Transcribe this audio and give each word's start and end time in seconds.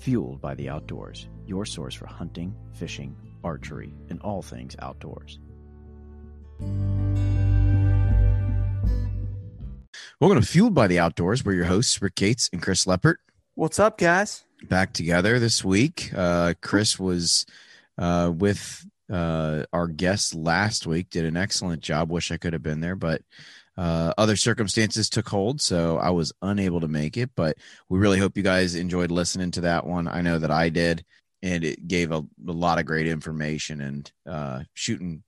Fueled 0.00 0.40
by 0.40 0.54
the 0.54 0.68
outdoors, 0.68 1.28
your 1.44 1.66
source 1.66 1.94
for 1.94 2.06
hunting, 2.06 2.54
fishing, 2.72 3.16
archery, 3.42 3.92
and 4.08 4.20
all 4.22 4.42
things 4.42 4.76
outdoors. 4.78 5.40
Welcome 10.20 10.40
to 10.40 10.46
Fueled 10.46 10.72
by 10.72 10.86
the 10.86 11.00
Outdoors. 11.00 11.44
We're 11.44 11.54
your 11.54 11.64
hosts, 11.64 12.00
Rick 12.00 12.14
Cates 12.14 12.48
and 12.52 12.62
Chris 12.62 12.84
Leppert. 12.84 13.16
What's 13.54 13.78
up, 13.78 13.98
guys? 13.98 14.44
Back 14.62 14.92
together 14.92 15.40
this 15.40 15.64
week. 15.64 16.12
Uh, 16.16 16.54
Chris 16.60 16.98
was 16.98 17.44
uh, 17.98 18.32
with 18.34 18.86
uh, 19.12 19.64
our 19.72 19.88
guest 19.88 20.34
last 20.34 20.86
week, 20.86 21.10
did 21.10 21.24
an 21.24 21.36
excellent 21.36 21.82
job. 21.82 22.10
Wish 22.10 22.30
I 22.30 22.36
could 22.36 22.52
have 22.52 22.62
been 22.62 22.80
there, 22.80 22.96
but 22.96 23.22
uh, 23.78 24.12
other 24.18 24.34
circumstances 24.34 25.08
took 25.08 25.28
hold, 25.28 25.60
so 25.60 25.98
I 25.98 26.10
was 26.10 26.32
unable 26.42 26.80
to 26.80 26.88
make 26.88 27.16
it. 27.16 27.30
But 27.36 27.58
we 27.88 28.00
really 28.00 28.18
hope 28.18 28.36
you 28.36 28.42
guys 28.42 28.74
enjoyed 28.74 29.12
listening 29.12 29.52
to 29.52 29.60
that 29.62 29.86
one. 29.86 30.08
I 30.08 30.20
know 30.20 30.36
that 30.40 30.50
I 30.50 30.68
did, 30.68 31.04
and 31.44 31.62
it 31.62 31.86
gave 31.86 32.10
a, 32.10 32.24
a 32.46 32.52
lot 32.52 32.80
of 32.80 32.86
great 32.86 33.06
information. 33.06 33.80
And 33.80 34.12
uh, 34.28 34.62
shooting 34.74 35.22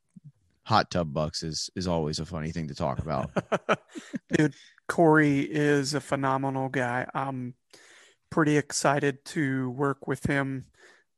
hot 0.64 0.90
tub 0.90 1.14
bucks 1.14 1.44
is 1.44 1.70
is 1.76 1.86
always 1.86 2.18
a 2.18 2.26
funny 2.26 2.50
thing 2.50 2.66
to 2.66 2.74
talk 2.74 2.98
about. 2.98 3.30
Dude, 4.36 4.54
Corey 4.88 5.42
is 5.42 5.94
a 5.94 6.00
phenomenal 6.00 6.68
guy. 6.68 7.06
I'm 7.14 7.54
pretty 8.30 8.56
excited 8.56 9.24
to 9.26 9.70
work 9.70 10.08
with 10.08 10.26
him, 10.26 10.64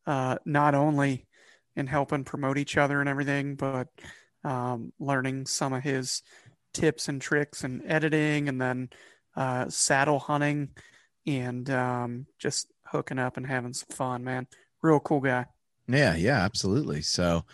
uh, 0.07 0.37
not 0.45 0.75
only 0.75 1.27
in 1.77 1.87
helping 1.87 2.25
promote 2.25 2.59
each 2.59 2.77
other 2.77 3.01
and 3.01 3.09
everything, 3.09 3.55
but 3.55 3.89
um, 4.45 4.93
learning 4.99 5.47
some 5.47 5.73
of 5.73 5.83
his 5.83 6.23
tips 6.73 7.09
and 7.09 7.21
tricks 7.21 7.65
and 7.65 7.83
editing 7.87 8.49
and 8.49 8.61
then 8.61 8.91
uh, 9.37 9.69
saddle 9.69 10.19
hunting 10.19 10.71
and 11.27 11.69
um, 11.71 12.27
just 12.39 12.69
hooking 12.87 13.19
up 13.19 13.37
and 13.37 13.47
having 13.47 13.73
some 13.73 13.89
fun, 13.91 14.25
man. 14.25 14.47
Real 14.83 15.01
cool 15.01 15.21
guy. 15.21 15.47
Yeah, 15.89 16.15
yeah, 16.17 16.45
absolutely. 16.45 17.03
So, 17.03 17.45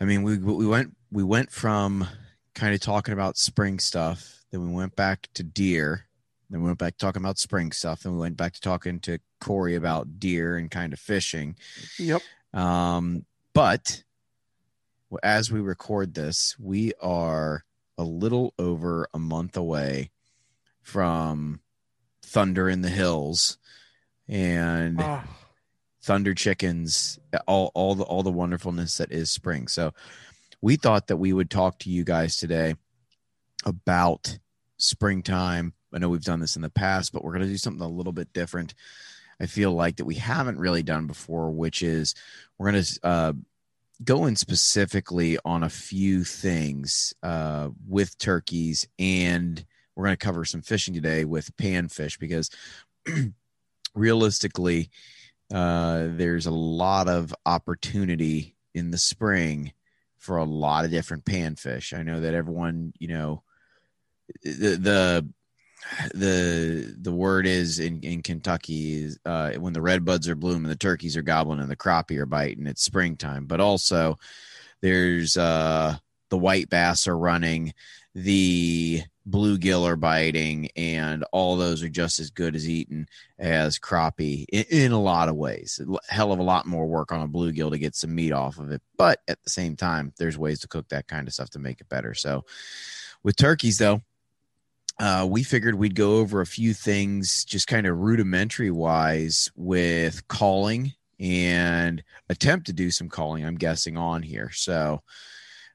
I 0.00 0.04
mean, 0.04 0.22
we 0.22 0.38
we 0.38 0.66
went 0.66 0.96
we 1.10 1.22
went 1.22 1.50
from 1.50 2.06
kind 2.54 2.74
of 2.74 2.80
talking 2.80 3.14
about 3.14 3.36
spring 3.36 3.78
stuff, 3.78 4.44
then 4.50 4.66
we 4.66 4.74
went 4.74 4.96
back 4.96 5.28
to 5.34 5.42
deer, 5.42 6.06
then 6.48 6.60
we 6.60 6.66
went 6.66 6.78
back 6.78 6.96
talking 6.98 7.22
about 7.22 7.38
spring 7.38 7.72
stuff, 7.72 8.02
then 8.02 8.12
we 8.12 8.18
went 8.18 8.36
back 8.36 8.52
to 8.54 8.60
talking 8.60 9.00
to 9.00 9.18
Corey 9.40 9.76
about 9.76 10.18
deer 10.18 10.56
and 10.56 10.70
kind 10.70 10.92
of 10.92 10.98
fishing. 10.98 11.56
Yep. 11.98 12.22
Um, 12.52 13.24
but 13.54 14.02
as 15.22 15.50
we 15.50 15.60
record 15.60 16.14
this, 16.14 16.56
we 16.58 16.92
are 17.00 17.64
a 18.00 18.04
little 18.04 18.54
over 18.58 19.06
a 19.12 19.18
month 19.18 19.58
away 19.58 20.10
from 20.80 21.60
Thunder 22.22 22.66
in 22.66 22.80
the 22.80 22.88
Hills 22.88 23.58
and 24.26 24.98
Oh, 24.98 25.22
Thunder 26.02 26.32
Chickens, 26.32 27.18
all 27.46 27.70
all 27.74 27.94
the 27.94 28.04
all 28.04 28.22
the 28.22 28.32
wonderfulness 28.32 28.96
that 28.96 29.12
is 29.12 29.28
spring. 29.30 29.68
So 29.68 29.92
we 30.62 30.76
thought 30.76 31.08
that 31.08 31.18
we 31.18 31.34
would 31.34 31.50
talk 31.50 31.78
to 31.80 31.90
you 31.90 32.02
guys 32.02 32.38
today 32.38 32.74
about 33.66 34.38
springtime. 34.78 35.74
I 35.92 35.98
know 35.98 36.08
we've 36.08 36.24
done 36.24 36.40
this 36.40 36.56
in 36.56 36.62
the 36.62 36.70
past, 36.70 37.12
but 37.12 37.22
we're 37.22 37.32
going 37.32 37.42
to 37.44 37.48
do 37.48 37.58
something 37.58 37.84
a 37.84 37.88
little 37.88 38.12
bit 38.14 38.32
different. 38.32 38.74
I 39.38 39.44
feel 39.44 39.72
like 39.72 39.96
that 39.96 40.06
we 40.06 40.14
haven't 40.14 40.58
really 40.58 40.82
done 40.82 41.06
before, 41.06 41.50
which 41.50 41.82
is 41.82 42.14
we're 42.56 42.70
going 42.70 42.82
to 42.82 43.00
uh, 43.02 43.32
go 44.02 44.26
in 44.26 44.36
specifically 44.36 45.38
on 45.44 45.62
a 45.62 45.68
few 45.68 46.24
things 46.24 47.14
uh, 47.22 47.68
with 47.86 48.18
turkeys, 48.18 48.88
and 48.98 49.64
we're 49.94 50.04
going 50.04 50.16
to 50.16 50.24
cover 50.24 50.44
some 50.44 50.62
fishing 50.62 50.94
today 50.94 51.24
with 51.24 51.56
panfish 51.56 52.18
because 52.18 52.50
realistically, 53.94 54.90
uh, 55.52 56.08
there's 56.10 56.46
a 56.46 56.50
lot 56.50 57.08
of 57.08 57.34
opportunity 57.44 58.56
in 58.74 58.90
the 58.90 58.98
spring 58.98 59.72
for 60.18 60.36
a 60.36 60.44
lot 60.44 60.84
of 60.84 60.90
different 60.90 61.24
panfish. 61.24 61.96
I 61.96 62.02
know 62.02 62.20
that 62.20 62.34
everyone, 62.34 62.92
you 62.98 63.08
know, 63.08 63.42
the 64.42 64.76
the 64.76 65.28
the 66.14 66.94
the 67.00 67.12
word 67.12 67.46
is 67.46 67.78
in 67.78 68.00
in 68.00 68.22
Kentucky 68.22 69.02
is 69.02 69.18
uh, 69.24 69.52
when 69.52 69.72
the 69.72 69.82
red 69.82 70.04
buds 70.04 70.28
are 70.28 70.34
blooming, 70.34 70.68
the 70.68 70.76
turkeys 70.76 71.16
are 71.16 71.22
gobbling, 71.22 71.60
and 71.60 71.70
the 71.70 71.76
crappie 71.76 72.18
are 72.18 72.26
biting. 72.26 72.66
It's 72.66 72.82
springtime, 72.82 73.46
but 73.46 73.60
also 73.60 74.18
there's 74.82 75.36
uh, 75.36 75.96
the 76.30 76.38
white 76.38 76.70
bass 76.70 77.06
are 77.08 77.18
running, 77.18 77.74
the 78.14 79.02
bluegill 79.28 79.86
are 79.86 79.96
biting, 79.96 80.68
and 80.76 81.24
all 81.32 81.56
those 81.56 81.82
are 81.82 81.88
just 81.88 82.18
as 82.18 82.30
good 82.30 82.54
as 82.54 82.68
eating 82.68 83.06
as 83.38 83.78
crappie 83.78 84.44
in, 84.52 84.64
in 84.70 84.92
a 84.92 85.00
lot 85.00 85.28
of 85.28 85.36
ways. 85.36 85.80
Hell 86.08 86.32
of 86.32 86.38
a 86.38 86.42
lot 86.42 86.66
more 86.66 86.86
work 86.86 87.12
on 87.12 87.22
a 87.22 87.28
bluegill 87.28 87.70
to 87.70 87.78
get 87.78 87.94
some 87.94 88.14
meat 88.14 88.32
off 88.32 88.58
of 88.58 88.70
it, 88.70 88.82
but 88.96 89.20
at 89.28 89.42
the 89.42 89.50
same 89.50 89.76
time, 89.76 90.12
there's 90.18 90.38
ways 90.38 90.60
to 90.60 90.68
cook 90.68 90.88
that 90.88 91.08
kind 91.08 91.28
of 91.28 91.34
stuff 91.34 91.50
to 91.50 91.58
make 91.58 91.80
it 91.80 91.88
better. 91.88 92.14
So 92.14 92.44
with 93.22 93.36
turkeys, 93.36 93.78
though 93.78 94.02
uh, 95.00 95.26
we 95.28 95.42
figured 95.42 95.74
we'd 95.74 95.94
go 95.94 96.18
over 96.18 96.40
a 96.40 96.46
few 96.46 96.74
things 96.74 97.44
just 97.44 97.66
kind 97.66 97.86
of 97.86 97.98
rudimentary 97.98 98.70
wise 98.70 99.50
with 99.56 100.28
calling 100.28 100.92
and 101.18 102.04
attempt 102.28 102.66
to 102.66 102.72
do 102.72 102.90
some 102.90 103.08
calling 103.08 103.44
i'm 103.44 103.56
guessing 103.56 103.96
on 103.96 104.22
here 104.22 104.50
so 104.52 105.02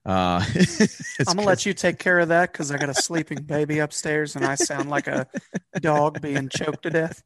uh 0.06 0.44
I'm 1.28 1.36
gonna 1.36 1.42
let 1.42 1.66
you 1.66 1.74
take 1.74 1.98
care 1.98 2.20
of 2.20 2.28
that 2.30 2.52
because 2.52 2.72
I 2.72 2.78
got 2.78 2.90
a 2.90 2.94
sleeping 2.94 3.42
baby 3.44 3.80
upstairs 3.80 4.36
and 4.36 4.46
I 4.46 4.54
sound 4.54 4.90
like 4.90 5.08
a 5.08 5.28
dog 5.82 6.22
being 6.22 6.48
choked 6.48 6.84
to 6.84 6.92
death 6.92 7.24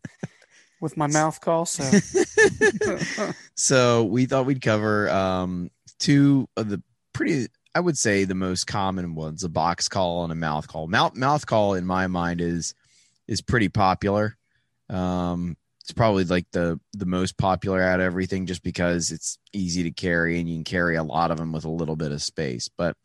with 0.80 0.96
my 0.96 1.08
mouth 1.08 1.42
call. 1.42 1.66
So 1.66 1.84
so 3.56 4.04
we 4.06 4.26
thought 4.26 4.46
we'd 4.46 4.62
cover 4.62 5.10
um 5.10 5.70
two 6.00 6.48
of 6.56 6.70
the 6.70 6.82
pretty 7.14 7.48
i 7.80 7.82
would 7.82 7.98
say 7.98 8.26
the 8.26 8.36
most 8.36 8.68
common 8.68 9.16
ones 9.16 9.46
a 9.46 9.50
box 9.50 9.88
call 9.88 10.26
and 10.26 10.34
a 10.34 10.36
mouth 10.36 10.68
call. 10.68 10.86
Mouth 10.90 11.16
mouth 11.16 11.46
call 11.46 11.76
in 11.76 11.86
my 11.86 12.08
mind 12.08 12.42
is 12.42 12.74
is 13.26 13.42
pretty 13.42 13.70
popular. 13.70 14.36
Um 14.90 15.56
it's 15.80 15.94
probably 15.94 16.26
like 16.26 16.46
the 16.52 16.78
the 16.92 17.06
most 17.06 17.38
popular 17.38 17.82
out 17.82 18.02
of 18.02 18.06
everything 18.06 18.48
just 18.48 18.64
because 18.64 19.12
it's 19.12 19.38
easy 19.54 19.84
to 19.84 19.92
carry 19.92 20.42
and 20.42 20.50
you 20.50 20.58
can 20.58 20.66
carry 20.66 20.98
a 20.98 21.04
lot 21.04 21.32
of 21.32 21.38
them 21.38 21.54
with 21.54 21.64
a 21.64 21.70
little 21.70 21.96
bit 21.96 22.12
of 22.12 22.22
space. 22.22 22.68
But 22.68 22.98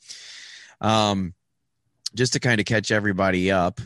um 0.81 1.35
just 2.17 2.33
to 2.33 2.41
kind 2.41 2.59
of 2.59 2.67
catch 2.67 2.91
everybody 2.91 3.53
up 3.53 3.81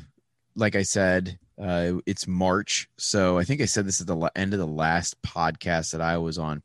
like 0.54 0.74
i 0.74 0.82
said 0.82 1.38
uh 1.60 1.92
it's 2.06 2.26
march. 2.26 2.88
So 2.96 3.36
i 3.36 3.44
think 3.44 3.60
i 3.60 3.66
said 3.66 3.84
this 3.84 4.00
at 4.00 4.06
the 4.06 4.32
end 4.34 4.54
of 4.54 4.58
the 4.58 4.66
last 4.66 5.20
podcast 5.20 5.92
that 5.92 6.00
i 6.00 6.16
was 6.16 6.38
on. 6.38 6.62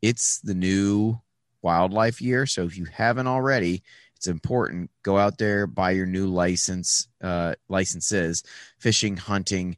It's 0.00 0.38
the 0.42 0.54
new 0.54 1.18
wildlife 1.64 2.20
year. 2.20 2.46
So 2.46 2.62
if 2.64 2.76
you 2.76 2.84
haven't 2.84 3.26
already 3.26 3.82
it's 4.16 4.28
important. 4.28 4.90
Go 5.02 5.18
out 5.18 5.38
there 5.38 5.66
buy 5.66 5.90
your 5.90 6.06
new 6.06 6.28
license 6.28 7.08
uh 7.20 7.54
licenses 7.68 8.44
fishing 8.78 9.16
hunting 9.16 9.76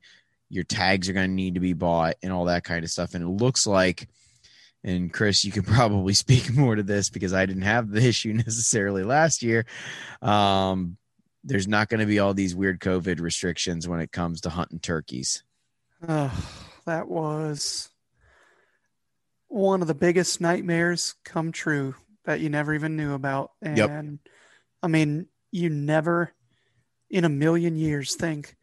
your 0.49 0.65
tags 0.65 1.09
are 1.09 1.12
going 1.12 1.29
to 1.29 1.35
need 1.35 1.55
to 1.55 1.61
be 1.61 1.73
bought 1.73 2.15
and 2.23 2.33
all 2.33 2.44
that 2.44 2.62
kind 2.62 2.85
of 2.85 2.91
stuff. 2.91 3.15
And 3.15 3.25
it 3.25 3.29
looks 3.29 3.67
like 3.67 4.09
and 4.85 5.12
chris 5.12 5.44
you 5.44 5.50
can 5.50 5.62
probably 5.77 6.12
speak 6.12 6.53
more 6.55 6.77
to 6.77 6.83
this 6.83 7.09
because 7.09 7.33
i 7.33 7.47
didn't 7.47 7.62
have 7.62 7.91
the 7.91 8.03
issue 8.09 8.35
necessarily 8.35 9.03
last 9.03 9.43
year 9.43 9.65
um 10.23 10.97
there's 11.47 11.69
not 11.69 11.88
going 11.88 12.00
to 12.00 12.06
be 12.06 12.19
all 12.19 12.35
these 12.35 12.55
weird 12.55 12.81
covid 12.81 13.21
restrictions 13.21 13.88
when 13.88 14.00
it 14.00 14.12
comes 14.12 14.43
to 14.43 14.50
hunting 14.50 14.81
turkeys. 14.81 15.43
That 16.85 17.09
was 17.09 17.88
one 19.49 19.83
of 19.83 19.89
the 19.89 19.95
biggest 19.95 20.41
nightmares 20.41 21.15
come 21.25 21.53
true 21.53 21.95
that 22.25 22.41
you 22.41 22.49
never 22.49 22.75
even 22.75 22.97
knew 22.97 23.15
about. 23.15 23.53
And 23.63 23.79
Yep. 23.79 23.91
I 24.83 24.89
mean, 24.89 25.27
you 25.53 25.71
never 25.71 26.33
in 27.09 27.25
a 27.25 27.29
million 27.29 27.77
years 27.77 28.15
think, 28.15 28.57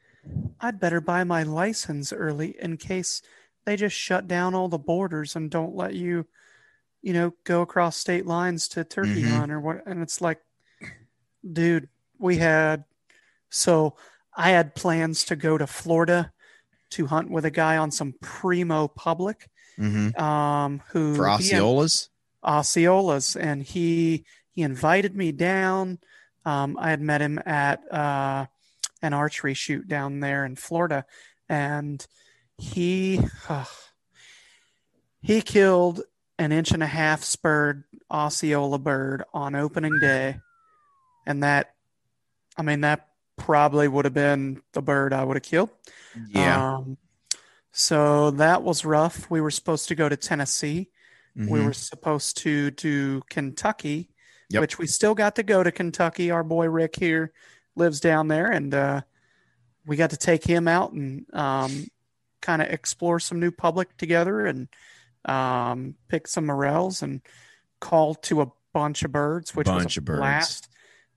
I'd 0.59 0.79
better 0.79 1.01
buy 1.01 1.23
my 1.23 1.43
license 1.43 2.13
early 2.13 2.55
in 2.59 2.77
case 2.77 3.21
they 3.65 3.75
just 3.75 3.95
shut 3.95 4.27
down 4.27 4.53
all 4.53 4.67
the 4.67 4.77
borders 4.77 5.35
and 5.35 5.49
don't 5.49 5.75
let 5.75 5.93
you, 5.93 6.27
you 7.01 7.13
know, 7.13 7.33
go 7.43 7.61
across 7.61 7.97
state 7.97 8.25
lines 8.25 8.67
to 8.69 8.83
turkey 8.83 9.23
Mhm. 9.23 9.29
hunt 9.29 9.51
or 9.51 9.59
what. 9.59 9.85
And 9.85 10.01
it's 10.01 10.21
like, 10.21 10.41
dude, 11.49 11.89
we 12.19 12.37
had, 12.37 12.85
so 13.49 13.95
I 14.35 14.51
had 14.51 14.75
plans 14.75 15.23
to 15.25 15.35
go 15.35 15.57
to 15.57 15.67
Florida 15.67 16.33
to 16.91 17.07
hunt 17.07 17.29
with 17.29 17.45
a 17.45 17.51
guy 17.51 17.77
on 17.77 17.91
some 17.91 18.13
primo 18.21 18.87
public, 18.87 19.49
Mm-hmm. 19.79 20.21
um, 20.21 20.81
who 20.89 21.15
For 21.15 21.25
Osceolas. 21.25 22.09
Osceolas, 22.43 23.35
and 23.39 23.63
he 23.63 24.25
he 24.51 24.61
invited 24.61 25.15
me 25.15 25.31
down. 25.31 25.99
Um, 26.45 26.77
I 26.79 26.89
had 26.89 27.01
met 27.01 27.21
him 27.21 27.39
at 27.45 27.81
uh, 27.91 28.45
an 29.01 29.13
archery 29.13 29.53
shoot 29.53 29.87
down 29.87 30.19
there 30.19 30.45
in 30.45 30.55
Florida, 30.55 31.05
and 31.49 32.05
he 32.57 33.19
he 35.21 35.41
killed 35.41 36.01
an 36.37 36.51
inch 36.51 36.71
and 36.71 36.83
a 36.83 36.87
half 36.87 37.23
spurred 37.23 37.83
Osceola 38.11 38.77
bird 38.77 39.23
on 39.33 39.55
opening 39.55 39.97
day, 39.99 40.37
and 41.25 41.43
that, 41.43 41.73
I 42.57 42.61
mean, 42.61 42.81
that 42.81 43.07
probably 43.37 43.87
would 43.87 44.05
have 44.05 44.13
been 44.13 44.61
the 44.73 44.81
bird 44.81 45.13
I 45.13 45.23
would 45.23 45.37
have 45.37 45.43
killed. 45.43 45.69
Yeah. 46.29 46.75
Um, 46.75 46.97
so 47.73 48.31
that 48.31 48.63
was 48.63 48.85
rough. 48.85 49.29
We 49.29 49.41
were 49.41 49.51
supposed 49.51 49.87
to 49.89 49.95
go 49.95 50.07
to 50.07 50.15
Tennessee. 50.15 50.89
We 51.35 51.59
Mhm. 51.59 51.65
were 51.65 51.73
supposed 51.73 52.37
to 52.37 52.69
do 52.71 53.21
Kentucky, 53.29 54.11
Yep. 54.49 54.61
which 54.61 54.77
we 54.77 54.85
still 54.87 55.15
got 55.15 55.35
to 55.37 55.43
go 55.43 55.63
to 55.63 55.71
Kentucky. 55.71 56.29
Our 56.29 56.43
boy 56.43 56.69
Rick 56.69 56.95
here 56.95 57.33
lives 57.75 57.99
down 57.99 58.27
there, 58.27 58.51
and 58.51 58.71
uh, 58.73 59.01
we 59.85 59.95
got 59.97 60.11
to 60.11 60.17
take 60.17 60.45
him 60.45 60.67
out 60.67 60.91
and 60.93 61.25
um, 61.33 61.87
kind 62.41 62.61
of 62.61 62.69
explore 62.69 63.19
some 63.19 63.39
new 63.39 63.49
public 63.51 63.97
together 63.97 64.45
and 64.45 64.67
um, 65.25 65.95
pick 66.07 66.27
some 66.27 66.45
morels 66.45 67.01
and 67.01 67.21
call 67.79 68.13
to 68.15 68.41
a 68.41 68.51
bunch 68.73 69.03
of 69.03 69.11
birds, 69.11 69.55
which 69.55 69.67
was 69.67 69.97
a 69.97 69.99
of 69.99 70.05
birds. 70.05 70.19
blast. 70.19 70.67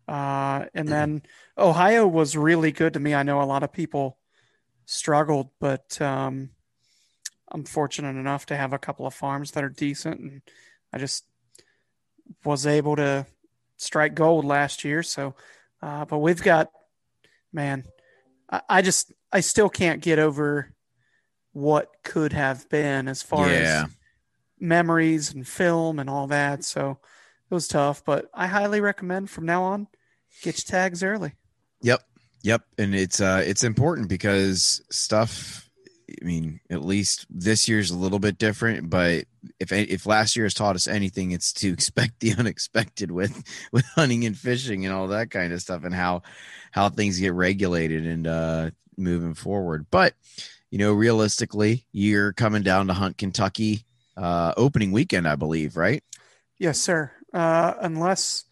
Uh, 0.09 0.67
and 0.75 0.89
then 0.89 1.23
Ohio 1.59 2.07
was 2.07 2.37
really 2.37 2.71
good 2.73 2.95
to 2.95 3.01
me. 3.01 3.15
I 3.15 3.23
know 3.25 3.43
a 3.43 3.45
lot 3.45 3.63
of 3.65 3.73
people 3.73 4.16
struggled, 4.87 5.51
but 5.61 6.01
um, 6.01 6.51
I'm 7.53 7.65
fortunate 7.65 8.17
enough 8.17 8.47
to 8.47 8.57
have 8.57 8.73
a 8.73 8.79
couple 8.79 9.07
of 9.07 9.15
farms 9.15 9.51
that 9.53 9.65
are 9.65 9.69
decent, 9.69 10.21
and 10.21 10.43
I 10.93 10.99
just 10.99 11.25
was 12.45 12.67
able 12.67 12.97
to 12.97 13.27
strike 13.77 14.15
gold 14.15 14.45
last 14.45 14.85
year. 14.85 15.03
So, 15.03 15.35
uh, 15.83 16.05
but 16.07 16.19
we've 16.19 16.43
got, 16.43 16.71
man, 17.53 17.85
I, 18.51 18.63
I 18.69 18.83
just 18.83 19.13
I 19.33 19.41
still 19.41 19.69
can't 19.69 20.01
get 20.03 20.19
over 20.19 20.73
what 21.53 21.91
could 22.03 22.33
have 22.33 22.69
been 22.69 23.09
as 23.09 23.23
far 23.23 23.49
Yeah. 23.49 23.85
as 23.85 23.91
memories 24.59 25.33
and 25.35 25.47
film 25.47 25.99
and 25.99 26.09
all 26.09 26.27
that. 26.29 26.65
So 26.65 26.99
it 27.51 27.55
was 27.55 27.69
tough, 27.69 28.05
but 28.05 28.31
I 28.35 28.47
highly 28.47 28.81
recommend 28.81 29.31
from 29.31 29.47
now 29.47 29.63
on 29.63 29.89
get 30.43 30.57
your 30.59 30.71
tags 30.71 31.03
early. 31.03 31.33
Yep. 31.83 32.03
Yep. 32.43 32.63
And 32.79 32.95
it's 32.95 33.21
uh 33.21 33.43
it's 33.45 33.65
important 33.65 34.09
because 34.09 34.83
stuff 34.91 35.67
I 36.09 36.25
mean, 36.25 36.61
at 36.71 36.85
least 36.85 37.27
this 37.29 37.69
year's 37.69 37.91
a 37.91 37.97
little 37.97 38.21
bit 38.21 38.39
different, 38.39 38.89
but 38.89 39.25
if 39.59 39.73
if 39.73 40.07
last 40.07 40.37
year 40.37 40.45
has 40.45 40.55
taught 40.55 40.77
us 40.77 40.87
anything, 40.87 41.33
it's 41.33 41.53
to 41.55 41.69
expect 41.73 42.21
the 42.21 42.35
unexpected 42.35 43.11
with 43.11 43.43
with 43.73 43.85
hunting 43.95 44.25
and 44.25 44.37
fishing 44.37 44.85
and 44.85 44.95
all 44.95 45.09
that 45.09 45.31
kind 45.31 45.53
of 45.53 45.61
stuff 45.61 45.85
and 45.85 45.95
how 45.95 46.23
how 46.71 46.89
things 46.89 47.19
get 47.19 47.35
regulated 47.35 48.07
and 48.07 48.27
uh 48.27 48.71
moving 48.97 49.35
forward. 49.35 49.87
But 49.91 50.15
you 50.71 50.79
know, 50.79 50.93
realistically, 50.93 51.87
you're 51.93 52.33
coming 52.33 52.63
down 52.63 52.87
to 52.89 52.95
hunt 52.95 53.19
Kentucky 53.19 53.85
uh 54.17 54.55
opening 54.57 54.93
weekend, 54.93 55.27
I 55.27 55.37
believe, 55.37 55.77
right? 55.77 56.03
Yes, 56.59 56.81
sir. 56.81 57.11
Uh, 57.35 57.75
unless 57.81 58.45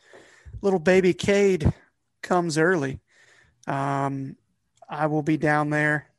little 0.61 0.79
baby 0.79 1.15
Cade 1.15 1.73
comes 2.23 2.59
early, 2.59 3.01
um, 3.67 4.37
I 4.89 5.07
will 5.07 5.23
be 5.23 5.37
down 5.37 5.71
there 5.71 6.11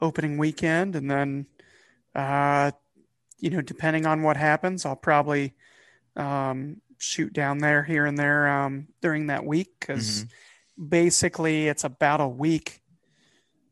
opening 0.00 0.38
weekend, 0.38 0.96
and 0.96 1.10
then, 1.10 1.46
uh, 2.14 2.70
you 3.38 3.50
know, 3.50 3.60
depending 3.60 4.06
on 4.06 4.22
what 4.22 4.36
happens, 4.36 4.84
I'll 4.84 4.96
probably 4.96 5.54
um, 6.16 6.80
shoot 6.98 7.32
down 7.32 7.58
there 7.58 7.82
here 7.84 8.06
and 8.06 8.18
there 8.18 8.48
um, 8.48 8.88
during 9.00 9.28
that 9.28 9.44
week 9.44 9.70
because 9.80 10.26
basically 10.88 11.68
it's 11.68 11.84
about 11.84 12.20
a 12.20 12.28
week, 12.28 12.80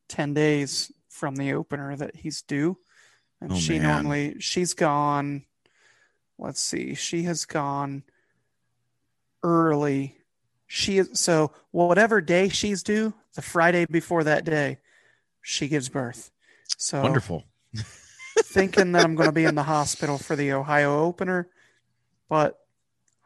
ten 0.09 0.35
days 0.35 0.93
from 1.09 1.37
the 1.37 1.53
opener 1.55 1.97
that 1.97 2.15
he's 2.17 2.43
due, 2.43 2.79
and 3.41 3.53
Oh, 3.53 3.57
she 3.57 3.79
man. 3.79 3.83
normally 4.05 4.37
she's 4.41 4.75
gone 4.75 5.45
let's 6.39 6.61
see 6.61 6.95
she 6.95 7.23
has 7.23 7.47
gone 7.47 8.03
early 9.43 10.16
she 10.67 10.99
is 10.99 11.11
so 11.15 11.53
whatever 11.71 12.21
day 12.21 12.49
she's 12.49 12.83
due 12.83 13.15
the 13.35 13.43
friday 13.43 13.87
before 13.87 14.25
that 14.25 14.45
day 14.45 14.79
she 15.43 15.69
gives 15.69 15.89
birth. 15.89 16.31
So 16.77 17.01
Wonderful. 17.03 17.45
thinking 18.39 18.93
that 18.93 19.05
i'm 19.05 19.15
going 19.15 19.29
to 19.29 19.33
be 19.33 19.45
in 19.45 19.55
the 19.55 19.63
hospital 19.63 20.19
for 20.19 20.35
the 20.37 20.53
ohio 20.53 21.05
opener 21.05 21.49
but 22.29 22.59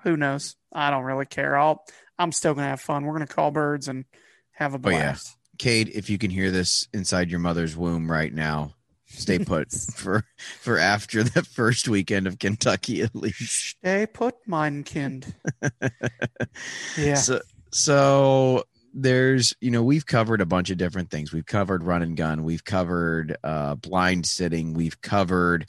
who 0.03 0.17
knows? 0.17 0.57
I 0.73 0.91
don't 0.91 1.05
really 1.05 1.27
care. 1.27 1.57
I'll 1.57 1.85
i'm 2.19 2.33
still 2.33 2.55
going 2.55 2.65
to 2.65 2.71
have 2.71 2.81
fun. 2.81 3.05
We're 3.05 3.17
going 3.17 3.27
to 3.27 3.35
call 3.35 3.51
birds 3.51 3.89
and 3.89 4.05
have 4.53 4.75
a 4.75 4.79
blast 4.79 5.33
Oh, 5.33 5.37
yeah. 5.37 5.57
Cade, 5.59 5.91
if 5.95 6.09
you 6.09 6.17
can 6.19 6.31
hear 6.31 6.51
this 6.51 6.89
inside 6.95 7.31
your 7.31 7.41
mother's 7.41 7.77
womb 7.77 8.11
right 8.11 8.33
now, 8.33 8.75
stay 9.11 9.39
put 9.39 9.71
for 9.95 10.25
for 10.61 10.79
after 10.79 11.23
the 11.23 11.43
first 11.43 11.89
weekend 11.89 12.27
of 12.27 12.39
Kentucky 12.39 13.03
at 13.03 13.15
least. 13.15 13.77
stay 13.79 14.07
put 14.07 14.37
mein 14.47 14.85
kind 14.85 15.35
yeah 16.97 17.15
So 17.15 17.41
so 17.73 18.65
there's 18.93 19.55
you 19.61 19.71
know 19.71 19.83
we've 19.83 20.07
covered 20.07 20.41
a 20.41 20.47
bunch 20.47 20.71
of 20.71 20.79
different 20.79 21.11
things. 21.11 21.33
We've 21.33 21.47
covered 21.47 21.85
run 21.85 22.03
and 22.03 22.17
gun. 22.17 22.43
We've 22.43 22.65
covered 22.65 23.37
uh, 23.45 23.77
blind 23.77 24.27
sitting. 24.27 24.75
We've 24.75 25.01
covered 25.01 25.67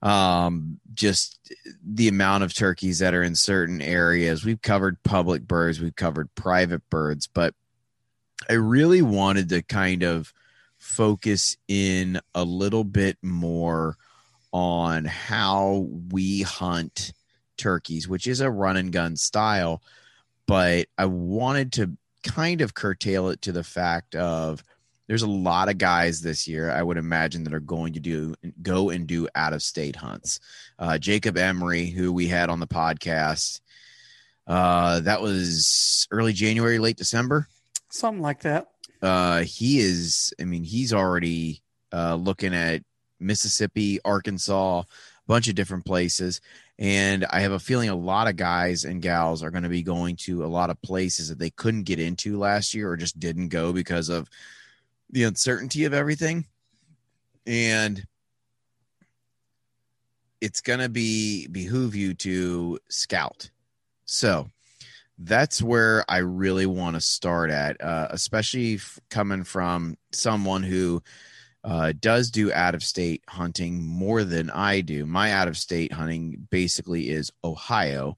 um 0.00 0.78
just 0.94 1.38
the 1.84 2.06
amount 2.06 2.44
of 2.44 2.54
turkeys 2.54 3.00
that 3.00 3.14
are 3.14 3.22
in 3.22 3.34
certain 3.34 3.82
areas 3.82 4.44
we've 4.44 4.62
covered 4.62 5.02
public 5.02 5.42
birds 5.42 5.80
we've 5.80 5.96
covered 5.96 6.32
private 6.36 6.88
birds 6.88 7.26
but 7.26 7.52
i 8.48 8.52
really 8.52 9.02
wanted 9.02 9.48
to 9.48 9.60
kind 9.60 10.04
of 10.04 10.32
focus 10.88 11.58
in 11.68 12.18
a 12.34 12.42
little 12.42 12.82
bit 12.82 13.18
more 13.22 13.96
on 14.52 15.04
how 15.04 15.86
we 16.10 16.40
hunt 16.40 17.12
turkeys 17.58 18.08
which 18.08 18.26
is 18.26 18.40
a 18.40 18.50
run 18.50 18.78
and 18.78 18.90
gun 18.90 19.14
style 19.14 19.82
but 20.46 20.86
i 20.96 21.04
wanted 21.04 21.72
to 21.72 21.94
kind 22.22 22.62
of 22.62 22.72
curtail 22.72 23.28
it 23.28 23.42
to 23.42 23.52
the 23.52 23.62
fact 23.62 24.14
of 24.14 24.64
there's 25.08 25.22
a 25.22 25.28
lot 25.28 25.68
of 25.68 25.76
guys 25.76 26.22
this 26.22 26.48
year 26.48 26.70
i 26.70 26.82
would 26.82 26.96
imagine 26.96 27.44
that 27.44 27.52
are 27.52 27.60
going 27.60 27.92
to 27.92 28.00
do 28.00 28.34
go 28.62 28.88
and 28.88 29.06
do 29.06 29.28
out 29.34 29.52
of 29.52 29.62
state 29.62 29.96
hunts. 29.96 30.40
Uh, 30.78 30.96
jacob 30.96 31.36
emery 31.36 31.86
who 31.86 32.10
we 32.14 32.26
had 32.26 32.48
on 32.48 32.60
the 32.60 32.66
podcast 32.66 33.60
uh, 34.46 35.00
that 35.00 35.20
was 35.20 36.08
early 36.10 36.32
january 36.32 36.78
late 36.78 36.96
december. 36.96 37.46
Something 37.90 38.22
like 38.22 38.40
that 38.40 38.68
uh, 39.02 39.40
he 39.40 39.78
is 39.78 40.32
i 40.40 40.44
mean 40.44 40.64
he's 40.64 40.92
already 40.92 41.62
uh, 41.92 42.14
looking 42.14 42.54
at 42.54 42.82
mississippi 43.20 43.98
arkansas 44.04 44.80
a 44.80 44.84
bunch 45.26 45.48
of 45.48 45.54
different 45.54 45.84
places. 45.84 46.40
And 46.78 47.24
i 47.30 47.40
have 47.40 47.52
a 47.52 47.58
feeling 47.58 47.88
a 47.88 47.94
lot 47.94 48.28
of 48.28 48.36
guys 48.36 48.84
and 48.84 49.02
gals 49.02 49.42
are 49.42 49.50
going 49.50 49.64
to 49.64 49.68
be 49.68 49.82
going 49.82 50.16
to 50.16 50.44
a 50.44 50.46
lot 50.46 50.70
of 50.70 50.80
places 50.82 51.28
that 51.28 51.38
they 51.38 51.50
couldn't 51.50 51.82
get 51.84 51.98
into 51.98 52.38
last 52.38 52.72
year 52.72 52.90
or 52.90 52.96
just 52.96 53.18
didn't 53.18 53.48
go 53.48 53.72
because 53.72 54.08
of 54.08 54.28
the 55.10 55.24
uncertainty 55.24 55.84
of 55.84 55.94
everything. 55.94 56.46
And 57.46 58.06
it's 60.40 60.60
going 60.60 60.78
to 60.78 60.88
be 60.88 61.48
behoove 61.48 61.94
you 61.94 62.14
to 62.14 62.78
scout. 62.88 63.50
So 64.04 64.48
that's 65.18 65.60
where 65.62 66.04
i 66.08 66.18
really 66.18 66.66
want 66.66 66.94
to 66.94 67.00
start 67.00 67.50
at 67.50 67.80
uh, 67.82 68.08
especially 68.10 68.74
f- 68.74 68.98
coming 69.10 69.44
from 69.44 69.96
someone 70.12 70.62
who 70.62 71.02
uh, 71.64 71.92
does 71.98 72.30
do 72.30 72.52
out 72.52 72.74
of 72.74 72.84
state 72.84 73.22
hunting 73.28 73.84
more 73.84 74.22
than 74.24 74.48
i 74.50 74.80
do. 74.80 75.04
My 75.04 75.32
out 75.32 75.48
of 75.48 75.56
state 75.56 75.92
hunting 75.92 76.46
basically 76.50 77.10
is 77.10 77.32
ohio. 77.42 78.16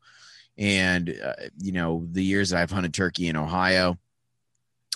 And 0.58 1.18
uh, 1.24 1.48
you 1.58 1.72
know 1.72 2.06
the 2.12 2.22
years 2.22 2.50
that 2.50 2.60
i've 2.60 2.70
hunted 2.70 2.92
turkey 2.92 3.28
in 3.28 3.36
ohio 3.36 3.98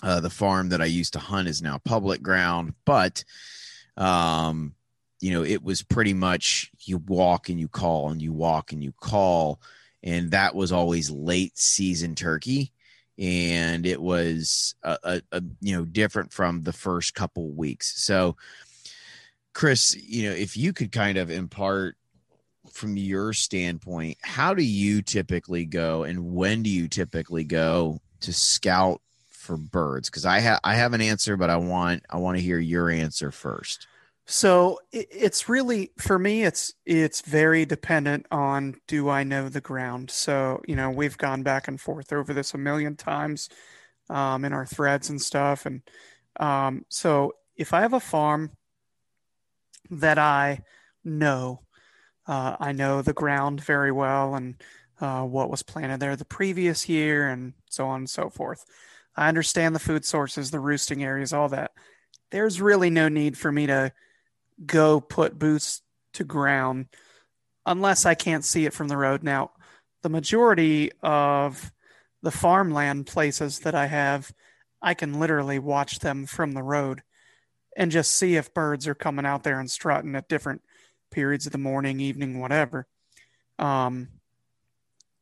uh, 0.03 0.19
the 0.19 0.29
farm 0.29 0.69
that 0.69 0.81
I 0.81 0.85
used 0.85 1.13
to 1.13 1.19
hunt 1.19 1.47
is 1.47 1.61
now 1.61 1.79
public 1.79 2.21
ground, 2.21 2.73
but 2.85 3.23
um, 3.97 4.75
you 5.21 5.31
know, 5.31 5.43
it 5.43 5.63
was 5.63 5.81
pretty 5.81 6.13
much 6.13 6.71
you 6.81 6.97
walk 6.97 7.49
and 7.49 7.59
you 7.59 7.67
call 7.67 8.11
and 8.11 8.21
you 8.21 8.33
walk 8.33 8.71
and 8.71 8.83
you 8.83 8.93
call, 9.01 9.61
and 10.05 10.31
that 10.31 10.55
was 10.55 10.71
always 10.71 11.09
late 11.09 11.57
season 11.57 12.15
turkey, 12.15 12.71
and 13.17 13.85
it 13.85 13.99
was 13.99 14.75
a, 14.83 14.97
a, 15.03 15.21
a 15.33 15.43
you 15.59 15.75
know 15.75 15.83
different 15.83 16.31
from 16.31 16.61
the 16.61 16.71
first 16.71 17.15
couple 17.15 17.49
weeks. 17.49 18.01
So, 18.01 18.37
Chris, 19.53 19.95
you 19.95 20.29
know, 20.29 20.35
if 20.35 20.55
you 20.55 20.71
could 20.71 20.91
kind 20.91 21.17
of 21.17 21.31
impart 21.31 21.97
from 22.71 22.95
your 22.97 23.33
standpoint, 23.33 24.17
how 24.21 24.53
do 24.53 24.63
you 24.63 25.01
typically 25.01 25.65
go, 25.65 26.03
and 26.03 26.33
when 26.33 26.61
do 26.61 26.69
you 26.69 26.87
typically 26.87 27.43
go 27.43 27.99
to 28.21 28.31
scout 28.31 29.01
for 29.29 29.57
birds? 29.57 30.09
Because 30.09 30.25
I 30.25 30.39
have 30.39 30.59
I 30.63 30.75
have 30.75 30.93
an 30.93 31.01
answer, 31.01 31.35
but 31.35 31.49
I 31.49 31.57
want 31.57 32.03
I 32.09 32.17
want 32.17 32.37
to 32.37 32.43
hear 32.43 32.59
your 32.59 32.91
answer 32.91 33.31
first. 33.31 33.87
So 34.27 34.79
it's 34.91 35.47
really 35.47 35.91
for 35.99 36.17
me, 36.17 36.43
it's 36.43 36.73
it's 36.85 37.21
very 37.21 37.65
dependent 37.65 38.25
on 38.31 38.75
do 38.87 39.07
I 39.07 39.23
know 39.23 39.49
the 39.49 39.61
ground. 39.61 40.09
So 40.09 40.61
you 40.67 40.75
know 40.75 40.89
we've 40.89 41.17
gone 41.17 41.43
back 41.43 41.67
and 41.67 41.79
forth 41.79 42.11
over 42.11 42.33
this 42.33 42.53
a 42.55 42.57
million 42.57 42.95
times 42.95 43.49
um, 44.09 44.43
in 44.43 44.51
our 44.51 44.65
threads 44.65 45.09
and 45.09 45.21
stuff, 45.21 45.67
and 45.67 45.81
um, 46.39 46.85
so 46.89 47.33
if 47.55 47.73
I 47.73 47.81
have 47.81 47.93
a 47.93 47.99
farm 47.99 48.51
that 49.91 50.17
I 50.17 50.61
know, 51.03 51.61
uh, 52.27 52.55
I 52.59 52.71
know 52.71 53.01
the 53.01 53.13
ground 53.13 53.61
very 53.61 53.91
well 53.91 54.35
and 54.35 54.55
uh, 54.99 55.23
what 55.23 55.51
was 55.51 55.61
planted 55.63 55.99
there 55.99 56.15
the 56.15 56.25
previous 56.25 56.89
year 56.89 57.29
and 57.29 57.53
so 57.69 57.87
on 57.87 58.01
and 58.01 58.09
so 58.09 58.29
forth. 58.29 58.65
I 59.15 59.29
understand 59.29 59.75
the 59.75 59.79
food 59.79 60.03
sources, 60.03 60.51
the 60.51 60.59
roosting 60.59 61.03
areas, 61.03 61.31
all 61.33 61.49
that. 61.49 61.71
There's 62.31 62.59
really 62.59 62.89
no 62.89 63.07
need 63.07 63.37
for 63.37 63.51
me 63.51 63.67
to 63.67 63.93
go 64.63 64.99
put 65.01 65.39
boots 65.39 65.81
to 66.13 66.23
ground 66.23 66.87
unless 67.65 68.05
I 68.05 68.13
can't 68.13 68.45
see 68.45 68.65
it 68.65 68.73
from 68.73 68.87
the 68.87 68.97
road. 68.97 69.23
Now, 69.23 69.51
the 70.03 70.09
majority 70.09 70.91
of 71.01 71.71
the 72.21 72.31
farmland 72.31 73.07
places 73.07 73.59
that 73.59 73.75
I 73.75 73.87
have, 73.87 74.31
I 74.81 74.93
can 74.93 75.19
literally 75.19 75.59
watch 75.59 75.99
them 75.99 76.25
from 76.25 76.51
the 76.51 76.63
road 76.63 77.01
and 77.75 77.91
just 77.91 78.13
see 78.13 78.35
if 78.35 78.53
birds 78.53 78.87
are 78.87 78.95
coming 78.95 79.25
out 79.25 79.43
there 79.43 79.59
and 79.59 79.69
strutting 79.69 80.15
at 80.15 80.29
different 80.29 80.61
periods 81.11 81.45
of 81.45 81.51
the 81.51 81.57
morning, 81.57 81.99
evening, 81.99 82.39
whatever. 82.39 82.87
Um, 83.59 84.09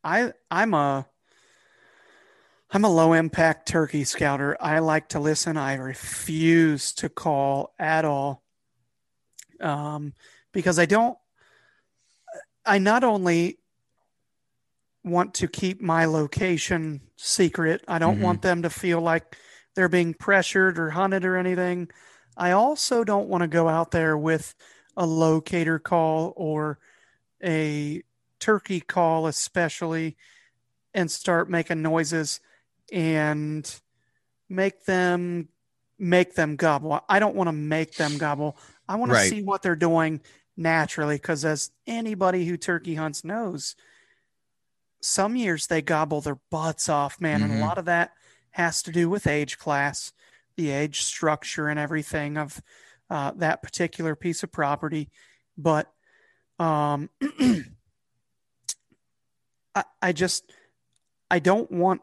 I 0.03 0.33
I'm 0.51 0.73
a 0.73 1.07
I'm 2.71 2.85
a 2.85 2.89
low 2.89 3.13
impact 3.13 3.67
turkey 3.67 4.03
scouter. 4.03 4.57
I 4.59 4.79
like 4.79 5.09
to 5.09 5.19
listen. 5.19 5.57
I 5.57 5.75
refuse 5.75 6.93
to 6.93 7.09
call 7.09 7.73
at 7.79 8.03
all. 8.03 8.42
Um, 9.63 10.13
because 10.51 10.77
I 10.79 10.85
don't 10.85 11.17
I 12.65 12.77
not 12.77 13.03
only 13.03 13.59
want 15.03 15.33
to 15.35 15.47
keep 15.47 15.81
my 15.81 16.05
location 16.05 17.01
secret. 17.17 17.83
I 17.87 17.99
don't 17.99 18.19
Mhm. 18.19 18.21
want 18.21 18.41
them 18.41 18.61
to 18.61 18.69
feel 18.69 19.01
like 19.01 19.37
they're 19.75 19.89
being 19.89 20.13
pressured 20.13 20.79
or 20.79 20.91
hunted 20.91 21.25
or 21.25 21.35
anything. 21.35 21.89
I 22.37 22.51
also 22.51 23.03
don't 23.03 23.27
want 23.27 23.41
to 23.41 23.47
go 23.47 23.67
out 23.67 23.91
there 23.91 24.17
with 24.17 24.55
a 24.95 25.05
locator 25.05 25.79
call 25.79 26.33
or 26.37 26.79
a 27.43 28.03
turkey 28.39 28.79
call, 28.79 29.27
especially, 29.27 30.17
and 30.93 31.11
start 31.11 31.49
making 31.49 31.81
noises 31.81 32.39
and 32.91 33.81
make 34.49 34.85
them 34.85 35.49
make 35.99 36.35
them 36.35 36.55
gobble. 36.55 37.01
I 37.07 37.19
don't 37.19 37.35
want 37.35 37.47
to 37.47 37.53
make 37.53 37.95
them 37.95 38.17
gobble. 38.17 38.57
I 38.87 38.95
want 38.95 39.11
to 39.11 39.15
see 39.19 39.41
what 39.41 39.61
they're 39.61 39.75
doing 39.75 40.21
naturally 40.55 41.15
because 41.15 41.45
as 41.45 41.71
anybody 41.87 42.45
who 42.45 42.57
turkey 42.57 42.95
hunts 42.95 43.23
knows, 43.23 43.75
some 45.01 45.35
years 45.35 45.67
they 45.67 45.81
gobble 45.81 46.21
their 46.21 46.39
butts 46.49 46.87
off, 46.89 47.19
man, 47.19 47.43
and 47.43 47.51
Mhm. 47.51 47.57
a 47.57 47.65
lot 47.65 47.77
of 47.77 47.85
that 47.85 48.11
has 48.51 48.81
to 48.83 48.91
do 48.91 49.09
with 49.09 49.27
age 49.27 49.57
class, 49.57 50.13
the 50.55 50.69
age 50.69 51.01
structure, 51.01 51.67
and 51.67 51.79
everything 51.79 52.37
of 52.37 52.61
uh, 53.09 53.31
that 53.35 53.61
particular 53.61 54.15
piece 54.15 54.43
of 54.43 54.51
property. 54.51 55.09
But 55.57 55.91
um, 56.59 57.09
I, 59.75 59.83
I 60.01 60.11
just 60.13 60.51
I 61.29 61.39
don't 61.39 61.71
want 61.71 62.01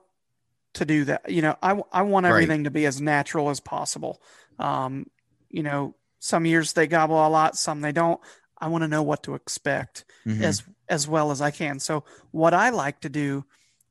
to 0.75 0.85
do 0.85 1.05
that. 1.07 1.31
You 1.31 1.43
know, 1.43 1.57
I 1.63 1.81
I 1.93 2.03
want 2.03 2.27
Right. 2.27 2.51
everything 2.51 2.65
to 2.65 2.71
be 2.71 2.87
as 2.87 3.01
natural 3.01 3.51
as 3.51 3.61
possible. 3.61 4.23
Um, 4.59 5.07
you 5.51 5.63
know, 5.63 5.95
some 6.21 6.47
years 6.47 6.73
they 6.75 6.87
gobble 6.87 7.27
a 7.27 7.29
lot, 7.29 7.57
some 7.57 7.81
they 7.81 7.93
don't. 7.93 8.21
I 8.59 8.69
want 8.69 8.83
to 8.83 8.89
know 8.89 9.03
what 9.03 9.25
to 9.25 9.35
expect 9.35 10.05
Mhm. 10.27 10.43
as 10.45 10.63
as 10.89 11.09
well 11.09 11.33
as 11.33 11.41
I 11.41 11.51
can. 11.51 11.81
So 11.81 12.05
what 12.31 12.55
I 12.55 12.71
like 12.71 13.01
to 13.01 13.09
do 13.09 13.45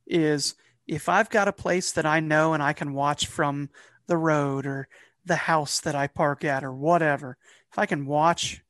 is 0.07 0.55
if 0.87 1.09
I've 1.09 1.29
got 1.29 1.47
a 1.47 1.53
place 1.53 1.91
that 1.93 2.05
I 2.05 2.19
know 2.21 2.53
and 2.53 2.63
I 2.63 2.73
can 2.73 2.93
watch 2.93 3.27
from 3.27 3.69
the 4.07 4.17
road 4.17 4.65
or 4.65 4.87
the 5.25 5.35
house 5.35 5.81
that 5.81 5.95
I 5.95 6.07
park 6.07 6.43
at 6.45 6.63
or 6.63 6.73
whatever, 6.73 7.37
if 7.71 7.79
I 7.79 7.85
can 7.85 8.05
watch 8.05 8.63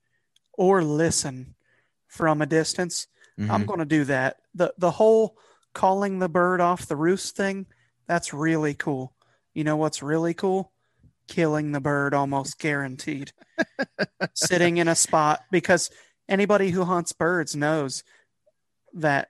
or 0.54 0.84
listen 0.84 1.56
from 2.08 2.42
a 2.42 2.46
distance, 2.46 3.08
I'm 3.50 3.64
Mhm. 3.64 3.68
going 3.68 3.80
to 3.80 3.86
do 3.86 4.06
that. 4.06 4.38
The 4.56 4.74
the 4.78 4.92
whole 4.92 5.38
calling 5.74 6.20
the 6.20 6.30
bird 6.30 6.62
off 6.62 6.88
the 6.88 6.96
roost 6.98 7.36
thing, 7.36 7.68
that's 8.08 8.34
really 8.34 8.74
cool. 8.74 9.16
You 9.54 9.64
know 9.64 9.78
what's 9.78 10.04
really 10.04 10.34
cool? 10.34 10.74
Killing 11.30 11.72
the 11.72 11.80
bird 11.80 12.14
almost 12.16 12.58
guaranteed. 12.60 13.32
Sitting 14.34 14.78
in 14.78 14.88
a 14.88 14.96
spot 14.96 15.42
because 15.52 15.92
anybody 16.28 16.72
who 16.72 16.84
hunts 16.84 17.14
birds 17.14 17.56
knows 17.56 18.04
that 18.94 19.30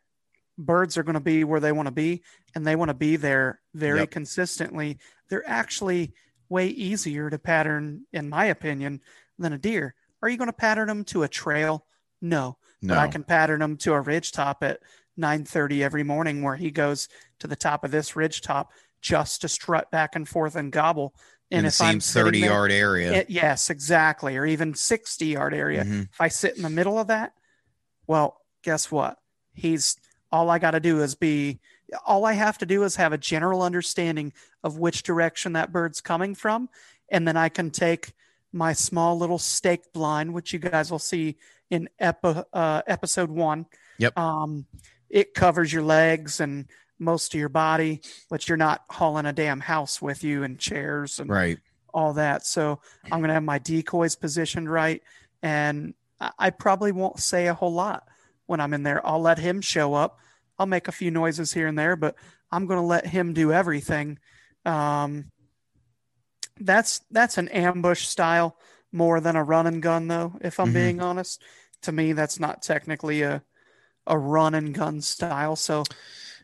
birds 0.57 0.97
are 0.97 1.03
going 1.03 1.15
to 1.15 1.19
be 1.19 1.43
where 1.43 1.59
they 1.59 1.73
want 1.73 1.87
to 1.87 1.91
be 1.91 2.23
and 2.55 2.65
they 2.65 2.75
want 2.77 2.87
to 2.89 2.93
be 2.95 3.17
there 3.17 3.59
very 3.73 3.99
Yep. 3.99 4.11
consistently. 4.11 4.97
They're 5.29 5.47
actually 5.47 6.13
way 6.47 6.67
easier 6.67 7.29
to 7.29 7.37
pattern 7.37 8.05
in 8.13 8.29
my 8.29 8.45
opinion 8.45 9.01
than 9.37 9.51
a 9.53 9.57
deer. 9.57 9.93
Are 10.21 10.29
you 10.29 10.37
going 10.37 10.47
to 10.49 10.53
pattern 10.53 10.87
them 10.87 11.03
to 11.05 11.23
a 11.23 11.27
trail? 11.27 11.85
No 12.21 12.57
no. 12.81 12.93
but 12.95 12.97
I 12.97 13.07
can 13.09 13.23
pattern 13.25 13.61
him 13.61 13.75
to 13.77 13.93
a 13.93 13.99
ridge 14.01 14.31
top 14.31 14.63
at 14.63 14.79
9:30 15.19 15.83
every 15.83 16.03
morning 16.03 16.43
where 16.43 16.55
he 16.55 16.71
goes 16.71 17.09
to 17.39 17.47
the 17.47 17.55
top 17.57 17.83
of 17.83 17.91
this 17.91 18.15
ridge 18.15 18.41
top 18.41 18.71
just 19.01 19.41
to 19.41 19.49
strut 19.49 19.91
back 19.91 20.15
and 20.15 20.27
forth 20.27 20.55
and 20.55 20.71
gobble. 20.71 21.13
And 21.51 21.59
in 21.59 21.65
the 21.65 21.71
same 21.71 21.87
I'm 21.87 22.01
sitting 22.01 22.25
thirty 22.25 22.41
there- 22.41 22.49
yard 22.51 22.71
area. 22.71 23.11
it- 23.13 23.29
yes, 23.29 23.69
exactly, 23.69 24.37
or 24.37 24.45
even 24.45 24.75
60 24.75 25.25
yard 25.25 25.53
area. 25.53 25.83
Mhm. 25.83 26.03
If 26.11 26.21
I 26.21 26.27
sit 26.27 26.55
in 26.57 26.63
the 26.63 26.69
middle 26.69 26.99
of 26.99 27.07
that, 27.07 27.33
well, 28.07 28.41
guess 28.63 28.91
what? 28.91 29.17
He's 29.53 29.97
all 30.31 30.49
I 30.49 30.59
got 30.59 30.71
to 30.71 30.79
do 30.79 31.01
is 31.01 31.15
be 31.15 31.59
all 32.05 32.23
I 32.25 32.33
have 32.33 32.59
to 32.59 32.65
do 32.67 32.83
is 32.83 32.97
have 32.97 33.13
a 33.13 33.17
general 33.17 33.63
understanding 33.63 34.31
of 34.63 34.77
which 34.77 35.01
direction 35.01 35.53
that 35.53 35.71
bird's 35.71 36.01
coming 36.01 36.35
from, 36.35 36.69
and 37.09 37.27
then 37.27 37.35
I 37.35 37.49
can 37.49 37.71
take 37.71 38.13
my 38.51 38.73
small 38.73 39.17
little 39.17 39.39
stake 39.39 39.91
blind, 39.91 40.33
which 40.33 40.53
you 40.53 40.59
guys 40.59 40.91
will 40.91 40.99
see 40.99 41.37
in 41.71 41.89
epi- 41.99 42.43
uh, 42.53 42.81
episode 42.85 43.31
one. 43.31 43.65
Yep. 43.97 44.17
Um, 44.17 44.67
it 45.09 45.33
covers 45.33 45.73
your 45.73 45.81
legs 45.83 46.39
and 46.39 46.67
most 46.99 47.33
of 47.33 47.39
your 47.39 47.49
body, 47.49 48.01
but 48.29 48.47
you're 48.47 48.57
not 48.57 48.83
hauling 48.89 49.25
a 49.25 49.33
damn 49.33 49.61
house 49.61 50.01
with 50.01 50.23
you 50.23 50.43
and 50.43 50.59
chairs 50.59 51.19
and 51.19 51.29
Right. 51.29 51.59
all 51.93 52.13
that. 52.13 52.45
So 52.45 52.81
I'm 53.05 53.19
going 53.19 53.29
to 53.29 53.33
have 53.33 53.43
my 53.43 53.59
decoys 53.59 54.15
positioned 54.15 54.69
right. 54.69 55.01
And 55.41 55.93
I- 56.19 56.49
probably 56.49 56.91
won't 56.91 57.19
say 57.19 57.47
a 57.47 57.53
whole 57.53 57.73
lot 57.73 58.07
when 58.45 58.59
I'm 58.59 58.73
in 58.73 58.83
there. 58.83 59.05
I'll 59.05 59.21
let 59.21 59.39
him 59.39 59.61
show 59.61 59.93
up. 59.93 60.19
I'll 60.57 60.65
make 60.65 60.87
a 60.89 60.91
few 60.91 61.09
noises 61.11 61.53
here 61.53 61.67
and 61.67 61.79
there, 61.79 61.95
but 61.95 62.15
I'm 62.51 62.65
going 62.67 62.79
to 62.79 62.85
let 62.85 63.07
him 63.07 63.33
do 63.33 63.53
everything. 63.53 64.19
Um, 64.65 65.31
that's 66.59 66.99
that's 67.11 67.37
an 67.37 67.47
ambush 67.49 68.05
style 68.05 68.57
more 68.91 69.21
than 69.21 69.35
a 69.37 69.43
run 69.43 69.67
and 69.67 69.81
gun, 69.81 70.07
though. 70.09 70.33
If 70.41 70.59
I'm 70.59 70.71
Mhm. 70.71 70.73
being 70.73 71.01
honest, 71.01 71.41
to 71.83 71.91
me 71.93 72.11
that's 72.11 72.39
not 72.39 72.61
technically 72.61 73.21
a 73.21 73.43
a 74.07 74.17
run 74.17 74.55
and 74.55 74.73
gun 74.73 74.99
style. 75.01 75.55
So 75.55 75.83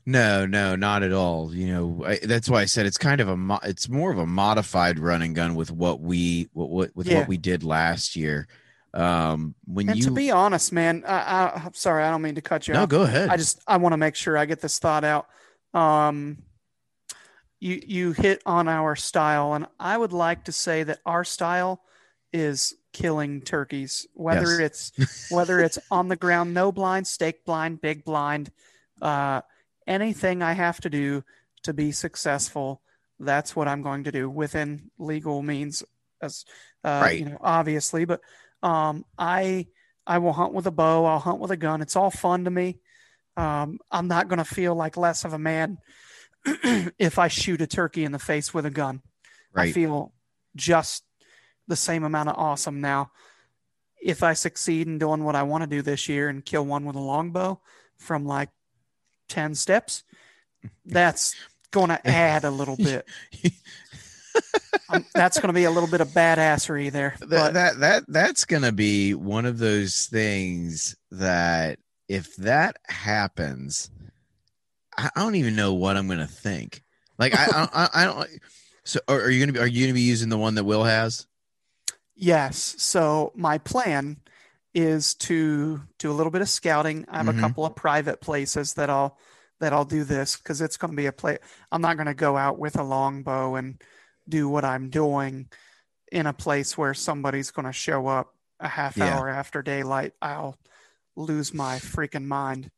No, 0.06 0.46
no, 0.46 0.76
not 0.76 1.02
at 1.02 1.12
all. 1.14 1.54
You 1.54 1.68
know, 1.68 2.04
I, 2.06 2.20
that's 2.22 2.48
why 2.50 2.62
I 2.62 2.66
said 2.66 2.86
it's 2.86 2.98
kind 2.98 3.22
of 3.22 3.28
a 3.28 3.36
mo- 3.38 3.60
it's 3.64 3.90
more 3.90 4.12
of 4.12 4.20
a 4.20 4.26
modified 4.28 5.00
run 5.00 5.22
and 5.24 5.36
gun 5.36 5.56
with 5.56 5.72
what 5.72 6.00
we 6.00 6.50
what, 6.54 6.70
what 6.70 6.96
with 6.96 7.08
Yeah. 7.08 7.20
what 7.20 7.28
we 7.28 7.38
did 7.38 7.64
last 7.64 8.16
year. 8.16 8.48
Um, 8.94 9.56
when 9.66 9.90
and 9.90 9.98
you 9.98 10.04
to 10.06 10.12
be 10.12 10.32
honest, 10.32 10.72
man, 10.72 11.04
I, 11.08 11.52
I'm 11.66 11.74
sorry, 11.74 12.04
I 12.04 12.12
don't 12.12 12.22
mean 12.22 12.36
to 12.36 12.42
cut 12.42 12.68
you 12.68 12.76
no, 12.76 12.84
off. 12.84 12.90
go 12.90 13.02
ahead. 13.02 13.30
I 13.30 13.38
just 13.38 13.62
I 13.68 13.78
want 13.78 13.94
to 13.94 13.98
make 13.98 14.16
sure 14.16 14.38
I 14.38 14.46
get 14.46 14.62
this 14.62 14.80
thought 14.80 15.04
out. 15.04 15.28
Um, 15.74 16.38
you 17.60 17.82
you 17.86 18.12
hit 18.12 18.42
on 18.46 18.68
our 18.68 18.96
style, 18.96 19.54
and 19.54 19.66
I 19.80 19.98
would 19.98 20.14
like 20.14 20.46
to 20.46 20.52
say 20.52 20.84
that 20.84 21.00
our 21.06 21.24
style 21.24 21.82
is 22.32 22.76
killing 22.94 23.42
turkeys, 23.42 24.08
whether 24.14 24.60
it's 24.62 24.92
whether 25.32 25.60
it's 25.60 25.80
on 25.92 26.08
the 26.10 26.16
ground, 26.16 26.54
no 26.54 26.72
blind, 26.72 27.08
stake 27.08 27.44
blind, 27.44 27.82
big 27.82 28.06
blind, 28.06 28.52
uh, 29.02 29.42
anything 29.88 30.42
I 30.42 30.54
have 30.54 30.80
to 30.82 30.90
do 30.90 31.24
to 31.64 31.74
be 31.74 31.92
successful. 31.92 32.82
That's 33.20 33.56
what 33.56 33.68
I'm 33.68 33.82
going 33.82 34.04
to 34.06 34.12
do 34.12 34.30
within 34.30 34.92
legal 34.98 35.42
means, 35.42 35.84
as 36.22 36.46
uh, 36.84 37.00
Right. 37.04 37.20
you 37.20 37.26
know, 37.26 37.38
obviously. 37.42 38.06
But 38.06 38.22
um, 38.62 39.06
I 39.18 39.68
I 40.06 40.18
will 40.20 40.34
hunt 40.34 40.54
with 40.54 40.68
a 40.68 40.72
bow. 40.72 41.06
I'll 41.06 41.20
hunt 41.20 41.40
with 41.40 41.52
a 41.52 41.58
gun. 41.58 41.82
It's 41.82 41.96
all 41.96 42.12
fun 42.12 42.44
to 42.46 42.52
me. 42.52 42.80
Um, 43.38 43.80
I'm 43.92 44.08
not 44.08 44.28
going 44.28 44.38
to 44.40 44.46
feel 44.46 44.76
like 44.76 44.98
less 44.98 45.26
of 45.26 45.34
a 45.34 45.40
man 45.40 45.78
if 46.46 47.18
I 47.20 47.28
shoot 47.28 47.62
a 47.62 47.68
turkey 47.68 48.04
in 48.04 48.12
the 48.12 48.20
face 48.20 48.54
with 48.54 48.66
a 48.66 48.70
gun. 48.72 49.02
I 49.56 49.72
feel 49.72 50.14
just 50.56 51.04
the 51.68 51.76
same 51.76 52.04
amount 52.04 52.30
of 52.30 52.36
awesome 52.38 52.82
now. 52.82 53.12
If 54.02 54.22
I 54.24 54.34
succeed 54.34 54.88
in 54.88 55.00
doing 55.00 55.24
what 55.24 55.36
I 55.36 55.44
want 55.44 55.64
to 55.64 55.70
do 55.70 55.82
this 55.82 56.08
year 56.08 56.30
and 56.30 56.46
kill 56.46 56.66
one 56.66 56.86
with 56.86 56.96
a 56.96 57.00
longbow 57.00 57.60
from 57.98 58.26
like 58.26 58.50
10 59.28 59.56
steps, 59.56 60.04
that's 60.86 61.36
going 61.72 61.90
to 61.90 62.08
add 62.08 62.44
a 62.44 62.52
little 62.52 62.78
bit. 62.78 63.06
um, 64.90 65.06
that's 65.14 65.38
going 65.40 65.48
to 65.48 65.54
be 65.54 65.64
a 65.66 65.72
little 65.72 65.90
bit 65.90 66.02
of 66.02 66.10
badassery 66.10 66.92
there. 66.92 67.16
That, 67.20 67.30
But 67.30 67.54
that 67.54 67.80
that 67.80 68.04
that's 68.08 68.46
gonna 68.46 68.72
be 68.72 69.14
one 69.14 69.46
of 69.46 69.58
those 69.58 70.06
things 70.08 70.96
that 71.12 71.80
if 72.08 72.36
that 72.38 72.78
happens, 72.88 73.90
I, 74.98 75.10
I 75.16 75.22
don't 75.22 75.36
even 75.36 75.56
know 75.56 75.74
what 75.74 75.98
I'm 75.98 76.08
gonna 76.08 76.28
think. 76.28 76.84
Like 77.18 77.34
I 77.34 77.46
I, 77.46 77.70
I, 77.74 77.90
I 77.94 78.06
don't. 78.06 78.30
So 78.84 79.00
are, 79.08 79.22
are 79.22 79.30
you 79.30 79.40
gonna 79.40 79.54
be 79.54 79.60
are 79.60 79.68
you 79.68 79.86
gonna 79.86 79.94
be 79.94 80.02
using 80.02 80.30
the 80.30 80.38
one 80.38 80.56
that 80.56 80.64
Will 80.66 80.84
has? 80.84 81.26
yes, 82.16 82.76
so 82.78 83.32
my 83.36 83.58
plan 83.58 84.18
is 84.76 85.16
to 85.16 85.82
do 85.98 86.12
a 86.12 86.14
little 86.14 86.32
bit 86.32 86.42
of 86.42 86.50
scouting. 86.50 87.06
I 87.10 87.18
have 87.24 87.28
Mhm. 87.28 87.38
a 87.38 87.42
couple 87.42 87.66
of 87.66 87.76
private 87.76 88.22
places 88.22 88.74
that 88.76 88.90
I'll 88.90 89.18
that 89.62 89.72
I'll 89.72 89.86
do 89.86 90.04
this 90.04 90.36
because 90.36 90.60
it's 90.60 90.76
going 90.76 90.92
to 90.92 90.98
be 90.98 91.06
a 91.06 91.14
play. 91.14 91.38
I'm 91.72 91.82
not 91.82 91.96
going 91.96 92.08
to 92.08 92.14
go 92.14 92.36
out 92.36 92.60
with 92.60 92.76
a 92.76 92.84
longbow 92.84 93.56
and 93.56 93.82
do 94.28 94.50
what 94.50 94.66
I'm 94.66 94.90
doing 94.90 95.50
in 96.12 96.28
a 96.28 96.34
place 96.34 96.78
where 96.78 96.94
somebody's 96.94 97.52
going 97.52 97.66
to 97.66 97.72
show 97.72 98.06
up 98.08 98.36
a 98.60 98.68
half 98.68 98.98
Yeah. 98.98 99.18
hour 99.18 99.30
after 99.30 99.62
daylight. 99.62 100.12
I'll 100.22 100.58
lose 101.16 101.54
my 101.54 101.78
freaking 101.78 102.26
mind. 102.26 102.70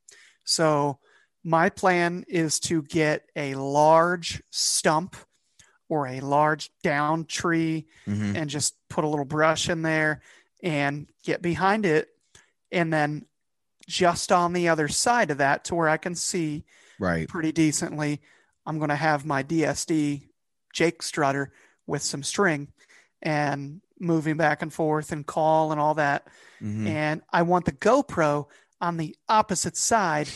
So 0.44 1.00
my 1.44 1.70
plan 1.70 2.24
is 2.27 2.60
to 2.62 2.84
get 2.84 3.27
a 3.36 3.56
large 3.56 4.44
stump 4.51 5.16
or 5.89 6.06
a 6.06 6.20
large 6.20 6.70
down 6.84 7.25
tree 7.25 7.88
Mhm. 8.06 8.36
and 8.36 8.50
just 8.51 8.75
put 8.88 9.04
a 9.04 9.08
little 9.08 9.25
brush 9.25 9.68
in 9.68 9.82
there 9.82 10.22
and 10.64 11.08
get 11.24 11.42
behind 11.42 11.86
it 11.86 12.10
and 12.72 12.92
then 12.92 13.26
just 13.88 14.32
on 14.32 14.54
the 14.54 14.68
other 14.68 14.88
side 14.88 15.32
of 15.32 15.38
that 15.38 15.64
to 15.66 15.76
where 15.76 15.88
I 15.90 15.98
can 15.98 16.16
see 16.16 16.66
Right. 17.00 17.28
pretty 17.28 17.52
decently 17.52 18.22
I'm 18.66 18.80
going 18.80 18.90
to 18.90 18.96
have 18.96 19.26
my 19.26 19.44
DSD 19.44 20.24
Jake 20.74 21.02
Strutter 21.02 21.54
with 21.86 22.02
some 22.02 22.22
string 22.24 22.68
and 23.22 23.82
moving 24.00 24.36
back 24.38 24.62
and 24.62 24.74
forth 24.74 25.12
and 25.12 25.26
call 25.26 25.72
and 25.72 25.80
all 25.80 25.94
that 25.96 26.28
Mhm. 26.62 26.88
and 26.88 27.22
I 27.32 27.44
want 27.44 27.66
the 27.66 27.72
GoPro 27.72 28.48
on 28.82 28.98
the 28.98 29.16
opposite 29.30 29.78
side 29.78 30.30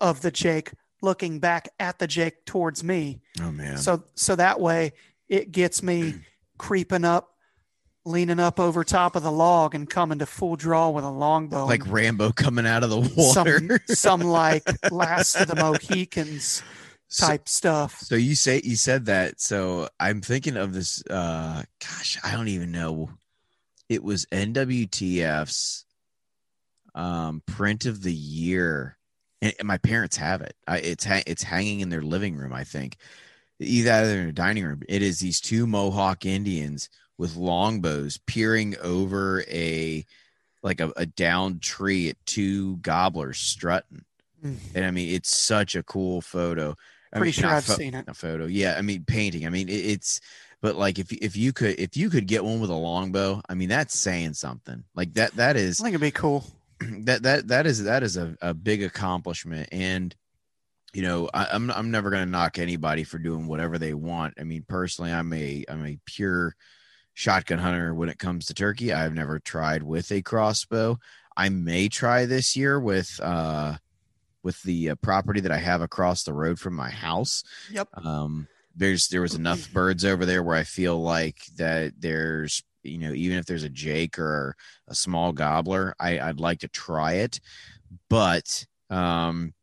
of 0.00 0.22
the 0.22 0.30
Jake 0.30 0.72
looking 1.02 1.38
back 1.40 1.68
at 1.78 1.98
the 1.98 2.06
Jake 2.06 2.44
towards 2.44 2.82
me 2.82 3.20
Oh 3.40 3.52
man. 3.52 3.76
so 3.76 4.04
so 4.14 4.34
that 4.36 4.60
way 4.60 4.92
it 5.28 5.52
gets 5.52 5.82
me 5.82 6.24
creeping 6.58 7.04
up, 7.04 7.31
leaning 8.04 8.40
up 8.40 8.58
over 8.58 8.82
top 8.84 9.14
of 9.16 9.22
the 9.22 9.30
log 9.32 9.74
and 9.74 9.88
coming 9.88 10.18
to 10.18 10.26
full 10.26 10.56
draw 10.56 10.90
with 10.90 11.04
a 11.04 11.10
longbow. 11.10 11.66
like 11.66 11.86
Rambo 11.86 12.32
coming 12.32 12.66
out 12.66 12.82
of 12.82 12.90
the 12.90 12.98
water. 13.16 13.60
some 13.60 13.78
some 13.88 14.20
like 14.22 14.64
Last 14.90 15.36
of 15.36 15.48
the 15.48 15.54
Mohicans 15.56 16.62
So- 17.08 17.26
type 17.26 17.48
stuff. 17.48 17.98
So 18.00 18.14
you 18.16 18.34
say 18.34 18.60
you 18.64 18.76
said 18.76 19.06
that. 19.06 19.40
So 19.40 19.88
I'm 20.00 20.20
thinking 20.20 20.56
of 20.56 20.72
this. 20.72 21.02
Uh, 21.08 21.62
gosh, 21.80 22.18
I 22.24 22.32
don't 22.32 22.48
even 22.48 22.72
know. 22.72 23.10
It 23.88 24.02
was 24.02 24.26
NWTF's 24.32 25.84
um, 26.94 27.42
print 27.46 27.86
of 27.86 28.02
the 28.02 28.12
year, 28.12 28.96
and, 29.40 29.52
and 29.58 29.68
my 29.68 29.78
parents 29.78 30.16
have 30.16 30.40
it. 30.42 30.54
I, 30.66 30.78
it's 30.78 31.04
ha- 31.04 31.22
it's 31.26 31.42
hanging 31.42 31.80
in 31.80 31.88
their 31.88 32.02
living 32.02 32.36
room. 32.36 32.52
I 32.52 32.64
think 32.64 32.96
either 33.60 33.92
in 33.92 34.22
their 34.24 34.32
dining 34.32 34.64
room. 34.64 34.82
It 34.88 35.02
is 35.02 35.20
these 35.20 35.40
two 35.40 35.66
Mohawk 35.66 36.26
Indians 36.26 36.88
with 37.18 37.36
longbows 37.36 38.18
peering 38.26 38.76
over 38.82 39.42
a 39.48 40.04
like 40.62 40.80
a, 40.80 40.92
a 40.96 41.06
downed 41.06 41.60
tree 41.62 42.08
at 42.08 42.16
two 42.26 42.76
gobblers 42.78 43.38
strutting. 43.38 44.04
Mm. 44.44 44.56
And 44.74 44.84
I 44.84 44.90
mean, 44.90 45.14
it's 45.14 45.36
such 45.36 45.74
a 45.74 45.82
cool 45.82 46.20
photo. 46.20 46.76
I 47.12 47.18
Pretty 47.18 47.28
mean, 47.28 47.48
sure 47.48 47.56
I've 47.56 47.64
pho- 47.64 47.74
seen 47.74 47.94
it. 47.94 48.06
a 48.08 48.14
photo. 48.14 48.46
Yeah, 48.46 48.76
I 48.78 48.82
mean 48.82 49.04
painting. 49.04 49.46
I 49.46 49.50
mean 49.50 49.68
it, 49.68 49.72
it's 49.72 50.20
but 50.60 50.76
like 50.76 50.98
if 50.98 51.12
if 51.12 51.36
you 51.36 51.52
could 51.52 51.78
if 51.78 51.96
you 51.96 52.08
could 52.10 52.26
get 52.26 52.44
one 52.44 52.60
with 52.60 52.70
a 52.70 52.74
longbow, 52.74 53.42
I 53.48 53.54
mean 53.54 53.68
that's 53.68 53.98
saying 53.98 54.34
something. 54.34 54.84
Like 54.94 55.14
that 55.14 55.32
that 55.36 55.56
I 55.56 55.60
is 55.60 55.78
think 55.78 55.88
it'd 55.90 56.00
be 56.00 56.10
cool. 56.10 56.44
that 56.80 57.22
that 57.24 57.48
that 57.48 57.66
is 57.66 57.84
that 57.84 58.02
is 58.02 58.16
a, 58.16 58.36
a 58.40 58.54
big 58.54 58.82
accomplishment 58.82 59.68
and 59.72 60.14
you 60.92 61.02
know 61.02 61.30
I, 61.32 61.46
i'm 61.52 61.70
i'm 61.70 61.90
never 61.90 62.10
going 62.10 62.24
to 62.24 62.30
knock 62.30 62.58
anybody 62.58 63.04
for 63.04 63.18
doing 63.18 63.46
whatever 63.46 63.78
they 63.78 63.94
want 63.94 64.34
i 64.38 64.42
mean 64.44 64.64
personally 64.68 65.12
i'm 65.12 65.32
a 65.32 65.64
i'm 65.68 65.86
a 65.86 65.98
pure 66.04 66.54
shotgun 67.14 67.58
hunter 67.58 67.94
when 67.94 68.08
it 68.08 68.18
comes 68.18 68.46
to 68.46 68.54
turkey. 68.54 68.92
I've 68.92 69.14
never 69.14 69.38
tried 69.38 69.82
with 69.82 70.10
a 70.12 70.22
crossbow. 70.22 70.98
I 71.36 71.48
may 71.48 71.88
try 71.88 72.26
this 72.26 72.56
year 72.56 72.78
with 72.80 73.20
uh 73.22 73.76
with 74.42 74.60
the 74.62 74.90
uh, 74.90 74.94
property 74.96 75.40
that 75.40 75.52
i 75.52 75.56
have 75.56 75.80
across 75.82 76.24
the 76.24 76.32
road 76.32 76.58
from 76.58 76.74
my 76.74 76.90
house. 76.90 77.44
Yep. 77.70 77.88
um 78.04 78.48
there's 78.74 79.08
there 79.08 79.20
was 79.20 79.34
enough 79.34 79.70
birds 79.72 80.04
over 80.04 80.24
there 80.26 80.42
where 80.42 80.56
i 80.56 80.64
feel 80.64 81.00
like 81.00 81.38
that 81.56 81.92
there's 81.98 82.62
you 82.82 82.98
know 82.98 83.12
even 83.12 83.38
if 83.38 83.46
there's 83.46 83.64
a 83.64 83.68
jake 83.68 84.18
or 84.18 84.56
a 84.88 84.94
small 84.94 85.32
gobbler 85.32 85.94
i 86.00 86.18
i'd 86.18 86.40
like 86.40 86.60
to 86.60 86.68
try 86.68 87.14
it. 87.14 87.40
But 88.08 88.66
um 88.90 89.54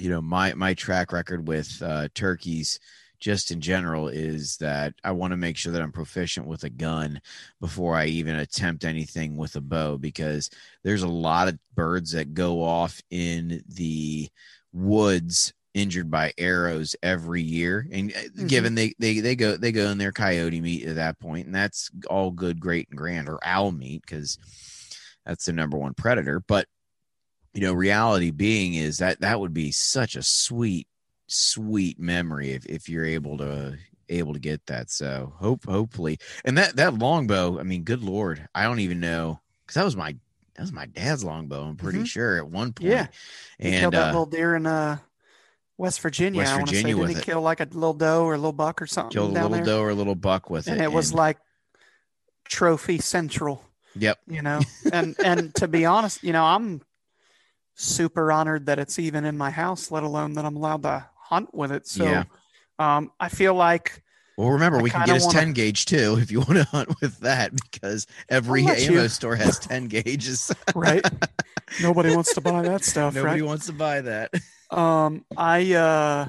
you 0.00 0.10
know 0.10 0.20
my 0.20 0.54
my 0.54 0.74
track 0.74 1.12
record 1.12 1.46
with 1.46 1.80
uh 1.82 2.08
turkeys 2.14 2.78
just 3.22 3.52
in 3.52 3.60
general 3.60 4.08
is 4.08 4.56
that 4.56 4.92
i 5.04 5.12
want 5.12 5.30
to 5.30 5.36
make 5.36 5.56
sure 5.56 5.72
that 5.72 5.80
i'm 5.80 5.92
proficient 5.92 6.44
with 6.44 6.64
a 6.64 6.70
gun 6.70 7.20
before 7.60 7.94
i 7.94 8.04
even 8.06 8.34
attempt 8.34 8.84
anything 8.84 9.36
with 9.36 9.54
a 9.54 9.60
bow 9.60 9.96
because 9.96 10.50
there's 10.82 11.04
a 11.04 11.08
lot 11.08 11.46
of 11.46 11.56
birds 11.76 12.10
that 12.10 12.34
go 12.34 12.62
off 12.62 13.00
in 13.10 13.62
the 13.68 14.28
woods 14.72 15.54
injured 15.72 16.10
by 16.10 16.32
arrows 16.36 16.96
every 17.02 17.40
year 17.40 17.86
and 17.92 18.12
uh, 18.12 18.20
Mhm. 18.36 18.48
given 18.48 18.74
they, 18.74 18.92
they 18.98 19.20
they 19.20 19.36
go 19.36 19.56
they 19.56 19.70
go 19.72 19.88
in 19.90 19.98
their 19.98 20.12
coyote 20.12 20.60
meat 20.60 20.84
at 20.84 20.96
that 20.96 21.18
point 21.20 21.46
and 21.46 21.54
that's 21.54 21.90
all 22.10 22.32
good 22.32 22.58
great 22.60 22.88
and 22.90 22.98
grand 22.98 23.28
or 23.28 23.38
owl 23.44 23.70
meat 23.70 24.02
because 24.04 24.36
that's 25.24 25.44
the 25.44 25.52
number 25.52 25.78
one 25.78 25.94
predator 25.94 26.40
but 26.40 26.66
you 27.54 27.60
know 27.60 27.72
reality 27.72 28.32
being 28.32 28.74
is 28.74 28.98
that 28.98 29.20
that 29.20 29.38
would 29.38 29.54
be 29.54 29.70
such 29.70 30.16
a 30.16 30.22
sweet 30.22 30.88
sweet 31.32 31.98
memory 31.98 32.50
if, 32.52 32.66
if 32.66 32.88
you're 32.88 33.04
able 33.04 33.38
to 33.38 33.76
able 34.08 34.34
to 34.34 34.38
get 34.38 34.64
that 34.66 34.90
so 34.90 35.32
hope 35.38 35.64
hopefully 35.64 36.18
and 36.44 36.58
that 36.58 36.76
that 36.76 36.92
longbow 36.94 37.58
i 37.58 37.62
mean 37.62 37.82
good 37.82 38.02
lord 38.02 38.46
i 38.54 38.64
don't 38.64 38.80
even 38.80 39.00
know 39.00 39.40
because 39.62 39.74
that 39.76 39.84
was 39.84 39.96
my 39.96 40.14
that 40.54 40.60
was 40.62 40.72
my 40.72 40.84
dad's 40.86 41.24
longbow 41.24 41.64
i'm 41.64 41.76
pretty 41.76 42.00
Mhm. 42.00 42.06
sure 42.06 42.36
at 42.36 42.46
one 42.46 42.72
point 42.74 42.90
Yeah. 42.90 43.06
He 43.58 43.68
and 43.70 43.80
killed 43.80 43.94
that 43.94 44.02
uh, 44.02 44.06
little 44.08 44.26
deer 44.26 44.54
in 44.56 44.66
uh, 44.66 44.98
West 45.78 46.00
Virginia. 46.02 46.38
West 46.40 46.52
I 46.52 46.56
want 46.56 46.68
to 46.68 46.74
say, 46.74 46.82
Virginia 46.82 47.02
with 47.02 47.16
he 47.16 47.22
kill 47.22 47.40
like 47.40 47.60
a 47.60 47.64
little 47.64 47.94
doe 47.94 48.24
or 48.24 48.34
a 48.34 48.36
little 48.36 48.52
buck 48.52 48.82
or 48.82 48.86
something 48.86 49.12
killed 49.12 49.30
a 49.30 49.34
little 49.34 49.48
there? 49.50 49.64
doe 49.64 49.80
or 49.80 49.90
a 49.90 49.94
little 49.94 50.14
buck 50.14 50.50
with 50.50 50.66
and 50.66 50.76
it 50.76 50.84
And 50.84 50.92
it 50.92 50.94
was 50.94 51.10
and- 51.10 51.18
like 51.18 51.38
trophy 52.44 52.98
central. 52.98 53.64
Yep. 53.94 54.18
You 54.26 54.42
know, 54.42 54.60
and 54.92 55.16
and 55.24 55.54
to 55.56 55.68
be 55.68 55.84
honest, 55.86 56.22
you 56.22 56.32
know, 56.32 56.44
I'm 56.44 56.82
super 57.74 58.30
honored 58.32 58.66
that 58.66 58.78
it's 58.78 58.98
even 58.98 59.24
in 59.24 59.36
my 59.38 59.50
house, 59.50 59.90
let 59.90 60.02
alone 60.02 60.34
that 60.34 60.44
I'm 60.44 60.56
allowed 60.56 60.82
to 60.82 61.06
hunt 61.32 61.54
with 61.54 61.72
it. 61.72 61.86
So, 61.86 62.04
Yeah. 62.04 62.24
um, 62.78 63.10
I 63.18 63.28
feel 63.30 63.54
like 63.54 64.02
Well, 64.36 64.50
remember, 64.50 64.78
I 64.78 64.82
we 64.82 64.90
can 64.90 65.06
get 65.06 65.16
us 65.16 65.24
wanna- 65.26 65.40
10 65.40 65.52
gauge 65.54 65.86
too 65.86 66.18
if 66.20 66.30
you 66.30 66.40
want 66.40 66.54
to 66.56 66.64
hunt 66.64 67.00
with 67.00 67.18
that 67.20 67.52
because 67.70 68.06
every 68.28 68.62
ammo 68.66 69.02
you. 69.02 69.08
store 69.08 69.36
has 69.36 69.58
10 69.58 69.86
gauges. 69.88 70.50
right. 70.74 71.04
Nobody 71.80 72.14
wants 72.14 72.34
to 72.34 72.40
buy 72.42 72.62
that 72.62 72.84
stuff, 72.84 73.14
Nobody 73.14 73.40
right? 73.40 73.46
wants 73.46 73.66
to 73.66 73.72
buy 73.72 74.02
that. 74.02 74.32
Um, 74.70 75.24
I 75.36 75.72
uh, 75.74 76.28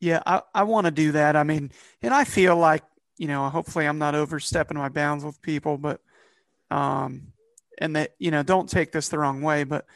yeah, 0.00 0.20
I 0.26 0.42
I 0.54 0.62
want 0.64 0.86
to 0.86 0.90
do 0.90 1.12
that. 1.12 1.36
I 1.36 1.42
mean, 1.44 1.70
and 2.02 2.12
I 2.12 2.24
feel 2.24 2.56
like 2.56 2.82
you 3.18 3.28
know, 3.28 3.48
hopefully, 3.48 3.86
I'm 3.86 3.98
not 3.98 4.14
overstepping 4.16 4.76
my 4.76 4.88
bounds 4.88 5.24
with 5.24 5.40
people, 5.42 5.78
but 5.78 6.00
um, 6.70 7.32
and 7.78 7.94
that 7.96 8.14
you 8.18 8.30
know, 8.32 8.42
don't 8.42 8.68
take 8.68 8.90
this 8.92 9.08
the 9.08 9.18
wrong 9.18 9.42
way, 9.42 9.62
but 9.64 9.86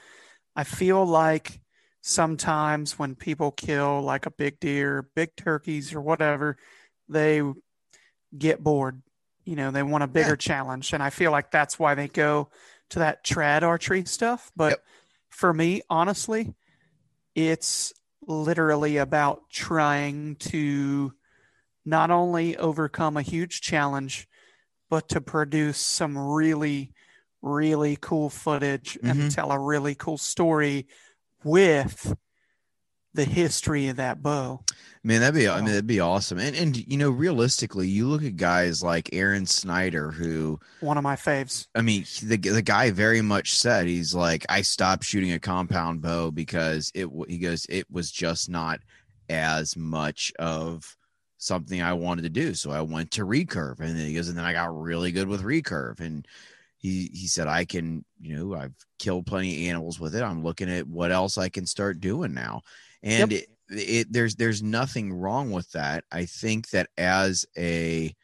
I 0.56 0.62
feel 0.64 1.04
like 1.04 1.60
sometimes 2.08 2.98
when 2.98 3.14
people 3.14 3.50
kill 3.52 4.00
like 4.02 4.26
a 4.26 4.30
big 4.30 4.58
deer, 4.60 5.08
big 5.14 5.36
turkeys, 5.36 5.94
or 5.94 6.00
whatever, 6.00 6.56
they 7.08 7.42
get 8.36 8.62
bored. 8.62 9.02
You 9.44 9.56
know, 9.56 9.70
they 9.70 9.82
want 9.82 10.04
a 10.04 10.08
bigger 10.08 10.32
Yeah. 10.32 10.36
challenge, 10.36 10.92
and 10.92 11.02
I 11.02 11.10
feel 11.10 11.30
like 11.32 11.50
that's 11.50 11.78
why 11.78 11.94
they 11.94 12.08
go 12.08 12.50
to 12.90 13.00
that 13.00 13.24
trad 13.24 13.62
archery 13.62 14.04
stuff. 14.04 14.50
But 14.56 14.70
Yep. 14.70 14.84
for 15.30 15.52
me, 15.54 15.82
honestly, 15.90 16.54
it's 17.34 17.92
literally 18.26 18.98
about 18.98 19.48
trying 19.50 20.36
to 20.36 21.12
not 21.84 22.10
only 22.10 22.56
overcome 22.56 23.16
a 23.16 23.22
huge 23.22 23.60
challenge, 23.60 24.28
but 24.90 25.08
to 25.10 25.20
produce 25.20 25.78
some 25.78 26.18
really, 26.18 26.92
really 27.42 27.96
cool 28.00 28.30
footage 28.30 28.98
and 29.04 29.18
Mhm. 29.20 29.30
tell 29.30 29.52
a 29.52 29.58
really 29.58 29.94
cool 29.94 30.18
story 30.18 30.86
with 31.44 32.14
the 33.14 33.24
history 33.24 33.88
of 33.88 33.96
that 33.96 34.22
bow. 34.22 34.62
Man, 35.02 35.20
that'd 35.20 35.34
be 35.34 35.48
I 35.48 35.56
mean 35.56 35.66
that'd 35.66 35.86
be 35.86 36.00
awesome. 36.00 36.38
And 36.38 36.54
and 36.54 36.76
you 36.76 36.96
know, 36.96 37.10
realistically, 37.10 37.88
you 37.88 38.06
look 38.06 38.22
at 38.22 38.36
guys 38.36 38.82
like 38.82 39.08
Aaron 39.12 39.46
Snyder 39.46 40.10
who 40.10 40.60
One 40.80 40.96
of 40.96 41.02
my 41.02 41.16
faves. 41.16 41.66
I 41.74 41.80
mean, 41.82 42.04
the 42.22 42.36
the 42.36 42.62
guy 42.62 42.90
very 42.90 43.22
much 43.22 43.56
said 43.56 43.86
he's 43.86 44.14
like 44.14 44.44
I 44.48 44.62
stopped 44.62 45.04
shooting 45.04 45.32
a 45.32 45.38
compound 45.38 46.02
bow 46.02 46.30
because 46.30 46.92
it. 46.94 47.08
He 47.28 47.38
goes 47.38 47.66
it 47.68 47.90
was 47.90 48.10
just 48.10 48.48
not 48.48 48.80
as 49.28 49.76
much 49.76 50.32
of 50.38 50.96
something 51.38 51.80
I 51.80 51.94
wanted 51.94 52.22
to 52.22 52.28
do. 52.28 52.54
So 52.54 52.70
I 52.70 52.82
went 52.82 53.12
to 53.12 53.24
recurve 53.24 53.80
and 53.80 53.98
then 53.98 54.06
he 54.06 54.14
goes, 54.14 54.28
and 54.28 54.36
then 54.36 54.44
I 54.44 54.52
got 54.52 54.78
really 54.78 55.12
good 55.12 55.28
with 55.28 55.42
recurve. 55.42 56.00
And 56.00 56.26
he 56.78 57.10
he 57.12 57.26
said, 57.26 57.48
I 57.48 57.64
can, 57.64 58.04
you 58.20 58.36
know, 58.36 58.54
I've 58.54 58.74
killed 58.98 59.26
plenty 59.26 59.66
of 59.66 59.70
animals 59.70 60.00
with 60.00 60.14
it. 60.14 60.22
I'm 60.22 60.42
looking 60.42 60.70
at 60.70 60.86
what 60.86 61.12
else 61.12 61.36
I 61.36 61.48
can 61.48 61.66
start 61.66 62.00
doing 62.00 62.32
now. 62.32 62.62
And 63.02 63.32
yep. 63.32 63.42
it, 63.42 63.48
it 63.70 64.12
there's 64.12 64.36
there's 64.36 64.62
nothing 64.62 65.12
wrong 65.12 65.50
with 65.50 65.70
that. 65.72 66.04
I 66.10 66.24
think 66.24 66.70
that 66.70 66.88
as 66.96 67.44
a 67.56 68.14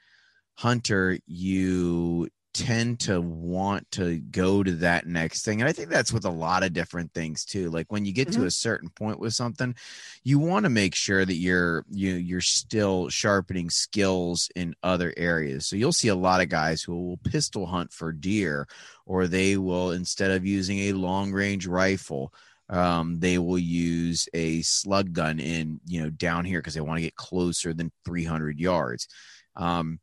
hunter, 0.55 1.19
you 1.27 2.29
tend 2.55 3.01
to 3.01 3.21
want 3.21 3.90
to 3.90 4.19
go 4.19 4.62
to 4.62 4.71
that 4.71 5.07
next 5.07 5.45
thing 5.45 5.61
and 5.61 5.69
i 5.69 5.73
think 5.73 5.90
that's 5.90 6.12
with 6.12 6.25
a 6.25 6.31
lot 6.31 6.62
of 6.62 6.73
different 6.73 7.12
things 7.12 7.45
too 7.45 7.69
like 7.71 7.90
when 7.90 8.05
you 8.05 8.12
get 8.12 8.29
mm-hmm. 8.29 8.43
to 8.43 8.47
a 8.47 8.51
certain 8.51 8.88
point 8.88 9.19
with 9.19 9.35
something 9.35 9.75
you 10.23 10.38
want 10.38 10.64
to 10.64 10.71
make 10.71 10.95
sure 10.95 11.25
that 11.25 11.35
you're 11.35 11.85
you 11.90 12.14
you're 12.14 12.40
still 12.40 13.09
sharpening 13.09 13.69
skills 13.69 14.49
in 14.55 14.75
other 14.85 15.12
areas 15.17 15.67
so 15.67 15.75
you'll 15.75 15.93
see 15.93 16.09
a 16.09 16.14
lot 16.14 16.40
of 16.40 16.49
guys 16.49 16.81
who 16.81 16.95
will 16.95 17.17
pistol 17.19 17.67
hunt 17.67 17.93
for 17.93 18.12
deer 18.12 18.69
or 19.05 19.27
they 19.27 19.57
will 19.57 19.90
instead 19.90 20.31
of 20.31 20.47
using 20.47 20.79
a 20.79 20.93
long 20.93 21.33
range 21.33 21.67
rifle 21.67 22.33
um, 22.71 23.19
they 23.19 23.37
will 23.37 23.59
use 23.59 24.29
a 24.33 24.62
slug 24.62 25.12
gun 25.12 25.40
in 25.40 25.81
you 25.87 26.03
know 26.03 26.11
down 26.11 26.45
here 26.45 26.61
because 26.61 26.75
they 26.75 26.81
want 26.81 26.99
to 26.99 27.05
get 27.05 27.17
closer 27.17 27.75
than 27.75 27.90
300 28.05 28.59
yards 28.61 29.09
um, 29.57 29.99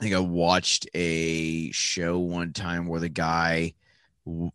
I 0.00 0.02
think 0.02 0.14
I 0.14 0.20
watched 0.20 0.88
a 0.94 1.70
show 1.72 2.18
one 2.18 2.54
time 2.54 2.86
where 2.86 3.00
the 3.00 3.10
guy 3.10 3.74
w- 4.24 4.50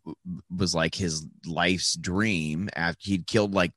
was 0.56 0.74
like 0.74 0.92
his 0.92 1.24
life's 1.46 1.94
dream 1.94 2.68
after 2.74 3.10
he'd 3.10 3.28
killed 3.28 3.54
like 3.54 3.72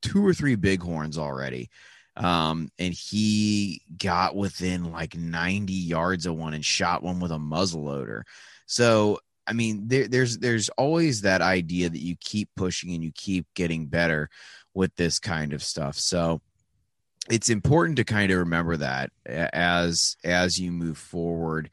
two 0.00 0.26
or 0.26 0.34
three 0.34 0.56
bighorns 0.56 1.16
already. 1.16 1.70
Um, 2.16 2.70
and 2.76 2.92
he 2.92 3.82
got 3.96 4.34
within 4.34 4.90
like 4.90 5.16
90 5.16 5.72
yards 5.72 6.26
of 6.26 6.34
one 6.34 6.54
and 6.54 6.64
shot 6.64 7.04
one 7.04 7.20
with 7.20 7.30
a 7.30 7.38
muzzle 7.38 7.84
loader. 7.84 8.24
So, 8.66 9.20
I 9.46 9.52
mean, 9.52 9.86
there, 9.86 10.08
there's 10.08 10.38
there's 10.38 10.70
always 10.70 11.20
that 11.20 11.40
idea 11.40 11.88
that 11.88 12.02
you 12.02 12.16
keep 12.18 12.48
pushing 12.56 12.94
and 12.94 13.02
you 13.04 13.12
keep 13.14 13.46
getting 13.54 13.86
better 13.86 14.28
with 14.74 14.94
this 14.96 15.20
kind 15.20 15.52
of 15.52 15.62
stuff. 15.62 15.96
So, 15.98 16.42
it's 17.30 17.50
important 17.50 17.96
to 17.96 18.04
kind 18.04 18.32
of 18.32 18.38
remember 18.38 18.76
that 18.76 19.10
as 19.26 20.16
as 20.24 20.58
you 20.58 20.72
move 20.72 20.98
forward 20.98 21.70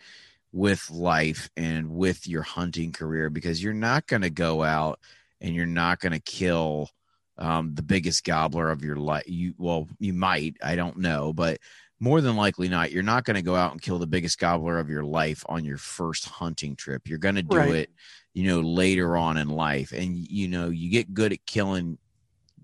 with 0.51 0.89
life 0.89 1.49
and 1.57 1.89
with 1.89 2.27
your 2.27 2.41
hunting 2.41 2.91
career 2.91 3.29
because 3.29 3.63
you're 3.63 3.73
not 3.73 4.07
going 4.07 4.21
to 4.21 4.29
go 4.29 4.63
out 4.63 4.99
and 5.41 5.53
you're 5.53 5.65
not 5.65 5.99
going 5.99 6.11
to 6.11 6.19
kill 6.19 6.89
um, 7.37 7.73
the 7.75 7.81
biggest 7.81 8.23
gobbler 8.23 8.69
of 8.69 8.83
your 8.83 8.97
life 8.97 9.23
you 9.27 9.53
well 9.57 9.87
you 9.99 10.13
might 10.13 10.55
i 10.63 10.75
don't 10.75 10.97
know 10.97 11.31
but 11.33 11.59
more 11.99 12.21
than 12.21 12.35
likely 12.35 12.67
not 12.67 12.91
you're 12.91 13.03
not 13.03 13.25
going 13.25 13.35
to 13.35 13.41
go 13.41 13.55
out 13.55 13.71
and 13.71 13.81
kill 13.81 13.99
the 13.99 14.07
biggest 14.07 14.39
gobbler 14.39 14.77
of 14.79 14.89
your 14.89 15.03
life 15.03 15.43
on 15.47 15.63
your 15.63 15.77
first 15.77 16.25
hunting 16.25 16.75
trip 16.75 17.07
you're 17.07 17.17
going 17.17 17.35
to 17.35 17.43
do 17.43 17.57
right. 17.57 17.75
it 17.75 17.89
you 18.33 18.43
know 18.43 18.59
later 18.59 19.15
on 19.15 19.37
in 19.37 19.49
life 19.49 19.91
and 19.91 20.15
you 20.15 20.47
know 20.47 20.69
you 20.69 20.89
get 20.89 21.13
good 21.13 21.31
at 21.31 21.45
killing 21.45 21.97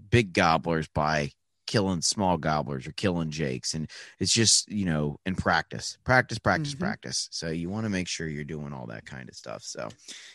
big 0.09 0.33
gobblers 0.33 0.87
by 0.87 1.31
killing 1.65 2.01
small 2.01 2.37
gobblers 2.37 2.87
or 2.87 2.91
killing 2.93 3.29
jakes 3.29 3.73
and 3.73 3.89
it's 4.19 4.33
just 4.33 4.69
you 4.71 4.85
know 4.85 5.19
in 5.25 5.35
practice 5.35 5.97
practice 6.03 6.37
practice 6.37 6.73
mm-hmm. 6.73 6.83
practice 6.83 7.27
so 7.31 7.49
you 7.49 7.69
want 7.69 7.85
to 7.85 7.89
make 7.89 8.07
sure 8.07 8.27
you're 8.27 8.43
doing 8.43 8.73
all 8.73 8.87
that 8.87 9.05
kind 9.05 9.29
of 9.29 9.35
stuff 9.35 9.63
so 9.63 9.87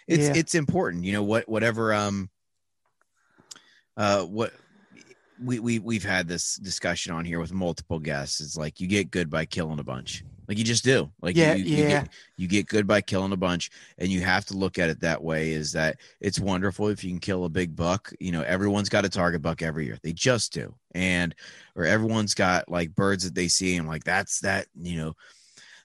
it's 0.08 0.28
yeah. 0.28 0.32
it's 0.34 0.54
important 0.54 1.04
you 1.04 1.12
know 1.12 1.22
what 1.22 1.48
whatever 1.48 1.92
um 1.92 2.28
uh 3.96 4.22
what 4.22 4.52
we, 5.42 5.58
we 5.58 5.78
we've 5.78 6.04
had 6.04 6.28
this 6.28 6.56
discussion 6.56 7.12
on 7.12 7.24
here 7.24 7.40
with 7.40 7.52
multiple 7.52 7.98
guests 7.98 8.40
it's 8.40 8.56
like 8.56 8.80
you 8.80 8.86
get 8.86 9.10
good 9.10 9.30
by 9.30 9.44
killing 9.44 9.78
a 9.78 9.84
bunch 9.84 10.24
like 10.50 10.58
you 10.58 10.64
just 10.64 10.82
do. 10.82 11.08
Like 11.22 11.36
yeah, 11.36 11.54
you, 11.54 11.64
you, 11.64 11.84
yeah. 11.84 11.88
Get, 11.88 12.08
you 12.36 12.48
get 12.48 12.66
good 12.66 12.84
by 12.84 13.02
killing 13.02 13.30
a 13.30 13.36
bunch, 13.36 13.70
and 13.98 14.08
you 14.08 14.20
have 14.22 14.44
to 14.46 14.54
look 14.54 14.80
at 14.80 14.90
it 14.90 14.98
that 14.98 15.22
way. 15.22 15.52
Is 15.52 15.70
that 15.74 15.98
it's 16.20 16.40
wonderful 16.40 16.88
if 16.88 17.04
you 17.04 17.10
can 17.10 17.20
kill 17.20 17.44
a 17.44 17.48
big 17.48 17.76
buck. 17.76 18.12
You 18.18 18.32
know, 18.32 18.42
everyone's 18.42 18.88
got 18.88 19.04
a 19.04 19.08
target 19.08 19.42
buck 19.42 19.62
every 19.62 19.86
year. 19.86 19.96
They 20.02 20.12
just 20.12 20.52
do, 20.52 20.74
and 20.92 21.36
or 21.76 21.84
everyone's 21.84 22.34
got 22.34 22.68
like 22.68 22.96
birds 22.96 23.22
that 23.22 23.36
they 23.36 23.46
see, 23.46 23.76
and 23.76 23.86
like 23.86 24.02
that's 24.02 24.40
that. 24.40 24.66
You 24.74 24.96
know, 24.96 25.14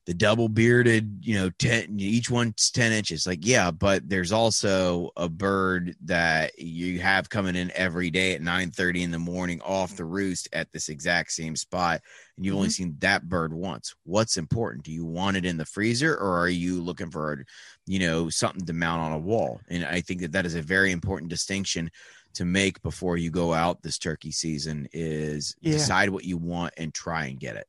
the 0.05 0.13
double 0.13 0.47
bearded, 0.47 1.19
you 1.21 1.35
know, 1.35 1.49
10, 1.57 1.99
each 1.99 2.29
one's 2.29 2.69
10 2.69 2.91
inches. 2.91 3.25
Like, 3.25 3.39
yeah, 3.41 3.71
but 3.71 4.07
there's 4.07 4.31
also 4.31 5.09
a 5.17 5.27
bird 5.27 5.95
that 6.05 6.57
you 6.59 6.99
have 6.99 7.29
coming 7.29 7.55
in 7.55 7.71
every 7.73 8.11
day 8.11 8.33
at 8.35 8.41
9 8.41 8.71
30 8.71 9.03
in 9.03 9.11
the 9.11 9.19
morning 9.19 9.61
off 9.61 9.95
the 9.95 10.05
roost 10.05 10.47
at 10.53 10.71
this 10.71 10.89
exact 10.89 11.31
same 11.31 11.55
spot. 11.55 12.01
And 12.37 12.45
you've 12.45 12.53
mm-hmm. 12.53 12.57
only 12.57 12.69
seen 12.69 12.95
that 12.99 13.27
bird 13.27 13.51
once. 13.51 13.95
What's 14.03 14.37
important? 14.37 14.83
Do 14.83 14.91
you 14.91 15.05
want 15.05 15.37
it 15.37 15.45
in 15.45 15.57
the 15.57 15.65
freezer 15.65 16.15
or 16.15 16.37
are 16.39 16.49
you 16.49 16.81
looking 16.81 17.09
for, 17.09 17.43
you 17.87 17.99
know, 17.99 18.29
something 18.29 18.65
to 18.65 18.73
mount 18.73 19.01
on 19.01 19.13
a 19.13 19.19
wall? 19.19 19.59
And 19.69 19.85
I 19.85 20.01
think 20.01 20.21
that 20.21 20.33
that 20.33 20.45
is 20.45 20.55
a 20.55 20.61
very 20.61 20.91
important 20.91 21.31
distinction 21.31 21.89
to 22.35 22.45
make 22.45 22.81
before 22.83 23.17
you 23.17 23.31
go 23.31 23.53
out 23.53 23.81
this 23.81 23.97
turkey 23.97 24.31
season 24.31 24.87
is 24.91 25.55
yeah. 25.61 25.71
decide 25.71 26.09
what 26.09 26.25
you 26.25 26.37
want 26.37 26.73
and 26.77 26.93
try 26.93 27.25
and 27.25 27.39
get 27.39 27.55
it. 27.55 27.65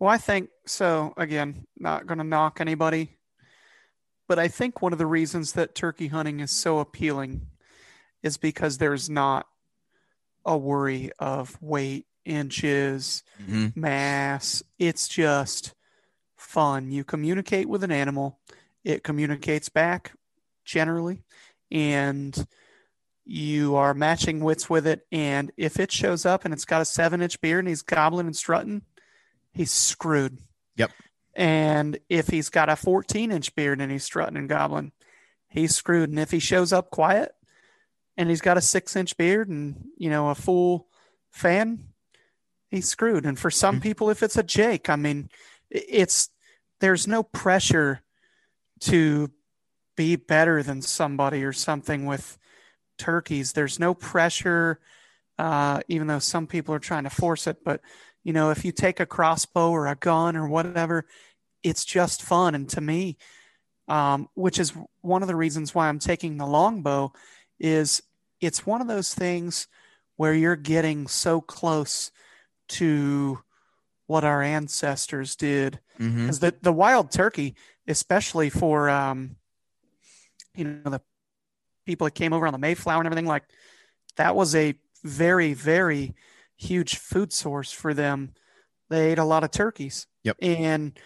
Well, 0.00 0.08
I 0.10 0.16
think 0.16 0.48
so. 0.66 1.12
Again, 1.18 1.66
not 1.78 2.06
going 2.06 2.18
to 2.18 2.24
knock 2.24 2.60
anybody, 2.60 3.18
but 4.26 4.38
I 4.38 4.48
think 4.48 4.80
one 4.80 4.94
of 4.94 4.98
the 4.98 5.06
reasons 5.06 5.52
that 5.52 5.74
turkey 5.74 6.08
hunting 6.08 6.40
is 6.40 6.50
so 6.50 6.78
appealing 6.78 7.46
is 8.22 8.38
because 8.38 8.78
there's 8.78 9.10
not 9.10 9.46
a 10.46 10.56
worry 10.56 11.10
of 11.18 11.60
weight, 11.60 12.06
inches, 12.24 13.22
mm-hmm. 13.42 13.78
mass. 13.78 14.62
It's 14.78 15.06
just 15.06 15.74
fun. 16.34 16.90
You 16.90 17.04
communicate 17.04 17.68
with 17.68 17.84
an 17.84 17.92
animal, 17.92 18.38
it 18.82 19.04
communicates 19.04 19.68
back 19.68 20.12
generally, 20.64 21.22
and 21.70 22.46
you 23.26 23.76
are 23.76 23.92
matching 23.92 24.40
wits 24.40 24.70
with 24.70 24.86
it. 24.86 25.06
And 25.12 25.52
if 25.58 25.78
it 25.78 25.92
shows 25.92 26.24
up 26.24 26.46
and 26.46 26.54
it's 26.54 26.64
got 26.64 26.80
a 26.80 26.86
seven 26.86 27.20
inch 27.20 27.38
beard 27.42 27.60
and 27.60 27.68
he's 27.68 27.82
gobbling 27.82 28.26
and 28.26 28.36
strutting, 28.36 28.82
he's 29.52 29.70
screwed. 29.70 30.38
Yep. 30.76 30.90
And 31.34 31.98
if 32.08 32.28
he's 32.28 32.48
got 32.48 32.68
a 32.68 32.76
14 32.76 33.30
inch 33.30 33.54
beard 33.54 33.80
and 33.80 33.90
he's 33.90 34.04
strutting 34.04 34.36
and 34.36 34.48
gobbling, 34.48 34.92
he's 35.48 35.74
screwed. 35.74 36.10
And 36.10 36.18
if 36.18 36.30
he 36.30 36.38
shows 36.38 36.72
up 36.72 36.90
quiet 36.90 37.32
and 38.16 38.28
he's 38.28 38.40
got 38.40 38.56
a 38.56 38.62
six 38.62 38.96
inch 38.96 39.16
beard 39.16 39.48
and, 39.48 39.88
you 39.96 40.10
know, 40.10 40.28
a 40.28 40.34
full 40.34 40.88
fan, 41.30 41.84
he's 42.70 42.88
screwed. 42.88 43.26
And 43.26 43.38
for 43.38 43.50
some 43.50 43.76
mm-hmm. 43.76 43.82
people, 43.82 44.10
if 44.10 44.22
it's 44.22 44.36
a 44.36 44.42
Jake, 44.42 44.88
I 44.88 44.96
mean, 44.96 45.30
it's, 45.70 46.30
there's 46.80 47.06
no 47.06 47.22
pressure 47.22 48.02
to 48.80 49.30
be 49.96 50.16
better 50.16 50.62
than 50.62 50.82
somebody 50.82 51.44
or 51.44 51.52
something 51.52 52.06
with 52.06 52.38
turkeys. 52.98 53.52
There's 53.52 53.78
no 53.78 53.94
pressure, 53.94 54.80
uh, 55.38 55.80
even 55.88 56.06
though 56.06 56.18
some 56.18 56.46
people 56.46 56.74
are 56.74 56.80
trying 56.80 57.04
to 57.04 57.10
force 57.10 57.46
it, 57.46 57.64
but 57.64 57.80
you 58.22 58.32
know, 58.32 58.50
if 58.50 58.64
you 58.64 58.72
take 58.72 59.00
a 59.00 59.06
crossbow 59.06 59.70
or 59.70 59.86
a 59.86 59.94
gun 59.94 60.36
or 60.36 60.48
whatever, 60.48 61.06
it's 61.62 61.84
just 61.84 62.22
fun. 62.22 62.54
And 62.54 62.68
to 62.70 62.80
me, 62.80 63.16
um, 63.88 64.28
which 64.34 64.58
is 64.58 64.72
one 65.00 65.22
of 65.22 65.28
the 65.28 65.36
reasons 65.36 65.74
why 65.74 65.88
I'm 65.88 65.98
taking 65.98 66.36
the 66.36 66.46
longbow, 66.46 67.12
is 67.58 68.02
it's 68.40 68.66
one 68.66 68.80
of 68.80 68.88
those 68.88 69.14
things 69.14 69.68
where 70.16 70.34
you're 70.34 70.56
getting 70.56 71.06
so 71.08 71.40
close 71.40 72.10
to 72.68 73.40
what 74.06 74.24
our 74.24 74.42
ancestors 74.42 75.36
did. 75.36 75.80
Because 75.98 76.38
mm-hmm. 76.38 76.46
the, 76.46 76.54
the 76.62 76.72
wild 76.72 77.10
turkey, 77.10 77.54
especially 77.86 78.50
for, 78.50 78.88
um, 78.88 79.36
you 80.54 80.64
know, 80.64 80.90
the 80.90 81.00
people 81.84 82.06
that 82.06 82.14
came 82.14 82.32
over 82.32 82.46
on 82.46 82.52
the 82.52 82.58
Mayflower 82.58 83.00
and 83.00 83.06
everything, 83.06 83.26
like 83.26 83.44
that 84.16 84.34
was 84.36 84.54
a 84.54 84.74
very, 85.04 85.54
very 85.54 86.14
huge 86.60 86.96
food 86.96 87.32
source 87.32 87.72
for 87.72 87.94
them. 87.94 88.32
They 88.88 89.12
ate 89.12 89.18
a 89.18 89.24
lot 89.24 89.44
of 89.44 89.50
turkeys. 89.50 90.06
Yep. 90.24 90.36
And 90.42 90.98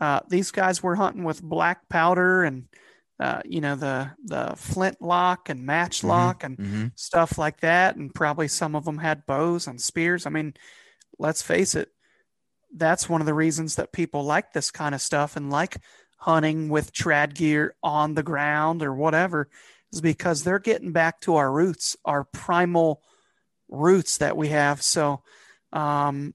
uh, 0.00 0.20
these 0.28 0.50
guys 0.50 0.82
were 0.82 0.96
hunting 0.96 1.24
with 1.24 1.42
black 1.42 1.88
powder 1.88 2.44
and 2.44 2.68
uh, 3.18 3.42
you 3.44 3.60
know 3.60 3.76
the 3.76 4.10
the 4.24 4.54
flintlock 4.56 5.50
and 5.50 5.66
matchlock 5.66 6.40
mm-hmm. 6.40 6.46
and 6.46 6.58
mm-hmm. 6.58 6.86
stuff 6.94 7.36
like 7.36 7.60
that, 7.60 7.96
and 7.96 8.14
probably 8.14 8.48
some 8.48 8.74
of 8.74 8.86
them 8.86 8.96
had 8.96 9.26
bows 9.26 9.66
and 9.66 9.78
spears. 9.78 10.24
I 10.24 10.30
mean, 10.30 10.54
let's 11.18 11.42
face 11.42 11.74
it, 11.74 11.90
that's 12.74 13.10
one 13.10 13.20
of 13.20 13.26
the 13.26 13.34
reasons 13.34 13.74
that 13.74 13.92
people 13.92 14.24
like 14.24 14.54
this 14.54 14.70
kind 14.70 14.94
of 14.94 15.02
stuff 15.02 15.36
and 15.36 15.50
like 15.50 15.76
hunting 16.16 16.70
with 16.70 16.94
trad 16.94 17.34
gear 17.34 17.74
on 17.82 18.14
the 18.14 18.22
ground 18.22 18.82
or 18.82 18.94
whatever, 18.94 19.50
is 19.92 20.00
because 20.00 20.42
they're 20.42 20.58
getting 20.58 20.92
back 20.92 21.20
to 21.20 21.36
our 21.36 21.52
roots, 21.52 21.98
our 22.06 22.24
primal 22.24 23.02
roots 23.70 24.18
that 24.18 24.36
we 24.36 24.48
have. 24.48 24.82
So, 24.82 25.22
um, 25.72 26.34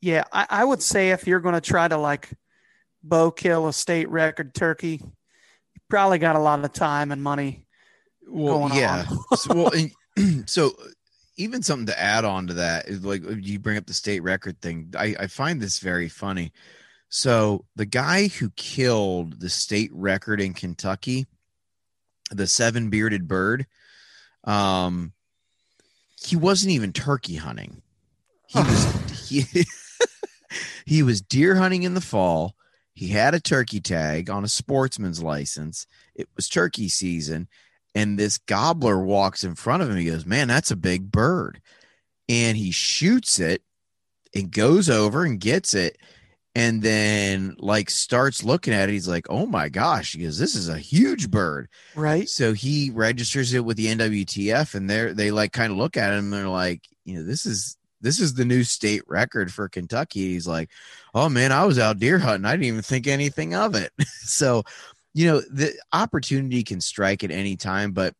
yeah, 0.00 0.24
I, 0.32 0.46
I 0.48 0.64
would 0.64 0.82
say 0.82 1.10
if 1.10 1.26
you're 1.26 1.40
going 1.40 1.54
to 1.54 1.60
try 1.60 1.86
to 1.88 1.96
like 1.96 2.30
bow 3.02 3.30
kill 3.30 3.68
a 3.68 3.72
state 3.72 4.08
record 4.08 4.54
turkey, 4.54 5.00
you 5.02 5.80
probably 5.90 6.18
got 6.18 6.36
a 6.36 6.40
lot 6.40 6.64
of 6.64 6.72
time 6.72 7.12
and 7.12 7.22
money 7.22 7.66
well, 8.26 8.70
yeah. 8.74 9.06
so, 9.36 9.54
well, 9.54 9.70
and, 10.16 10.48
so 10.48 10.72
even 11.36 11.62
something 11.62 11.86
to 11.86 12.00
add 12.00 12.24
on 12.24 12.46
to 12.48 12.54
that 12.54 12.88
is 12.88 13.04
like 13.04 13.22
you 13.40 13.58
bring 13.58 13.76
up 13.76 13.86
the 13.86 13.94
state 13.94 14.22
record 14.22 14.60
thing. 14.60 14.92
I, 14.96 15.14
I 15.20 15.26
find 15.26 15.60
this 15.60 15.78
very 15.78 16.08
funny. 16.08 16.52
So 17.08 17.64
the 17.76 17.86
guy 17.86 18.28
who 18.28 18.50
killed 18.50 19.40
the 19.40 19.48
state 19.48 19.90
record 19.92 20.40
in 20.40 20.54
Kentucky, 20.54 21.26
the 22.30 22.46
seven 22.46 22.90
bearded 22.90 23.28
bird, 23.28 23.66
um, 24.44 25.12
he 26.26 26.36
wasn't 26.36 26.72
even 26.72 26.92
turkey 26.92 27.36
hunting. 27.36 27.82
He 28.48 28.58
was 28.60 29.28
he, 29.28 29.44
he 30.86 31.02
was 31.02 31.20
deer 31.20 31.56
hunting 31.56 31.82
in 31.82 31.94
the 31.94 32.00
fall. 32.00 32.54
He 32.94 33.08
had 33.08 33.34
a 33.34 33.40
turkey 33.40 33.80
tag 33.80 34.30
on 34.30 34.44
a 34.44 34.48
sportsman's 34.48 35.22
license. 35.22 35.86
It 36.14 36.28
was 36.34 36.48
turkey 36.48 36.88
season 36.88 37.48
and 37.96 38.18
this 38.18 38.36
gobbler 38.36 38.98
walks 38.98 39.42
in 39.42 39.54
front 39.54 39.82
of 39.82 39.88
him. 39.88 39.96
He 39.96 40.04
goes, 40.04 40.26
Man, 40.26 40.48
that's 40.48 40.70
a 40.70 40.76
big 40.76 41.10
bird. 41.10 41.62
And 42.28 42.54
he 42.58 42.70
shoots 42.70 43.40
it 43.40 43.62
and 44.34 44.50
goes 44.50 44.90
over 44.90 45.24
and 45.24 45.40
gets 45.40 45.72
it. 45.72 45.96
And 46.56 46.80
then, 46.80 47.54
like, 47.58 47.90
starts 47.90 48.42
looking 48.42 48.72
at 48.72 48.88
it. 48.88 48.92
He's 48.92 49.06
like, 49.06 49.26
Oh 49.28 49.44
my 49.44 49.68
gosh. 49.68 50.14
He 50.14 50.22
goes, 50.22 50.38
This 50.38 50.54
is 50.54 50.70
a 50.70 50.78
huge 50.78 51.30
bird. 51.30 51.68
Right. 51.94 52.26
So 52.30 52.54
he 52.54 52.90
registers 52.94 53.52
it 53.52 53.62
with 53.62 53.76
the 53.76 53.88
NWTF 53.88 54.74
and 54.74 54.88
they're, 54.88 55.12
they 55.12 55.30
like 55.30 55.52
kind 55.52 55.70
of 55.70 55.76
look 55.76 55.98
at 55.98 56.14
him. 56.14 56.24
And 56.24 56.32
they're 56.32 56.48
like, 56.48 56.80
You 57.04 57.16
know, 57.16 57.24
this 57.24 57.44
is, 57.44 57.76
this 58.00 58.20
is 58.20 58.32
the 58.32 58.46
new 58.46 58.64
state 58.64 59.02
record 59.06 59.52
for 59.52 59.68
Kentucky. 59.68 60.32
He's 60.32 60.48
like, 60.48 60.70
Oh 61.14 61.28
man, 61.28 61.52
I 61.52 61.66
was 61.66 61.78
out 61.78 61.98
deer 61.98 62.18
hunting. 62.18 62.46
I 62.46 62.52
didn't 62.52 62.64
even 62.64 62.82
think 62.82 63.06
anything 63.06 63.54
of 63.54 63.74
it. 63.74 63.92
so 64.22 64.64
you 65.12 65.26
know, 65.26 65.40
the 65.40 65.74
opportunity 65.92 66.62
can 66.62 66.80
strike 66.80 67.22
at 67.22 67.30
any 67.30 67.56
time, 67.56 67.92
but 67.92 68.14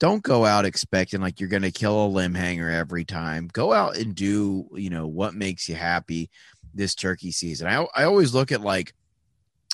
don't 0.00 0.22
go 0.22 0.46
out 0.46 0.64
expecting 0.64 1.20
like 1.20 1.40
you're 1.40 1.48
going 1.50 1.62
to 1.62 1.70
kill 1.70 2.06
a 2.06 2.08
limb 2.08 2.34
hanger 2.34 2.70
every 2.70 3.04
time. 3.04 3.48
Go 3.52 3.72
out 3.72 3.98
and 3.98 4.14
do, 4.14 4.68
you 4.74 4.90
know, 4.90 5.06
what 5.06 5.34
makes 5.34 5.68
you 5.68 5.74
happy 5.74 6.30
this 6.74 6.94
turkey 6.94 7.32
season. 7.32 7.66
I, 7.66 7.86
I 7.94 8.04
always 8.04 8.34
look 8.34 8.52
at 8.52 8.60
like 8.60 8.94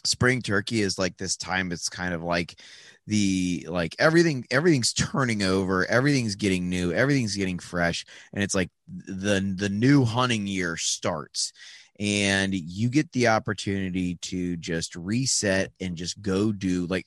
spring 0.05 0.43
turkey 0.43 0.81
is 0.83 0.99
like 0.99 1.17
this 1.17 1.37
time. 1.37 1.73
It's 1.73 1.89
kind 1.89 2.15
of 2.15 2.23
like 2.23 2.61
the 3.09 3.67
like 3.71 3.97
everything 3.99 4.47
everything's 4.51 4.93
turning 4.93 5.43
over 5.43 5.87
everything's 5.87 6.37
getting 6.37 6.69
new 6.69 6.93
everything's 6.93 7.35
getting 7.35 7.59
fresh 7.59 8.05
and 8.33 8.43
it's 8.45 8.55
like 8.55 8.71
the 8.87 9.55
the 9.57 9.71
new 9.71 10.05
hunting 10.05 10.47
year 10.47 10.77
starts 10.77 11.53
and 11.99 12.55
you 12.55 12.91
get 12.91 13.11
the 13.13 13.29
opportunity 13.29 14.17
to 14.17 14.57
just 14.59 14.95
reset 14.95 15.73
and 15.81 15.97
just 15.97 16.21
go 16.21 16.53
do 16.53 16.87
like 16.87 17.07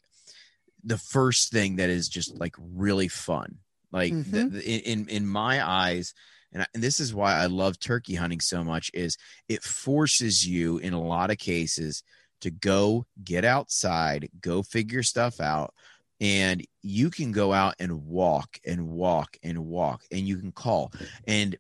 the 0.84 0.98
first 0.98 1.52
thing 1.52 1.76
that 1.76 1.92
is 1.92 2.10
just 2.10 2.38
like 2.40 2.56
really 2.58 3.08
fun 3.08 3.60
like 3.92 4.12
mm-hmm. 4.12 4.32
the, 4.32 4.44
the, 4.46 4.92
in 4.92 5.08
in 5.08 5.28
my 5.28 5.66
eyes 5.66 6.16
and, 6.54 6.66
and 6.74 6.84
this 6.84 7.00
is 7.00 7.14
why 7.14 7.36
I 7.36 7.46
love 7.46 7.80
turkey 7.80 8.16
hunting 8.16 8.40
so 8.40 8.64
much 8.64 8.92
is 8.94 9.18
it 9.48 9.64
forces 9.64 10.46
you 10.46 10.78
in 10.80 10.94
a 10.94 11.02
lot 11.02 11.32
of 11.32 11.38
cases 11.38 12.04
to 12.42 12.52
go 12.52 13.06
get 13.24 13.46
outside, 13.46 14.30
go 14.42 14.64
figure 14.64 15.04
stuff 15.04 15.40
out, 15.40 15.74
and 16.20 16.66
you 16.82 17.10
can 17.10 17.32
go 17.32 17.54
out 17.54 17.76
and 17.80 18.06
walk 18.06 18.60
and 18.66 18.90
walk 18.90 19.38
and 19.44 19.66
walk 19.66 20.04
and 20.12 20.28
you 20.28 20.38
can 20.38 20.52
call. 20.52 20.92
And 21.28 21.56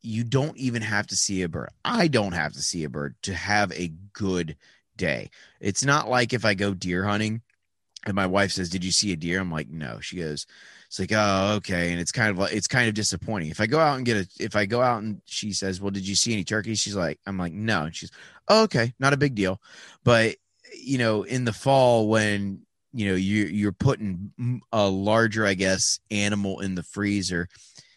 you 0.00 0.24
don't 0.24 0.56
even 0.56 0.82
have 0.82 1.06
to 1.08 1.16
see 1.16 1.42
a 1.42 1.48
bird. 1.48 1.70
I 1.84 2.08
don't 2.08 2.32
have 2.32 2.52
to 2.52 2.62
see 2.62 2.84
a 2.84 2.88
bird 2.88 3.16
to 3.22 3.34
have 3.34 3.72
a 3.72 3.92
good 4.12 4.56
day. 4.96 5.30
It's 5.60 5.84
not 5.84 6.08
like 6.08 6.32
if 6.32 6.44
I 6.44 6.54
go 6.54 6.72
deer 6.72 7.04
hunting 7.04 7.42
and 8.06 8.14
my 8.14 8.26
wife 8.26 8.52
says, 8.52 8.70
"Did 8.70 8.84
you 8.84 8.92
see 8.92 9.12
a 9.12 9.16
deer?" 9.16 9.40
I'm 9.40 9.50
like, 9.50 9.68
"No." 9.68 10.00
She 10.00 10.16
goes, 10.16 10.46
"It's 10.88 10.98
like, 10.98 11.12
oh, 11.12 11.54
okay." 11.56 11.92
And 11.92 12.00
it's 12.00 12.12
kind 12.12 12.30
of 12.30 12.38
like 12.38 12.52
it's 12.52 12.66
kind 12.66 12.88
of 12.88 12.94
disappointing. 12.94 13.50
If 13.50 13.60
I 13.60 13.66
go 13.66 13.78
out 13.78 13.96
and 13.96 14.06
get 14.06 14.16
a, 14.16 14.28
if 14.42 14.56
I 14.56 14.66
go 14.66 14.82
out 14.82 15.02
and 15.02 15.20
she 15.24 15.52
says, 15.52 15.80
"Well, 15.80 15.90
did 15.90 16.06
you 16.06 16.14
see 16.14 16.32
any 16.32 16.44
turkeys?" 16.44 16.80
She's 16.80 16.96
like, 16.96 17.20
"I'm 17.26 17.38
like, 17.38 17.52
no." 17.52 17.84
And 17.84 17.94
she's, 17.94 18.10
oh, 18.48 18.64
"Okay, 18.64 18.92
not 18.98 19.12
a 19.12 19.18
big 19.18 19.34
deal." 19.34 19.60
But 20.04 20.36
you 20.74 20.98
know, 20.98 21.22
in 21.22 21.44
the 21.44 21.52
fall 21.52 22.08
when 22.08 22.62
you 22.92 23.08
know 23.08 23.14
you 23.14 23.44
you're 23.44 23.72
putting 23.72 24.62
a 24.72 24.88
larger, 24.88 25.46
I 25.46 25.54
guess, 25.54 26.00
animal 26.10 26.60
in 26.60 26.74
the 26.74 26.82
freezer, 26.82 27.48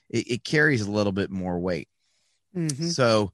it, 0.09 0.31
it 0.31 0.43
carries 0.43 0.81
a 0.81 0.91
little 0.91 1.13
bit 1.13 1.31
more 1.31 1.59
weight. 1.59 1.87
Mm-hmm. 2.55 2.89
So 2.89 3.31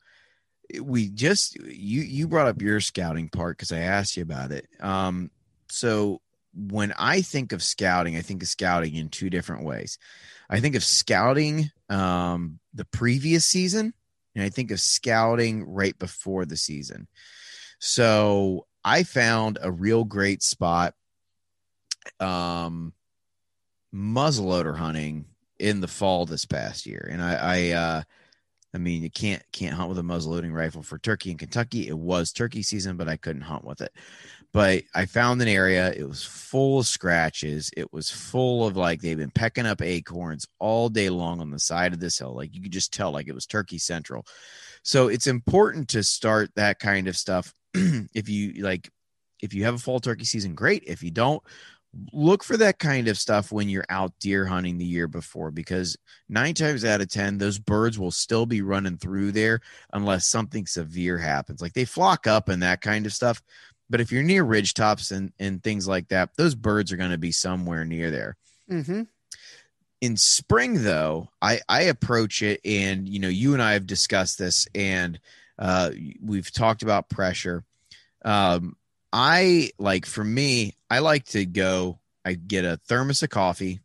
we 0.82 1.10
just 1.10 1.58
you 1.66 2.02
you 2.02 2.28
brought 2.28 2.48
up 2.48 2.62
your 2.62 2.80
scouting 2.80 3.30
part 3.30 3.58
because 3.58 3.72
I 3.72 3.80
asked 3.80 4.18
you 4.18 4.24
about 4.24 4.52
it. 4.52 4.68
Um, 4.80 5.32
so 5.70 6.22
when 6.58 6.94
I 6.98 7.22
think 7.22 7.54
of 7.54 7.62
scouting, 7.62 8.18
I 8.18 8.22
think 8.22 8.42
of 8.42 8.50
scouting 8.50 8.96
in 8.96 9.10
two 9.10 9.30
different 9.30 9.64
ways. 9.64 10.00
I 10.50 10.60
think 10.60 10.76
of 10.76 10.84
scouting 10.84 11.70
um, 11.90 12.60
the 12.74 12.86
previous 12.86 13.46
season, 13.46 13.94
and 14.36 14.44
I 14.44 14.50
think 14.50 14.72
of 14.72 14.80
scouting 14.80 15.66
right 15.66 15.98
before 15.98 16.46
the 16.46 16.58
season. 16.58 17.08
So 17.80 18.66
I 18.84 19.04
found 19.04 19.60
a 19.62 19.72
real 19.72 20.04
great 20.04 20.42
spot 20.42 20.96
um, 22.20 22.94
muzzleloader 23.94 24.76
hunting 24.76 25.26
in 25.60 25.82
the 25.82 25.88
fall 25.88 26.26
this 26.26 26.46
past 26.46 26.86
year, 26.86 27.08
and 27.12 27.22
I, 27.22 27.34
I 27.36 27.72
uh, 27.72 28.02
I 28.74 28.80
mean, 28.80 29.02
you 29.02 29.10
can't 29.10 29.44
can't 29.52 29.74
hunt 29.74 29.90
with 29.90 29.98
a 30.00 30.04
muzzleloading 30.04 30.54
rifle 30.54 30.84
for 30.84 31.00
turkey 31.00 31.32
in 31.32 31.38
Kentucky. 31.38 31.88
It 31.88 31.98
was 31.98 32.32
turkey 32.32 32.62
season, 32.62 32.98
but 32.98 33.08
I 33.08 33.18
couldn't 33.18 33.42
hunt 33.42 33.64
with 33.64 33.82
it. 33.82 33.92
But 34.54 34.84
I 34.96 35.06
found 35.06 35.42
an 35.42 35.48
area. 35.48 35.94
It 35.94 36.08
was 36.08 36.24
full 36.24 36.80
of 36.80 36.88
scratches. 36.88 37.70
It 37.76 37.92
was 37.92 38.10
full 38.10 38.66
of 38.66 38.78
like 38.78 39.02
they've 39.02 39.18
been 39.18 39.30
pecking 39.30 39.66
up 39.66 39.82
acorns 39.82 40.48
all 40.60 40.90
day 40.90 41.10
long 41.10 41.42
on 41.42 41.52
the 41.52 41.60
side 41.60 41.94
of 41.94 42.00
this 42.00 42.18
hill. 42.18 42.36
Like 42.36 42.56
you 42.56 42.62
could 42.62 42.72
just 42.72 42.94
tell, 42.94 43.12
like 43.12 43.28
it 43.28 43.36
was 43.36 43.46
Turkey 43.46 43.78
Central. 43.78 44.26
So 44.84 45.10
it's 45.10 45.28
important 45.28 45.90
to 45.90 46.04
start 46.04 46.50
that 46.56 46.80
kind 46.80 47.08
of 47.08 47.18
stuff. 47.18 47.54
if 47.74 48.30
you 48.30 48.64
like, 48.64 48.90
if 49.42 49.54
you 49.54 49.66
have 49.66 49.76
a 49.76 49.80
fall 49.80 50.00
turkey 50.00 50.26
season, 50.26 50.56
great. 50.56 50.84
If 50.88 51.04
you 51.04 51.12
don't, 51.12 51.44
look 52.14 52.44
for 52.44 52.58
that 52.58 52.80
kind 52.80 53.08
of 53.08 53.18
stuff 53.18 53.52
when 53.52 53.70
you're 53.70 53.86
out 53.90 54.12
deer 54.20 54.46
hunting 54.46 54.78
the 54.78 54.86
year 54.86 55.08
before 55.08 55.52
because 55.52 55.98
nine 56.30 56.54
times 56.54 56.86
out 56.86 57.02
of 57.02 57.10
ten 57.10 57.38
those 57.38 57.58
birds 57.58 57.98
will 57.98 58.12
still 58.12 58.46
be 58.46 58.62
running 58.62 58.98
through 58.98 59.32
there 59.32 59.62
unless 59.94 60.28
something 60.28 60.66
severe 60.66 61.18
happens 61.18 61.62
like 61.62 61.74
they 61.74 61.86
flock 61.86 62.28
up 62.28 62.50
and 62.50 62.62
that 62.62 62.82
kind 62.82 63.06
of 63.06 63.14
stuff 63.14 63.42
but 63.90 64.02
if 64.02 64.12
you're 64.12 64.24
near 64.24 64.44
ridge 64.44 64.74
tops 64.74 65.12
and, 65.12 65.32
and 65.40 65.64
things 65.64 65.88
like 65.88 66.08
that 66.10 66.30
those 66.38 66.56
birds 66.56 66.92
are 66.92 66.98
going 66.98 67.12
to 67.12 67.18
be 67.18 67.32
somewhere 67.32 67.86
near 67.86 68.12
there 68.12 68.38
mm-hmm. 68.70 69.04
in 70.02 70.18
spring 70.18 70.84
though 70.84 71.30
i 71.42 71.60
i 71.68 71.84
approach 71.84 72.42
it 72.42 72.60
and 72.66 73.08
you 73.08 73.20
know 73.20 73.28
you 73.28 73.54
and 73.54 73.62
i 73.62 73.74
have 73.74 73.88
discussed 73.88 74.38
this 74.38 74.68
and 74.76 75.20
uh, 75.60 75.90
we've 76.22 76.52
talked 76.52 76.84
about 76.84 77.10
pressure 77.10 77.64
um, 78.24 78.76
I 79.14 79.72
like 79.78 80.06
for 80.06 80.24
me, 80.24 80.76
I 80.90 81.00
like 81.00 81.26
to 81.28 81.46
go. 81.46 82.00
I 82.26 82.34
get 82.34 82.66
a 82.66 82.78
thermos 82.78 83.24
of 83.24 83.30
coffee. 83.30 83.80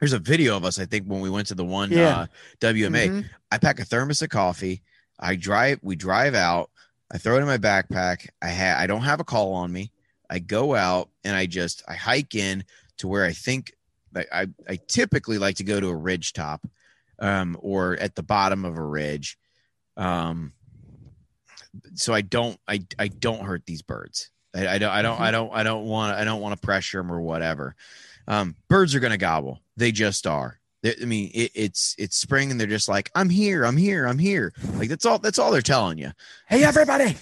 There's 0.00 0.14
a 0.14 0.18
video 0.18 0.56
of 0.56 0.64
us, 0.64 0.80
I 0.80 0.86
think, 0.86 1.06
when 1.06 1.20
we 1.20 1.30
went 1.30 1.48
to 1.48 1.54
the 1.54 1.64
one 1.64 1.92
yeah. 1.92 2.20
uh, 2.20 2.26
WMA. 2.60 3.08
Mm-hmm. 3.08 3.20
I 3.52 3.58
pack 3.58 3.78
a 3.78 3.84
thermos 3.84 4.22
of 4.22 4.30
coffee. 4.30 4.82
I 5.20 5.36
drive. 5.36 5.78
We 5.82 5.96
drive 5.96 6.34
out. 6.34 6.70
I 7.12 7.18
throw 7.18 7.36
it 7.36 7.40
in 7.40 7.46
my 7.46 7.58
backpack. 7.58 8.28
I 8.40 8.48
ha- 8.48 8.78
I 8.78 8.86
don't 8.86 9.02
have 9.02 9.20
a 9.20 9.24
call 9.24 9.52
on 9.54 9.70
me. 9.72 9.92
I 10.30 10.38
go 10.38 10.74
out 10.74 11.10
and 11.24 11.36
I 11.36 11.46
just 11.46 11.82
I 11.86 11.94
hike 11.94 12.34
in 12.34 12.64
to 12.98 13.08
where 13.08 13.24
I 13.24 13.32
think 13.32 13.72
I 14.16 14.24
I, 14.32 14.46
I 14.68 14.78
typically 14.88 15.38
like 15.38 15.56
to 15.56 15.64
go 15.64 15.78
to 15.78 15.88
a 15.88 15.96
ridge 15.96 16.32
top, 16.32 16.66
um, 17.18 17.56
or 17.60 17.96
at 17.98 18.14
the 18.14 18.22
bottom 18.22 18.64
of 18.64 18.78
a 18.78 18.82
ridge. 18.82 19.38
Um, 19.96 20.52
so 21.94 22.14
I 22.14 22.22
don't 22.22 22.58
I 22.66 22.82
I 22.98 23.08
don't 23.08 23.44
hurt 23.44 23.66
these 23.66 23.82
birds. 23.82 24.30
I, 24.54 24.68
I 24.68 24.78
don't 24.78 24.90
I 24.90 25.02
don't 25.02 25.20
I 25.20 25.24
mm-hmm. 25.24 25.32
don't 25.32 25.52
I 25.52 25.62
don't 25.62 25.84
want 25.84 26.16
I 26.16 26.24
don't 26.24 26.40
want 26.40 26.58
to 26.58 26.66
pressure 26.66 26.98
them 26.98 27.12
or 27.12 27.20
whatever. 27.20 27.76
Um, 28.26 28.56
birds 28.68 28.94
are 28.94 29.00
going 29.00 29.12
to 29.12 29.18
gobble. 29.18 29.60
They 29.76 29.92
just 29.92 30.26
are. 30.26 30.60
I 30.84 31.04
mean, 31.04 31.30
it, 31.32 31.52
it's 31.54 31.94
it's 31.96 32.16
spring 32.16 32.50
and 32.50 32.58
they're 32.58 32.66
just 32.66 32.88
like, 32.88 33.10
I'm 33.14 33.30
here, 33.30 33.64
I'm 33.64 33.76
here, 33.76 34.06
I'm 34.06 34.18
here. 34.18 34.52
Like 34.74 34.88
that's 34.88 35.06
all 35.06 35.18
that's 35.18 35.38
all 35.38 35.52
they're 35.52 35.62
telling 35.62 35.98
you. 35.98 36.12
Hey 36.48 36.64
everybody, 36.64 37.16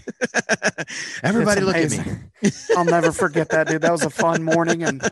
everybody, 1.23 1.61
look 1.61 1.77
at 1.77 1.90
me. 1.90 2.51
I'll 2.77 2.85
never 2.85 3.12
forget 3.12 3.51
that, 3.51 3.68
dude. 3.68 3.83
That 3.83 3.92
was 3.92 4.05
a 4.05 4.11
fun 4.11 4.42
morning, 4.42 4.83
and 4.83 5.07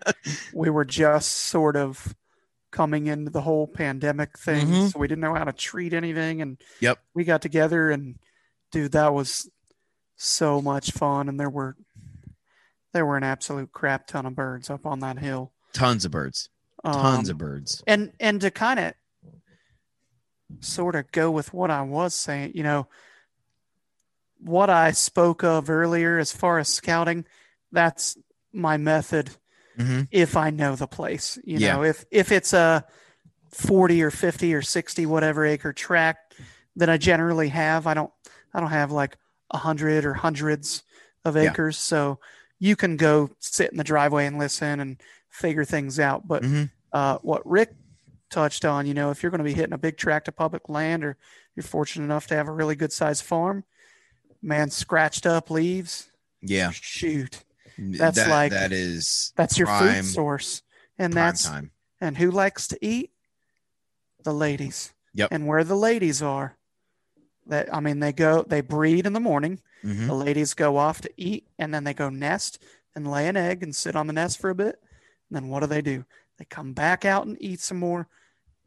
we 0.54 0.70
were 0.70 0.86
just 0.86 1.30
sort 1.32 1.76
of 1.76 2.14
coming 2.70 3.06
into 3.06 3.30
the 3.30 3.42
whole 3.42 3.66
pandemic 3.66 4.38
thing, 4.38 4.66
mm-hmm. 4.66 4.86
so 4.86 4.98
we 4.98 5.08
didn't 5.08 5.22
know 5.22 5.34
how 5.34 5.44
to 5.44 5.52
treat 5.52 5.92
anything. 5.92 6.40
And 6.40 6.56
yep, 6.80 6.98
we 7.14 7.24
got 7.24 7.42
together 7.42 7.90
and 7.90 8.18
dude, 8.70 8.92
that 8.92 9.12
was 9.12 9.50
so 10.16 10.60
much 10.60 10.92
fun, 10.92 11.28
and 11.28 11.38
there 11.38 11.50
were 11.50 11.76
there 12.92 13.04
were 13.04 13.16
an 13.16 13.24
absolute 13.24 13.72
crap 13.72 14.06
ton 14.06 14.26
of 14.26 14.34
birds 14.34 14.70
up 14.70 14.86
on 14.86 15.00
that 15.00 15.18
hill. 15.18 15.52
Tons 15.72 16.04
of 16.04 16.10
birds. 16.10 16.48
Tons 16.84 17.28
um, 17.28 17.34
of 17.34 17.38
birds. 17.38 17.82
And 17.86 18.12
and 18.20 18.40
to 18.40 18.50
kind 18.50 18.80
of 18.80 18.94
sort 20.60 20.94
of 20.94 21.10
go 21.12 21.30
with 21.30 21.52
what 21.52 21.70
I 21.70 21.82
was 21.82 22.14
saying, 22.14 22.52
you 22.54 22.62
know, 22.62 22.86
what 24.40 24.70
I 24.70 24.92
spoke 24.92 25.42
of 25.44 25.70
earlier 25.70 26.18
as 26.18 26.32
far 26.32 26.58
as 26.58 26.68
scouting, 26.68 27.24
that's 27.72 28.16
my 28.52 28.76
method. 28.76 29.30
Mm-hmm. 29.78 30.02
If 30.10 30.36
I 30.36 30.50
know 30.50 30.74
the 30.74 30.88
place, 30.88 31.38
you 31.44 31.58
yeah. 31.58 31.76
know, 31.76 31.84
if 31.84 32.04
if 32.10 32.32
it's 32.32 32.52
a 32.52 32.84
40 33.50 34.02
or 34.02 34.10
50 34.10 34.54
or 34.54 34.62
60 34.62 35.06
whatever 35.06 35.44
acre 35.44 35.72
tract 35.72 36.34
that 36.76 36.88
I 36.88 36.96
generally 36.96 37.48
have. 37.48 37.86
I 37.86 37.94
don't 37.94 38.12
I 38.52 38.60
don't 38.60 38.70
have 38.70 38.92
like 38.92 39.16
a 39.50 39.58
hundred 39.58 40.04
or 40.04 40.14
hundreds 40.14 40.82
of 41.24 41.36
Yeah. 41.36 41.50
acres. 41.50 41.78
So 41.78 42.20
you 42.58 42.76
can 42.76 42.96
go 42.96 43.30
sit 43.38 43.70
in 43.70 43.78
the 43.78 43.84
driveway 43.84 44.26
and 44.26 44.38
listen 44.38 44.80
and 44.80 45.00
figure 45.38 45.64
things 45.64 45.98
out. 46.00 46.26
But 46.26 46.42
Mhm. 46.42 46.70
uh, 46.92 47.18
what 47.22 47.46
Rick 47.48 47.74
touched 48.30 48.64
on, 48.64 48.86
you 48.86 48.94
know, 48.94 49.10
if 49.10 49.22
you're 49.22 49.30
going 49.30 49.38
to 49.38 49.44
be 49.44 49.54
hitting 49.54 49.72
a 49.72 49.78
big 49.78 49.96
tract 49.96 50.28
of 50.28 50.36
public 50.36 50.68
land 50.68 51.04
or 51.04 51.16
you're 51.54 51.62
fortunate 51.64 52.04
enough 52.04 52.26
to 52.28 52.34
have 52.36 52.48
a 52.48 52.52
really 52.52 52.74
good 52.74 52.92
sized 52.92 53.24
farm, 53.24 53.64
man, 54.42 54.70
scratched 54.70 55.26
up 55.26 55.50
leaves, 55.50 56.10
Yeah. 56.42 56.70
shoot, 56.72 57.44
That's 57.78 58.16
that, 58.16 58.28
like- 58.28 58.52
that 58.52 58.72
is 58.72 59.32
that's 59.36 59.56
your 59.58 59.68
food 59.68 60.04
source. 60.04 60.62
And 60.98 61.12
that's 61.12 61.44
time. 61.44 61.70
and 62.00 62.18
who 62.18 62.30
likes 62.30 62.66
to 62.68 62.78
eat? 62.84 63.12
The 64.24 64.34
ladies. 64.34 64.92
Yep. 65.14 65.28
And 65.32 65.46
where 65.46 65.62
the 65.64 65.76
ladies 65.76 66.20
are, 66.22 66.56
that 67.46 67.72
I 67.72 67.78
mean, 67.80 68.00
they 68.00 68.12
go, 68.12 68.42
they 68.42 68.60
breed 68.60 69.06
in 69.06 69.12
the 69.12 69.20
morning. 69.20 69.60
Mhm. 69.84 70.06
The 70.08 70.14
ladies 70.14 70.54
go 70.54 70.76
off 70.76 71.00
to 71.02 71.10
eat, 71.16 71.46
and 71.58 71.72
then 71.72 71.84
they 71.84 71.94
go 71.94 72.10
nest 72.10 72.60
and 72.96 73.08
lay 73.10 73.28
an 73.28 73.36
egg 73.36 73.62
and 73.62 73.74
sit 73.74 73.94
on 73.94 74.06
the 74.08 74.12
nest 74.12 74.38
for 74.40 74.50
a 74.50 74.54
bit. 74.56 74.82
And 75.28 75.36
then 75.36 75.48
what 75.48 75.60
do 75.60 75.66
they 75.66 75.82
do? 75.82 76.04
They 76.38 76.44
come 76.44 76.72
back 76.72 77.04
out 77.04 77.26
and 77.26 77.36
eat 77.40 77.60
some 77.60 77.78
more, 77.78 78.08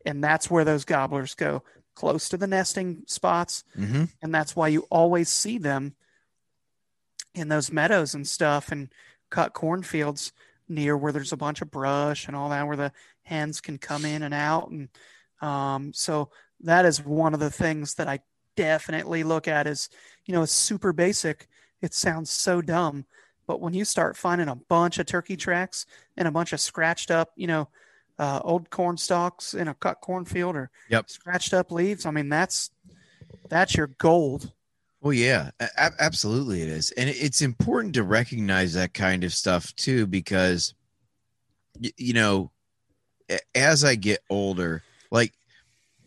and 0.05 0.23
that's 0.23 0.49
where 0.49 0.65
those 0.65 0.85
gobblers 0.85 1.35
go, 1.35 1.63
close 1.95 2.29
to 2.29 2.37
the 2.37 2.47
nesting 2.47 3.03
spots, 3.07 3.63
Mhm. 3.77 4.09
and 4.21 4.33
that's 4.33 4.55
why 4.55 4.67
you 4.67 4.81
always 4.89 5.29
see 5.29 5.57
them 5.57 5.95
in 7.33 7.47
those 7.47 7.71
meadows 7.71 8.13
and 8.13 8.27
stuff 8.27 8.71
and 8.71 8.93
cut 9.29 9.53
cornfields 9.53 10.33
near 10.67 10.97
where 10.97 11.11
there's 11.11 11.31
a 11.33 11.37
bunch 11.37 11.61
of 11.61 11.71
brush 11.71 12.27
and 12.27 12.35
all 12.35 12.49
that 12.49 12.67
where 12.67 12.77
the 12.77 12.91
hens 13.23 13.61
can 13.61 13.77
come 13.77 14.05
in 14.05 14.23
and 14.23 14.33
out 14.33 14.69
and 14.69 14.89
um, 15.41 15.91
so 15.93 16.29
that 16.59 16.85
is 16.85 17.03
one 17.03 17.33
of 17.33 17.39
the 17.39 17.49
things 17.49 17.95
that 17.95 18.07
i 18.07 18.19
definitely 18.57 19.23
look 19.23 19.47
at 19.47 19.65
is 19.65 19.89
you 20.25 20.33
know 20.33 20.43
it's 20.43 20.51
super 20.51 20.91
basic 20.91 21.47
it 21.81 21.93
sounds 21.93 22.29
so 22.29 22.61
dumb 22.61 23.05
but 23.51 23.59
when 23.59 23.73
you 23.73 23.83
start 23.83 24.15
finding 24.15 24.47
a 24.47 24.55
bunch 24.55 24.97
of 24.97 25.05
turkey 25.05 25.35
tracks 25.35 25.85
and 26.15 26.25
a 26.25 26.31
bunch 26.31 26.53
of 26.53 26.61
scratched 26.61 27.11
up 27.11 27.31
you 27.35 27.47
know 27.47 27.67
uh, 28.17 28.39
old 28.45 28.69
corn 28.69 28.95
stalks 28.95 29.53
in 29.53 29.67
a 29.67 29.73
cut 29.73 29.99
cornfield 29.99 30.55
or 30.55 30.71
Yep. 30.89 31.09
scratched 31.09 31.53
up 31.53 31.69
leaves 31.69 32.05
i 32.05 32.11
mean 32.11 32.29
that's 32.29 32.71
that's 33.49 33.75
your 33.75 33.87
gold 33.97 34.53
Well, 35.01 35.11
yeah, 35.11 35.51
a- 35.59 35.91
absolutely 35.99 36.61
it 36.61 36.69
is. 36.69 36.91
And 36.91 37.09
it's 37.09 37.41
important 37.41 37.93
to 37.95 38.03
recognize 38.03 38.73
that 38.75 38.93
kind 38.93 39.25
of 39.25 39.33
stuff 39.33 39.75
too, 39.75 40.05
because, 40.07 40.73
y- 41.77 41.91
you 41.97 42.13
know, 42.13 42.51
as 43.55 43.83
I 43.83 43.95
get 43.95 44.21
older, 44.29 44.83
like 45.09 45.33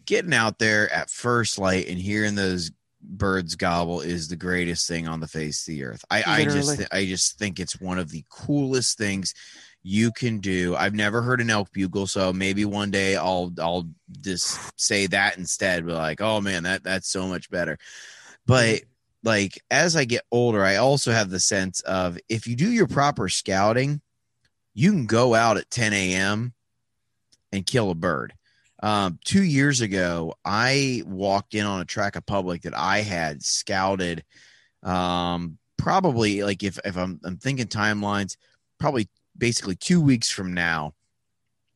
getting 0.07 0.33
out 0.33 0.59
there 0.59 0.91
at 0.93 1.11
first 1.11 1.59
light 1.59 1.89
and 1.89 1.99
hearing 1.99 2.35
those 2.37 2.71
birds 3.05 3.55
gobble 3.55 4.01
is 4.01 4.29
the 4.29 4.37
greatest 4.37 4.89
thing 4.89 5.07
on 5.07 5.21
the 5.21 5.29
face 5.29 5.67
of 5.67 5.75
the 5.75 5.85
earth. 5.85 6.05
I, 6.11 6.25
I 6.27 6.45
just, 6.45 6.77
th- 6.77 6.89
I 6.91 7.05
just 7.05 7.39
think 7.39 7.61
it's 7.61 7.81
one 7.81 7.99
of 7.99 8.11
the 8.11 8.25
coolest 8.31 8.99
things 8.99 9.35
you 9.83 10.11
can 10.11 10.39
do. 10.39 10.75
I've 10.75 10.95
never 10.95 11.23
heard 11.23 11.41
an 11.41 11.51
elk 11.51 11.71
bugle, 11.73 12.07
so 12.07 12.33
maybe 12.33 12.65
one 12.65 12.91
day 12.91 13.17
I'll, 13.17 13.53
I'll 13.61 13.89
just 14.21 14.59
say 14.81 15.07
that 15.09 15.37
instead. 15.37 15.87
But 15.87 15.97
like, 15.97 16.21
oh 16.21 16.41
man, 16.41 16.63
that 16.63 16.83
that's 16.83 17.09
so 17.09 17.29
much 17.29 17.51
better. 17.51 17.79
But 18.47 18.83
like 19.23 19.61
as 19.71 19.97
I 19.97 20.05
get 20.05 20.25
older, 20.31 20.65
I 20.65 20.77
also 20.77 21.13
have 21.13 21.31
the 21.31 21.41
sense 21.41 21.81
of 21.83 22.19
if 22.29 22.47
you 22.47 22.57
do 22.57 22.71
your 22.71 22.87
proper 22.87 23.29
scouting, 23.29 24.01
you 24.75 24.91
can 24.91 25.07
go 25.07 25.35
out 25.35 25.57
at 25.57 25.71
10 25.71 25.93
a.m. 25.93 26.53
and 27.53 27.67
kill 27.67 27.91
a 27.91 27.95
bird. 27.95 28.35
Um, 28.85 29.19
two 29.25 29.43
years 29.43 29.81
ago, 29.81 30.35
I 30.45 31.03
walked 31.07 31.55
in 31.55 31.65
on 31.65 31.81
a 31.81 31.87
track 31.87 32.17
of 32.17 32.27
public 32.27 32.63
that 32.63 32.77
I 32.77 32.99
had 32.99 33.43
scouted. 33.43 34.23
Um, 34.83 35.57
probably 35.79 36.43
like 36.43 36.63
if 36.63 36.79
if 36.85 36.95
I'm 36.99 37.19
I'm 37.25 37.39
thinking 37.39 37.67
timelines, 37.67 38.37
probably 38.79 39.09
basically 39.39 39.75
two 39.75 40.03
weeks 40.03 40.31
from 40.31 40.53
now. 40.53 40.93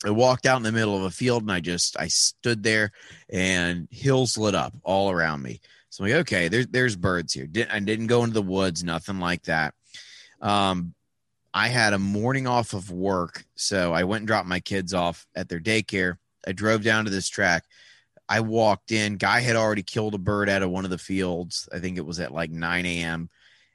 I 0.05 0.11
walked 0.11 0.45
out 0.45 0.59
in 0.59 0.63
the 0.65 0.71
middle 0.71 0.99
of 0.99 1.05
a 1.05 1.11
field 1.11 1.43
and 1.43 1.51
I 1.51 1.61
just 1.61 1.99
I 1.99 2.09
stood 2.09 2.63
there 2.63 2.93
and 3.33 3.89
hills 3.91 4.37
lit 4.37 4.55
up 4.55 4.75
all 4.83 5.11
around 5.11 5.41
me. 5.41 5.63
So 5.89 6.05
I'm 6.05 6.11
like, 6.11 6.21
okay, 6.21 6.49
there's 6.49 6.67
there's 6.67 6.95
birds 6.95 7.33
here. 7.33 7.47
Didn't 7.47 7.73
I 7.73 7.81
didn't 7.81 8.09
go 8.09 8.23
into 8.23 8.35
the 8.35 8.43
woods, 8.43 8.85
nothing 8.85 9.19
like 9.19 9.45
that. 9.45 9.73
Um, 10.43 10.93
I 11.55 11.69
had 11.69 11.95
a 11.95 11.99
morning 11.99 12.47
off 12.47 12.75
of 12.75 12.91
work, 12.91 13.47
so 13.55 13.95
I 13.95 14.05
went 14.05 14.21
and 14.21 14.29
dropped 14.29 14.47
my 14.47 14.61
kids 14.61 14.93
off 14.93 15.27
at 15.35 15.49
their 15.49 15.59
daycare. 15.59 16.19
I 16.49 16.53
drove 16.53 16.83
down 16.83 17.05
to 17.05 17.11
this 17.11 17.29
track. 17.29 17.65
I 18.27 18.41
walked 18.41 18.91
in. 18.91 19.17
Guy 19.17 19.41
had 19.41 19.55
already 19.55 19.83
killed 19.83 20.15
a 20.15 20.19
bird 20.19 20.49
out 20.49 20.63
of 20.63 20.71
one 20.71 20.85
of 20.85 20.91
the 20.91 20.99
fields. 20.99 21.69
I 21.73 21.79
think 21.79 21.99
it 21.99 22.07
was 22.07 22.21
at 22.21 22.33
like 22.33 22.51
9 22.51 22.87
a.m. 22.87 23.29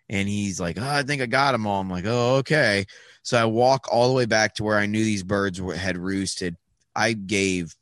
And 0.09 0.27
he's 0.27 0.59
like, 0.59 0.77
oh, 0.79 0.87
I 0.87 1.03
think 1.03 1.21
I 1.21 1.27
got 1.27 1.51
them 1.51 1.67
all. 1.67 1.79
I'm 1.79 1.89
like, 1.89 2.05
oh, 2.07 2.37
okay. 2.37 2.85
So 3.21 3.37
I 3.37 3.45
walk 3.45 3.87
all 3.91 4.07
the 4.07 4.13
way 4.13 4.25
back 4.25 4.55
to 4.55 4.63
where 4.63 4.77
I 4.77 4.87
knew 4.87 5.03
these 5.03 5.23
birds 5.23 5.61
were, 5.61 5.75
had 5.75 5.97
roosted. 5.97 6.55
I 6.95 7.13
gave 7.13 7.75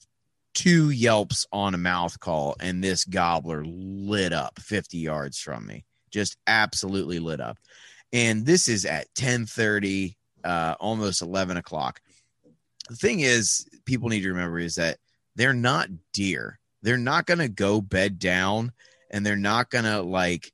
two 0.53 0.89
yelps 0.89 1.47
on 1.51 1.73
a 1.73 1.77
mouth 1.77 2.19
call, 2.19 2.55
and 2.59 2.83
this 2.83 3.05
gobbler 3.05 3.63
lit 3.65 4.33
up 4.33 4.59
50 4.59 4.97
yards 4.97 5.39
from 5.39 5.65
me. 5.65 5.85
Just 6.11 6.37
absolutely 6.47 7.19
lit 7.19 7.39
up. 7.39 7.57
And 8.13 8.45
this 8.45 8.67
is 8.67 8.85
at 8.85 9.07
10:30, 9.15 10.15
uh, 10.43 10.75
almost 10.79 11.21
11 11.21 11.57
o'clock. 11.57 12.01
The 12.91 12.97
thing 12.97 13.21
is, 13.21 13.65
people 13.85 14.09
need 14.09 14.21
to 14.21 14.29
remember 14.29 14.59
is 14.59 14.75
that 14.75 14.97
they're 15.35 15.53
not 15.53 15.89
deer. 16.13 16.59
They're 16.81 16.97
not 16.97 17.25
going 17.25 17.39
to 17.39 17.49
go 17.49 17.81
bed 17.81 18.19
down, 18.19 18.71
and 19.09 19.25
they're 19.25 19.35
not 19.35 19.69
going 19.69 19.85
to 19.85 20.01
like, 20.01 20.51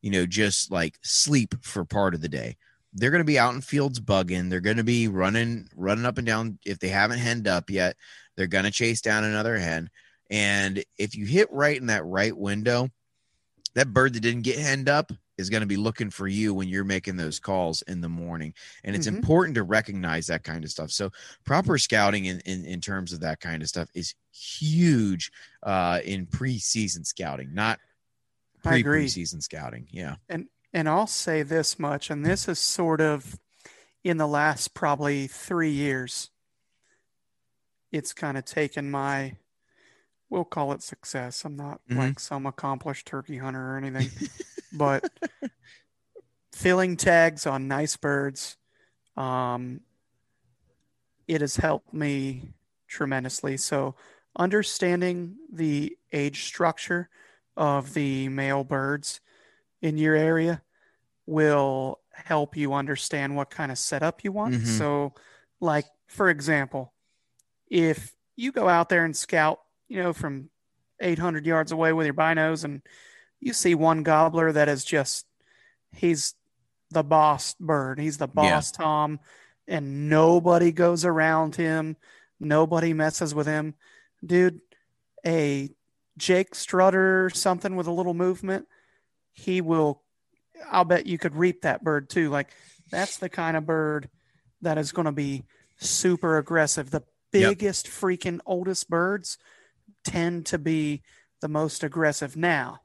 you 0.00 0.10
know, 0.10 0.24
just 0.24 0.70
like 0.70 0.98
sleep 1.02 1.54
for 1.62 1.84
part 1.84 2.14
of 2.14 2.20
the 2.20 2.28
day 2.28 2.56
they're 2.92 3.10
going 3.10 3.20
to 3.20 3.24
be 3.24 3.38
out 3.38 3.54
in 3.54 3.60
fields 3.60 4.00
bugging. 4.00 4.50
They're 4.50 4.60
going 4.60 4.76
to 4.78 4.84
be 4.84 5.08
running, 5.08 5.68
running 5.76 6.06
up 6.06 6.18
and 6.18 6.26
down. 6.26 6.58
If 6.64 6.78
they 6.78 6.88
haven't 6.88 7.18
henned 7.18 7.46
up 7.46 7.70
yet, 7.70 7.96
they're 8.36 8.46
going 8.46 8.64
to 8.64 8.70
chase 8.70 9.00
down 9.00 9.24
another 9.24 9.58
hen. 9.58 9.90
And 10.30 10.84
if 10.98 11.14
you 11.14 11.26
hit 11.26 11.48
right 11.52 11.76
in 11.76 11.86
that 11.86 12.04
right 12.04 12.36
window, 12.36 12.88
that 13.74 13.92
bird 13.92 14.14
that 14.14 14.20
didn't 14.20 14.42
get 14.42 14.58
henned 14.58 14.88
up 14.88 15.12
is 15.40 15.50
going 15.50 15.62
to 15.62 15.66
be 15.66 15.76
looking 15.76 16.10
for 16.10 16.28
you 16.28 16.54
when 16.54 16.68
you're 16.68 16.84
making 16.84 17.16
those 17.16 17.40
calls 17.40 17.82
in 17.82 18.00
the 18.00 18.08
morning. 18.08 18.54
And 18.84 18.94
it's 18.94 19.06
Mhm. 19.06 19.16
important 19.16 19.54
to 19.56 19.64
recognize 19.64 20.26
that 20.28 20.44
kind 20.44 20.64
of 20.64 20.70
stuff. 20.70 20.90
So 20.90 21.10
proper 21.44 21.78
scouting 21.78 22.26
in, 22.26 22.40
in, 22.40 22.64
in 22.64 22.80
terms 22.80 23.12
of 23.12 23.20
that 23.20 23.40
kind 23.40 23.62
of 23.62 23.68
stuff 23.68 23.88
is 23.94 24.14
huge 24.32 25.32
uh, 25.62 26.00
in 26.04 26.26
preseason 26.26 27.04
scouting, 27.04 27.52
not 27.54 27.80
pre 28.62 28.84
preseason 28.84 29.42
scouting. 29.42 29.88
Yeah. 29.90 30.16
And, 30.28 30.48
And 30.72 30.88
I'll 30.88 31.08
say 31.08 31.42
this 31.42 31.78
much, 31.78 32.10
and 32.10 32.24
this 32.24 32.46
is 32.48 32.60
sort 32.60 33.00
of 33.00 33.40
in 34.04 34.18
the 34.18 34.28
last 34.28 34.72
probably 34.72 35.26
three 35.26 35.72
years, 35.72 36.30
it's 37.90 38.12
kind 38.12 38.38
of 38.38 38.44
taken 38.44 38.90
my, 38.90 39.36
we'll 40.30 40.44
call 40.44 40.72
it 40.72 40.82
success. 40.82 41.44
I'm 41.44 41.56
not 41.56 41.80
Mhm. 41.90 41.96
like 41.96 42.20
some 42.20 42.46
accomplished 42.46 43.06
turkey 43.06 43.38
hunter 43.38 43.74
or 43.74 43.76
anything, 43.76 44.10
but 44.72 45.04
filling 46.52 46.96
tags 46.96 47.46
on 47.46 47.68
nice 47.68 47.96
birds, 47.96 48.56
um, 49.16 49.80
it 51.26 51.40
has 51.40 51.56
helped 51.56 51.92
me 51.92 52.54
tremendously. 52.88 53.56
So 53.56 53.94
understanding 54.36 55.36
the 55.52 55.96
age 56.12 56.44
structure 56.44 57.08
of 57.56 57.94
the 57.94 58.28
male 58.28 58.64
birds 58.64 59.20
in 59.82 59.98
your 59.98 60.14
area 60.14 60.62
will 61.26 62.00
help 62.12 62.56
you 62.56 62.72
understand 62.72 63.36
what 63.36 63.50
kind 63.50 63.70
of 63.70 63.78
setup 63.78 64.24
you 64.24 64.32
want. 64.32 64.54
Mhm. 64.54 64.66
So, 64.66 65.14
like 65.60 65.86
for 66.06 66.28
example, 66.28 66.92
if 67.68 68.14
you 68.36 68.50
go 68.52 68.68
out 68.68 68.88
there 68.88 69.04
and 69.04 69.16
scout, 69.16 69.60
you 69.90 70.00
know, 70.02 70.12
from 70.14 70.48
800 71.00 71.44
yards 71.44 71.72
away 71.72 71.92
with 71.92 72.06
your 72.06 72.14
binos, 72.14 72.64
and 72.64 72.80
you 73.40 73.52
see 73.52 73.74
one 73.74 74.02
gobbler 74.02 74.52
that 74.52 74.68
is 74.68 74.84
just 74.84 75.26
he's 75.92 76.34
the 76.90 77.02
boss 77.02 77.54
bird, 77.60 77.98
he's 77.98 78.16
the 78.18 78.26
Yeah. 78.28 78.32
boss 78.56 78.70
Tom, 78.70 79.18
and 79.68 80.08
nobody 80.08 80.72
goes 80.72 81.04
around 81.04 81.56
him, 81.56 81.96
nobody 82.38 82.92
messes 82.94 83.34
with 83.34 83.46
him, 83.46 83.74
dude. 84.24 84.60
A 85.26 85.68
Jake 86.16 86.54
Strutter 86.54 87.30
something 87.30 87.76
with 87.76 87.86
a 87.86 87.92
little 87.92 88.14
movement, 88.14 88.66
he 89.32 89.60
will. 89.60 90.02
I'll 90.70 90.84
bet 90.84 91.06
you 91.06 91.18
could 91.18 91.34
reap 91.34 91.62
that 91.62 91.82
bird 91.82 92.08
too. 92.08 92.30
Like 92.30 92.48
that's 92.90 93.18
the 93.18 93.28
kind 93.28 93.56
of 93.56 93.66
bird 93.66 94.08
that 94.62 94.78
is 94.78 94.92
going 94.92 95.06
to 95.06 95.12
be 95.12 95.44
super 95.78 96.38
aggressive. 96.38 96.90
The 96.90 97.02
Yep. 97.32 97.48
biggest 97.48 97.86
freaking 97.86 98.40
oldest 98.46 98.90
birds 98.90 99.38
tend 100.04 100.46
to 100.46 100.58
be 100.58 101.02
the 101.40 101.48
most 101.48 101.82
aggressive. 101.84 102.36
Now, 102.36 102.82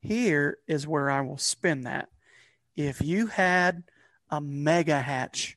here 0.00 0.58
is 0.66 0.86
where 0.86 1.10
I 1.10 1.20
will 1.20 1.38
spin 1.38 1.82
that. 1.82 2.08
If 2.76 3.00
you 3.00 3.26
had 3.28 3.84
a 4.30 4.40
mega 4.40 5.00
hatch 5.00 5.56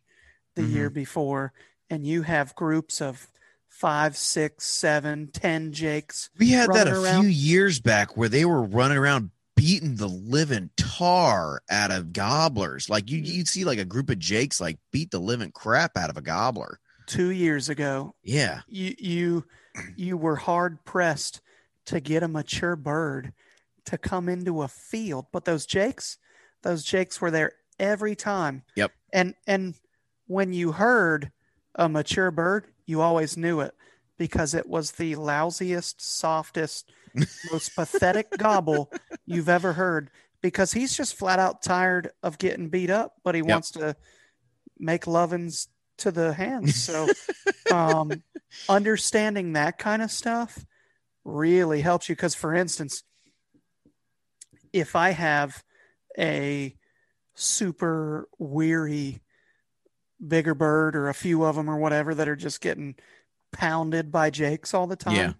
the 0.56 0.62
Mhm. 0.64 0.72
year 0.74 0.90
before 0.90 1.54
and 1.90 2.06
you 2.06 2.24
have 2.24 2.56
groups 2.56 3.02
of 3.02 3.28
five, 3.70 4.16
six, 4.18 4.66
seven, 4.66 5.28
ten 5.28 5.72
jakes. 5.74 6.30
We 6.38 6.50
had 6.50 6.70
that 6.74 6.88
a 6.88 7.00
around. 7.00 7.24
few 7.24 7.30
years 7.30 7.80
back 7.80 8.16
where 8.16 8.30
they 8.30 8.46
were 8.46 8.64
running 8.64 8.98
around 8.98 9.32
beating 9.56 9.96
the 9.96 10.08
living 10.10 10.70
tar 10.78 11.62
out 11.70 11.92
of 11.92 12.12
gobblers. 12.14 12.90
Like 12.90 13.10
you, 13.10 13.20
you'd 13.20 13.48
see 13.48 13.64
like 13.66 13.80
a 13.80 13.86
group 13.86 14.10
of 14.10 14.20
jakes 14.20 14.60
like 14.62 14.78
beat 14.92 15.12
the 15.12 15.20
living 15.20 15.52
crap 15.52 15.98
out 15.98 16.10
of 16.10 16.18
a 16.18 16.22
gobbler. 16.22 16.80
Two 17.06 17.30
years 17.30 17.70
ago, 17.70 18.16
Yeah. 18.24 18.62
you 18.68 18.96
you 18.98 19.46
you 19.96 20.18
were 20.18 20.36
hard 20.36 20.84
pressed 20.86 21.42
to 21.86 22.00
get 22.00 22.24
a 22.24 22.28
mature 22.28 22.76
bird 22.76 23.34
to 23.86 23.98
come 23.98 24.28
into 24.30 24.62
a 24.64 24.68
field 24.68 25.26
but 25.32 25.46
those 25.46 25.66
jakes 25.66 26.18
those 26.64 26.84
jakes 26.84 27.22
were 27.22 27.32
there 27.32 27.54
every 27.80 28.16
time 28.16 28.64
Yep. 28.76 28.92
and 29.14 29.36
and 29.48 29.76
when 30.28 30.54
you 30.54 30.72
heard 30.72 31.32
a 31.76 31.88
mature 31.88 32.32
bird 32.32 32.66
you 32.86 33.02
always 33.02 33.38
knew 33.38 33.60
it 33.60 33.74
because 34.18 34.54
it 34.54 34.68
was 34.68 34.92
the 34.94 35.16
lousiest 35.16 35.96
softest 36.02 36.92
most 37.52 37.76
pathetic 37.76 38.36
gobble 38.38 38.92
you've 39.26 39.50
ever 39.50 39.74
heard 39.74 40.10
because 40.42 40.72
he's 40.74 40.96
just 40.96 41.16
flat 41.16 41.38
out 41.40 41.62
tired 41.62 42.12
of 42.24 42.38
getting 42.38 42.70
beat 42.70 42.90
up 42.90 43.16
but 43.24 43.36
he 43.36 43.42
Yep. 43.42 43.52
wants 43.52 43.72
to 43.72 43.96
make 44.80 45.06
lovins 45.06 45.68
to 46.00 46.12
the 46.12 46.34
hands. 46.34 46.76
So 46.76 47.08
um 47.74 48.24
understanding 48.70 49.54
that 49.54 49.78
kind 49.80 50.02
of 50.02 50.12
stuff 50.12 50.66
really 51.24 51.82
helps 51.82 52.10
you. 52.10 52.16
Because 52.16 52.36
for 52.36 52.54
instance 52.54 53.04
if 54.74 54.96
i 54.96 55.12
have 55.12 55.64
a 56.18 56.76
super 57.34 58.28
weary 58.38 59.22
bigger 60.26 60.54
bird 60.54 60.96
or 60.96 61.08
a 61.08 61.14
few 61.14 61.44
of 61.46 61.56
them 61.56 61.70
or 61.70 61.78
whatever 61.78 62.14
that 62.14 62.28
are 62.28 62.36
just 62.36 62.60
getting 62.62 62.96
pounded 63.54 64.12
by 64.12 64.30
jakes 64.30 64.74
all 64.74 64.88
the 64.88 64.96
time 64.96 65.16
Yeah. 65.16 65.34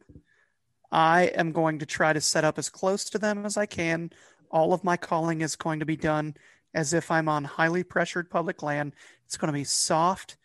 i 0.92 1.24
am 1.24 1.52
going 1.52 1.80
to 1.80 1.86
try 1.86 2.14
to 2.14 2.22
set 2.22 2.44
up 2.46 2.58
as 2.58 2.70
close 2.70 3.04
to 3.10 3.18
them 3.18 3.46
as 3.46 3.58
i 3.58 3.66
can. 3.66 4.12
All 4.52 4.72
of 4.74 4.84
my 4.86 4.96
calling 4.96 5.42
is 5.42 5.56
going 5.58 5.80
to 5.80 5.86
be 5.86 5.98
done 5.98 6.36
as 6.74 6.94
if 6.94 7.12
i'm 7.12 7.28
on 7.28 7.44
highly 7.44 7.84
pressured 7.84 8.30
public 8.30 8.64
land. 8.64 8.94
It's 9.26 9.36
going 9.38 9.48
to 9.52 9.58
be 9.58 9.66
soft 9.66 10.38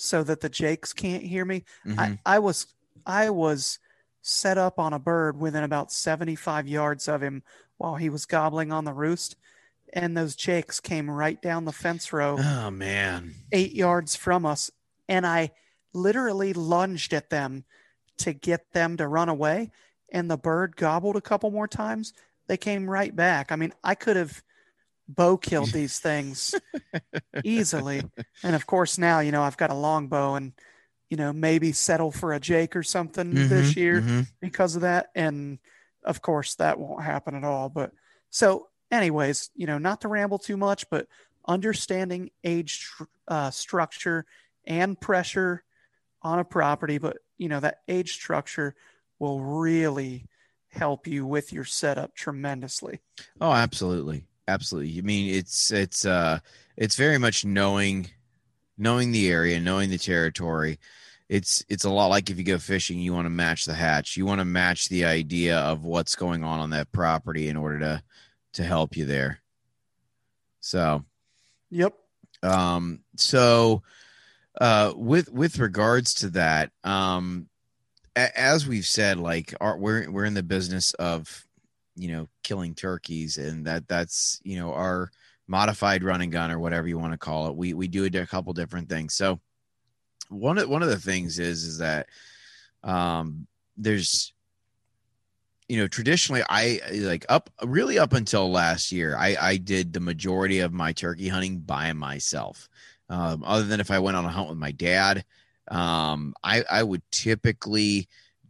so 0.00 0.22
that 0.22 0.40
the 0.40 0.48
jakes 0.48 0.92
can't 0.92 1.24
hear 1.24 1.44
me 1.44 1.64
Mhm. 1.84 1.98
I, 2.24 2.36
I 2.36 2.38
was 2.38 2.66
I 3.04 3.30
was 3.30 3.78
set 4.22 4.56
up 4.56 4.78
on 4.78 4.92
a 4.92 4.98
bird 4.98 5.38
within 5.38 5.64
about 5.64 5.90
75 5.92 6.68
yards 6.68 7.08
of 7.08 7.20
him 7.22 7.42
while 7.78 7.96
he 7.96 8.08
was 8.08 8.24
gobbling 8.24 8.70
on 8.72 8.84
the 8.84 8.92
roost 8.92 9.36
and 9.92 10.16
those 10.16 10.36
jakes 10.36 10.78
came 10.80 11.10
right 11.10 11.40
down 11.42 11.64
the 11.64 11.72
fence 11.72 12.12
row 12.12 12.36
oh 12.38 12.70
man. 12.70 13.34
eight 13.52 13.72
yards 13.72 14.14
from 14.14 14.46
us 14.46 14.70
and 15.08 15.26
i 15.26 15.50
literally 15.92 16.52
lunged 16.52 17.12
at 17.12 17.30
them 17.30 17.64
to 18.18 18.32
get 18.32 18.72
them 18.72 18.96
to 18.98 19.08
run 19.08 19.28
away 19.28 19.70
and 20.12 20.30
the 20.30 20.36
bird 20.36 20.76
gobbled 20.76 21.16
a 21.16 21.20
couple 21.20 21.50
more 21.50 21.68
times 21.68 22.12
they 22.46 22.56
came 22.56 22.88
right 22.88 23.16
back 23.16 23.50
i 23.50 23.56
mean 23.56 23.72
i 23.82 23.94
could 23.94 24.16
have 24.16 24.42
bow 25.08 25.36
killed 25.36 25.70
these 25.72 25.98
things 25.98 26.54
easily 27.44 28.02
and 28.42 28.54
of 28.54 28.66
course 28.66 28.98
now 28.98 29.20
you 29.20 29.32
know 29.32 29.42
i've 29.42 29.56
got 29.56 29.70
a 29.70 29.74
long 29.74 30.08
bow 30.08 30.34
and 30.34 30.52
you 31.10 31.16
know 31.16 31.32
maybe 31.32 31.72
settle 31.72 32.10
for 32.10 32.32
a 32.32 32.40
jake 32.40 32.76
or 32.76 32.82
something 32.82 33.48
this 33.48 33.72
Mhm, 33.72 33.76
year 33.76 34.00
mhm. 34.02 34.26
because 34.40 34.76
of 34.76 34.82
that 34.82 35.08
and 35.14 35.58
of 36.04 36.22
course 36.22 36.54
that 36.56 36.78
won't 36.78 37.02
happen 37.02 37.34
at 37.34 37.44
all 37.44 37.68
but 37.68 37.92
so 38.30 38.68
anyways 38.90 39.50
you 39.54 39.66
know 39.66 39.78
not 39.78 40.00
to 40.00 40.08
ramble 40.08 40.38
too 40.38 40.56
much 40.56 40.88
but 40.90 41.06
understanding 41.46 42.30
age 42.44 42.88
uh, 43.28 43.50
structure 43.50 44.26
and 44.66 45.00
pressure 45.00 45.64
on 46.22 46.38
a 46.38 46.44
property 46.44 46.98
but 46.98 47.18
you 47.38 47.48
know 47.48 47.60
that 47.60 47.78
age 47.88 48.12
structure 48.12 48.74
will 49.18 49.40
really 49.40 50.26
help 50.68 51.06
you 51.06 51.24
with 51.26 51.52
your 51.52 51.64
setup 51.64 52.14
tremendously 52.14 53.00
Oh, 53.40 53.52
absolutely. 53.52 54.24
Absolutely. 54.48 54.98
I 54.98 55.02
mean, 55.02 55.34
it's 55.34 55.70
it's 55.70 56.06
uh 56.06 56.40
it's 56.76 56.96
very 56.96 57.18
much 57.18 57.44
knowing 57.44 58.10
knowing 58.78 59.12
the 59.12 59.28
area, 59.30 59.60
knowing 59.60 59.90
the 59.90 59.98
territory. 59.98 60.78
It's 61.28 61.64
it's 61.68 61.84
a 61.84 61.90
lot 61.90 62.08
like 62.08 62.30
if 62.30 62.38
you 62.38 62.44
go 62.44 62.58
fishing, 62.58 62.98
you 62.98 63.12
want 63.12 63.26
to 63.26 63.30
match 63.30 63.66
the 63.66 63.74
hatch. 63.74 64.16
You 64.16 64.26
want 64.26 64.40
to 64.40 64.46
match 64.46 64.88
the 64.88 65.04
idea 65.04 65.58
of 65.58 65.84
what's 65.84 66.16
going 66.16 66.44
on 66.44 66.60
on 66.60 66.70
that 66.70 66.92
property 66.92 67.48
in 67.48 67.56
order 67.56 67.80
to 67.80 68.02
to 68.54 68.64
help 68.64 68.96
you 68.96 69.06
there. 69.06 69.40
So, 70.60 71.04
yep 71.70 71.94
um 72.44 73.00
so 73.16 73.82
uh 74.60 74.92
with 74.96 75.32
with 75.32 75.58
regards 75.58 76.14
to 76.14 76.30
that 76.30 76.70
um 76.84 77.48
a- 78.16 78.38
as 78.38 78.66
we've 78.66 78.86
said 78.86 79.18
like 79.18 79.54
our, 79.60 79.76
we're 79.78 80.10
we're 80.10 80.24
in 80.26 80.34
the 80.34 80.42
business 80.44 80.94
of 80.94 81.47
you 81.98 82.08
know 82.12 82.28
killing 82.42 82.74
turkeys 82.74 83.36
and 83.36 83.66
that 83.66 83.86
that's 83.88 84.40
you 84.44 84.58
know 84.58 84.72
our 84.72 85.10
modified 85.48 86.04
run 86.04 86.20
and 86.20 86.30
gun 86.30 86.50
or 86.50 86.58
whatever 86.58 86.86
you 86.86 86.98
want 86.98 87.12
to 87.12 87.18
call 87.18 87.48
it. 87.48 87.56
We 87.56 87.74
we 87.74 87.88
do 87.88 88.04
a 88.04 88.26
couple 88.26 88.52
different 88.52 88.88
things. 88.88 89.14
So 89.14 89.40
one 90.28 90.58
of 90.58 90.68
one 90.68 90.82
of 90.82 90.88
the 90.88 90.98
things 90.98 91.38
is 91.38 91.64
is 91.64 91.78
that 91.78 92.06
um 92.84 93.46
there's 93.76 94.32
you 95.68 95.78
know 95.78 95.88
traditionally 95.88 96.42
i 96.48 96.80
like 96.92 97.26
up 97.28 97.50
really 97.64 97.98
up 97.98 98.12
until 98.12 98.50
last 98.50 98.92
year 98.92 99.16
i 99.16 99.36
i 99.40 99.56
did 99.56 99.92
the 99.92 100.00
majority 100.00 100.60
of 100.60 100.72
my 100.72 100.92
turkey 100.92 101.28
hunting 101.28 101.58
by 101.58 101.92
myself. 101.92 102.68
Um, 103.10 103.42
other 103.44 103.64
than 103.64 103.80
if 103.80 103.90
i 103.90 103.98
went 103.98 104.18
on 104.18 104.26
a 104.26 104.28
hunt 104.28 104.50
with 104.50 104.58
my 104.58 104.72
dad 104.72 105.24
um 105.70 106.34
i 106.44 106.62
i 106.70 106.82
would 106.82 107.02
typically 107.10 108.06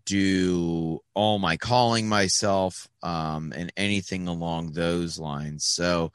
do 0.08 1.00
all 1.14 1.38
my 1.38 1.56
calling 1.56 2.08
myself 2.08 2.88
um 3.02 3.52
and 3.54 3.72
anything 3.76 4.26
along 4.28 4.72
those 4.72 5.18
lines 5.18 5.64
so 5.64 6.12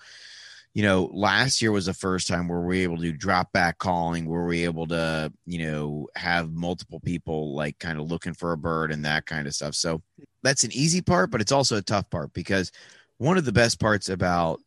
you 0.74 0.82
know, 0.82 1.10
last 1.14 1.62
year 1.62 1.72
was 1.72 1.86
the 1.86 1.94
first 1.94 2.28
time 2.28 2.48
where 2.48 2.60
we 2.60 2.66
were 2.66 2.94
able 2.94 2.98
to 2.98 3.04
do 3.04 3.12
drop 3.12 3.52
back 3.52 3.78
calling, 3.78 4.26
where 4.26 4.44
we 4.44 4.62
were 4.62 4.70
able 4.70 4.88
to, 4.88 5.32
you 5.46 5.68
know, 5.68 6.08
have 6.16 6.52
multiple 6.52 7.00
people 7.00 7.56
like 7.56 7.78
kind 7.78 8.00
of 8.00 8.10
looking 8.10 8.34
for 8.34 8.52
a 8.52 8.58
bird 8.58 8.92
and 8.92 9.06
that 9.06 9.28
kind 9.28 9.46
of 9.46 9.54
stuff. 9.54 9.76
So 9.76 10.02
that's 10.42 10.64
an 10.64 10.72
easy 10.74 11.02
part, 11.02 11.30
but 11.30 11.42
it's 11.42 11.52
also 11.52 11.78
a 11.78 11.84
tough 11.84 12.10
part 12.10 12.34
because 12.34 12.72
one 13.20 13.38
of 13.38 13.46
the 13.46 13.52
best 13.52 13.80
parts 13.80 14.10
about 14.10 14.62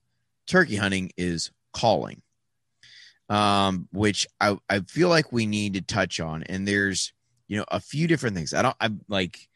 turkey 0.47 0.77
hunting 0.77 1.11
is 1.16 1.51
calling, 1.72 2.22
um, 3.29 3.89
which 3.93 4.29
I, 4.41 4.59
I 4.70 4.81
feel 4.81 5.09
like 5.09 5.33
we 5.33 5.47
need 5.47 5.74
to 5.74 5.83
touch 5.83 6.20
on. 6.20 6.45
And 6.45 6.68
there's, 6.68 7.12
you 7.49 7.59
know, 7.59 7.64
a 7.68 7.80
few 7.80 8.07
different 8.07 8.36
things. 8.36 8.55
I 8.55 8.62
don't, 8.62 8.76
I'm 8.80 9.01
like, 9.09 9.49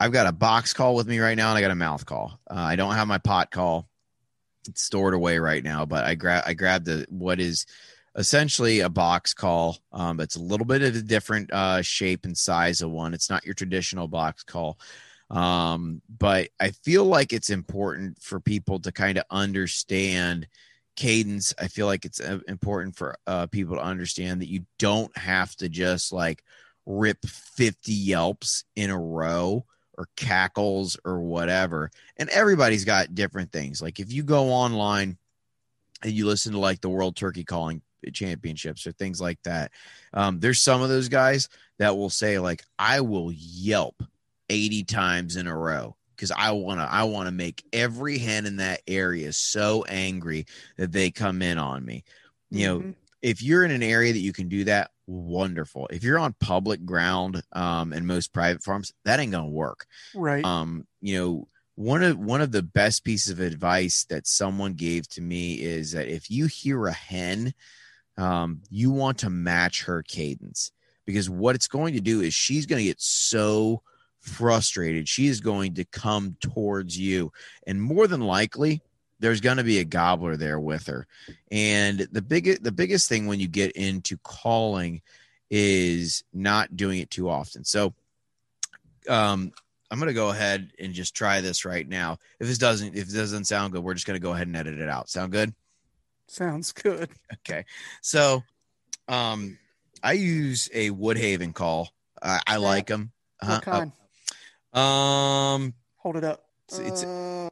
I've 0.00 0.12
got 0.12 0.26
a 0.26 0.32
box 0.32 0.72
call 0.72 0.94
with 0.94 1.08
me 1.08 1.18
right 1.18 1.36
now 1.36 1.50
and 1.50 1.58
I 1.58 1.60
got 1.60 1.70
a 1.70 1.76
mouth 1.76 2.06
call. 2.06 2.38
Uh, 2.50 2.54
I 2.54 2.76
don't 2.76 2.94
have 2.94 3.08
my 3.08 3.18
pot 3.18 3.50
call 3.50 3.88
it's 4.68 4.82
stored 4.82 5.14
away 5.14 5.38
right 5.38 5.64
now, 5.64 5.84
but 5.84 6.04
I 6.04 6.14
grab 6.14 6.44
I 6.46 6.54
grabbed 6.54 6.86
the 6.86 7.06
what 7.08 7.40
is 7.40 7.66
essentially 8.16 8.80
a 8.80 8.88
box 8.88 9.34
call. 9.34 9.78
Um, 9.92 10.20
it's 10.20 10.36
a 10.36 10.42
little 10.42 10.66
bit 10.66 10.82
of 10.82 10.94
a 10.94 11.02
different 11.02 11.52
uh, 11.52 11.82
shape 11.82 12.24
and 12.24 12.36
size 12.36 12.82
of 12.82 12.90
one. 12.90 13.14
It's 13.14 13.30
not 13.30 13.44
your 13.44 13.54
traditional 13.54 14.08
box 14.08 14.42
call, 14.42 14.78
um, 15.30 16.02
but 16.18 16.48
I 16.60 16.70
feel 16.70 17.04
like 17.04 17.32
it's 17.32 17.50
important 17.50 18.20
for 18.22 18.40
people 18.40 18.78
to 18.80 18.92
kind 18.92 19.18
of 19.18 19.24
understand 19.30 20.46
cadence. 20.96 21.54
I 21.58 21.68
feel 21.68 21.86
like 21.86 22.04
it's 22.04 22.20
uh, 22.20 22.40
important 22.48 22.96
for 22.96 23.16
uh, 23.26 23.46
people 23.46 23.76
to 23.76 23.82
understand 23.82 24.42
that 24.42 24.50
you 24.50 24.66
don't 24.78 25.16
have 25.16 25.54
to 25.56 25.68
just 25.68 26.12
like 26.12 26.44
rip 26.88 27.24
50 27.26 27.92
yelps 27.92 28.64
in 28.74 28.88
a 28.88 28.98
row 28.98 29.64
or 29.96 30.08
cackles 30.16 30.96
or 31.04 31.20
whatever. 31.20 31.90
And 32.16 32.30
everybody's 32.30 32.86
got 32.86 33.14
different 33.14 33.52
things. 33.52 33.82
Like 33.82 34.00
if 34.00 34.10
you 34.10 34.22
go 34.22 34.46
online 34.46 35.18
and 36.02 36.12
you 36.12 36.26
listen 36.26 36.52
to 36.52 36.58
like 36.58 36.80
the 36.80 36.88
World 36.88 37.14
Turkey 37.14 37.44
Calling 37.44 37.82
Championships 38.12 38.86
or 38.86 38.92
things 38.92 39.20
like 39.20 39.38
that, 39.42 39.70
um, 40.14 40.40
there's 40.40 40.60
some 40.60 40.80
of 40.80 40.88
those 40.88 41.10
guys 41.10 41.50
that 41.78 41.96
will 41.96 42.10
say 42.10 42.38
like, 42.38 42.64
"I 42.78 43.02
will 43.02 43.32
yelp 43.32 44.02
80 44.48 44.84
times 44.84 45.36
in 45.36 45.46
a 45.46 45.56
row." 45.56 45.94
Because 46.16 46.30
I 46.32 46.52
want 46.52 46.80
to, 46.80 46.90
I 46.90 47.04
want 47.04 47.26
to 47.26 47.32
make 47.32 47.64
every 47.72 48.18
hen 48.18 48.46
in 48.46 48.56
that 48.56 48.80
area 48.88 49.32
so 49.32 49.84
angry 49.84 50.46
that 50.76 50.90
they 50.90 51.10
come 51.10 51.42
in 51.42 51.58
on 51.58 51.84
me. 51.84 52.02
You 52.50 52.66
know, 52.66 52.78
Mhm. 52.80 52.94
if 53.20 53.42
you're 53.42 53.64
in 53.64 53.70
an 53.70 53.82
area 53.84 54.12
that 54.12 54.18
you 54.18 54.32
can 54.32 54.48
do 54.48 54.64
that, 54.64 54.90
wonderful. 55.08 55.88
If 55.90 56.04
you're 56.04 56.18
on 56.18 56.34
public 56.38 56.84
ground 56.84 57.42
um, 57.52 57.92
and 57.92 58.06
most 58.06 58.32
private 58.32 58.62
farms, 58.62 58.92
that 59.04 59.18
ain't 59.18 59.32
gonna 59.32 59.48
work. 59.48 59.86
right 60.14 60.44
Um, 60.44 60.86
you 61.00 61.18
know, 61.18 61.48
one 61.74 62.02
of 62.02 62.18
one 62.18 62.40
of 62.40 62.52
the 62.52 62.62
best 62.62 63.04
pieces 63.04 63.32
of 63.32 63.40
advice 63.40 64.04
that 64.10 64.26
someone 64.26 64.74
gave 64.74 65.08
to 65.10 65.20
me 65.20 65.54
is 65.54 65.92
that 65.92 66.08
if 66.08 66.30
you 66.30 66.46
hear 66.46 66.86
a 66.86 66.92
hen, 66.92 67.54
um, 68.16 68.62
you 68.68 68.90
want 68.90 69.18
to 69.18 69.30
match 69.30 69.84
her 69.84 70.02
cadence 70.02 70.72
because 71.06 71.30
what 71.30 71.54
it's 71.54 71.68
going 71.68 71.94
to 71.94 72.00
do 72.00 72.20
is 72.20 72.34
she's 72.34 72.66
going 72.66 72.80
to 72.80 72.88
get 72.88 73.00
so 73.00 73.82
frustrated. 74.18 75.08
She 75.08 75.28
is 75.28 75.40
going 75.40 75.74
to 75.74 75.84
come 75.84 76.36
towards 76.40 76.98
you, 76.98 77.32
and 77.66 77.80
more 77.80 78.06
than 78.06 78.20
likely, 78.20 78.82
there's 79.20 79.40
going 79.40 79.56
to 79.58 79.64
be 79.64 79.78
a 79.78 79.84
gobbler 79.84 80.36
there 80.36 80.60
with 80.60 80.86
her. 80.86 81.06
And 81.50 82.00
the 82.12 82.22
big 82.22 82.62
the 82.62 82.72
biggest 82.72 83.08
thing 83.08 83.26
when 83.26 83.40
you 83.40 83.48
get 83.48 83.72
into 83.72 84.16
calling 84.18 85.02
is 85.50 86.24
not 86.32 86.76
doing 86.76 87.00
it 87.00 87.10
too 87.10 87.28
often. 87.28 87.64
So, 87.64 87.94
um, 89.08 89.52
I'm 89.90 89.98
gonna 89.98 90.12
go 90.12 90.28
ahead 90.28 90.70
and 90.78 90.92
just 90.92 91.14
try 91.14 91.40
this 91.40 91.64
right 91.64 91.88
now. 91.88 92.18
If 92.38 92.46
this 92.46 92.58
doesn't, 92.58 92.88
if 92.94 93.06
this 93.06 93.14
doesn't 93.14 93.46
sound 93.46 93.72
good, 93.72 93.82
we're 93.82 93.94
just 93.94 94.06
gonna 94.06 94.18
go 94.18 94.32
ahead 94.34 94.46
and 94.46 94.56
edit 94.56 94.78
it 94.78 94.88
out. 94.90 95.08
Sound 95.08 95.32
good? 95.32 95.54
Sounds 96.26 96.72
good. 96.72 97.08
Okay. 97.48 97.64
So, 98.02 98.42
um, 99.08 99.56
I 100.02 100.12
use 100.12 100.68
a 100.74 100.90
Woodhaven 100.90 101.54
call. 101.54 101.88
I, 102.22 102.40
I 102.46 102.56
like 102.58 102.88
them. 102.88 103.12
What 103.42 103.62
kind? 103.62 103.92
Um, 104.74 105.72
Hold 105.96 106.16
it 106.16 106.24
up. 106.24 106.44
It's- 106.68 106.80
it's- 106.86 107.04
uh, 107.04 107.48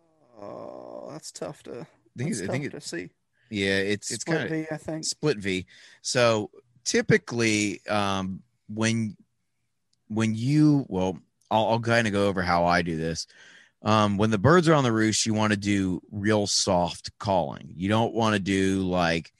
that's 1.16 1.32
tough 1.32 1.62
to. 1.64 1.80
I 1.80 1.84
think, 2.18 2.30
it's- 2.32 2.48
I 2.48 2.52
think 2.52 2.64
it, 2.66 2.70
to 2.70 2.80
see. 2.80 3.08
yeah, 3.50 3.78
it's 3.78 4.10
it's 4.10 4.24
kind 4.24 4.44
of 4.44 4.66
I 4.70 4.76
think. 4.76 5.04
split 5.04 5.38
V. 5.38 5.66
So 6.02 6.50
typically, 6.84 7.80
um, 7.86 8.42
when 8.68 9.16
when 10.08 10.34
you 10.34 10.84
well, 10.88 11.18
I'll, 11.50 11.66
I'll 11.68 11.80
kind 11.80 12.06
of 12.06 12.12
go 12.12 12.26
over 12.28 12.42
how 12.42 12.64
I 12.66 12.82
do 12.82 12.96
this. 12.96 13.26
Um, 13.82 14.16
when 14.18 14.30
the 14.30 14.38
birds 14.38 14.68
are 14.68 14.74
on 14.74 14.84
the 14.84 14.92
roost, 14.92 15.26
you 15.26 15.34
want 15.34 15.52
to 15.52 15.56
do 15.58 16.00
real 16.10 16.46
soft 16.46 17.10
calling. 17.18 17.72
You 17.76 17.88
don't 17.88 18.14
want 18.14 18.34
to 18.34 18.40
do 18.40 18.82
like 18.82 19.32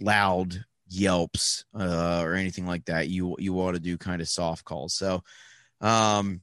loud 0.00 0.64
yelps 0.88 1.64
uh, 1.78 2.20
or 2.24 2.34
anything 2.34 2.66
like 2.66 2.84
that. 2.86 3.08
You 3.08 3.36
you 3.38 3.52
want 3.52 3.74
to 3.76 3.80
do 3.80 3.98
kind 3.98 4.20
of 4.20 4.28
soft 4.28 4.64
calls. 4.64 4.94
So, 4.94 5.22
um, 5.80 6.40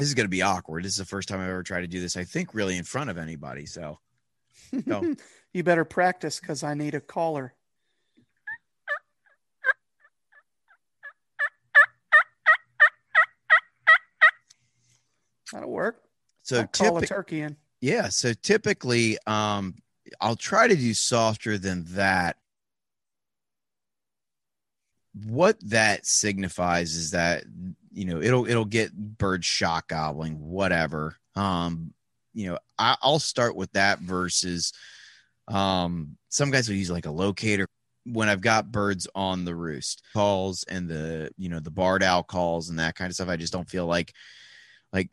this 0.00 0.08
is 0.08 0.14
going 0.14 0.24
to 0.24 0.30
be 0.30 0.42
awkward. 0.42 0.84
This 0.84 0.92
is 0.92 0.98
the 0.98 1.04
first 1.04 1.28
time 1.28 1.40
I've 1.40 1.50
ever 1.50 1.62
tried 1.62 1.82
to 1.82 1.86
do 1.86 2.00
this. 2.00 2.16
I 2.16 2.24
think 2.24 2.54
really 2.54 2.76
in 2.76 2.84
front 2.84 3.10
of 3.10 3.18
anybody. 3.18 3.66
So, 3.66 3.98
No. 4.86 5.14
you 5.52 5.62
better 5.62 5.84
practice 5.84 6.40
because 6.40 6.62
I 6.62 6.74
need 6.74 6.94
a 6.94 7.00
caller. 7.00 7.54
That'll 15.52 15.70
work. 15.70 16.02
so 16.42 16.60
I'll 16.60 16.66
call 16.68 16.98
a 16.98 17.06
turkey 17.06 17.40
in. 17.40 17.56
Yeah. 17.80 18.08
So 18.08 18.32
typically, 18.32 19.18
um, 19.26 19.74
I'll 20.20 20.36
try 20.36 20.68
to 20.68 20.76
do 20.76 20.94
softer 20.94 21.58
than 21.58 21.84
that. 21.88 22.36
What 25.26 25.58
that 25.68 26.06
signifies 26.06 26.94
is 26.94 27.10
that 27.10 27.44
you 27.92 28.04
know 28.04 28.20
it'll 28.20 28.46
it'll 28.46 28.64
get 28.64 28.92
birds 28.94 29.46
shock 29.46 29.88
gobbling, 29.88 30.40
whatever. 30.40 31.16
Um, 31.36 31.92
you 32.32 32.48
know, 32.48 32.58
I, 32.78 32.96
I'll 33.02 33.18
start 33.18 33.56
with 33.56 33.72
that 33.72 34.00
versus 34.00 34.72
um 35.48 36.16
some 36.28 36.50
guys 36.50 36.68
will 36.68 36.76
use 36.76 36.90
like 36.90 37.06
a 37.06 37.10
locator 37.10 37.66
when 38.06 38.28
I've 38.28 38.40
got 38.40 38.72
birds 38.72 39.06
on 39.14 39.44
the 39.44 39.54
roost 39.54 40.02
calls 40.12 40.64
and 40.64 40.88
the 40.88 41.30
you 41.36 41.48
know 41.48 41.60
the 41.60 41.70
barred 41.70 42.02
owl 42.02 42.22
calls 42.22 42.70
and 42.70 42.78
that 42.78 42.94
kind 42.94 43.10
of 43.10 43.14
stuff. 43.14 43.28
I 43.28 43.36
just 43.36 43.52
don't 43.52 43.68
feel 43.68 43.86
like 43.86 44.12
like 44.92 45.10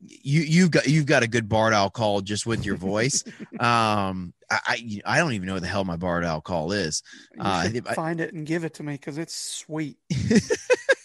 you 0.00 0.40
you've 0.40 0.70
got 0.70 0.86
you've 0.86 1.06
got 1.06 1.22
a 1.22 1.28
good 1.28 1.48
barred 1.48 1.74
owl 1.74 1.90
call 1.90 2.20
just 2.20 2.46
with 2.46 2.64
your 2.64 2.76
voice. 2.76 3.24
um, 3.60 4.32
I 4.50 5.00
I, 5.04 5.18
don't 5.18 5.32
even 5.32 5.46
know 5.46 5.54
what 5.54 5.62
the 5.62 5.68
hell 5.68 5.84
my 5.84 5.96
barred 5.96 6.24
owl 6.24 6.40
call 6.40 6.72
is. 6.72 7.02
Uh, 7.38 7.64
should 7.64 7.86
I- 7.86 7.94
find 7.94 8.20
it 8.20 8.34
and 8.34 8.46
give 8.46 8.64
it 8.64 8.74
to 8.74 8.82
me 8.82 8.94
because 8.94 9.18
it's 9.18 9.34
sweet. 9.34 9.96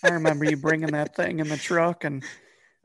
I 0.07 0.13
remember 0.13 0.45
you 0.45 0.57
bringing 0.57 0.91
that 0.91 1.15
thing 1.15 1.39
in 1.39 1.49
the 1.49 1.57
truck, 1.57 2.03
and 2.03 2.23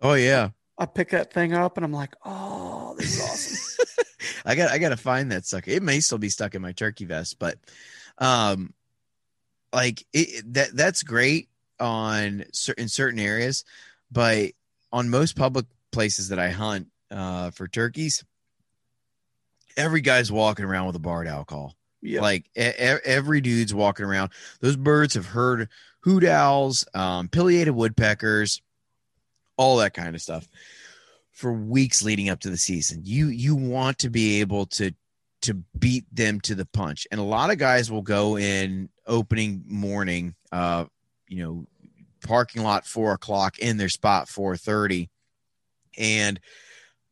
oh 0.00 0.14
yeah, 0.14 0.50
I 0.78 0.86
pick 0.86 1.10
that 1.10 1.32
thing 1.32 1.52
up, 1.52 1.76
and 1.76 1.84
I'm 1.84 1.92
like, 1.92 2.14
"Oh, 2.24 2.94
this 2.98 3.16
is 3.16 3.22
awesome." 3.22 4.04
I 4.44 4.54
got 4.54 4.70
I 4.70 4.78
got 4.78 4.88
to 4.90 4.96
find 4.96 5.30
that 5.30 5.46
sucker. 5.46 5.70
It 5.70 5.82
may 5.82 6.00
still 6.00 6.18
be 6.18 6.28
stuck 6.28 6.54
in 6.54 6.62
my 6.62 6.72
turkey 6.72 7.04
vest, 7.04 7.38
but 7.38 7.58
um, 8.18 8.74
like 9.72 10.04
it, 10.12 10.52
that 10.54 10.76
that's 10.76 11.02
great 11.02 11.48
on 11.78 12.44
in 12.76 12.88
certain 12.88 13.18
areas, 13.20 13.64
but 14.10 14.52
on 14.92 15.08
most 15.08 15.36
public 15.36 15.66
places 15.92 16.28
that 16.28 16.38
I 16.38 16.50
hunt 16.50 16.88
uh, 17.10 17.50
for 17.50 17.68
turkeys, 17.68 18.24
every 19.76 20.00
guy's 20.00 20.32
walking 20.32 20.64
around 20.64 20.86
with 20.86 20.96
a 20.96 21.00
barred 21.00 21.28
call. 21.46 21.76
Yeah, 22.02 22.20
Like 22.20 22.46
e- 22.56 22.60
every 22.60 23.40
dude's 23.40 23.72
walking 23.72 24.04
around. 24.04 24.32
Those 24.60 24.76
birds 24.76 25.14
have 25.14 25.26
heard 25.26 25.68
hoot 26.00 26.24
owls, 26.24 26.84
um, 26.94 27.28
pileated 27.28 27.74
woodpeckers, 27.74 28.60
all 29.56 29.76
that 29.78 29.94
kind 29.94 30.14
of 30.14 30.20
stuff 30.20 30.46
for 31.30 31.52
weeks 31.52 32.02
leading 32.02 32.28
up 32.28 32.40
to 32.40 32.50
the 32.50 32.56
season. 32.56 33.02
You 33.04 33.28
you 33.28 33.54
want 33.54 33.98
to 34.00 34.10
be 34.10 34.40
able 34.40 34.66
to 34.66 34.92
to 35.42 35.54
beat 35.78 36.04
them 36.12 36.40
to 36.42 36.54
the 36.54 36.66
punch, 36.66 37.06
and 37.10 37.20
a 37.20 37.24
lot 37.24 37.50
of 37.50 37.58
guys 37.58 37.90
will 37.90 38.02
go 38.02 38.36
in 38.36 38.88
opening 39.06 39.64
morning, 39.66 40.34
uh, 40.52 40.84
you 41.28 41.42
know, 41.42 41.66
parking 42.24 42.62
lot 42.62 42.86
four 42.86 43.12
o'clock 43.12 43.58
in 43.58 43.76
their 43.76 43.88
spot 43.88 44.28
four 44.28 44.56
thirty, 44.56 45.08
and 45.96 46.40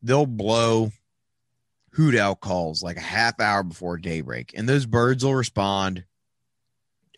they'll 0.02 0.26
blow 0.26 0.90
hoot 1.92 2.16
owl 2.16 2.34
calls 2.34 2.82
like 2.82 2.96
a 2.96 3.00
half 3.00 3.40
hour 3.40 3.62
before 3.62 3.98
daybreak, 3.98 4.52
and 4.54 4.68
those 4.68 4.86
birds 4.86 5.24
will 5.24 5.34
respond. 5.34 6.04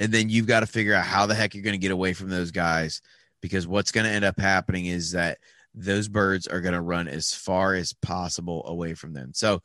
And 0.01 0.13
then 0.13 0.31
you've 0.31 0.47
got 0.47 0.61
to 0.61 0.67
figure 0.67 0.95
out 0.95 1.05
how 1.05 1.27
the 1.27 1.35
heck 1.35 1.55
you're 1.55 1.63
going 1.63 1.75
to 1.75 1.79
get 1.79 1.93
away 1.93 2.13
from 2.13 2.31
those 2.31 2.51
guys 2.51 3.03
because 3.41 3.67
what's 3.67 3.93
going 3.93 4.07
to 4.07 4.13
end 4.13 4.25
up 4.25 4.39
happening 4.39 4.87
is 4.87 5.13
that 5.13 5.39
those 5.75 6.09
birds 6.09 6.47
are 6.47 6.61
going 6.61 6.75
to 6.75 6.81
run 6.81 7.09
as 7.09 7.33
far 7.33 7.75
as 7.75 7.93
possible 7.93 8.67
away 8.67 8.95
from 8.95 9.13
them. 9.13 9.33
So 9.35 9.61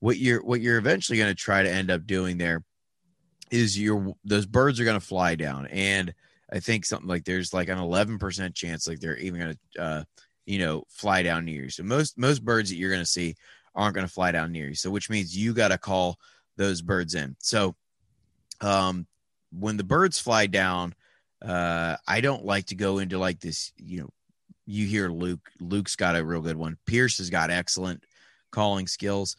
what 0.00 0.16
you're 0.18 0.42
what 0.42 0.60
you're 0.60 0.78
eventually 0.78 1.18
going 1.18 1.34
to 1.34 1.40
try 1.40 1.62
to 1.62 1.70
end 1.70 1.90
up 1.90 2.06
doing 2.06 2.38
there 2.38 2.62
is 3.50 3.78
your 3.78 4.14
those 4.24 4.46
birds 4.46 4.80
are 4.80 4.84
going 4.84 4.98
to 4.98 5.06
fly 5.06 5.34
down 5.34 5.66
and 5.68 6.12
I 6.52 6.60
think 6.60 6.84
something 6.84 7.08
like 7.08 7.24
there's 7.24 7.52
like 7.52 7.68
an 7.68 7.78
11% 7.78 8.54
chance 8.54 8.86
like 8.86 9.00
they're 9.00 9.16
even 9.16 9.40
going 9.40 9.58
to 9.74 9.82
uh 9.82 10.04
you 10.44 10.58
know 10.58 10.84
fly 10.88 11.22
down 11.22 11.44
near 11.44 11.64
you. 11.64 11.70
So 11.70 11.82
most 11.82 12.18
most 12.18 12.44
birds 12.44 12.70
that 12.70 12.76
you're 12.76 12.90
going 12.90 13.02
to 13.02 13.06
see 13.06 13.34
aren't 13.76 13.94
going 13.94 14.06
to 14.06 14.12
fly 14.12 14.32
down 14.32 14.52
near 14.52 14.68
you. 14.68 14.74
So 14.74 14.90
which 14.90 15.10
means 15.10 15.36
you 15.36 15.54
got 15.54 15.68
to 15.68 15.78
call 15.78 16.18
those 16.56 16.82
birds 16.82 17.14
in. 17.14 17.36
So 17.40 17.76
um 18.60 19.06
when 19.52 19.76
the 19.76 19.84
birds 19.84 20.18
fly 20.18 20.46
down 20.46 20.94
uh 21.42 21.96
I 22.08 22.20
don't 22.20 22.44
like 22.44 22.66
to 22.66 22.74
go 22.74 22.98
into 22.98 23.18
like 23.18 23.40
this, 23.40 23.72
you 23.76 24.00
know, 24.00 24.10
you 24.66 24.86
hear 24.86 25.08
Luke 25.08 25.50
Luke's 25.60 25.96
got 25.96 26.16
a 26.16 26.24
real 26.24 26.40
good 26.40 26.56
one. 26.56 26.78
Pierce 26.86 27.18
has 27.18 27.30
got 27.30 27.50
excellent 27.50 28.02
calling 28.50 28.86
skills, 28.86 29.36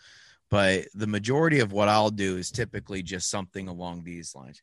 but 0.50 0.86
the 0.94 1.08
majority 1.08 1.60
of 1.60 1.72
what 1.72 1.90
I'll 1.90 2.12
do 2.12 2.38
is 2.38 2.52
typically 2.52 3.02
just 3.02 3.30
something 3.30 3.68
along 3.68 4.04
these 4.04 4.36
lines. 4.36 4.62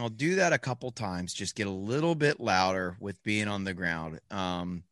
I'll 0.00 0.08
do 0.08 0.36
that 0.36 0.52
a 0.52 0.58
couple 0.58 0.90
times, 0.90 1.34
just 1.34 1.54
get 1.54 1.66
a 1.66 1.70
little 1.70 2.14
bit 2.14 2.40
louder 2.40 2.96
with 3.00 3.22
being 3.22 3.48
on 3.48 3.64
the 3.64 3.74
ground. 3.74 4.20
Um, 4.30 4.82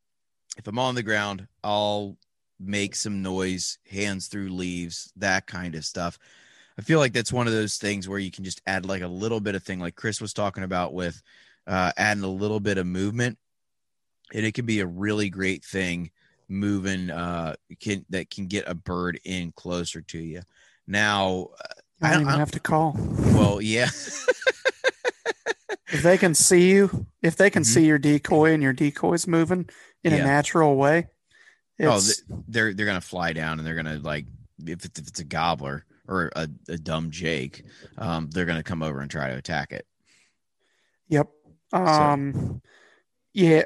if 0.57 0.67
I'm 0.67 0.79
on 0.79 0.95
the 0.95 1.03
ground, 1.03 1.47
I'll 1.63 2.17
make 2.61 2.97
some 2.97 3.23
noise, 3.23 3.79
hands 3.91 4.27
through 4.29 4.49
leaves, 4.51 5.13
that 5.17 5.47
kind 5.47 5.75
of 5.75 5.85
stuff. 5.85 6.19
I 6.79 6.83
feel 6.83 6.99
like 6.99 7.13
that's 7.13 7.33
one 7.33 7.47
of 7.47 7.53
those 7.53 7.77
things 7.77 8.09
where 8.09 8.19
you 8.19 8.31
can 8.31 8.45
just 8.45 8.61
add 8.67 8.87
like 8.87 9.03
a 9.03 9.09
little 9.09 9.41
bit 9.41 9.55
of 9.55 9.63
thing, 9.63 9.79
like 9.81 9.97
Chris 9.97 10.21
was 10.21 10.33
talking 10.33 10.63
about 10.65 10.93
with 10.95 11.21
uh, 11.67 11.93
adding 11.97 12.25
a 12.25 12.29
little 12.29 12.61
bit 12.61 12.79
of 12.79 12.87
movement, 12.87 13.39
and 14.33 14.45
it 14.47 14.55
can 14.55 14.67
be 14.67 14.81
a 14.81 14.87
really 14.87 15.29
great 15.31 15.65
thing 15.65 16.11
moving 16.49 17.11
uh, 17.11 17.55
can 17.81 18.05
that 18.11 18.31
can 18.31 18.47
get 18.47 18.65
a 18.67 18.75
bird 18.75 19.21
in 19.25 19.53
closer 19.53 20.01
to 20.03 20.19
you. 20.19 20.41
Now, 20.87 21.49
I 22.01 22.09
I- 22.09 22.13
don't 22.15 22.23
even 22.23 22.35
have 22.35 22.51
to 22.53 22.61
call. 22.61 22.95
well, 22.97 23.61
yeah. 23.61 23.89
If 25.91 26.03
they 26.03 26.19
can 26.19 26.35
see 26.35 26.71
you, 26.71 27.07
if 27.23 27.37
they 27.37 27.51
can 27.51 27.63
Mhm. 27.63 27.67
see 27.67 27.87
your 27.87 27.99
decoy 27.99 28.53
and 28.53 28.63
your 28.63 28.73
decoy's 28.73 29.27
moving 29.27 29.69
in 30.05 30.13
Yeah. 30.13 30.19
a 30.21 30.25
natural 30.25 30.77
way, 30.77 31.09
Oh, 31.81 32.01
they're 32.49 32.75
they're 32.75 32.87
gonna 32.87 33.01
fly 33.01 33.33
down 33.33 33.59
and 33.59 33.67
they're 33.67 33.77
gonna 33.77 33.99
like 33.99 34.27
if 34.67 34.85
it's, 34.85 34.99
if 34.99 35.07
it's 35.07 35.21
a 35.21 35.25
gobbler 35.25 35.85
or 36.09 36.31
a, 36.35 36.49
a 36.69 36.77
dumb 36.77 37.11
Jake, 37.11 37.65
um, 37.97 38.29
they're 38.31 38.45
gonna 38.47 38.65
come 38.65 38.83
over 38.83 39.01
and 39.01 39.11
try 39.11 39.29
to 39.31 39.37
attack 39.37 39.73
it. 39.73 39.87
Yep. 41.09 41.31
Um 41.73 42.61
yeah. 43.33 43.63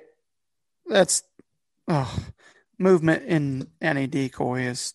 That's 0.86 1.22
oh 1.88 2.18
movement 2.78 3.24
in 3.24 3.70
any 3.80 4.06
decoy 4.06 4.62
is 4.66 4.92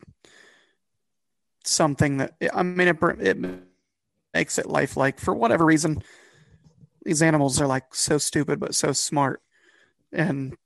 something 1.63 2.17
that 2.17 2.35
I 2.53 2.63
mean 2.63 2.87
it 2.87 2.97
it 3.19 3.37
makes 4.33 4.57
it 4.59 4.67
lifelike 4.67 5.19
for 5.19 5.33
whatever 5.33 5.65
reason. 5.65 6.03
These 7.07 7.21
animals 7.21 7.61
are 7.61 7.67
like 7.67 7.95
so 7.95 8.17
stupid 8.17 8.59
but 8.59 8.75
so 8.75 8.91
smart 8.91 9.41
and 10.11 10.57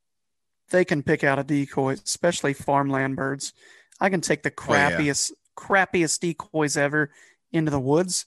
they 0.72 0.84
can 0.84 1.04
pick 1.04 1.24
out 1.24 1.38
a 1.38 1.44
decoy, 1.44 1.94
especially 2.04 2.54
farmland 2.54 3.16
birds. 3.16 3.54
I 4.00 4.10
can 4.10 4.22
take 4.22 4.42
the 4.42 4.50
Oh, 4.50 4.74
yeah. 4.74 4.90
crappiest 4.98 5.32
crappiest 5.56 6.20
decoys 6.20 6.78
ever 6.78 7.12
into 7.52 7.70
the 7.70 7.80
woods 7.80 8.26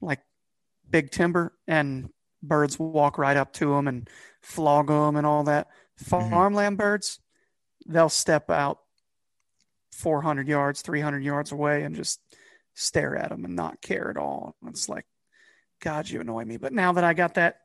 like 0.00 0.20
big 0.88 1.10
timber 1.10 1.52
and 1.66 2.08
birds 2.42 2.78
walk 2.78 3.18
right 3.18 3.36
up 3.36 3.52
to 3.54 3.74
them 3.74 3.88
and 3.88 4.08
flog 4.40 4.86
them 4.86 5.16
and 5.16 5.26
all 5.26 5.44
that. 5.44 5.66
Mm-hmm. 6.02 6.30
Farmland 6.30 6.78
birds, 6.78 7.20
they'll 7.86 8.08
step 8.08 8.48
out 8.48 8.78
400 9.92 10.48
yards, 10.48 10.80
300 10.80 11.22
yards 11.22 11.52
away 11.52 11.82
and 11.82 11.94
just 11.94 12.20
stare 12.72 13.16
at 13.16 13.28
them 13.28 13.44
and 13.44 13.54
not 13.54 13.82
care 13.82 14.08
at 14.08 14.16
all. 14.16 14.54
It's 14.66 14.88
like, 14.88 15.04
God, 15.80 16.08
you 16.08 16.20
annoy 16.20 16.44
me. 16.44 16.56
But 16.56 16.72
now 16.72 16.92
that 16.92 17.04
I 17.04 17.14
got 17.14 17.34
that 17.34 17.60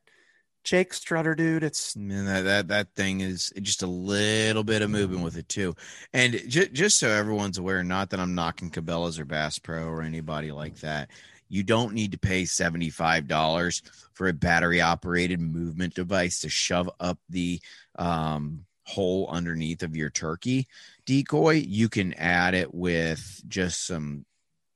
Jake 0.64 0.94
Strutter, 0.94 1.36
dude, 1.36 1.64
it's 1.64 1.96
Man, 1.96 2.26
that, 2.26 2.44
that 2.44 2.68
that 2.70 2.96
thing 2.96 3.22
is 3.22 3.52
just 3.62 3.84
a 3.84 3.88
little 3.88 4.64
bit 4.64 4.82
of 4.82 4.90
movement 4.90 5.24
with 5.24 5.38
it 5.38 5.50
too. 5.50 5.76
And 6.14 6.42
j- 6.48 6.70
just 6.70 6.98
so 6.98 7.10
everyone's 7.10 7.58
aware, 7.58 7.84
not 7.84 8.10
that 8.12 8.20
I'm 8.20 8.36
knocking 8.36 8.70
Cabela's 8.70 9.20
or 9.20 9.26
Bass 9.26 9.60
Pro 9.60 9.86
or 9.86 10.02
anybody 10.02 10.52
like 10.52 10.80
that. 10.80 11.10
You 11.50 11.64
don't 11.64 11.94
need 11.94 12.14
to 12.14 12.18
pay 12.18 12.44
$75 12.44 13.82
for 14.14 14.28
a 14.28 14.34
battery 14.34 14.82
operated 14.82 15.40
movement 15.40 15.94
device 15.94 16.40
to 16.42 16.50
shove 16.50 16.90
up 17.00 17.20
the 17.30 17.60
um, 18.00 18.66
hole 18.86 19.28
underneath 19.30 19.84
of 19.84 19.96
your 19.96 20.10
turkey 20.10 20.68
decoy. 21.06 21.64
You 21.68 21.90
can 21.90 22.14
add 22.14 22.54
it 22.54 22.74
with 22.74 23.42
just 23.48 23.86
some 23.86 24.26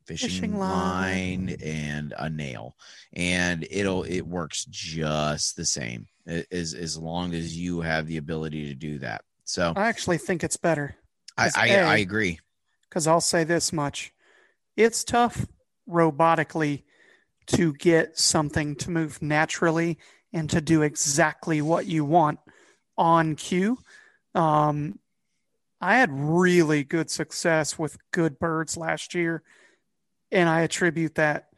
fishing, 0.07 0.29
Fishing 0.29 0.57
line. 0.57 1.47
line. 1.47 1.57
and 1.63 2.13
a 2.17 2.29
nail 2.29 2.75
and 3.13 3.67
it'll 3.69 4.03
it 4.03 4.21
works 4.21 4.65
just 4.69 5.55
the 5.55 5.65
same 5.65 6.07
as 6.51 6.73
as 6.73 6.97
long 6.97 7.33
as 7.33 7.57
you 7.57 7.81
have 7.81 8.07
the 8.07 8.17
ability 8.17 8.67
to 8.67 8.73
do 8.73 8.97
that 8.99 9.21
so 9.43 9.73
I 9.75 9.87
actually 9.87 10.17
think 10.17 10.43
it's 10.43 10.57
better. 10.57 10.95
i 11.37 11.49
i, 11.55 11.67
A, 11.67 11.81
I 11.83 11.97
agree 11.97 12.39
because 12.89 13.05
I'll 13.05 13.21
say 13.21 13.43
this 13.43 13.71
much 13.73 14.13
it's 14.75 15.03
tough 15.03 15.45
robotically 15.89 16.83
to 17.47 17.73
get 17.73 18.17
something 18.17 18.75
to 18.75 18.91
move 18.91 19.21
naturally 19.21 19.97
and 20.33 20.49
to 20.49 20.61
do 20.61 20.81
exactly 20.81 21.61
what 21.61 21.85
you 21.85 22.03
want 22.03 22.39
on 22.97 23.35
cue. 23.35 23.77
Um, 24.35 24.99
I 25.79 25.97
had 25.97 26.09
really 26.11 26.83
good 26.83 27.09
success 27.09 27.79
with 27.79 27.97
good 28.11 28.37
birds 28.37 28.75
last 28.75 29.15
year, 29.15 29.43
and 30.31 30.49
I 30.49 30.61
attribute 30.61 31.15
that, 31.15 31.49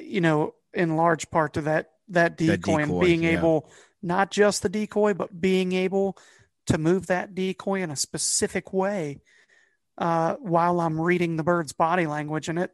you 0.00 0.20
know, 0.20 0.54
in 0.74 0.96
large 0.96 1.30
part 1.30 1.54
to 1.54 1.62
that 1.62 1.90
that 2.08 2.36
decoy, 2.36 2.82
and 2.82 2.92
decoy, 2.92 3.00
being 3.00 3.22
yeah. 3.22 3.30
able 3.30 3.70
not 4.02 4.30
just 4.30 4.62
the 4.62 4.68
decoy, 4.68 5.14
but 5.14 5.40
being 5.40 5.72
able 5.72 6.16
to 6.66 6.78
move 6.78 7.06
that 7.06 7.34
decoy 7.34 7.82
in 7.82 7.90
a 7.90 7.96
specific 7.96 8.72
way 8.72 9.20
uh, 9.96 10.34
while 10.34 10.80
I'm 10.80 11.00
reading 11.00 11.36
the 11.36 11.42
bird's 11.42 11.72
body 11.72 12.06
language, 12.06 12.48
and 12.48 12.58
it 12.58 12.72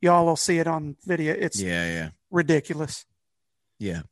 y'all 0.00 0.26
will 0.26 0.36
see 0.36 0.58
it 0.58 0.66
on 0.66 0.96
video. 1.04 1.34
It's 1.34 1.60
yeah 1.60 1.86
yeah 1.86 2.08
ridiculous. 2.30 3.04
Yeah. 3.78 4.02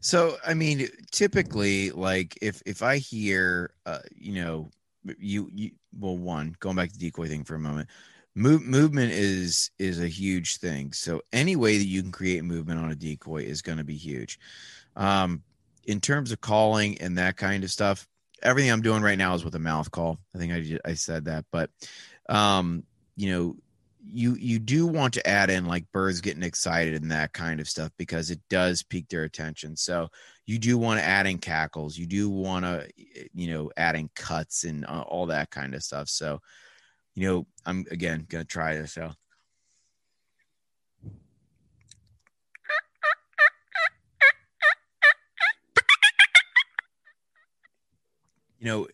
So 0.00 0.36
I 0.46 0.54
mean, 0.54 0.88
typically, 1.10 1.90
like 1.90 2.38
if 2.40 2.62
if 2.66 2.82
I 2.82 2.98
hear, 2.98 3.72
uh, 3.86 4.00
you 4.14 4.34
know, 4.42 4.70
you 5.18 5.48
you 5.52 5.70
well, 5.98 6.16
one 6.16 6.54
going 6.60 6.76
back 6.76 6.90
to 6.90 6.98
the 6.98 7.06
decoy 7.06 7.28
thing 7.28 7.44
for 7.44 7.54
a 7.54 7.60
moment, 7.60 7.88
move 8.38 8.62
movement 8.62 9.12
is 9.12 9.70
is 9.78 10.00
a 10.00 10.08
huge 10.08 10.58
thing. 10.58 10.92
So 10.92 11.22
any 11.32 11.56
way 11.56 11.76
that 11.76 11.86
you 11.86 12.02
can 12.02 12.12
create 12.12 12.44
movement 12.44 12.80
on 12.80 12.90
a 12.90 12.94
decoy 12.94 13.42
is 13.42 13.62
going 13.62 13.78
to 13.78 13.84
be 13.84 13.96
huge. 13.96 14.38
Um, 14.96 15.42
in 15.86 16.00
terms 16.00 16.30
of 16.32 16.40
calling 16.40 16.98
and 17.00 17.18
that 17.18 17.36
kind 17.36 17.64
of 17.64 17.70
stuff, 17.70 18.06
everything 18.42 18.70
I'm 18.70 18.82
doing 18.82 19.02
right 19.02 19.18
now 19.18 19.34
is 19.34 19.44
with 19.44 19.54
a 19.56 19.60
mouth 19.60 19.90
call. 19.90 20.18
I 20.34 20.38
think 20.38 20.52
I 20.52 20.90
I 20.90 20.94
said 20.94 21.24
that, 21.24 21.46
but 21.50 21.70
um, 22.28 22.84
you 23.16 23.32
know, 23.32 23.56
you 24.06 24.36
you 24.36 24.60
do 24.60 24.86
want 24.86 25.14
to 25.14 25.26
add 25.26 25.50
in 25.50 25.66
like 25.66 25.90
birds 25.90 26.20
getting 26.20 26.44
excited 26.44 26.94
and 26.94 27.10
that 27.10 27.32
kind 27.32 27.58
of 27.58 27.68
stuff 27.68 27.90
because 27.98 28.30
it 28.30 28.40
does 28.48 28.84
pique 28.84 29.08
their 29.08 29.24
attention. 29.24 29.76
So 29.76 30.10
you 30.46 30.58
do 30.58 30.78
want 30.78 31.00
to 31.00 31.06
add 31.06 31.26
in 31.26 31.38
cackles. 31.38 31.98
You 31.98 32.06
do 32.06 32.30
want 32.30 32.64
to 32.64 32.88
you 33.34 33.50
know 33.50 33.70
add 33.76 33.96
in 33.96 34.10
cuts 34.14 34.62
and 34.62 34.86
uh, 34.86 35.04
all 35.08 35.26
that 35.26 35.50
kind 35.50 35.74
of 35.74 35.82
stuff. 35.82 36.08
So 36.08 36.40
you 37.14 37.28
know 37.28 37.46
I'm 37.66 37.84
again 37.90 38.26
gonna 38.28 38.44
try 38.44 38.76
this 38.76 38.96
out. 38.98 39.16
You 48.60 48.66
know, 48.66 48.88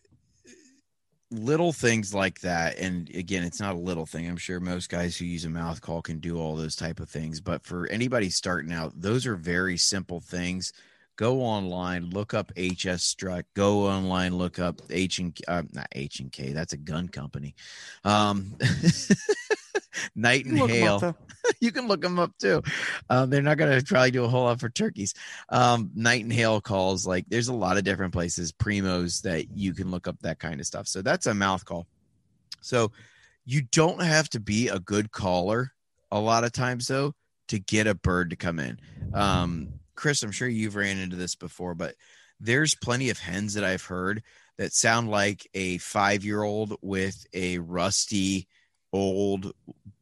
little 1.31 1.73
things 1.73 2.13
like 2.13 2.39
that 2.41 2.77
and 2.77 3.09
again 3.09 3.43
it's 3.43 3.59
not 3.59 3.75
a 3.75 3.79
little 3.79 4.05
thing 4.05 4.27
i'm 4.27 4.37
sure 4.37 4.59
most 4.59 4.89
guys 4.89 5.17
who 5.17 5.25
use 5.25 5.43
a 5.43 5.49
mouth 5.49 5.81
call 5.81 6.01
can 6.01 6.19
do 6.19 6.39
all 6.39 6.55
those 6.55 6.75
type 6.75 6.99
of 6.99 7.09
things 7.09 7.41
but 7.41 7.65
for 7.65 7.87
anybody 7.87 8.29
starting 8.29 8.71
out 8.71 8.93
those 8.95 9.25
are 9.25 9.35
very 9.35 9.75
simple 9.75 10.19
things 10.19 10.71
go 11.15 11.41
online 11.41 12.09
look 12.09 12.33
up 12.33 12.51
hs 12.57 13.03
strut 13.03 13.45
go 13.53 13.87
online 13.87 14.37
look 14.37 14.59
up 14.59 14.81
h 14.89 15.19
and 15.19 15.37
uh, 15.47 15.63
not 15.73 15.87
h 15.93 16.19
and 16.19 16.31
k 16.31 16.51
that's 16.51 16.73
a 16.73 16.77
gun 16.77 17.07
company 17.07 17.55
um 18.03 18.55
Knight 20.15 20.45
and 20.45 20.57
Hale 20.57 21.15
you 21.59 21.71
can 21.71 21.87
look 21.87 22.01
them 22.01 22.19
up 22.19 22.31
too. 22.39 22.61
Um, 23.09 23.29
they're 23.29 23.41
not 23.41 23.57
going 23.57 23.79
to 23.79 23.85
probably 23.85 24.11
do 24.11 24.23
a 24.23 24.27
whole 24.27 24.43
lot 24.43 24.59
for 24.59 24.69
turkeys. 24.69 25.13
Um, 25.49 25.91
Knight 25.95 26.23
and 26.23 26.33
Hale 26.33 26.61
calls, 26.61 27.05
like 27.05 27.25
there's 27.27 27.47
a 27.47 27.53
lot 27.53 27.77
of 27.77 27.83
different 27.83 28.13
places, 28.13 28.51
primos 28.51 29.21
that 29.23 29.55
you 29.55 29.73
can 29.73 29.91
look 29.91 30.07
up 30.07 30.19
that 30.21 30.39
kind 30.39 30.59
of 30.59 30.65
stuff. 30.65 30.87
So 30.87 31.01
that's 31.01 31.27
a 31.27 31.33
mouth 31.33 31.65
call. 31.65 31.87
So 32.61 32.91
you 33.45 33.61
don't 33.61 34.01
have 34.01 34.29
to 34.29 34.39
be 34.39 34.69
a 34.69 34.79
good 34.79 35.11
caller 35.11 35.71
a 36.11 36.19
lot 36.19 36.43
of 36.43 36.51
times 36.51 36.87
though 36.87 37.13
to 37.49 37.59
get 37.59 37.87
a 37.87 37.93
bird 37.93 38.31
to 38.31 38.35
come 38.35 38.59
in. 38.59 38.79
Um, 39.13 39.73
Chris, 39.95 40.23
I'm 40.23 40.31
sure 40.31 40.47
you've 40.47 40.75
ran 40.75 40.97
into 40.97 41.15
this 41.15 41.35
before, 41.35 41.75
but 41.75 41.95
there's 42.39 42.75
plenty 42.75 43.09
of 43.09 43.17
hens 43.17 43.53
that 43.53 43.63
I've 43.63 43.85
heard 43.85 44.23
that 44.57 44.73
sound 44.73 45.09
like 45.09 45.47
a 45.53 45.77
five 45.79 46.23
year 46.23 46.43
old 46.43 46.77
with 46.81 47.25
a 47.33 47.59
rusty 47.59 48.47
old 48.93 49.51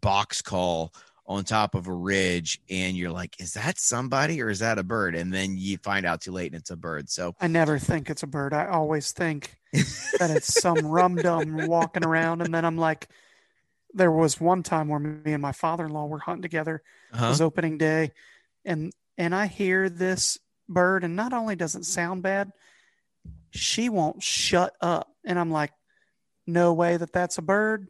box 0.01 0.41
call 0.41 0.93
on 1.25 1.43
top 1.43 1.73
of 1.73 1.87
a 1.87 1.93
ridge 1.93 2.61
and 2.69 2.97
you're 2.97 3.09
like 3.09 3.39
is 3.39 3.53
that 3.53 3.79
somebody 3.79 4.41
or 4.41 4.49
is 4.49 4.59
that 4.59 4.77
a 4.77 4.83
bird 4.83 5.15
and 5.15 5.33
then 5.33 5.55
you 5.57 5.77
find 5.77 6.05
out 6.05 6.19
too 6.19 6.33
late 6.33 6.51
and 6.51 6.59
it's 6.59 6.69
a 6.69 6.75
bird 6.75 7.09
so 7.09 7.33
I 7.39 7.47
never 7.47 7.79
think 7.79 8.09
it's 8.09 8.23
a 8.23 8.27
bird. 8.27 8.53
I 8.53 8.67
always 8.67 9.13
think 9.13 9.57
that 10.19 10.29
it's 10.29 10.61
some 10.61 10.85
rum 10.85 11.15
dum 11.15 11.65
walking 11.67 12.05
around, 12.05 12.41
and 12.41 12.53
then 12.53 12.63
I'm 12.63 12.77
like, 12.77 13.07
there 13.93 14.11
was 14.11 14.39
one 14.39 14.61
time 14.61 14.87
where 14.87 14.99
me 14.99 15.33
and 15.33 15.41
my 15.41 15.51
father-in-law 15.51 16.05
were 16.05 16.19
hunting 16.19 16.43
together. 16.43 16.83
It 17.11 17.15
uh-huh. 17.15 17.29
was 17.29 17.41
opening 17.41 17.79
day, 17.79 18.11
and 18.63 18.93
and 19.18 19.34
I 19.36 19.47
hear 19.47 19.89
this 19.89 20.38
bird, 20.68 21.03
and 21.03 21.16
not 21.16 21.34
only 21.34 21.55
does 21.55 21.76
it 21.76 21.86
sound 21.86 22.24
bad, 22.24 22.51
she 23.51 23.89
won't 23.89 24.24
shut 24.24 24.74
up, 24.82 25.09
and 25.26 25.38
I'm 25.38 25.51
like, 25.51 25.72
no 26.45 26.74
way 26.74 26.97
that 26.97 27.14
that's 27.14 27.38
a 27.38 27.41
bird. 27.43 27.88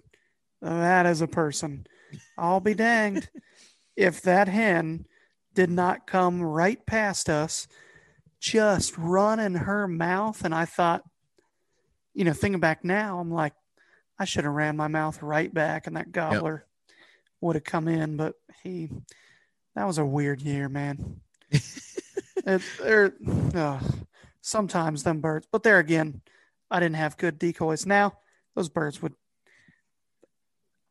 That 0.62 1.06
is 1.06 1.22
a 1.22 1.28
person. 1.28 1.88
I'll 2.38 2.60
be 2.60 2.74
danged 2.74 3.30
if 3.96 4.22
that 4.22 4.48
hen 4.48 5.06
did 5.54 5.70
not 5.70 6.08
come 6.08 6.42
right 6.42 6.84
past 6.86 7.30
us, 7.30 7.68
just 8.40 8.98
running 8.98 9.56
her 9.56 9.88
mouth, 9.88 10.44
and 10.44 10.54
I 10.54 10.66
thought, 10.66 11.04
you 12.14 12.26
know, 12.26 12.34
thinking 12.34 12.60
back 12.60 12.84
now, 12.84 13.20
I'm 13.20 13.32
like, 13.32 13.54
I 14.20 14.26
should 14.26 14.44
have 14.44 14.54
ran 14.54 14.78
my 14.78 14.88
mouth 14.88 15.22
right 15.22 15.52
back, 15.54 15.88
and 15.88 15.96
that 15.96 16.12
gobbler 16.12 16.66
would 17.42 17.56
have 17.56 17.64
come 17.64 17.88
in. 17.88 18.18
But 18.18 18.36
he, 18.64 18.90
that 19.76 19.86
was 19.86 19.98
a 19.98 20.06
weird 20.06 20.42
year, 20.42 20.70
man. 20.70 21.22
it, 21.52 22.62
they're, 22.82 23.14
uh, 23.56 23.80
sometimes 24.42 25.04
them 25.04 25.22
birds, 25.22 25.48
but 25.52 25.64
there 25.64 25.80
again, 25.80 26.22
I 26.70 26.80
didn't 26.80 26.96
have 26.96 27.18
good 27.18 27.40
decoys. 27.40 27.86
Now 27.86 28.18
those 28.56 28.70
birds 28.70 29.02
would. 29.02 29.14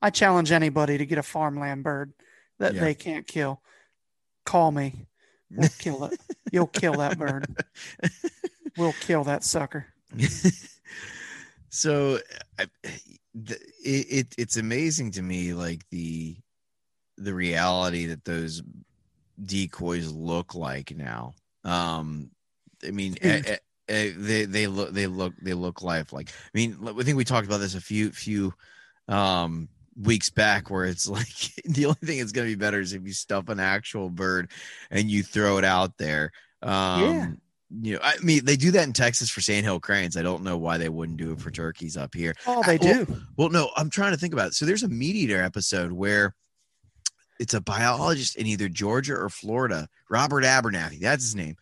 I 0.01 0.11
challenge 0.11 0.51
anybody 0.51 0.99
to 0.99 1.07
get 1.07 1.19
a 1.19 1.23
farmland 1.23 1.85
bird 1.85 2.13
that 2.59 2.75
Yeah. 2.75 2.81
they 2.81 2.95
can't 2.95 3.27
kill. 3.27 3.63
Call 4.45 4.73
me. 4.73 5.07
We'll 5.51 5.69
kill 5.79 6.05
it. 6.05 6.19
You'll 6.51 6.67
kill 6.67 6.95
that 6.95 7.19
bird. 7.19 7.47
We'll 8.79 8.95
kill 8.95 9.25
that 9.25 9.45
sucker. 9.45 9.85
so 11.69 12.19
I, 12.59 12.67
the, 13.35 13.55
it, 13.85 14.07
it 14.09 14.35
it's 14.39 14.57
amazing 14.57 15.11
to 15.13 15.23
me 15.23 15.53
like 15.53 15.85
the 15.91 16.37
the 17.19 17.35
reality 17.35 18.07
that 18.07 18.25
those 18.25 18.63
decoys 19.45 20.11
look 20.13 20.55
like 20.55 20.95
now 20.97 21.33
um 21.65 22.31
i 22.87 22.91
mean 22.91 23.13
Dude. 23.15 23.47
eh, 23.47 23.57
eh, 23.89 24.11
they 24.17 24.45
they 24.45 24.67
look 24.67 24.93
they 24.93 25.07
look 25.07 25.35
they 25.43 25.55
look 25.55 25.83
lifelike 25.83 26.31
i 26.31 26.51
mean 26.59 26.77
i 26.87 27.03
think 27.03 27.17
we 27.17 27.25
talked 27.25 27.47
about 27.47 27.59
this 27.59 27.75
a 27.75 27.81
few 27.81 28.11
few 28.11 28.53
um 29.09 29.69
weeks 30.01 30.31
back 30.31 30.71
where 30.71 30.85
it's 30.87 31.09
like 31.19 31.29
the 31.65 31.87
only 31.87 31.99
thing 32.05 32.19
that's 32.19 32.33
going 32.33 32.47
to 32.49 32.57
be 32.57 32.59
better 32.61 32.81
is 32.81 32.93
if 32.93 33.05
you 33.07 33.13
stuff 33.13 33.49
an 33.49 33.61
actual 33.61 34.11
bird 34.11 34.51
and 34.91 35.11
you 35.11 35.23
throw 35.23 35.59
it 35.59 35.65
out 35.65 35.97
there 35.99 36.31
um 36.63 37.01
Yeah. 37.03 37.27
you 37.81 37.95
know 37.95 38.01
i 38.03 38.17
mean 38.23 38.45
they 38.45 38.57
do 38.57 38.71
that 38.71 38.87
in 38.87 38.93
texas 38.93 39.31
for 39.31 39.41
sandhill 39.41 39.81
cranes 39.81 40.17
i 40.17 40.23
don't 40.23 40.43
know 40.45 40.57
why 40.59 40.79
they 40.79 40.89
wouldn't 40.89 41.19
do 41.19 41.33
it 41.33 41.41
for 41.41 41.51
turkeys 41.51 41.97
up 41.97 42.15
here 42.15 42.35
Oh, 42.47 42.63
they 42.67 42.79
Well, 42.79 43.05
do. 43.05 43.17
well, 43.37 43.49
no, 43.49 43.71
I'm 43.77 43.91
trying 43.91 44.13
to 44.13 44.19
think 44.19 44.33
about 44.35 44.49
it. 44.49 44.55
So 44.55 44.67
there's 44.67 44.83
a 44.83 44.89
meat 44.89 45.17
eater 45.17 45.43
episode 45.43 45.91
where 45.93 46.35
it's 47.39 47.55
a 47.55 47.61
biologist 47.61 48.37
in 48.37 48.47
either 48.47 48.69
Georgia 48.69 49.15
or 49.15 49.29
Florida, 49.29 49.89
Robert 50.09 50.45
Abernathy, 50.45 51.01
that's 51.01 51.25
his 51.25 51.35
name. 51.35 51.57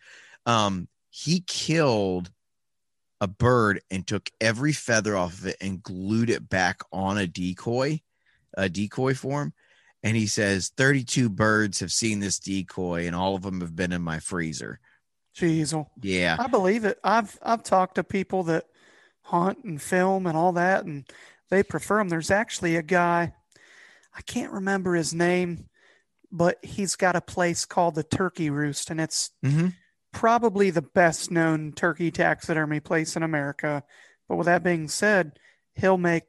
Um, 0.45 0.87
he 1.09 1.41
killed 1.47 2.31
a 3.19 3.27
bird 3.27 3.81
and 3.91 4.05
took 4.05 4.29
every 4.39 4.73
feather 4.73 5.15
off 5.15 5.33
of 5.39 5.45
it 5.47 5.57
and 5.61 5.83
glued 5.83 6.29
it 6.29 6.49
back 6.49 6.81
on 6.91 7.17
a 7.17 7.27
decoy, 7.27 8.01
a 8.55 8.67
decoy 8.69 9.13
form. 9.13 9.53
And 10.03 10.17
he 10.17 10.25
says 10.25 10.71
32 10.77 11.29
birds 11.29 11.79
have 11.79 11.91
seen 11.91 12.19
this 12.19 12.39
decoy 12.39 13.05
and 13.05 13.15
all 13.15 13.35
of 13.35 13.43
them 13.43 13.61
have 13.61 13.75
been 13.75 13.91
in 13.91 14.01
my 14.01 14.19
freezer. 14.19 14.79
Jeez, 15.35 15.85
Yeah. 16.01 16.37
I 16.39 16.47
believe 16.47 16.83
it. 16.85 16.99
I've 17.03 17.37
I've 17.41 17.63
talked 17.63 17.95
to 17.95 18.03
people 18.03 18.43
that 18.43 18.65
hunt 19.21 19.63
and 19.63 19.81
film 19.81 20.27
and 20.27 20.35
all 20.35 20.51
that, 20.53 20.85
and 20.85 21.05
they 21.49 21.63
prefer 21.63 21.97
them. 21.99 22.09
There's 22.09 22.31
actually 22.31 22.75
a 22.75 22.81
guy, 22.81 23.33
I 24.15 24.21
can't 24.21 24.51
remember 24.51 24.95
his 24.95 25.13
name, 25.13 25.69
but 26.31 26.57
he's 26.63 26.95
got 26.95 27.15
a 27.15 27.21
place 27.21 27.65
called 27.65 27.95
the 27.95 28.03
Turkey 28.03 28.49
Roost, 28.49 28.89
and 28.89 28.99
it's 28.99 29.31
Mm-hmm. 29.43 29.69
probably 30.13 30.69
the 30.69 30.81
best 30.81 31.31
known 31.31 31.71
turkey 31.71 32.11
taxidermy 32.11 32.79
place 32.81 33.15
in 33.15 33.23
America. 33.23 33.83
But 34.27 34.35
with 34.37 34.45
that 34.45 34.63
being 34.63 34.87
said, 34.87 35.39
he'll 35.75 35.97
make 35.97 36.23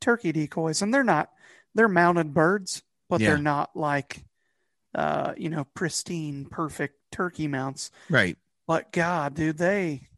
turkey 0.00 0.32
decoys, 0.32 0.82
and 0.82 0.92
they're 0.92 1.04
not 1.04 1.30
they're 1.74 1.88
mounted 1.88 2.34
birds, 2.34 2.82
but 3.08 3.20
Yeah. 3.20 3.28
they're 3.30 3.38
not 3.38 3.76
like 3.76 4.24
uh, 4.94 5.32
you 5.38 5.48
know, 5.48 5.64
pristine, 5.74 6.44
perfect 6.44 6.96
turkey 7.10 7.48
mounts. 7.48 7.90
Right. 8.10 8.36
But 8.66 8.92
God, 8.92 9.34
dude, 9.34 9.56
they 9.58 10.08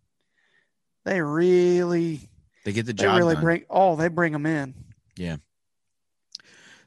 they 1.05 1.21
really 1.21 2.29
They 2.65 2.73
get 2.73 2.87
the 2.87 2.93
job. 2.93 3.13
they 3.15 3.19
really 3.19 3.35
done. 3.35 3.45
bring 3.45 3.65
oh 3.71 3.95
they 3.97 4.09
bring 4.09 4.33
them 4.33 4.47
in. 4.47 4.75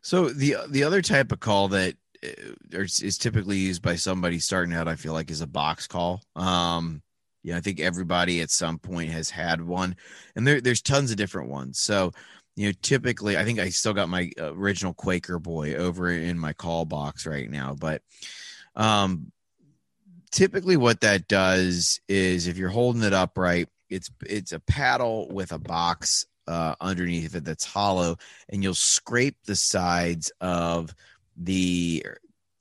So 0.07 0.29
the 0.29 0.55
the 0.69 0.85
other 0.85 1.01
type 1.01 1.33
of 1.33 1.41
call 1.41 1.67
that 1.67 1.95
uh, 2.23 2.29
is, 2.71 3.17
typically 3.17 3.57
used 3.57 3.81
by 3.81 3.97
somebody 3.97 4.39
starting 4.39 4.73
out, 4.73 4.87
I 4.87 4.95
feel 4.95 5.11
like, 5.11 5.29
is 5.29 5.41
a 5.41 5.47
box 5.47 5.85
call. 5.85 6.21
Um, 6.33 7.01
yeah, 7.43 7.57
I 7.57 7.59
think 7.59 7.81
everybody 7.81 8.39
at 8.39 8.49
some 8.49 8.79
point 8.79 9.11
has 9.11 9.29
had 9.29 9.59
one, 9.61 9.97
and 10.37 10.47
there 10.47 10.61
there's 10.61 10.81
tons 10.81 11.11
of 11.11 11.17
different 11.17 11.49
ones. 11.49 11.81
So, 11.81 12.13
you 12.55 12.67
know, 12.67 12.73
typically, 12.81 13.37
I 13.37 13.43
think 13.43 13.59
I 13.59 13.67
still 13.67 13.93
got 13.93 14.07
my 14.07 14.31
original 14.39 14.93
Quaker 14.93 15.39
boy 15.39 15.75
over 15.75 16.09
in 16.09 16.39
my 16.39 16.53
call 16.53 16.85
box 16.85 17.25
right 17.27 17.49
now, 17.51 17.75
but 17.77 18.01
um, 18.77 19.33
typically, 20.31 20.77
what 20.77 21.01
that 21.01 21.27
does 21.27 21.99
is 22.07 22.47
if 22.47 22.55
you're 22.55 22.69
holding 22.69 23.03
it 23.03 23.11
upright, 23.11 23.67
it's 23.89 24.09
it's 24.25 24.53
a 24.53 24.61
paddle 24.61 25.27
with 25.29 25.51
a 25.51 25.59
box 25.59 26.25
uh, 26.47 26.75
underneath 26.79 27.35
it 27.35 27.45
that's 27.45 27.65
hollow 27.65 28.17
and 28.49 28.63
you'll 28.63 28.73
scrape 28.73 29.37
the 29.45 29.55
sides 29.55 30.31
of 30.41 30.93
the 31.35 32.05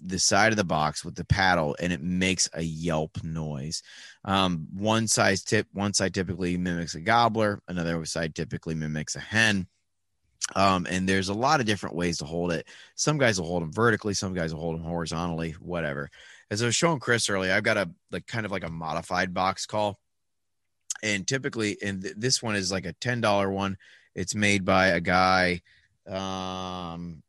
the 0.01 0.19
side 0.19 0.53
of 0.53 0.57
the 0.57 0.65
box 0.65 1.05
with 1.05 1.15
the 1.15 1.25
paddle 1.25 1.75
and 1.81 1.93
it 1.93 2.03
makes 2.03 2.49
a 2.53 2.63
yelp 2.63 3.23
noise. 3.25 3.83
Um, 4.25 4.67
one 4.75 5.09
size 5.09 5.43
tip 5.43 5.67
one 5.73 5.95
side 5.95 6.15
typically 6.15 6.57
mimics 6.57 6.95
a 6.95 7.01
gobbler 7.01 7.63
another 7.69 8.05
side 8.05 8.35
typically 8.35 8.75
mimics 8.75 9.17
a 9.17 9.21
hen. 9.21 9.67
Um, 10.55 10.87
and 10.89 11.09
there's 11.09 11.29
a 11.29 11.35
lot 11.35 11.61
of 11.61 11.67
different 11.67 11.97
ways 11.97 12.19
to 12.19 12.25
hold 12.25 12.53
it. 12.53 12.69
Some 12.95 13.19
guys 13.19 13.41
will 13.41 13.49
hold 13.49 13.63
them 13.63 13.73
vertically 13.73 14.15
some 14.15 14.35
guys 14.35 14.53
will 14.53 14.61
hold 14.61 14.77
them 14.77 14.85
horizontally 14.85 15.53
whatever. 15.53 16.11
As 16.51 16.63
i 16.63 16.67
was 16.67 16.77
showing 16.77 17.01
chris 17.01 17.29
earlier 17.29 17.53
i've 17.53 17.65
got 17.65 17.77
a 17.77 17.91
like 18.13 18.27
kind 18.27 18.47
of 18.47 18.53
like 18.53 18.65
a 18.65 18.71
modified 18.71 19.35
box 19.35 19.67
call 19.67 19.99
and 21.07 21.27
typically 21.27 21.79
and 21.83 22.03
th- 22.03 22.15
this 22.17 22.43
one 22.43 22.57
is 22.57 22.73
like 22.73 22.85
a 22.85 22.93
$10 22.95 23.51
one. 23.51 23.79
It's 24.15 24.35
made 24.35 24.65
by 24.65 24.89
a 24.89 25.01
guy 25.01 25.63
um 26.09 27.23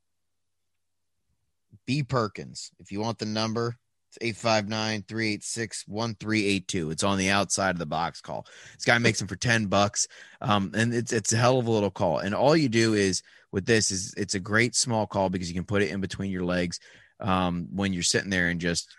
b 1.85 2.03
perkins. 2.03 2.71
If 2.79 2.91
you 2.91 2.99
want 2.99 3.19
the 3.19 3.25
number 3.25 3.77
it's 4.09 4.17
859-386-1382 4.41 6.91
it's 6.91 7.03
on 7.03 7.17
the 7.17 7.29
outside 7.29 7.71
of 7.71 7.79
the 7.79 7.85
box 7.85 8.21
call. 8.21 8.47
This 8.73 8.85
guy 8.85 8.97
makes 8.97 9.19
them 9.19 9.27
for 9.27 9.35
10 9.35 9.67
bucks 9.67 10.07
um 10.41 10.71
and 10.73 10.93
it's 10.93 11.13
it's 11.13 11.33
a 11.33 11.37
hell 11.37 11.59
of 11.59 11.67
a 11.67 11.71
little 11.71 11.91
call. 11.91 12.19
And 12.19 12.33
all 12.33 12.57
you 12.57 12.69
do 12.69 12.95
is 12.95 13.21
with 13.51 13.65
this 13.65 13.91
is 13.91 14.13
it's 14.17 14.35
a 14.35 14.39
great 14.39 14.75
small 14.75 15.05
call 15.07 15.29
because 15.29 15.49
you 15.49 15.55
can 15.55 15.65
put 15.65 15.83
it 15.83 15.91
in 15.91 16.01
between 16.01 16.31
your 16.31 16.45
legs 16.45 16.79
um 17.19 17.67
when 17.71 17.93
you're 17.93 18.03
sitting 18.03 18.29
there 18.29 18.49
and 18.49 18.61
just 18.61 18.89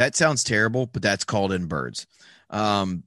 That 0.00 0.16
sounds 0.16 0.42
terrible, 0.42 0.86
but 0.86 1.02
that's 1.02 1.24
called 1.24 1.52
in 1.52 1.66
birds. 1.66 2.06
Um, 2.48 3.02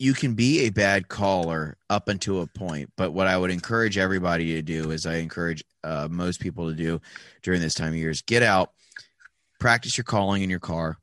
you 0.00 0.14
can 0.14 0.34
be 0.34 0.62
a 0.62 0.70
bad 0.70 1.06
caller 1.06 1.76
up 1.88 2.08
until 2.08 2.42
a 2.42 2.48
point, 2.48 2.90
but 2.96 3.12
what 3.12 3.28
I 3.28 3.38
would 3.38 3.52
encourage 3.52 3.96
everybody 3.96 4.54
to 4.54 4.62
do 4.62 4.90
is 4.90 5.06
I 5.06 5.18
encourage 5.18 5.62
uh, 5.84 6.08
most 6.10 6.40
people 6.40 6.68
to 6.68 6.74
do 6.74 7.00
during 7.44 7.60
this 7.60 7.74
time 7.74 7.90
of 7.90 7.94
year 7.94 8.10
is 8.10 8.20
get 8.20 8.42
out, 8.42 8.72
practice 9.60 9.96
your 9.96 10.02
calling 10.02 10.42
in 10.42 10.50
your 10.50 10.58
car 10.58 10.98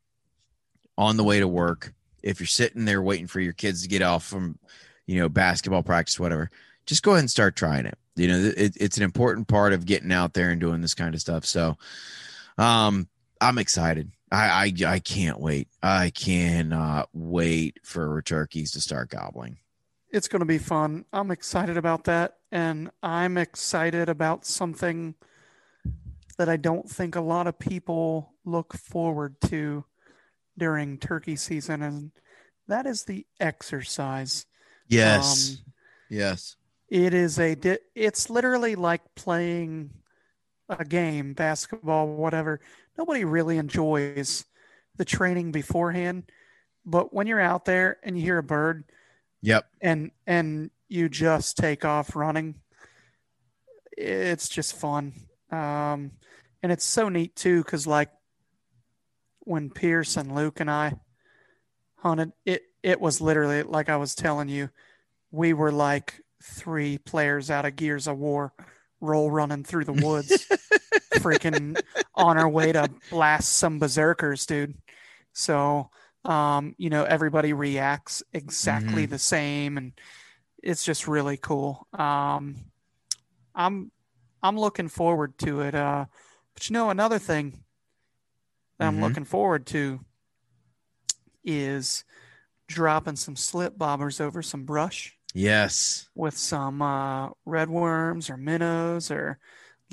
on 0.98 1.16
the 1.16 1.24
way 1.24 1.40
to 1.40 1.48
work. 1.48 1.94
If 2.22 2.40
you're 2.40 2.46
sitting 2.46 2.84
there 2.84 3.00
waiting 3.00 3.26
for 3.26 3.40
your 3.40 3.54
kids 3.54 3.80
to 3.84 3.88
get 3.88 4.02
off 4.02 4.26
from, 4.26 4.58
you 5.06 5.18
know, 5.18 5.30
basketball 5.30 5.82
practice, 5.82 6.20
whatever, 6.20 6.50
just 6.84 7.02
go 7.02 7.12
ahead 7.12 7.20
and 7.20 7.30
start 7.30 7.56
trying 7.56 7.86
it. 7.86 7.96
You 8.16 8.28
know, 8.28 8.52
it, 8.54 8.76
it's 8.78 8.98
an 8.98 9.02
important 9.02 9.48
part 9.48 9.72
of 9.72 9.86
getting 9.86 10.12
out 10.12 10.34
there 10.34 10.50
and 10.50 10.60
doing 10.60 10.82
this 10.82 10.92
kind 10.92 11.14
of 11.14 11.22
stuff. 11.22 11.46
So, 11.46 11.78
um, 12.58 13.08
I'm 13.40 13.58
excited. 13.58 14.12
I, 14.30 14.72
I 14.86 14.92
I 14.94 14.98
can't 14.98 15.40
wait. 15.40 15.68
I 15.82 16.10
cannot 16.10 17.08
wait 17.12 17.78
for 17.82 18.22
turkeys 18.22 18.72
to 18.72 18.80
start 18.80 19.10
gobbling. 19.10 19.58
It's 20.10 20.28
going 20.28 20.40
to 20.40 20.46
be 20.46 20.58
fun. 20.58 21.04
I'm 21.12 21.30
excited 21.30 21.76
about 21.76 22.04
that, 22.04 22.36
and 22.52 22.90
I'm 23.02 23.36
excited 23.38 24.08
about 24.08 24.44
something 24.44 25.14
that 26.36 26.48
I 26.48 26.56
don't 26.56 26.88
think 26.88 27.16
a 27.16 27.20
lot 27.20 27.46
of 27.46 27.58
people 27.58 28.32
look 28.44 28.74
forward 28.74 29.40
to 29.42 29.84
during 30.58 30.98
turkey 30.98 31.36
season, 31.36 31.82
and 31.82 32.10
that 32.68 32.86
is 32.86 33.04
the 33.04 33.26
exercise. 33.38 34.46
Yes. 34.88 35.58
Um, 35.58 35.72
yes. 36.08 36.56
It 36.88 37.14
is 37.14 37.38
a. 37.38 37.54
di- 37.54 37.78
It's 37.94 38.28
literally 38.30 38.74
like 38.74 39.02
playing 39.14 39.90
a 40.68 40.84
game, 40.84 41.34
basketball, 41.34 42.08
whatever. 42.08 42.60
Nobody 43.00 43.24
really 43.24 43.56
enjoys 43.56 44.44
the 44.98 45.06
training 45.06 45.52
beforehand, 45.52 46.24
but 46.84 47.14
when 47.14 47.26
you're 47.26 47.40
out 47.40 47.64
there 47.64 47.96
and 48.02 48.14
you 48.14 48.22
hear 48.22 48.36
a 48.36 48.42
bird 48.42 48.84
Yep. 49.40 49.66
and 49.80 50.10
and 50.26 50.70
you 50.86 51.08
just 51.08 51.56
take 51.56 51.86
off 51.86 52.14
running, 52.14 52.56
it's 53.96 54.50
just 54.50 54.76
fun. 54.76 55.14
Um, 55.50 56.10
and 56.62 56.70
it's 56.70 56.84
so 56.84 57.08
neat 57.08 57.34
too, 57.34 57.64
because 57.64 57.86
like 57.86 58.10
when 59.40 59.70
Pierce 59.70 60.18
and 60.18 60.34
Luke 60.34 60.60
and 60.60 60.70
I 60.70 60.92
hunted, 61.96 62.32
it 62.44 62.64
it 62.82 63.00
was 63.00 63.22
literally 63.22 63.62
like 63.62 63.88
I 63.88 63.96
was 63.96 64.14
telling 64.14 64.50
you, 64.50 64.68
we 65.30 65.54
were 65.54 65.72
like 65.72 66.20
three 66.42 66.98
players 66.98 67.50
out 67.50 67.64
of 67.64 67.76
Gears 67.76 68.06
of 68.06 68.18
War, 68.18 68.52
roll 69.00 69.30
running 69.30 69.64
through 69.64 69.86
the 69.86 69.94
woods, 69.94 70.46
freaking 71.10 71.80
on 72.14 72.36
our 72.36 72.48
way 72.48 72.72
to 72.72 72.90
blast 73.10 73.52
some 73.54 73.78
berserkers, 73.78 74.46
dude. 74.46 74.74
So, 75.32 75.90
um, 76.24 76.74
you 76.78 76.90
know, 76.90 77.04
everybody 77.04 77.52
reacts 77.52 78.22
exactly 78.32 79.06
the 79.06 79.18
same, 79.18 79.76
and 79.76 79.92
it's 80.62 80.84
just 80.84 81.08
really 81.08 81.36
cool. 81.36 81.86
Um, 81.92 82.56
I'm 83.54 83.90
I'm 84.42 84.58
looking 84.58 84.88
forward 84.88 85.36
to 85.38 85.60
it. 85.60 85.74
Uh, 85.74 86.06
but 86.54 86.68
you 86.68 86.74
know, 86.74 86.90
another 86.90 87.18
thing 87.18 87.64
that 88.78 88.86
I'm 88.88 88.96
Mhm. 88.96 89.02
looking 89.02 89.24
forward 89.24 89.66
to 89.68 90.00
is 91.44 92.04
dropping 92.68 93.16
some 93.16 93.36
slip 93.36 93.76
bobbers 93.76 94.20
over 94.20 94.42
some 94.42 94.64
brush 94.64 95.16
Yes. 95.32 96.08
with 96.14 96.36
some 96.36 96.82
uh, 96.82 97.30
red 97.44 97.70
worms 97.70 98.28
or 98.30 98.36
minnows 98.36 99.10
or 99.10 99.38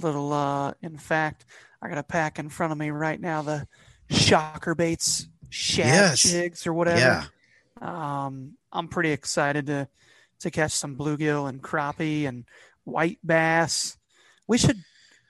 little. 0.02 0.32
Uh, 0.34 0.74
in 0.82 0.98
fact, 0.98 1.46
I 1.82 1.90
got 1.90 1.98
a 1.98 2.04
pack 2.04 2.40
in 2.40 2.50
front 2.50 2.72
of 2.72 2.78
me 2.78 2.90
right 2.90 3.20
now. 3.20 3.42
The 3.42 3.68
shocker 4.10 4.76
baits, 4.76 5.28
shad 5.50 5.86
Yes. 5.88 6.22
jigs 6.24 6.68
or 6.68 6.74
whatever. 6.74 7.00
Yeah. 7.00 7.26
Um, 7.82 8.54
I'm 8.72 8.88
pretty 8.88 9.12
excited 9.12 9.68
to 9.68 9.88
to 10.40 10.52
catch 10.52 10.72
some 10.72 10.96
bluegill 10.96 11.50
and 11.50 11.62
crappie 11.62 12.28
and 12.28 12.46
white 12.84 13.20
bass. 13.26 13.98
We 14.48 14.58
should 14.58 14.78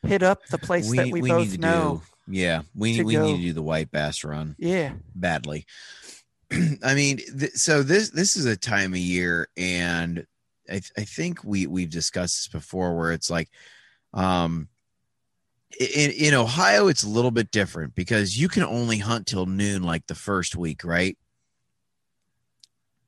hit 0.03 0.21
up 0.21 0.45
the 0.47 0.57
place 0.57 0.89
that 0.95 1.09
we, 1.11 1.21
both 1.21 1.49
need 1.49 1.51
to 1.55 1.57
know. 1.61 2.01
do. 2.27 2.33
Yeah, 2.33 2.61
we 2.75 3.01
we 3.03 3.13
go. 3.15 3.25
need 3.25 3.37
to 3.37 3.41
do 3.43 3.53
the 3.53 3.61
white 3.61 3.89
bass 3.89 4.23
run 4.25 4.55
Yeah, 4.59 4.93
badly. 5.15 5.65
I 6.83 6.93
mean, 6.93 7.17
th- 7.17 7.53
so 7.53 7.83
this 7.83 8.09
this 8.09 8.35
is 8.35 8.45
a 8.45 8.55
time 8.57 8.93
of 8.93 8.99
year, 8.99 9.47
and 9.57 10.25
I, 10.69 10.73
th- 10.73 10.91
I 10.97 11.01
think 11.03 11.43
we 11.43 11.67
we've 11.67 11.89
discussed 11.89 12.37
this 12.37 12.47
before, 12.49 12.95
where 12.97 13.11
it's 13.13 13.29
like, 13.29 13.49
um, 14.17 14.67
in, 15.79 16.11
in 16.11 16.33
Ohio, 16.33 16.87
it's 16.87 17.03
a 17.03 17.09
little 17.09 17.31
bit 17.31 17.51
different 17.51 17.95
because 17.95 18.39
you 18.39 18.49
can 18.49 18.63
only 18.63 18.97
hunt 18.97 19.27
till 19.27 19.45
noon, 19.45 19.83
like 19.83 20.07
the 20.07 20.15
first 20.15 20.55
week, 20.55 20.83
right? 20.83 21.17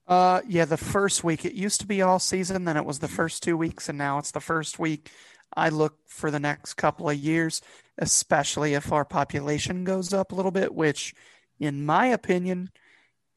uh, 0.07 0.41
yeah. 0.47 0.66
The 0.66 0.78
first 0.78 1.24
week 1.24 1.45
it 1.45 1.53
used 1.53 1.82
to 1.82 1.88
be 1.88 2.01
all 2.01 2.20
season, 2.20 2.66
then 2.66 2.78
it 2.78 2.86
was 2.86 2.99
the 2.99 3.07
first 3.07 3.43
two 3.43 3.55
weeks, 3.55 3.89
and 3.89 3.97
now 3.97 4.18
it's 4.18 4.32
the 4.32 4.39
first 4.39 4.80
week 4.80 5.12
I 5.55 5.70
look 5.70 5.97
for 6.07 6.32
the 6.32 6.39
next 6.39 6.74
couple 6.74 7.10
of 7.10 7.16
years, 7.16 7.62
especially 7.97 8.74
if 8.74 8.91
our 8.91 9.05
population 9.05 9.84
goes 9.84 10.14
up 10.14 10.32
a 10.32 10.36
little 10.36 10.51
bit, 10.51 10.74
which, 10.74 11.14
in 11.60 11.86
my 11.86 12.07
opinion, 12.07 12.72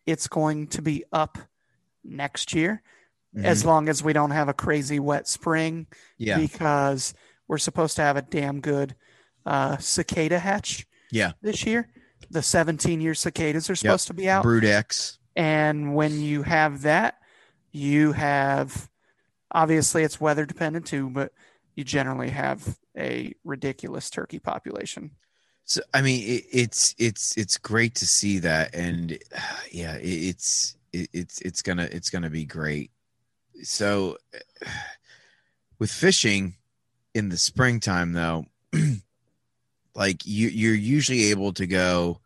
it's 0.06 0.28
going 0.28 0.66
to 0.68 0.82
be 0.82 1.04
up 1.12 1.38
next 2.04 2.54
year, 2.54 2.82
mm-hmm. 3.36 3.46
as 3.46 3.64
long 3.64 3.88
as 3.88 4.02
we 4.02 4.12
don't 4.12 4.30
have 4.30 4.48
a 4.48 4.54
crazy 4.54 4.98
wet 4.98 5.28
spring. 5.28 5.86
Yeah. 6.18 6.38
Because 6.38 7.14
we're 7.48 7.58
supposed 7.58 7.96
to 7.96 8.02
have 8.02 8.16
a 8.16 8.22
damn 8.22 8.60
good 8.60 8.94
uh, 9.44 9.76
cicada 9.78 10.38
hatch. 10.38 10.86
Yeah. 11.10 11.32
This 11.42 11.66
year, 11.66 11.88
the 12.30 12.42
17 12.42 13.00
year 13.00 13.14
cicadas 13.14 13.68
are 13.68 13.76
supposed 13.76 14.08
yep. 14.08 14.08
to 14.08 14.14
be 14.14 14.28
out. 14.28 14.42
Brood 14.42 14.64
X. 14.64 15.18
And 15.36 15.94
when 15.94 16.20
you 16.20 16.42
have 16.42 16.82
that, 16.82 17.18
you 17.72 18.12
have 18.12 18.88
obviously 19.50 20.02
it's 20.02 20.20
weather 20.20 20.46
dependent 20.46 20.86
too, 20.86 21.10
but 21.10 21.32
you 21.74 21.84
generally 21.84 22.30
have 22.30 22.78
a 22.96 23.34
ridiculous 23.44 24.10
turkey 24.10 24.38
population. 24.38 25.12
So 25.64 25.80
I 25.94 26.02
mean, 26.02 26.22
it, 26.22 26.44
it's 26.52 26.94
it's 26.98 27.36
it's 27.36 27.56
great 27.56 27.94
to 27.96 28.06
see 28.06 28.38
that, 28.40 28.74
and 28.74 29.18
uh, 29.34 29.40
yeah, 29.70 29.96
it, 29.96 30.06
it's 30.06 30.76
it, 30.92 31.08
it's 31.12 31.40
it's 31.40 31.62
gonna 31.62 31.88
it's 31.90 32.10
gonna 32.10 32.30
be 32.30 32.44
great. 32.44 32.90
So, 33.62 34.18
with 35.78 35.90
fishing 35.90 36.56
in 37.14 37.28
the 37.28 37.36
springtime, 37.36 38.12
though, 38.12 38.46
like 39.94 40.24
you 40.26 40.48
you're 40.48 40.74
usually 40.74 41.30
able 41.30 41.52
to 41.54 41.66
go. 41.66 42.20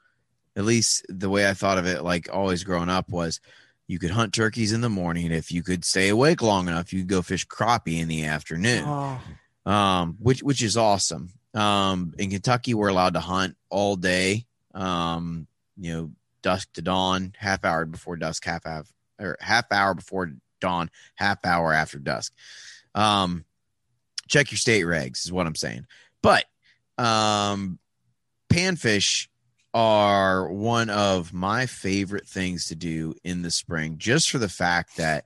At 0.57 0.65
least 0.65 1.05
the 1.11 1.29
way 1.29 1.47
I 1.47 1.53
thought 1.53 1.77
of 1.77 1.87
it, 1.87 2.03
like 2.03 2.31
always 2.33 2.65
growing 2.65 2.89
up, 2.89 3.11
was 3.11 3.41
you 3.87 3.99
could 3.99 4.11
hunt 4.11 4.33
turkeys 4.33 4.73
in 4.73 4.81
the 4.81 4.89
morning. 4.89 5.31
If 5.31 5.53
you 5.53 5.63
could 5.63 5.85
stay 5.85 6.09
awake 6.09 6.41
long 6.41 6.67
enough, 6.67 6.95
you 6.95 7.01
could 7.01 7.11
go 7.11 7.21
fish 7.21 7.47
crappie 7.47 8.01
in 8.01 8.09
the 8.09 8.25
afternoon. 8.25 8.85
Oh 8.87 9.21
um, 9.67 10.17
which 10.21 10.43
which 10.43 10.63
is 10.63 10.77
awesome. 10.77 11.33
Um, 11.53 12.15
in 12.19 12.31
Kentucky, 12.31 12.73
we're 12.73 12.89
allowed 12.89 13.15
to 13.15 13.21
hunt 13.21 13.57
all 13.69 13.97
day. 13.97 14.47
Um, 14.73 15.47
you 15.77 15.93
know, 15.93 16.11
dusk 16.43 16.73
to 16.75 16.83
dawn, 16.83 17.35
half 17.37 17.65
hour 17.65 17.85
before 17.85 18.17
dusk, 18.17 18.45
half 18.45 18.65
half 18.65 18.91
or 19.19 19.37
half 19.41 19.71
hour 19.73 19.95
before 19.95 20.33
dawn, 20.61 20.91
half 21.17 21.45
hour 21.45 21.73
after 21.73 21.99
dusk. 21.99 22.33
Um, 22.95 23.45
check 24.29 24.51
your 24.51 24.59
state 24.59 24.85
regs 24.85 25.25
is 25.25 25.33
what 25.33 25.47
I'm 25.47 25.55
saying. 25.55 25.87
But 26.23 26.45
um, 26.99 27.79
panfish 28.53 29.29
are 29.75 30.51
one 30.51 30.89
of 30.89 31.33
my 31.33 31.67
favorite 31.67 32.27
things 32.27 32.67
to 32.67 32.75
do 32.75 33.15
in 33.25 33.43
the 33.43 33.51
spring, 33.51 33.99
just 33.99 34.31
for 34.31 34.39
the 34.39 34.49
fact 34.49 34.97
that 34.97 35.25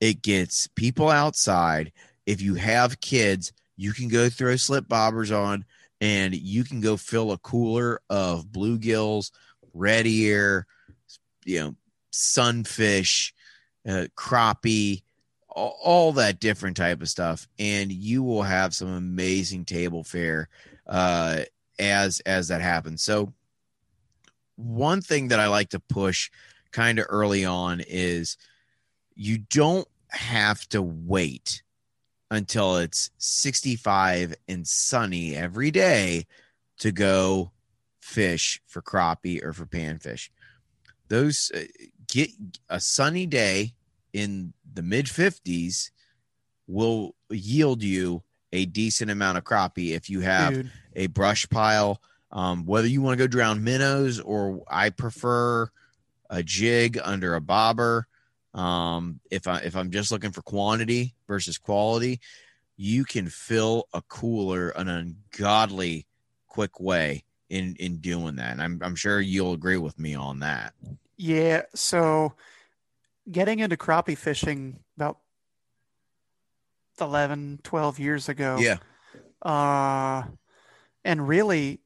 it 0.00 0.22
gets 0.22 0.66
people 0.68 1.10
outside. 1.10 1.92
If 2.26 2.40
you 2.40 2.54
have 2.54 3.00
kids, 3.00 3.52
you 3.76 3.92
can 3.92 4.08
go 4.08 4.28
throw 4.28 4.56
slip 4.56 4.88
bobbers 4.88 5.36
on 5.36 5.64
and 6.00 6.34
you 6.34 6.64
can 6.64 6.80
go 6.80 6.96
fill 6.96 7.32
a 7.32 7.38
cooler 7.38 8.00
of 8.08 8.46
bluegills, 8.46 9.30
red 9.74 10.06
ear, 10.06 10.66
you 11.44 11.60
know, 11.60 11.74
sunfish, 12.10 13.34
uh, 13.88 14.06
crappie, 14.16 15.02
all, 15.60 16.12
that 16.12 16.40
different 16.40 16.76
type 16.76 17.02
of 17.02 17.08
stuff, 17.08 17.46
and 17.58 17.92
you 17.92 18.22
will 18.22 18.42
have 18.42 18.74
some 18.74 18.88
amazing 18.88 19.64
table 19.64 20.04
fare 20.04 20.48
uh, 20.86 21.40
as 21.78 22.20
as 22.20 22.48
that 22.48 22.60
happens. 22.60 23.02
So, 23.02 23.32
one 24.56 25.00
thing 25.00 25.28
that 25.28 25.40
I 25.40 25.48
like 25.48 25.70
to 25.70 25.80
push 25.80 26.30
kind 26.72 26.98
of 26.98 27.06
early 27.08 27.44
on 27.44 27.80
is 27.86 28.36
you 29.14 29.38
don't 29.38 29.88
have 30.08 30.68
to 30.70 30.82
wait 30.82 31.62
until 32.30 32.76
it's 32.76 33.10
65 33.18 34.34
and 34.48 34.66
sunny 34.66 35.34
every 35.34 35.70
day 35.70 36.26
to 36.78 36.92
go 36.92 37.50
fish 38.00 38.60
for 38.66 38.82
crappie 38.82 39.42
or 39.42 39.52
for 39.52 39.66
panfish. 39.66 40.30
Those 41.08 41.50
uh, 41.54 41.62
get 42.08 42.30
a 42.68 42.80
sunny 42.80 43.26
day 43.26 43.74
in 44.12 44.52
the 44.72 44.82
mid 44.82 45.06
50s 45.06 45.90
will 46.66 47.14
yield 47.30 47.82
you 47.82 48.22
a 48.52 48.66
decent 48.66 49.10
amount 49.10 49.38
of 49.38 49.44
crappie 49.44 49.90
if 49.90 50.10
you 50.10 50.20
have 50.20 50.54
Dude. 50.54 50.70
a 50.96 51.06
brush 51.08 51.48
pile. 51.48 52.00
Um, 52.32 52.64
whether 52.64 52.86
you 52.86 53.02
want 53.02 53.18
to 53.18 53.24
go 53.24 53.26
drown 53.26 53.64
minnows 53.64 54.20
or 54.20 54.62
I 54.70 54.90
prefer 54.90 55.68
a 56.28 56.44
jig 56.44 56.98
under 57.02 57.34
a 57.34 57.40
bobber 57.40 58.06
um, 58.54 59.20
if 59.30 59.46
I 59.46 59.58
if 59.58 59.76
I'm 59.76 59.90
just 59.90 60.10
looking 60.10 60.32
for 60.32 60.42
quantity 60.42 61.14
versus 61.26 61.58
quality, 61.58 62.20
you 62.76 63.04
can 63.04 63.28
fill 63.28 63.86
a 63.92 64.02
cooler 64.02 64.70
an 64.70 64.88
ungodly 64.88 66.06
quick 66.48 66.80
way 66.80 67.24
in 67.48 67.76
in 67.78 67.98
doing 67.98 68.36
that. 68.36 68.52
And 68.52 68.62
I'm 68.62 68.80
I'm 68.82 68.96
sure 68.96 69.20
you'll 69.20 69.52
agree 69.52 69.76
with 69.76 69.98
me 69.98 70.14
on 70.14 70.40
that. 70.40 70.74
Yeah. 71.16 71.62
So 71.74 72.34
getting 73.30 73.60
into 73.60 73.76
crappie 73.76 74.18
fishing 74.18 74.80
about 74.96 75.18
11, 77.00 77.60
12 77.62 77.98
years 77.98 78.28
ago. 78.28 78.58
Yeah. 78.58 78.78
Uh, 79.42 80.24
and 81.04 81.26
really 81.26 81.80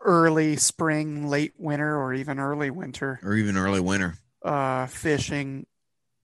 early 0.00 0.56
spring, 0.56 1.28
late 1.28 1.52
winter, 1.58 1.98
or 2.00 2.14
even 2.14 2.38
early 2.38 2.70
winter, 2.70 3.20
or 3.22 3.34
even 3.34 3.56
early 3.56 3.80
winter 3.80 4.14
uh, 4.42 4.86
fishing 4.86 5.66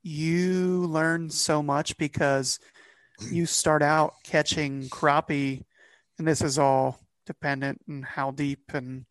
you 0.02 0.86
learn 0.86 1.28
so 1.28 1.62
much 1.62 1.96
because 1.96 2.58
you 3.30 3.44
start 3.46 3.82
out 3.82 4.14
catching 4.24 4.84
crappie, 4.88 5.64
and 6.18 6.28
this 6.28 6.42
is 6.42 6.58
all 6.58 7.00
dependent 7.26 7.80
on 7.88 8.02
how 8.02 8.30
deep 8.30 8.72
and 8.72 9.04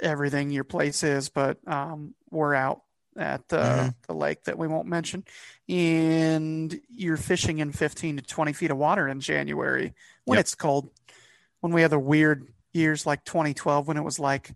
everything 0.00 0.50
your 0.50 0.64
place 0.64 1.02
is, 1.02 1.28
but 1.30 1.58
um, 1.66 2.14
we're 2.30 2.54
out 2.54 2.82
at 3.16 3.46
the, 3.48 3.56
mm-hmm. 3.56 3.88
the 4.06 4.14
lake 4.14 4.44
that 4.44 4.58
we 4.58 4.66
won't 4.66 4.88
mention, 4.88 5.24
and 5.68 6.80
you're 6.94 7.16
fishing 7.16 7.58
in 7.58 7.72
15 7.72 8.16
to 8.16 8.22
20 8.22 8.52
feet 8.52 8.70
of 8.70 8.76
water 8.76 9.08
in 9.08 9.20
January 9.20 9.94
when 10.24 10.36
yep. 10.36 10.44
it's 10.44 10.54
cold. 10.54 10.90
When 11.60 11.72
we 11.72 11.82
had 11.82 11.90
the 11.90 11.98
weird 11.98 12.46
years 12.74 13.06
like 13.06 13.24
2012 13.24 13.88
when 13.88 13.96
it 13.96 14.02
was 14.02 14.18
like 14.18 14.52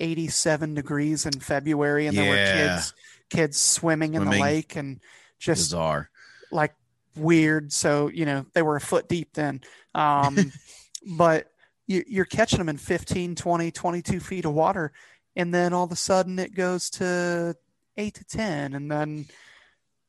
87 0.00 0.74
degrees 0.74 1.26
in 1.26 1.32
February 1.32 2.06
and 2.06 2.16
yeah. 2.16 2.22
there 2.22 2.30
were 2.30 2.76
kids 2.76 2.94
kids 3.28 3.60
swimming 3.60 4.14
in 4.14 4.22
swimming. 4.22 4.38
the 4.38 4.44
lake 4.44 4.76
and 4.76 5.00
just 5.38 5.70
bizarre, 5.70 6.10
like 6.50 6.74
weird. 7.14 7.72
So 7.72 8.08
you 8.08 8.24
know 8.24 8.46
they 8.52 8.62
were 8.62 8.76
a 8.76 8.80
foot 8.80 9.08
deep 9.08 9.32
then, 9.34 9.60
um, 9.94 10.52
but 11.16 11.50
you, 11.86 12.04
you're 12.06 12.24
catching 12.24 12.58
them 12.58 12.68
in 12.68 12.78
15, 12.78 13.36
20, 13.36 13.70
22 13.70 14.20
feet 14.20 14.44
of 14.44 14.52
water, 14.52 14.92
and 15.36 15.52
then 15.54 15.72
all 15.72 15.84
of 15.84 15.92
a 15.92 15.96
sudden 15.96 16.38
it 16.38 16.54
goes 16.54 16.90
to 16.90 17.56
eight 17.96 18.14
to 18.14 18.24
ten, 18.24 18.74
and 18.74 18.90
then 18.90 19.26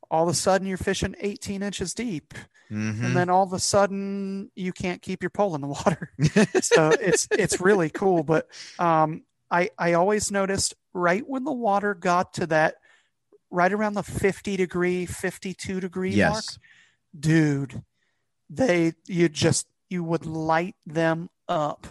all 0.10 0.24
of 0.24 0.30
a 0.30 0.34
sudden 0.34 0.68
you're 0.68 0.78
fishing 0.78 1.16
18 1.20 1.62
inches 1.64 1.94
deep. 1.94 2.34
Mm-hmm. 2.72 3.06
And 3.06 3.16
then 3.16 3.30
all 3.30 3.44
of 3.44 3.54
a 3.54 3.60
sudden 3.60 4.52
you 4.56 4.74
can't 4.74 5.02
keep 5.02 5.24
your 5.24 5.30
pole 5.30 5.56
in 5.56 5.62
the 5.62 5.68
water. 5.68 6.12
so 6.62 6.90
it's 7.00 7.28
it's 7.32 7.62
really 7.62 7.90
cool. 7.90 8.24
But 8.24 8.48
um, 8.78 9.24
I 9.50 9.70
I 9.78 9.94
always 9.94 10.32
noticed 10.32 10.76
right 10.94 11.28
when 11.28 11.44
the 11.44 11.54
water 11.54 11.94
got 11.94 12.34
to 12.36 12.48
that 12.48 12.76
right 13.50 13.72
around 13.72 13.94
the 13.94 14.04
50 14.04 14.58
degree, 14.58 15.06
52 15.06 15.80
degree 15.80 16.12
yes. 16.12 16.34
mark, 16.34 16.46
dude, 17.18 17.84
they 18.50 18.94
you 19.06 19.30
just 19.30 19.68
you 19.90 20.04
would 20.04 20.26
light 20.26 20.76
them 20.86 21.30
up, 21.48 21.88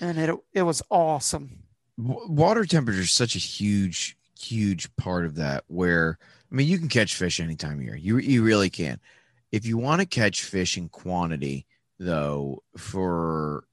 and 0.00 0.18
it 0.18 0.34
it 0.52 0.62
was 0.62 0.82
awesome. 0.90 1.64
Water 1.96 2.64
temperature 2.64 3.00
is 3.00 3.10
such 3.10 3.36
a 3.36 3.38
huge 3.38 4.16
huge 4.40 4.94
part 4.96 5.24
of 5.24 5.36
that. 5.36 5.64
Where 5.68 6.18
I 6.50 6.54
mean, 6.54 6.68
you 6.68 6.78
can 6.78 6.88
catch 6.88 7.14
fish 7.14 7.40
any 7.40 7.56
time 7.56 7.78
of 7.78 7.84
year. 7.84 7.96
You 7.96 8.18
you 8.18 8.42
really 8.42 8.70
can. 8.70 9.00
If 9.52 9.66
you 9.66 9.78
want 9.78 10.00
to 10.00 10.06
catch 10.06 10.44
fish 10.44 10.76
in 10.76 10.88
quantity, 10.88 11.66
though, 11.98 12.62
for 12.76 13.64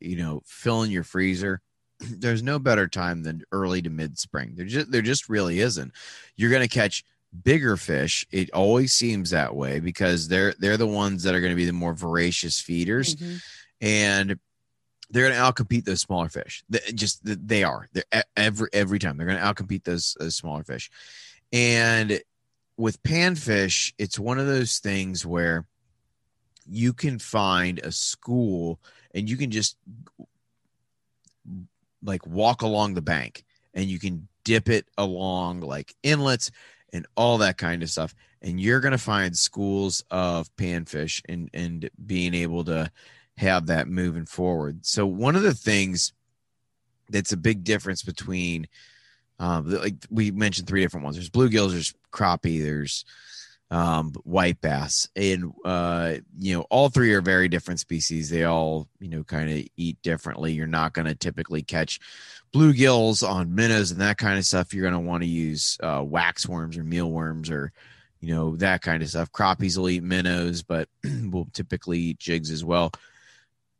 you 0.00 0.16
know 0.16 0.42
filling 0.44 0.90
your 0.90 1.04
freezer 1.04 1.60
there's 2.18 2.42
no 2.42 2.58
better 2.58 2.88
time 2.88 3.22
than 3.22 3.42
early 3.52 3.82
to 3.82 3.90
mid 3.90 4.18
spring. 4.18 4.54
There 4.54 4.66
just 4.66 4.90
there 4.90 5.02
just 5.02 5.28
really 5.28 5.60
isn't. 5.60 5.92
You're 6.36 6.50
going 6.50 6.62
to 6.62 6.68
catch 6.68 7.04
bigger 7.42 7.76
fish. 7.76 8.26
It 8.30 8.50
always 8.50 8.92
seems 8.92 9.30
that 9.30 9.54
way 9.54 9.80
because 9.80 10.28
they're 10.28 10.54
they're 10.58 10.76
the 10.76 10.86
ones 10.86 11.22
that 11.22 11.34
are 11.34 11.40
going 11.40 11.52
to 11.52 11.56
be 11.56 11.66
the 11.66 11.72
more 11.72 11.94
voracious 11.94 12.60
feeders, 12.60 13.16
mm-hmm. 13.16 13.36
and 13.80 14.38
they're 15.14 15.30
going 15.30 15.38
to 15.38 15.64
outcompete 15.64 15.84
those 15.84 16.00
smaller 16.00 16.28
fish. 16.28 16.64
They, 16.68 16.80
just 16.92 17.20
they 17.22 17.62
are. 17.62 17.88
They're 17.92 18.24
every 18.36 18.68
every 18.72 18.98
time 18.98 19.16
they're 19.16 19.28
going 19.28 19.38
to 19.38 19.44
outcompete 19.44 19.84
those, 19.84 20.16
those 20.18 20.34
smaller 20.34 20.64
fish, 20.64 20.90
and 21.52 22.20
with 22.76 23.00
panfish, 23.04 23.92
it's 23.96 24.18
one 24.18 24.40
of 24.40 24.46
those 24.46 24.78
things 24.78 25.24
where 25.24 25.66
you 26.68 26.92
can 26.92 27.20
find 27.20 27.78
a 27.78 27.92
school 27.92 28.80
and 29.14 29.28
you 29.28 29.36
can 29.36 29.52
just 29.52 29.76
like 32.02 32.26
walk 32.26 32.62
along 32.62 32.94
the 32.94 33.02
bank 33.02 33.44
and 33.72 33.84
you 33.86 34.00
can 34.00 34.26
dip 34.42 34.68
it 34.68 34.86
along 34.98 35.60
like 35.60 35.94
inlets 36.02 36.50
and 36.92 37.06
all 37.16 37.38
that 37.38 37.56
kind 37.56 37.82
of 37.82 37.90
stuff 37.90 38.14
and 38.42 38.60
you're 38.60 38.80
going 38.80 38.92
to 38.92 38.98
find 38.98 39.36
schools 39.36 40.04
of 40.10 40.54
panfish 40.56 41.22
and 41.28 41.50
and 41.54 41.88
being 42.04 42.34
able 42.34 42.64
to 42.64 42.90
have 43.36 43.66
that 43.66 43.88
moving 43.88 44.26
forward. 44.26 44.84
So 44.86 45.06
one 45.06 45.36
of 45.36 45.42
the 45.42 45.54
things 45.54 46.12
that's 47.10 47.32
a 47.32 47.36
big 47.36 47.64
difference 47.64 48.02
between 48.02 48.66
um, 49.38 49.68
like 49.68 49.96
we 50.10 50.30
mentioned 50.30 50.68
three 50.68 50.80
different 50.80 51.04
ones. 51.04 51.16
There's 51.16 51.30
bluegills, 51.30 51.72
there's 51.72 51.94
crappie, 52.12 52.62
there's 52.62 53.04
um, 53.70 54.12
white 54.22 54.60
bass, 54.60 55.08
and 55.16 55.52
uh, 55.64 56.16
you 56.38 56.56
know 56.56 56.66
all 56.70 56.88
three 56.88 57.12
are 57.14 57.20
very 57.20 57.48
different 57.48 57.80
species. 57.80 58.30
They 58.30 58.44
all 58.44 58.88
you 59.00 59.08
know 59.08 59.24
kind 59.24 59.50
of 59.50 59.66
eat 59.76 60.00
differently. 60.02 60.52
You're 60.52 60.66
not 60.66 60.92
going 60.92 61.06
to 61.06 61.14
typically 61.14 61.62
catch 61.62 61.98
bluegills 62.54 63.28
on 63.28 63.54
minnows 63.54 63.90
and 63.90 64.00
that 64.00 64.18
kind 64.18 64.38
of 64.38 64.44
stuff. 64.44 64.72
You're 64.72 64.88
going 64.88 65.02
to 65.02 65.08
want 65.08 65.24
to 65.24 65.28
use 65.28 65.76
uh, 65.82 66.00
waxworms 66.00 66.78
or 66.78 66.84
mealworms 66.84 67.50
or 67.50 67.72
you 68.20 68.32
know 68.32 68.56
that 68.56 68.82
kind 68.82 69.02
of 69.02 69.08
stuff. 69.08 69.32
Crappies 69.32 69.76
will 69.76 69.88
eat 69.88 70.04
minnows, 70.04 70.62
but 70.62 70.88
will 71.30 71.48
typically 71.52 71.98
eat 71.98 72.18
jigs 72.20 72.50
as 72.50 72.64
well. 72.64 72.92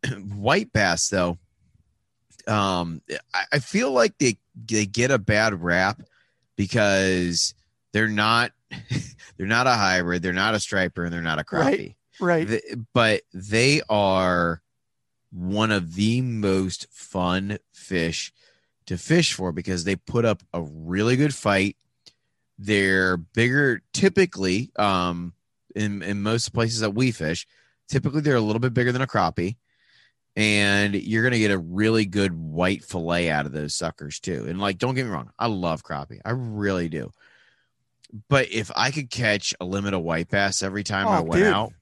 white 0.35 0.73
bass 0.73 1.09
though 1.09 1.39
um 2.47 3.01
I, 3.33 3.45
I 3.55 3.59
feel 3.59 3.91
like 3.91 4.19
they 4.19 4.39
they 4.67 4.87
get 4.87 5.11
a 5.11 5.19
bad 5.19 5.63
rap 5.63 6.03
because 6.57 7.55
they're 7.93 8.09
not 8.09 8.53
they're 9.37 9.47
not 9.47 9.67
a 9.67 9.73
hybrid 9.73 10.23
they're 10.23 10.33
not 10.33 10.55
a 10.55 10.61
striper 10.61 11.05
and 11.05 11.13
they're 11.13 11.23
not 11.23 11.39
a 11.39 11.45
crappie 11.45 11.95
Right. 12.21 12.47
Th- 12.47 12.63
but 12.93 13.23
they 13.33 13.83
are 13.89 14.63
one 15.33 15.73
of 15.73 15.95
the 15.95 16.21
most 16.21 16.87
fun 16.93 17.59
fish 17.73 18.33
to 18.87 18.97
fish 18.97 19.33
for 19.33 19.51
because 19.53 19.85
they 19.85 19.97
put 19.97 20.25
up 20.25 20.43
a 20.53 20.63
really 20.63 21.17
good 21.17 21.35
fight. 21.35 21.77
They're 22.59 23.17
bigger 23.17 23.83
typically 23.93 24.71
um 24.77 25.33
in 25.75 26.03
in 26.03 26.23
most 26.23 26.53
places 26.53 26.81
that 26.81 26.95
we 26.95 27.11
fish 27.11 27.49
typically 27.89 28.21
they're 28.21 28.37
a 28.37 28.41
little 28.41 28.61
bit 28.61 28.73
bigger 28.73 28.93
than 28.93 29.03
a 29.03 29.09
crappie 29.09 29.57
and 30.37 30.95
you're 30.95 31.23
gonna 31.23 31.39
get 31.39 31.51
a 31.51 31.59
really 31.59 32.07
good 32.07 32.33
white 32.33 32.85
fillet 32.85 33.31
out 33.31 33.47
of 33.47 33.53
those 33.53 33.75
suckers 33.75 34.19
too. 34.21 34.47
And 34.49 34.61
like, 34.61 34.79
don't 34.79 34.95
get 34.95 35.05
me 35.07 35.13
wrong, 35.13 35.31
I 35.39 35.47
love 35.47 35.83
crappie, 35.83 36.21
I 36.25 36.31
really 36.31 36.89
do. 36.89 37.11
But 38.29 38.51
if 38.51 38.71
I 38.77 38.91
could 38.91 39.11
catch 39.11 39.55
a 39.61 39.65
limit 39.65 39.95
of 39.95 40.03
white 40.03 40.29
bass 40.29 40.63
every 40.63 40.85
time 40.85 41.09
Oh, 41.09 41.13
I 41.13 41.21
went 41.21 41.43
dude. 41.43 41.53
out, 41.53 41.73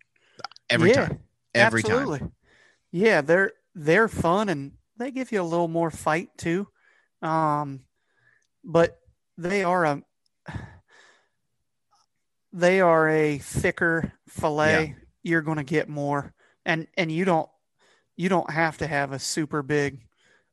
every 0.71 0.91
Yeah, 0.91 1.09
time, 1.09 1.21
every 1.55 1.83
Absolutely. 1.83 2.19
time, 2.21 2.33
Yeah, 2.91 3.21
they're 3.21 3.53
they're 3.75 4.09
fun 4.09 4.49
and 4.49 4.73
they 4.97 5.11
give 5.11 5.33
you 5.33 5.41
a 5.41 5.45
little 5.45 5.69
more 5.69 5.91
fight 5.91 6.31
too. 6.37 6.69
Um, 7.23 7.81
but 8.65 8.99
they 9.39 9.65
are 9.65 9.85
a 9.85 10.03
they 12.53 12.81
are 12.81 13.09
a 13.09 13.39
thicker 13.39 14.13
fillet. 14.29 14.95
You're 15.23 15.43
going 15.43 15.59
to 15.59 15.65
get 15.65 15.89
more, 15.89 16.35
and 16.65 16.87
and 16.97 17.11
you 17.11 17.25
don't 17.25 17.49
you 18.17 18.29
don't 18.29 18.51
have 18.51 18.79
to 18.79 18.87
have 18.87 19.13
a 19.13 19.19
super 19.19 19.63
big 19.63 20.01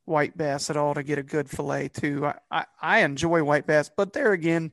white 0.06 0.38
bass 0.38 0.70
at 0.70 0.78
all 0.78 0.94
to 0.96 1.04
get 1.04 1.20
a 1.20 1.24
good 1.24 1.50
fillet 1.50 1.90
too. 1.90 2.26
I, 2.26 2.36
I, 2.52 2.66
I 2.82 3.00
enjoy 3.00 3.44
white 3.44 3.68
bass, 3.68 3.90
but 3.96 4.14
there 4.14 4.32
again, 4.32 4.72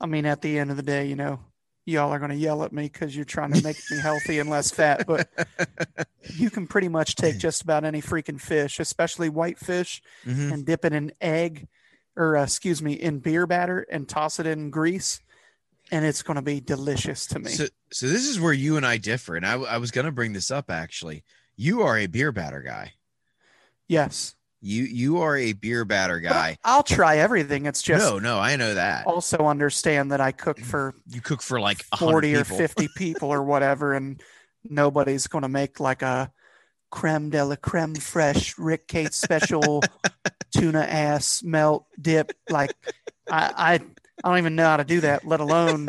I 0.00 0.06
mean, 0.06 0.26
at 0.26 0.42
the 0.42 0.58
end 0.58 0.70
of 0.70 0.76
the 0.76 0.82
day, 0.82 1.06
you 1.06 1.16
know, 1.16 1.40
y'all 1.86 2.12
are 2.12 2.18
going 2.18 2.30
to 2.30 2.36
yell 2.36 2.62
at 2.62 2.72
me 2.72 2.84
because 2.84 3.14
you're 3.14 3.24
trying 3.24 3.52
to 3.52 3.62
make 3.62 3.76
me 3.90 3.98
healthy 4.00 4.38
and 4.38 4.50
less 4.50 4.70
fat, 4.70 5.06
but 5.06 5.28
you 6.36 6.50
can 6.50 6.66
pretty 6.66 6.88
much 6.88 7.14
take 7.14 7.38
just 7.38 7.62
about 7.62 7.84
any 7.84 8.02
freaking 8.02 8.40
fish, 8.40 8.80
especially 8.80 9.28
white 9.28 9.58
fish, 9.58 10.02
Mhm. 10.26 10.52
and 10.52 10.66
dip 10.66 10.84
it 10.84 10.92
in 10.92 11.12
egg 11.20 11.68
or, 12.16 12.36
uh, 12.36 12.42
excuse 12.44 12.80
me, 12.82 12.92
in 12.94 13.18
beer 13.20 13.46
batter 13.46 13.86
and 13.90 14.08
toss 14.08 14.38
it 14.40 14.46
in 14.46 14.70
grease. 14.70 15.20
And 15.92 16.04
it's 16.04 16.22
going 16.22 16.36
to 16.36 16.42
be 16.42 16.60
delicious 16.60 17.26
to 17.26 17.38
me. 17.38 17.50
So, 17.50 17.66
so 17.92 18.08
this 18.08 18.26
is 18.26 18.40
where 18.40 18.54
you 18.54 18.76
and 18.78 18.86
I 18.86 18.96
differ, 18.96 19.36
and 19.36 19.44
I, 19.46 19.54
I 19.54 19.76
was 19.76 19.90
gonna 19.90 20.12
bring 20.12 20.32
this 20.32 20.50
up 20.50 20.70
actually. 20.70 21.22
You 21.56 21.82
are 21.82 21.96
a 21.98 22.06
beer 22.06 22.32
batter 22.32 22.60
guy. 22.62 22.94
yes. 23.88 24.34
You 24.66 24.84
you 24.84 25.18
are 25.20 25.36
a 25.36 25.52
beer 25.52 25.84
batter 25.84 26.18
But 26.20 26.30
guy. 26.30 26.56
I'll 26.64 26.82
try 26.82 27.18
everything. 27.18 27.66
It's 27.66 27.82
just 27.82 28.02
no, 28.02 28.18
no, 28.18 28.38
I 28.38 28.56
know 28.56 28.72
that. 28.72 29.06
also 29.06 29.46
understand 29.46 30.10
that 30.12 30.22
I 30.22 30.32
cook 30.32 30.58
for 30.58 30.94
You 31.06 31.20
cook 31.20 31.42
for 31.42 31.60
like 31.60 31.82
40 31.98 32.34
or 32.34 32.44
people. 32.44 32.56
50 32.56 32.88
people 32.96 33.28
or 33.30 33.42
whatever 33.44 33.92
and 33.92 34.22
nobody's 34.66 35.26
going 35.26 35.42
to 35.42 35.50
make 35.50 35.80
like 35.80 36.00
a 36.00 36.32
creme 36.90 37.28
de 37.28 37.44
la 37.44 37.56
creme 37.56 37.94
fresh 37.94 38.56
rick 38.56 38.88
kate 38.88 39.12
special 39.12 39.82
tuna 40.50 40.80
ass 40.80 41.42
melt 41.42 41.84
dip 42.00 42.32
like 42.48 42.72
I, 43.30 43.52
I 43.56 43.74
i 44.24 44.28
don't 44.30 44.38
even 44.38 44.56
know 44.56 44.64
how 44.64 44.78
to 44.78 44.84
do 44.84 45.00
that 45.02 45.26
let 45.26 45.40
alone 45.40 45.88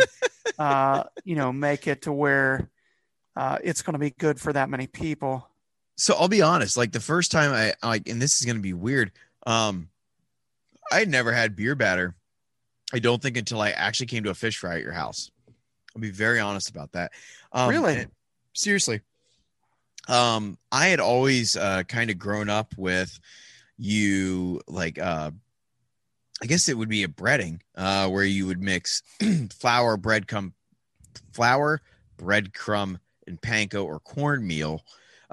uh 0.59 1.03
you 1.23 1.35
know 1.37 1.53
make 1.53 1.87
it 1.87 2.01
to 2.01 2.11
where 2.11 2.69
uh 3.37 3.59
it's 3.63 3.83
going 3.83 3.93
to 3.93 3.99
be 3.99 4.09
good 4.09 4.41
for 4.41 4.51
that 4.51 4.67
many 4.69 4.87
people 4.87 5.47
so 5.95 6.15
I'll 6.15 6.27
be 6.27 6.41
honest, 6.41 6.77
like 6.77 6.91
the 6.91 6.99
first 6.99 7.31
time 7.31 7.51
I 7.53 7.73
like, 7.87 8.07
and 8.09 8.21
this 8.21 8.39
is 8.39 8.45
gonna 8.45 8.59
be 8.59 8.73
weird. 8.73 9.11
Um, 9.45 9.89
I 10.91 10.99
had 10.99 11.09
never 11.09 11.31
had 11.31 11.55
beer 11.55 11.75
batter. 11.75 12.15
I 12.93 12.99
don't 12.99 13.21
think 13.21 13.37
until 13.37 13.61
I 13.61 13.71
actually 13.71 14.05
came 14.07 14.23
to 14.23 14.29
a 14.29 14.35
fish 14.35 14.57
fry 14.57 14.75
at 14.75 14.81
your 14.83 14.91
house. 14.93 15.31
I'll 15.95 16.01
be 16.01 16.11
very 16.11 16.39
honest 16.39 16.69
about 16.69 16.91
that. 16.93 17.11
Um, 17.51 17.69
Really? 17.69 17.95
and- 18.01 18.11
seriously. 18.53 19.01
Um, 20.07 20.57
I 20.71 20.87
had 20.87 20.99
always 20.99 21.57
uh 21.57 21.83
kind 21.83 22.11
of 22.11 22.19
grown 22.19 22.47
up 22.49 22.73
with 22.77 23.19
you 23.77 24.61
like 24.67 24.99
uh 24.99 25.31
I 26.41 26.45
guess 26.47 26.67
it 26.69 26.77
would 26.77 26.89
be 26.89 27.03
a 27.03 27.07
breading, 27.07 27.61
uh, 27.75 28.09
where 28.09 28.25
you 28.25 28.45
would 28.47 28.61
mix 28.61 29.01
flour, 29.51 29.97
breadcrumb, 29.97 30.51
flour, 31.31 31.81
breadcrumb, 32.17 32.99
and 33.25 33.39
panko 33.41 33.85
or 33.85 33.99
cornmeal 34.01 34.81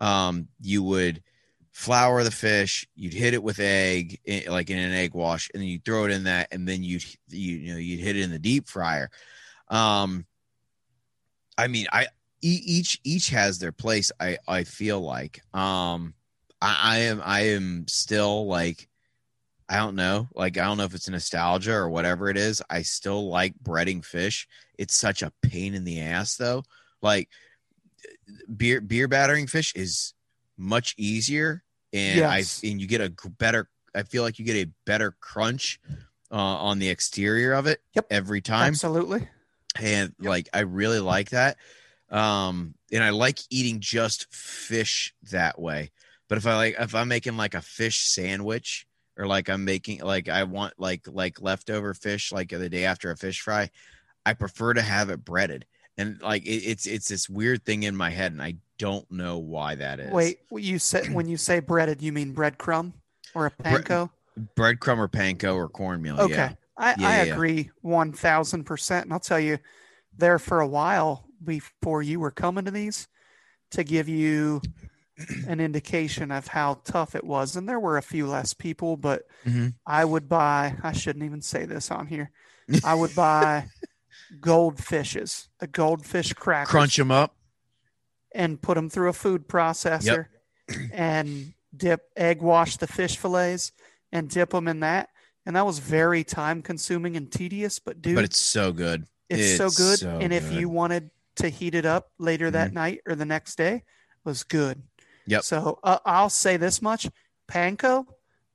um, 0.02 0.48
you 0.60 0.82
would 0.82 1.22
flour 1.70 2.24
the 2.24 2.30
fish, 2.30 2.86
you'd 2.94 3.14
hit 3.14 3.32
it 3.32 3.42
with 3.42 3.60
egg, 3.60 4.20
like 4.48 4.68
in 4.68 4.78
an 4.78 4.92
egg 4.92 5.14
wash, 5.14 5.48
and 5.54 5.62
then 5.62 5.68
you 5.68 5.78
throw 5.78 6.04
it 6.04 6.10
in 6.10 6.24
that, 6.24 6.48
and 6.50 6.68
then 6.68 6.82
you'd 6.82 7.04
you, 7.28 7.56
you 7.56 7.72
know 7.72 7.78
you'd 7.78 8.00
hit 8.00 8.16
it 8.16 8.22
in 8.22 8.32
the 8.32 8.38
deep 8.38 8.68
fryer. 8.68 9.08
Um, 9.68 10.26
I 11.56 11.68
mean, 11.68 11.86
I 11.92 12.08
each 12.42 13.00
each 13.04 13.30
has 13.30 13.60
their 13.60 13.72
place. 13.72 14.10
I 14.18 14.38
I 14.48 14.64
feel 14.64 15.00
like 15.00 15.40
um, 15.54 16.14
I, 16.60 16.78
I 16.82 16.98
am 16.98 17.22
I 17.24 17.40
am 17.54 17.86
still 17.88 18.46
like. 18.46 18.88
I 19.68 19.76
don't 19.76 19.94
know. 19.94 20.28
Like, 20.34 20.58
I 20.58 20.64
don't 20.64 20.76
know 20.76 20.84
if 20.84 20.94
it's 20.94 21.08
nostalgia 21.08 21.72
or 21.72 21.88
whatever 21.88 22.28
it 22.28 22.36
is. 22.36 22.60
I 22.68 22.82
still 22.82 23.30
like 23.30 23.54
breading 23.62 24.04
fish. 24.04 24.46
It's 24.76 24.94
such 24.94 25.22
a 25.22 25.32
pain 25.40 25.72
in 25.72 25.84
the 25.84 26.00
ass, 26.00 26.36
though. 26.36 26.64
Like, 27.00 27.30
beer 28.56 28.80
beer 28.80 29.08
battering 29.08 29.46
fish 29.46 29.74
is 29.74 30.14
much 30.56 30.94
easier 30.96 31.62
and 31.92 32.18
Yes. 32.18 32.62
i 32.64 32.68
and 32.68 32.80
you 32.80 32.86
get 32.86 33.00
a 33.00 33.10
better 33.38 33.68
i 33.94 34.02
feel 34.02 34.22
like 34.22 34.38
you 34.38 34.44
get 34.44 34.56
a 34.56 34.70
better 34.86 35.16
crunch 35.20 35.80
uh, 36.30 36.36
on 36.36 36.78
the 36.78 36.88
exterior 36.88 37.52
of 37.52 37.66
it 37.66 37.82
Yep. 37.94 38.06
every 38.10 38.40
time. 38.40 38.68
Absolutely. 38.68 39.28
And 39.80 40.14
like 40.18 40.48
i 40.54 40.60
really 40.60 41.00
like 41.00 41.30
that. 41.30 41.56
Um 42.10 42.74
and 42.92 43.02
i 43.04 43.10
like 43.10 43.38
eating 43.50 43.80
just 43.80 44.32
fish 44.32 45.14
that 45.30 45.58
way. 45.60 45.90
But 46.28 46.38
if 46.38 46.46
i 46.46 46.56
like 46.56 46.76
if 46.78 46.94
i'm 46.94 47.08
making 47.08 47.36
like 47.36 47.54
a 47.54 47.60
fish 47.62 48.06
sandwich 48.06 48.86
or 49.18 49.26
like 49.26 49.50
i'm 49.50 49.64
making 49.64 50.00
like 50.00 50.28
i 50.30 50.44
want 50.44 50.72
like 50.78 51.06
like 51.06 51.40
leftover 51.42 51.92
fish 51.92 52.32
like 52.32 52.48
the 52.48 52.68
day 52.70 52.86
after 52.86 53.10
a 53.10 53.16
fish 53.16 53.42
fry 53.42 53.68
i 54.24 54.32
prefer 54.32 54.72
to 54.72 54.80
have 54.80 55.10
it 55.10 55.22
breaded 55.22 55.66
and 55.98 56.20
like 56.22 56.44
it, 56.44 56.48
it's 56.64 56.86
it's 56.86 57.08
this 57.08 57.28
weird 57.28 57.64
thing 57.64 57.82
in 57.82 57.96
my 57.96 58.10
head 58.10 58.32
and 58.32 58.42
i 58.42 58.54
don't 58.78 59.10
know 59.10 59.38
why 59.38 59.74
that 59.74 60.00
is 60.00 60.12
wait 60.12 60.38
you 60.52 60.78
said 60.78 61.04
when 61.14 61.28
you 61.28 61.36
say 61.36 61.60
breaded 61.60 62.02
you 62.02 62.12
mean 62.12 62.34
breadcrumb 62.34 62.92
or 63.34 63.46
a 63.46 63.50
panko 63.50 64.10
breadcrumb 64.56 64.98
or 64.98 65.08
panko 65.08 65.54
or 65.54 65.68
cornmeal 65.68 66.18
Okay. 66.18 66.30
yeah 66.30 66.52
I, 66.78 66.96
Yeah, 66.96 67.08
I 67.08 67.16
yeah, 67.16 67.24
yeah. 67.24 67.32
agree 67.34 67.70
1000%. 67.82 69.04
And 69.04 69.12
I'll 69.12 69.20
tell 69.20 69.38
you, 69.38 69.58
there 70.16 70.38
for 70.38 70.60
a 70.60 70.66
while 70.66 71.26
before 71.44 72.02
you 72.02 72.18
were 72.18 72.30
coming 72.30 72.64
to 72.64 72.70
these 72.70 73.08
to 73.72 73.84
give 73.84 74.08
you 74.08 74.62
an 75.48 75.60
indication 75.60 76.30
of 76.30 76.46
how 76.46 76.80
tough 76.84 77.14
it 77.14 77.24
was. 77.24 77.56
And 77.56 77.68
there 77.68 77.80
were 77.80 77.98
a 77.98 78.02
few 78.02 78.26
less 78.26 78.54
people, 78.54 78.96
but 78.96 79.22
Mhm. 79.46 79.74
I 79.86 80.04
would 80.04 80.28
buy, 80.28 80.76
I 80.82 80.92
shouldn't 80.92 81.24
even 81.24 81.42
say 81.42 81.66
this 81.66 81.90
on 81.90 82.06
here. 82.06 82.30
I 82.84 82.94
would 82.94 83.14
buy 83.14 83.68
goldfishes, 84.40 85.48
the 85.58 85.66
goldfish 85.66 86.32
crackers, 86.32 86.70
crunch 86.70 86.96
them 86.96 87.10
up 87.10 87.34
and 88.34 88.60
put 88.60 88.74
them 88.74 88.88
through 88.88 89.08
a 89.08 89.12
food 89.12 89.48
processor 89.48 90.26
and 90.92 91.54
dip 91.76 92.10
egg 92.16 92.40
wash 92.42 92.76
the 92.76 92.86
fish 92.86 93.16
fillets 93.16 93.72
and 94.10 94.28
dip 94.28 94.50
them 94.50 94.68
in 94.68 94.80
that. 94.80 95.08
And 95.44 95.56
that 95.56 95.66
was 95.66 95.78
very 95.80 96.22
time 96.24 96.62
consuming 96.62 97.16
and 97.16 97.30
tedious, 97.30 97.78
but 97.78 98.00
dude, 98.00 98.14
but 98.14 98.24
it's 98.24 98.40
so 98.40 98.72
good 98.72 99.06
it's, 99.28 99.56
so 99.56 99.70
good. 99.70 99.98
so 99.98 100.18
and 100.20 100.32
if 100.32 100.48
good. 100.50 100.60
you 100.60 100.68
wanted 100.68 101.10
to 101.36 101.48
heat 101.48 101.74
it 101.74 101.86
up 101.86 102.10
later 102.18 102.50
that 102.50 102.70
Mhm. 102.70 102.74
night 102.74 103.00
or 103.06 103.14
the 103.14 103.24
next 103.24 103.56
day, 103.56 103.76
it 103.76 103.82
was 104.24 104.42
good. 104.44 104.82
Yep. 105.26 105.42
So 105.44 105.78
uh, 105.82 105.98
I'll 106.04 106.30
say 106.30 106.56
this 106.56 106.82
much: 106.82 107.08
panko, 107.48 108.06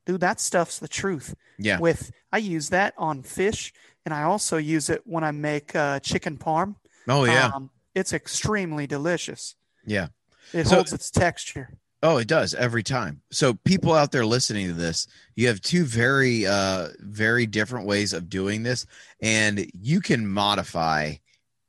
dude, 0.05 0.21
that 0.21 0.39
stuff's 0.39 0.79
the 0.79 0.87
truth. 0.87 1.33
Yeah. 1.57 1.79
With 1.79 2.11
I 2.31 2.37
use 2.37 2.69
that 2.69 2.93
on 2.97 3.23
fish, 3.23 3.73
and 4.07 4.13
I 4.13 4.23
also 4.23 4.55
use 4.55 4.89
it 4.89 5.01
when 5.03 5.25
I 5.25 5.31
make 5.31 5.75
uh, 5.75 5.99
chicken 5.99 6.37
parm. 6.37 6.75
Oh 7.09 7.25
yeah. 7.25 7.51
Um, 7.53 7.69
it's 7.93 8.13
extremely 8.13 8.87
delicious. 8.87 9.55
Yeah. 9.85 10.07
It 10.53 10.65
So- 10.65 10.75
holds 10.75 10.93
its 10.93 11.11
texture. 11.11 11.73
Oh, 12.01 12.15
it 12.17 12.27
does 12.29 12.53
every 12.53 12.83
time. 12.83 13.21
So 13.31 13.55
people 13.65 13.91
out 13.93 14.13
there 14.13 14.25
listening 14.25 14.67
to 14.67 14.73
this, 14.73 15.07
you 15.35 15.47
have 15.47 15.59
two 15.59 15.83
very 15.83 16.45
uh 16.47 16.89
very 16.99 17.45
different 17.45 17.85
ways 17.85 18.13
of 18.13 18.29
doing 18.29 18.63
this 18.63 18.85
and 19.21 19.69
you 19.73 19.99
can 19.99 20.25
modify 20.25 21.15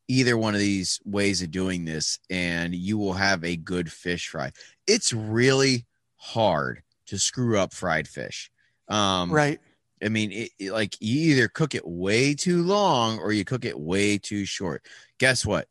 either 0.07 0.39
one 0.39 0.55
of 0.55 0.61
these 0.61 1.01
ways 1.05 1.43
of 1.43 1.51
doing 1.51 1.87
this 1.87 2.21
and 2.31 2.73
you 2.73 2.99
will 2.99 3.15
have 3.15 3.43
a 3.43 3.57
good 3.57 3.91
fish 3.91 4.29
fry. 4.29 4.53
It's 4.87 5.13
really 5.13 5.87
hard 6.19 6.85
to 7.07 7.19
screw 7.19 7.59
up 7.59 7.73
fried 7.75 8.07
fish. 8.07 8.49
Um 8.87 9.33
right. 9.33 9.59
I 10.03 10.09
mean, 10.09 10.33
it, 10.33 10.51
it- 10.59 10.73
like 10.73 10.97
you 11.01 11.33
either 11.33 11.49
cook 11.49 11.75
it 11.75 11.87
way 11.87 12.35
too 12.35 12.63
long 12.63 13.19
or 13.19 13.33
you 13.33 13.45
cook 13.45 13.65
it 13.65 13.79
way 13.79 14.19
too 14.19 14.45
short. 14.45 14.85
Guess 15.19 15.45
what? 15.47 15.69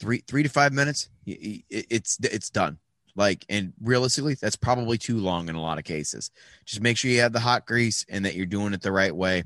Three 0.00 0.22
three 0.26 0.42
to 0.44 0.48
five 0.48 0.72
minutes, 0.72 1.08
it- 1.26 1.64
it's 1.70 2.18
it's 2.22 2.50
done. 2.50 2.78
Like, 3.16 3.44
and 3.48 3.72
realistically, 3.82 4.34
that's 4.34 4.54
probably 4.54 4.96
too 4.96 5.18
long 5.18 5.48
in 5.48 5.56
a 5.56 5.60
lot 5.60 5.78
of 5.78 5.84
cases. 5.84 6.30
Just 6.64 6.80
make 6.80 6.96
sure 6.96 7.10
you 7.10 7.20
have 7.20 7.32
the 7.32 7.40
hot 7.40 7.66
grease 7.66 8.06
and 8.08 8.24
that 8.24 8.36
you're 8.36 8.46
doing 8.46 8.74
it 8.74 8.80
the 8.80 8.92
right 8.92 9.14
way. 9.14 9.42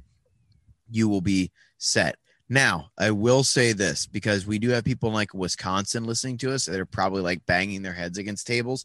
You 0.91 1.09
will 1.09 1.23
be 1.23 1.51
set. 1.79 2.17
Now, 2.51 2.91
I 2.99 3.13
will 3.13 3.45
say 3.45 3.73
this 3.73 4.07
because 4.07 4.47
we 4.47 4.59
do 4.59 4.69
have 4.71 4.85
people 4.85 5.09
in 5.09 5.15
like 5.15 5.33
Wisconsin 5.33 6.05
listening 6.05 6.37
to 6.39 6.53
us 6.53 6.67
that 6.67 6.79
are 6.79 6.85
probably 6.85 7.23
like 7.23 7.47
banging 7.47 7.81
their 7.81 7.95
heads 7.95 8.19
against 8.19 8.47
tables. 8.47 8.85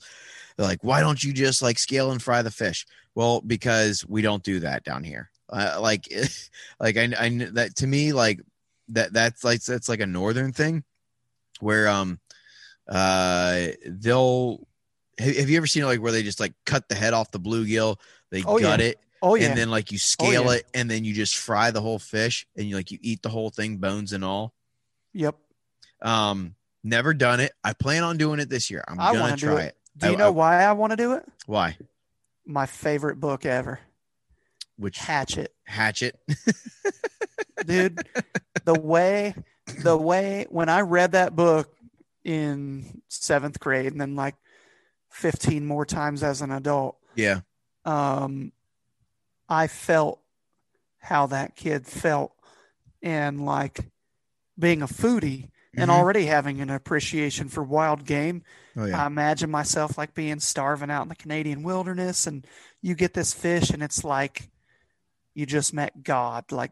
They're 0.55 0.65
like, 0.65 0.85
why 0.85 1.01
don't 1.01 1.21
you 1.21 1.33
just 1.33 1.61
like 1.61 1.77
scale 1.79 2.11
and 2.11 2.21
fry 2.21 2.41
the 2.43 2.49
fish? 2.51 2.85
Well, 3.17 3.41
because 3.41 4.05
we 4.07 4.21
don't 4.21 4.43
do 4.43 4.59
that 4.59 4.83
down 4.83 5.03
here. 5.03 5.31
Uh, 5.49 5.79
like, 5.81 6.07
like 6.79 6.97
I, 6.97 7.11
I 7.19 7.29
that 7.53 7.75
to 7.77 7.87
me, 7.87 8.13
like 8.13 8.41
that 8.89 9.11
that's 9.11 9.43
like 9.43 9.63
that's 9.63 9.89
like 9.89 10.01
a 10.01 10.05
northern 10.05 10.53
thing, 10.53 10.83
where 11.59 11.87
um, 11.87 12.19
uh, 12.87 13.69
they'll. 13.87 14.67
Have, 15.17 15.35
have 15.35 15.49
you 15.49 15.57
ever 15.57 15.65
seen 15.65 15.83
like 15.85 15.99
where 15.99 16.11
they 16.11 16.21
just 16.21 16.39
like 16.39 16.53
cut 16.67 16.87
the 16.89 16.93
head 16.93 17.15
off 17.15 17.31
the 17.31 17.39
bluegill, 17.39 17.95
they 18.29 18.43
Oh, 18.43 18.59
gut 18.59 18.79
yeah. 18.81 18.85
it, 18.85 18.99
Oh 19.23 19.33
yeah. 19.33 19.47
and 19.47 19.57
then 19.57 19.71
like 19.71 19.91
you 19.91 19.97
scale 19.97 20.45
yeah. 20.45 20.59
it, 20.59 20.65
and 20.75 20.87
then 20.91 21.03
you 21.03 21.11
just 21.15 21.37
fry 21.37 21.71
the 21.71 21.81
whole 21.81 21.97
fish, 21.97 22.45
and 22.55 22.67
you 22.67 22.75
like 22.75 22.91
you 22.91 22.99
eat 23.01 23.23
the 23.23 23.29
whole 23.29 23.49
thing, 23.49 23.77
bones 23.77 24.13
and 24.13 24.23
all. 24.23 24.53
yep. 25.11 25.35
Um, 26.03 26.53
never 26.83 27.15
done 27.15 27.39
it. 27.39 27.51
I 27.63 27.73
plan 27.73 28.03
on 28.03 28.17
doing 28.17 28.39
it 28.39 28.47
this 28.47 28.69
year. 28.69 28.83
I'm 28.87 28.99
I 28.99 29.07
gonna 29.07 29.21
wanna 29.21 29.37
try 29.37 29.61
it. 29.63 29.65
it. 29.69 29.77
Do 29.97 30.07
you 30.09 30.13
I- 30.13 30.17
know 30.17 30.27
I- 30.27 30.29
why 30.29 30.63
I 30.63 30.73
want 30.73 30.91
to 30.91 30.97
do 30.97 31.13
it? 31.13 31.25
Why? 31.47 31.75
My 32.47 32.65
favorite 32.65 33.19
book 33.19 33.45
ever, 33.45 33.79
Which 34.77 34.97
Hatchet. 34.99 35.53
hatchet? 35.65 36.17
dude 37.65 38.07
the 38.65 38.79
way 38.79 39.33
the 39.81 39.97
way 39.97 40.45
when 40.49 40.69
i 40.69 40.79
read 40.81 41.11
that 41.13 41.35
book 41.35 41.75
in 42.23 43.01
seventh 43.09 43.59
grade 43.59 43.91
and 43.91 43.99
then 43.99 44.15
like 44.15 44.35
15 45.09 45.65
more 45.65 45.85
times 45.85 46.23
as 46.23 46.41
an 46.41 46.51
adult 46.51 46.97
yeah. 47.15 47.41
um 47.83 48.51
i 49.49 49.67
felt 49.67 50.21
how 50.99 51.25
that 51.27 51.55
kid 51.55 51.85
felt 51.87 52.31
and 53.01 53.43
like 53.45 53.79
being 54.57 54.81
a 54.81 54.87
foodie 54.87 55.49
and 55.75 55.89
Mhm. 55.89 55.93
already 55.93 56.25
having 56.27 56.61
an 56.61 56.69
appreciation 56.69 57.49
for 57.49 57.63
wild 57.63 58.05
game 58.05 58.43
Oh 58.77 58.85
yeah. 58.85 59.03
I 59.03 59.07
imagine 59.07 59.49
myself 59.49 59.97
like 59.97 60.13
being 60.13 60.39
starving 60.39 60.91
out 60.91 61.03
in 61.03 61.09
the 61.09 61.15
Canadian 61.15 61.63
wilderness, 61.63 62.27
and 62.27 62.45
you 62.81 62.95
get 62.95 63.13
this 63.13 63.33
fish, 63.33 63.71
and 63.71 63.81
it's 63.81 64.03
like 64.03 64.49
you 65.33 65.45
just 65.45 65.73
met 65.73 66.03
God. 66.03 66.51
Like 66.51 66.71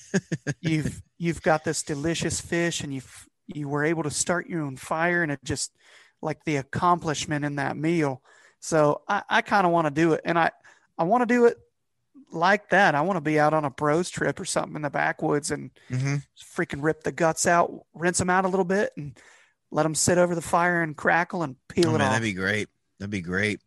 you've 0.60 1.02
you've 1.18 1.42
got 1.42 1.64
this 1.64 1.82
delicious 1.82 2.40
fish, 2.40 2.82
and 2.82 2.92
you've 2.92 3.26
you 3.46 3.68
were 3.68 3.84
able 3.84 4.02
to 4.02 4.10
start 4.10 4.48
your 4.48 4.62
own 4.62 4.76
fire, 4.76 5.22
and 5.22 5.30
it 5.30 5.40
just 5.44 5.72
like 6.20 6.44
the 6.44 6.56
accomplishment 6.56 7.44
in 7.44 7.56
that 7.56 7.76
meal. 7.76 8.22
So 8.60 9.02
I, 9.08 9.22
I 9.28 9.42
kind 9.42 9.66
of 9.66 9.72
want 9.72 9.86
to 9.86 9.92
do 9.92 10.12
it, 10.14 10.22
and 10.24 10.38
I 10.38 10.50
I 10.98 11.04
want 11.04 11.22
to 11.22 11.32
do 11.32 11.44
it 11.46 11.58
like 12.32 12.70
that. 12.70 12.94
I 12.94 13.02
want 13.02 13.18
to 13.18 13.20
be 13.20 13.38
out 13.38 13.54
on 13.54 13.64
a 13.64 13.70
bros 13.70 14.10
trip 14.10 14.40
or 14.40 14.44
something 14.44 14.76
in 14.76 14.82
the 14.82 14.90
backwoods 14.90 15.50
and 15.50 15.70
Mhm. 15.90 16.24
freaking 16.56 16.82
rip 16.82 17.02
the 17.04 17.12
guts 17.12 17.46
out, 17.46 17.86
rinse 17.94 18.18
them 18.18 18.30
out 18.30 18.44
a 18.44 18.48
little 18.48 18.64
bit, 18.64 18.92
and 18.96 19.16
let 19.70 19.82
them 19.82 19.94
sit 19.94 20.18
over 20.18 20.34
the 20.34 20.42
fire 20.42 20.82
and 20.82 20.96
crackle 20.96 21.42
and 21.42 21.56
peel 21.68 21.90
Oh, 21.90 21.94
it 21.94 21.98
man, 21.98 22.06
off. 22.08 22.12
that'd 22.12 22.22
be 22.24 22.32
great. 22.32 22.68
That'd 22.98 23.10
be 23.10 23.20
great. 23.20 23.60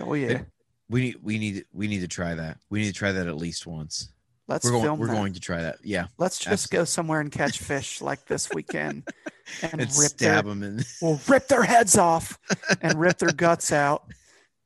oh 0.00 0.14
yeah, 0.14 0.42
We 0.88 1.00
need 1.00 1.16
we 1.22 1.38
need 1.38 1.64
we 1.72 1.88
need 1.88 2.00
to 2.00 2.08
try 2.08 2.34
that. 2.34 2.58
We 2.70 2.80
need 2.80 2.88
to 2.88 2.92
try 2.92 3.12
that 3.12 3.26
at 3.26 3.36
least 3.36 3.66
once. 3.66 4.10
let's 4.46 4.64
we're 4.64 4.70
going 4.72 4.84
film 4.84 4.98
we're 5.00 5.06
that. 5.08 5.12
going 5.12 5.32
to 5.34 5.40
try 5.40 5.62
that. 5.62 5.76
Yeah. 5.82 6.06
let's 6.18 6.38
just 6.38 6.70
go 6.70 6.84
somewhere 6.84 7.20
and 7.20 7.30
catch 7.32 7.58
fish 7.58 8.00
like 8.00 8.24
this 8.26 8.48
weekend 8.54 9.08
and, 9.62 9.72
And 9.72 9.80
rip 9.80 9.90
stab 9.90 10.18
their 10.18 10.54
them 10.54 10.62
in 10.62 10.84
we'll 11.02 11.20
rip 11.28 11.48
their 11.48 11.62
heads 11.64 11.96
off 11.98 12.38
and 12.80 12.98
rip 13.00 13.18
their 13.18 13.32
guts 13.36 13.72
out, 13.72 14.04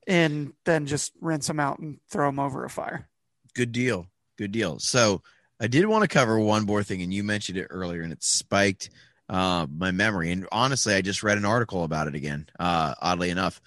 and 0.07 0.53
then 0.65 0.87
just 0.87 1.13
rinse 1.21 1.47
them 1.47 1.61
out 1.61 1.79
and 1.79 1.99
throw 2.11 2.29
them 2.29 2.39
over 2.39 2.65
a 2.65 2.71
fire. 2.71 3.09
good 3.55 3.73
deal. 3.73 4.07
Good 4.39 4.53
deal. 4.53 4.79
So 4.79 5.23
I 5.61 5.67
did 5.69 5.87
want 5.87 6.03
to 6.03 6.09
cover 6.09 6.39
one 6.39 6.65
more 6.67 6.83
thing, 6.83 7.03
and 7.03 7.13
you 7.15 7.23
mentioned 7.23 7.59
it 7.59 7.69
earlier, 7.71 8.03
and 8.03 8.13
it 8.13 8.23
spiked 8.25 8.91
uh, 9.33 9.67
my 9.75 9.91
memory. 9.91 10.31
And 10.31 10.47
honestly, 10.53 10.95
I 10.95 11.01
just 11.01 11.23
read 11.23 11.39
an 11.39 11.47
article 11.47 11.85
about 11.85 12.07
it 12.07 12.15
again. 12.15 12.47
Uh, 12.61 12.95
oddly 13.01 13.31
enough, 13.31 13.61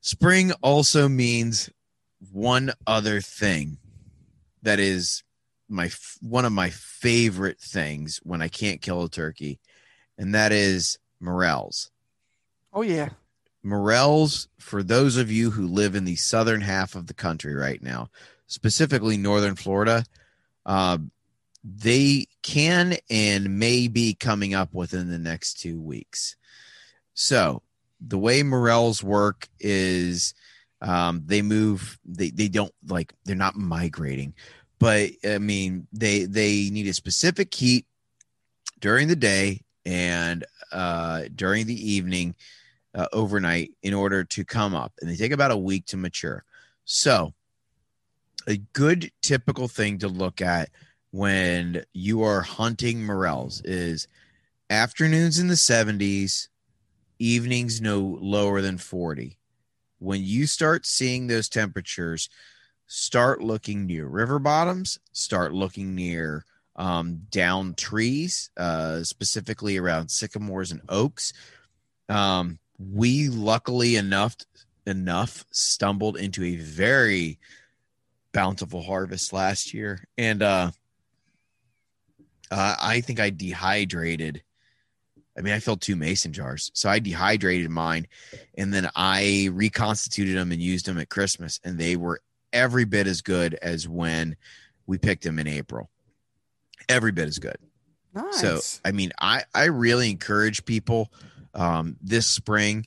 spring 0.00 0.52
also 0.62 1.08
means 1.08 1.68
one 2.32 2.72
other 2.86 3.20
thing 3.20 3.78
that 4.62 4.78
is 4.78 5.24
my 5.68 5.86
f- 5.86 6.16
one 6.20 6.44
of 6.44 6.52
my 6.52 6.70
favorite 6.70 7.60
things 7.60 8.20
when 8.22 8.40
I 8.40 8.48
can't 8.48 8.80
kill 8.80 9.02
a 9.02 9.10
turkey, 9.10 9.58
and 10.16 10.34
that 10.34 10.52
is 10.52 10.98
morels. 11.20 11.90
Oh 12.72 12.82
yeah, 12.82 13.08
Morels, 13.64 14.46
for 14.60 14.84
those 14.84 15.16
of 15.16 15.32
you 15.32 15.50
who 15.50 15.66
live 15.66 15.96
in 15.96 16.04
the 16.04 16.16
southern 16.16 16.60
half 16.60 16.94
of 16.94 17.08
the 17.08 17.14
country 17.14 17.54
right 17.54 17.82
now, 17.82 18.08
specifically 18.46 19.16
northern 19.16 19.56
Florida, 19.56 20.04
uh, 20.64 20.98
they 21.74 22.26
can 22.42 22.96
and 23.10 23.58
may 23.58 23.88
be 23.88 24.14
coming 24.14 24.54
up 24.54 24.72
within 24.72 25.10
the 25.10 25.18
next 25.18 25.54
two 25.54 25.80
weeks. 25.80 26.36
So, 27.14 27.62
the 28.00 28.18
way 28.18 28.42
morels 28.42 29.02
work 29.02 29.48
is 29.58 30.34
um, 30.82 31.22
they 31.24 31.42
move, 31.42 31.98
they, 32.04 32.30
they 32.30 32.48
don't 32.48 32.72
like, 32.86 33.14
they're 33.24 33.34
not 33.34 33.56
migrating, 33.56 34.34
but 34.78 35.10
I 35.24 35.38
mean, 35.38 35.86
they, 35.92 36.24
they 36.24 36.68
need 36.70 36.86
a 36.86 36.92
specific 36.92 37.52
heat 37.54 37.86
during 38.80 39.08
the 39.08 39.16
day 39.16 39.62
and 39.86 40.44
uh, 40.72 41.24
during 41.34 41.66
the 41.66 41.90
evening 41.90 42.34
uh, 42.94 43.06
overnight 43.12 43.72
in 43.82 43.94
order 43.94 44.24
to 44.24 44.44
come 44.44 44.74
up, 44.74 44.92
and 45.00 45.10
they 45.10 45.16
take 45.16 45.32
about 45.32 45.50
a 45.50 45.56
week 45.56 45.86
to 45.86 45.96
mature. 45.96 46.44
So, 46.84 47.32
a 48.46 48.58
good 48.74 49.10
typical 49.22 49.66
thing 49.68 49.98
to 49.98 50.08
look 50.08 50.40
at 50.40 50.68
when 51.10 51.84
you 51.92 52.22
are 52.22 52.40
hunting 52.42 53.04
morels 53.04 53.62
is 53.64 54.08
afternoons 54.70 55.38
in 55.38 55.48
the 55.48 55.54
70s, 55.54 56.48
evenings 57.18 57.80
no 57.80 58.18
lower 58.20 58.60
than 58.60 58.78
40. 58.78 59.38
When 59.98 60.22
you 60.22 60.46
start 60.46 60.84
seeing 60.86 61.26
those 61.26 61.48
temperatures, 61.48 62.28
start 62.86 63.42
looking 63.42 63.86
near 63.86 64.06
river 64.06 64.38
bottoms, 64.38 64.98
start 65.12 65.52
looking 65.52 65.94
near 65.94 66.44
um, 66.76 67.22
down 67.30 67.74
trees, 67.74 68.50
uh, 68.56 69.02
specifically 69.02 69.78
around 69.78 70.10
sycamores 70.10 70.70
and 70.70 70.82
oaks. 70.88 71.32
Um, 72.08 72.58
we 72.78 73.28
luckily 73.28 73.96
enough 73.96 74.36
enough 74.86 75.44
stumbled 75.50 76.16
into 76.16 76.44
a 76.44 76.56
very 76.56 77.38
bountiful 78.32 78.82
harvest 78.82 79.32
last 79.32 79.72
year, 79.72 80.04
and 80.18 80.42
uh, 80.42 80.70
uh, 82.50 82.76
I 82.80 83.00
think 83.00 83.20
I 83.20 83.30
dehydrated. 83.30 84.42
I 85.38 85.42
mean, 85.42 85.52
I 85.52 85.58
filled 85.58 85.82
two 85.82 85.96
mason 85.96 86.32
jars, 86.32 86.70
so 86.74 86.88
I 86.88 86.98
dehydrated 86.98 87.70
mine, 87.70 88.06
and 88.56 88.72
then 88.72 88.88
I 88.96 89.50
reconstituted 89.52 90.36
them 90.36 90.50
and 90.50 90.62
used 90.62 90.86
them 90.86 90.98
at 90.98 91.10
Christmas, 91.10 91.60
and 91.62 91.78
they 91.78 91.96
were 91.96 92.20
every 92.52 92.84
bit 92.84 93.06
as 93.06 93.20
good 93.20 93.54
as 93.54 93.86
when 93.86 94.36
we 94.86 94.98
picked 94.98 95.24
them 95.24 95.38
in 95.38 95.46
April. 95.46 95.90
Every 96.88 97.12
bit 97.12 97.28
as 97.28 97.38
good. 97.38 97.58
nice. 98.14 98.40
So 98.40 98.60
I 98.84 98.92
mean, 98.92 99.12
I 99.20 99.42
I 99.54 99.64
really 99.64 100.10
encourage 100.10 100.64
people 100.64 101.12
um, 101.52 101.96
this 102.00 102.26
spring. 102.26 102.86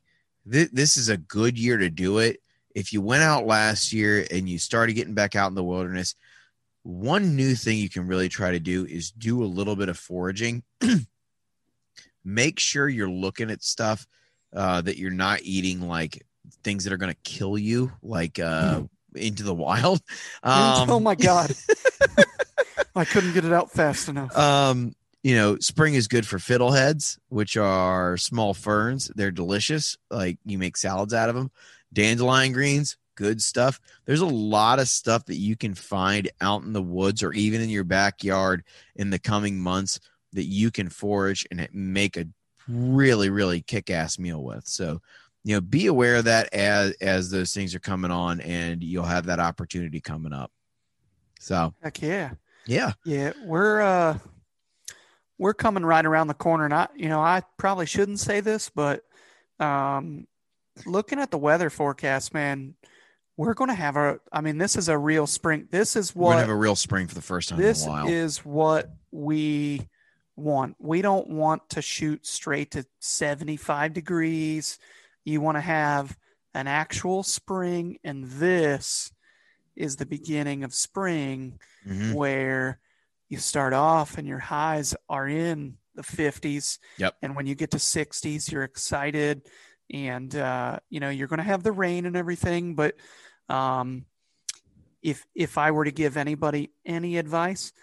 Th- 0.49 0.71
this 0.71 0.97
is 0.97 1.09
a 1.09 1.17
good 1.17 1.57
year 1.57 1.77
to 1.77 1.89
do 1.89 2.19
it. 2.19 2.41
If 2.73 2.93
you 2.93 3.01
went 3.01 3.23
out 3.23 3.45
last 3.45 3.93
year 3.93 4.25
and 4.31 4.47
you 4.47 4.57
started 4.57 4.93
getting 4.93 5.13
back 5.15 5.35
out 5.35 5.49
in 5.49 5.55
the 5.55 5.63
wilderness, 5.63 6.15
one 6.83 7.35
new 7.35 7.55
thing 7.55 7.77
you 7.77 7.89
can 7.89 8.07
really 8.07 8.29
try 8.29 8.51
to 8.51 8.59
do 8.59 8.85
is 8.85 9.11
do 9.11 9.43
a 9.43 9.45
little 9.45 9.75
bit 9.75 9.89
of 9.89 9.97
foraging. 9.97 10.63
Make 12.25 12.59
sure 12.59 12.87
you're 12.87 13.09
looking 13.09 13.49
at 13.49 13.63
stuff 13.63 14.05
uh, 14.55 14.81
that 14.81 14.97
you're 14.97 15.11
not 15.11 15.39
eating 15.43 15.81
like 15.81 16.25
things 16.63 16.83
that 16.83 16.93
are 16.93 16.97
going 16.97 17.13
to 17.13 17.19
kill 17.23 17.57
you, 17.57 17.91
like 18.03 18.39
uh, 18.39 18.81
into 19.15 19.43
the 19.43 19.53
wild. 19.53 20.01
oh 20.43 20.85
Um, 20.95 21.03
my 21.03 21.15
god, 21.15 21.51
I 22.95 23.05
couldn't 23.05 23.33
get 23.33 23.45
it 23.45 23.53
out 23.53 23.71
fast 23.71 24.09
enough. 24.09 24.35
um, 24.37 24.93
you 25.23 25.35
know, 25.35 25.57
spring 25.59 25.95
is 25.95 26.07
good 26.07 26.25
for 26.25 26.37
fiddleheads, 26.37 27.17
which 27.29 27.57
are 27.57 28.15
small 28.17 28.53
ferns. 28.53 29.11
They're 29.15 29.31
delicious. 29.31 29.97
Like 30.09 30.37
you 30.45 30.57
make 30.57 30.77
salads 30.77 31.13
out 31.13 31.29
of 31.29 31.35
them. 31.35 31.51
Dandelion 31.91 32.51
greens, 32.53 32.97
good 33.19 33.41
stuff. 33.41 33.81
There's 34.05 34.21
a 34.21 34.25
lot 34.25 34.79
of 34.79 34.87
stuff 34.87 35.25
that 35.25 35.35
you 35.35 35.57
can 35.57 35.73
find 35.73 36.31
out 36.39 36.63
in 36.63 36.71
the 36.71 36.81
woods 36.81 37.21
or 37.21 37.33
even 37.33 37.59
in 37.59 37.69
your 37.69 37.83
backyard 37.83 38.63
in 38.95 39.09
the 39.09 39.19
coming 39.19 39.59
months 39.59 39.99
that 40.31 40.45
you 40.45 40.71
can 40.71 40.87
forage 40.87 41.45
and 41.51 41.67
make 41.73 42.15
a 42.15 42.25
really, 42.69 43.29
really 43.29 43.61
kick 43.61 43.89
ass 43.89 44.17
meal 44.17 44.41
with. 44.41 44.65
So, 44.65 45.01
you 45.43 45.53
know, 45.53 45.59
be 45.59 45.87
aware 45.87 46.15
of 46.15 46.25
that 46.25 46.53
as 46.53 46.93
as 47.01 47.29
those 47.29 47.53
things 47.53 47.75
are 47.75 47.79
coming 47.79 48.09
on 48.09 48.39
and 48.39 48.81
you'll 48.81 49.03
have 49.03 49.25
that 49.25 49.41
opportunity 49.41 49.99
coming 49.99 50.31
up. 50.31 50.49
So 51.41 51.73
Heck 51.83 52.01
yeah. 52.01 52.31
yeah. 52.67 52.93
Yeah, 53.03 53.33
we're 53.43 53.81
uh 53.81 54.17
we're 55.37 55.53
coming 55.53 55.83
right 55.83 56.05
around 56.05 56.27
the 56.27 56.33
corner 56.35 56.63
and 56.63 56.73
I 56.73 56.87
you 56.95 57.09
know, 57.09 57.19
I 57.19 57.43
probably 57.57 57.85
shouldn't 57.85 58.21
say 58.21 58.39
this, 58.39 58.69
but 58.69 59.03
um 59.59 60.25
looking 60.85 61.19
at 61.19 61.31
the 61.31 61.37
weather 61.37 61.69
forecast, 61.69 62.33
man, 62.33 62.75
we're 63.39 63.53
going 63.53 63.69
to 63.69 63.73
have 63.73 63.95
a 63.95 64.19
I 64.33 64.41
mean, 64.41 64.57
this 64.57 64.75
is 64.75 64.89
a 64.89 64.97
real 64.97 65.25
spring. 65.25 65.67
This 65.71 65.95
is 65.95 66.13
what 66.13 66.25
We're 66.27 66.31
gonna 66.33 66.41
have 66.41 66.49
a 66.49 66.55
real 66.55 66.75
spring 66.75 67.07
for 67.07 67.15
the 67.15 67.21
first 67.21 67.47
time 67.47 67.57
this 67.57 67.83
in 67.83 67.87
a 67.89 67.91
while. 67.91 68.07
is 68.09 68.39
what 68.43 68.91
we 69.11 69.87
want. 70.35 70.75
We 70.77 71.01
don't 71.01 71.29
want 71.29 71.69
to 71.69 71.81
shoot 71.81 72.27
straight 72.27 72.71
to 72.71 72.85
75 72.99 73.93
degrees. 73.93 74.77
You 75.23 75.39
want 75.39 75.55
to 75.55 75.61
have 75.61 76.17
an 76.53 76.67
actual 76.67 77.23
spring 77.23 77.97
and 78.03 78.25
this 78.25 79.13
is 79.75 79.95
the 79.95 80.05
beginning 80.05 80.65
of 80.65 80.73
spring 80.73 81.59
Mhm. 81.87 82.13
where 82.15 82.79
you 83.29 83.37
start 83.37 83.71
off 83.71 84.17
and 84.17 84.27
your 84.27 84.39
highs 84.39 84.95
are 85.07 85.29
in 85.29 85.77
the 85.95 86.03
50s. 86.03 86.77
Yep. 86.97 87.15
And 87.21 87.37
when 87.37 87.45
you 87.45 87.55
get 87.55 87.71
to 87.71 87.79
60s, 87.79 88.51
you're 88.51 88.63
excited 88.63 89.47
and, 89.91 90.35
uh, 90.35 90.79
you 90.89 90.99
know, 90.99 91.09
you're 91.09 91.27
going 91.29 91.37
to 91.37 91.43
have 91.43 91.63
the 91.63 91.71
rain 91.71 92.05
and 92.05 92.17
everything. 92.17 92.75
But 92.75 92.95
um, 93.49 94.05
if, 95.01 95.25
if 95.33 95.57
I 95.57 95.71
were 95.71 95.85
to 95.85 95.91
give 95.91 96.17
anybody 96.17 96.71
any 96.85 97.17
advice, 97.17 97.73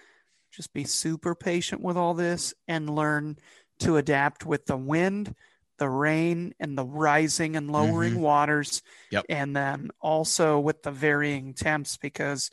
just 0.50 0.72
be 0.72 0.84
super 0.84 1.34
patient 1.34 1.82
with 1.82 1.96
all 1.96 2.14
this 2.14 2.54
and 2.68 2.88
learn 2.88 3.36
to 3.80 3.96
adapt 3.96 4.46
with 4.46 4.66
the 4.66 4.76
wind, 4.76 5.34
the 5.78 5.88
rain, 5.88 6.54
and 6.58 6.78
the 6.78 6.84
rising 6.84 7.56
and 7.56 7.70
lowering 7.70 8.20
waters. 8.20 8.82
Yep. 9.10 9.26
And 9.28 9.54
then 9.54 9.90
also 10.00 10.58
with 10.58 10.82
the 10.82 10.90
varying 10.90 11.52
temps, 11.52 11.96
because 11.96 12.50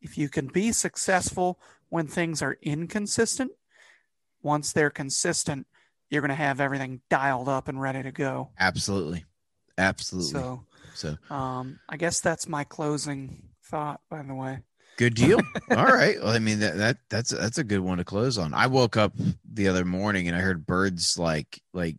if 0.00 0.16
you 0.16 0.28
can 0.28 0.46
be 0.46 0.72
successful 0.72 1.60
when 1.90 2.06
things 2.06 2.42
are 2.42 2.56
inconsistent, 2.62 3.52
once 4.42 4.72
they're 4.72 4.90
consistent, 4.90 5.66
you're 6.10 6.22
going 6.22 6.30
to 6.30 6.34
have 6.34 6.60
everything 6.60 7.00
dialed 7.08 7.48
up 7.48 7.68
and 7.68 7.80
ready 7.80 8.02
to 8.02 8.12
go. 8.12 8.50
Absolutely. 8.58 9.24
Absolutely. 9.78 10.30
So, 10.32 10.64
So, 10.94 11.16
um, 11.30 11.78
I 11.88 11.96
guess 11.96 12.20
that's 12.20 12.48
my 12.48 12.64
closing 12.64 13.42
thought, 13.64 14.00
by 14.10 14.22
the 14.22 14.34
way. 14.34 14.58
good 14.98 15.14
deal. 15.14 15.40
All 15.70 15.86
right. 15.86 16.22
Well, 16.22 16.32
I 16.32 16.38
mean 16.38 16.60
that, 16.60 16.76
that 16.76 16.96
that's 17.08 17.30
that's 17.30 17.58
a 17.58 17.64
good 17.64 17.80
one 17.80 17.98
to 17.98 18.04
close 18.04 18.38
on. 18.38 18.54
I 18.54 18.66
woke 18.66 18.96
up 18.96 19.14
the 19.50 19.68
other 19.68 19.84
morning 19.84 20.28
and 20.28 20.36
I 20.36 20.40
heard 20.40 20.66
birds 20.66 21.18
like 21.18 21.60
like 21.72 21.96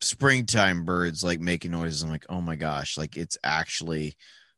springtime 0.00 0.84
birds 0.84 1.24
like 1.24 1.40
making 1.40 1.70
noises. 1.70 2.02
I'm 2.02 2.10
like, 2.10 2.26
oh 2.28 2.40
my 2.40 2.56
gosh, 2.56 2.98
like 2.98 3.16
it's 3.16 3.38
actually 3.42 4.16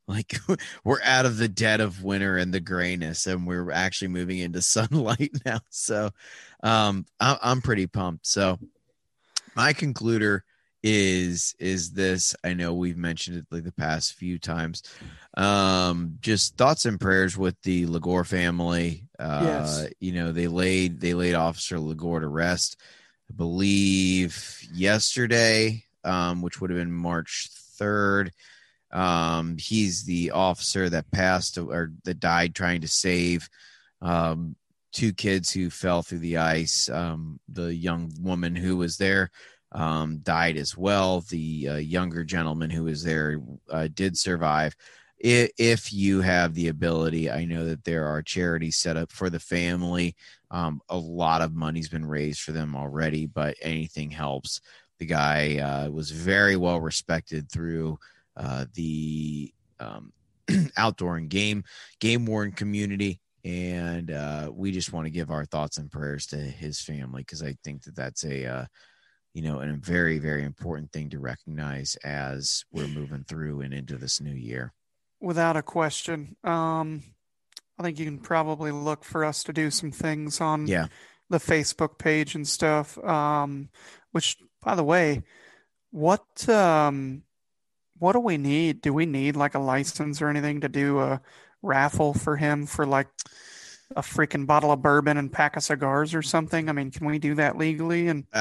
like 0.08 0.36
we're 0.84 1.02
out 1.02 1.26
of 1.26 1.36
the 1.36 1.48
dead 1.48 1.80
of 1.80 2.02
winter 2.02 2.36
and 2.36 2.52
the 2.52 2.60
grayness 2.60 3.26
and 3.26 3.46
we're 3.46 3.70
actually 3.70 4.08
moving 4.08 4.38
into 4.38 4.62
sunlight 4.62 5.32
now. 5.44 5.60
So 5.70 6.10
um 6.62 7.06
I, 7.20 7.38
I'm 7.42 7.62
pretty 7.62 7.86
pumped. 7.86 8.26
So 8.26 8.58
my 9.54 9.72
concluder 9.72 10.40
is 10.88 11.52
is 11.58 11.90
this. 11.92 12.36
I 12.44 12.54
know 12.54 12.72
we've 12.74 12.96
mentioned 12.96 13.36
it 13.38 13.46
like 13.50 13.64
the 13.64 13.72
past 13.72 14.14
few 14.14 14.38
times. 14.38 14.82
Um 15.36 16.18
just 16.20 16.56
thoughts 16.56 16.86
and 16.86 17.00
prayers 17.00 17.36
with 17.36 17.60
the 17.62 17.86
lagore 17.86 18.22
family. 18.24 19.08
Uh 19.18 19.40
Yes. 19.42 19.88
you 19.98 20.12
know 20.12 20.30
they 20.30 20.46
laid 20.46 21.00
they 21.00 21.12
laid 21.12 21.34
officer 21.34 21.80
lagore 21.80 22.20
to 22.20 22.28
rest 22.28 22.80
i 23.30 23.34
believe 23.34 24.60
yesterday 24.72 25.82
um 26.04 26.40
which 26.42 26.60
would 26.60 26.70
have 26.70 26.78
been 26.78 26.92
march 26.92 27.48
3rd 27.80 28.30
um 28.92 29.56
he's 29.58 30.04
the 30.04 30.30
officer 30.30 30.88
that 30.88 31.10
passed 31.10 31.58
or 31.58 31.90
that 32.04 32.20
died 32.20 32.54
trying 32.54 32.82
to 32.82 32.88
save 32.88 33.48
um 34.02 34.54
two 34.92 35.12
kids 35.12 35.52
who 35.52 35.68
fell 35.70 36.02
through 36.02 36.20
the 36.20 36.36
ice 36.36 36.88
um 36.90 37.40
the 37.48 37.74
young 37.74 38.12
woman 38.20 38.54
who 38.54 38.76
was 38.76 38.96
there 38.98 39.30
um, 39.76 40.18
died 40.22 40.56
as 40.56 40.76
well. 40.76 41.20
The 41.20 41.68
uh, 41.68 41.76
younger 41.76 42.24
gentleman 42.24 42.70
who 42.70 42.84
was 42.84 43.04
there 43.04 43.40
uh, 43.70 43.88
did 43.92 44.16
survive. 44.16 44.74
If, 45.18 45.92
you 45.92 46.20
have 46.22 46.54
the 46.54 46.68
ability, 46.68 47.30
I 47.30 47.44
know 47.44 47.66
that 47.66 47.84
there 47.84 48.06
are 48.06 48.22
charities 48.22 48.76
set 48.76 48.96
up 48.96 49.12
for 49.12 49.30
the 49.30 49.40
family. 49.40 50.16
Um, 50.50 50.80
a 50.88 50.96
lot 50.96 51.42
of 51.42 51.54
money's 51.54 51.88
been 51.88 52.06
raised 52.06 52.40
for 52.40 52.52
them 52.52 52.74
already, 52.74 53.26
but 53.26 53.56
anything 53.60 54.10
helps. 54.10 54.60
The 54.98 55.06
guy 55.06 55.58
uh, 55.58 55.90
was 55.90 56.10
very 56.10 56.56
well 56.56 56.80
respected 56.80 57.50
through 57.50 57.98
uh, 58.36 58.66
the 58.74 59.52
um, 59.78 60.12
outdoor 60.76 61.16
and 61.16 61.28
game 61.28 61.64
game 62.00 62.24
worn 62.24 62.52
community 62.52 63.20
and 63.44 64.10
uh, 64.10 64.50
we 64.52 64.72
just 64.72 64.92
want 64.92 65.06
to 65.06 65.10
give 65.10 65.30
our 65.30 65.44
thoughts 65.44 65.78
and 65.78 65.90
prayers 65.90 66.26
to 66.26 66.36
his 66.36 66.80
family 66.80 67.22
because 67.22 67.42
I 67.42 67.56
think 67.62 67.82
that 67.84 67.94
that's 67.94 68.24
a 68.24 68.44
uh, 68.44 68.64
you 69.36 69.42
know, 69.42 69.58
and 69.58 69.70
a 69.70 69.76
very, 69.76 70.18
very 70.18 70.44
important 70.44 70.90
thing 70.92 71.10
to 71.10 71.18
recognize 71.18 71.94
as 71.96 72.64
we're 72.72 72.88
moving 72.88 73.22
through 73.22 73.60
and 73.60 73.74
into 73.74 73.98
this 73.98 74.18
new 74.18 74.32
year. 74.32 74.72
Without 75.20 75.58
a 75.58 75.62
question. 75.62 76.36
Um, 76.42 77.02
I 77.78 77.82
think 77.82 77.98
you 77.98 78.06
can 78.06 78.18
probably 78.18 78.72
look 78.72 79.04
for 79.04 79.26
us 79.26 79.44
to 79.44 79.52
do 79.52 79.70
some 79.70 79.92
things 79.92 80.40
on 80.40 80.66
Yeah. 80.66 80.86
the 81.28 81.36
Facebook 81.36 81.98
page 81.98 82.34
and 82.34 82.48
stuff. 82.48 82.96
Um, 83.04 83.68
which, 84.12 84.38
by 84.62 84.74
the 84.74 84.84
way, 84.84 85.22
what 85.90 86.48
um, 86.48 87.22
what 87.98 88.12
do 88.14 88.20
we 88.20 88.38
need? 88.38 88.80
Do 88.80 88.94
we 88.94 89.04
need 89.04 89.36
like 89.36 89.54
a 89.54 89.58
license 89.58 90.22
or 90.22 90.28
anything 90.30 90.62
to 90.62 90.70
do 90.70 91.00
a 91.00 91.20
raffle 91.60 92.14
for 92.14 92.38
him 92.38 92.64
for 92.64 92.86
like 92.86 93.08
a 93.94 94.02
freaking 94.02 94.46
bottle 94.46 94.72
of 94.72 94.82
bourbon 94.82 95.16
and 95.16 95.32
pack 95.32 95.56
of 95.56 95.62
cigars 95.62 96.14
or 96.14 96.22
something? 96.22 96.68
I 96.68 96.72
mean, 96.72 96.90
can 96.90 97.06
we 97.06 97.18
do 97.18 97.34
that 97.36 97.56
legally? 97.56 98.08
And 98.08 98.24
Uh, 98.34 98.38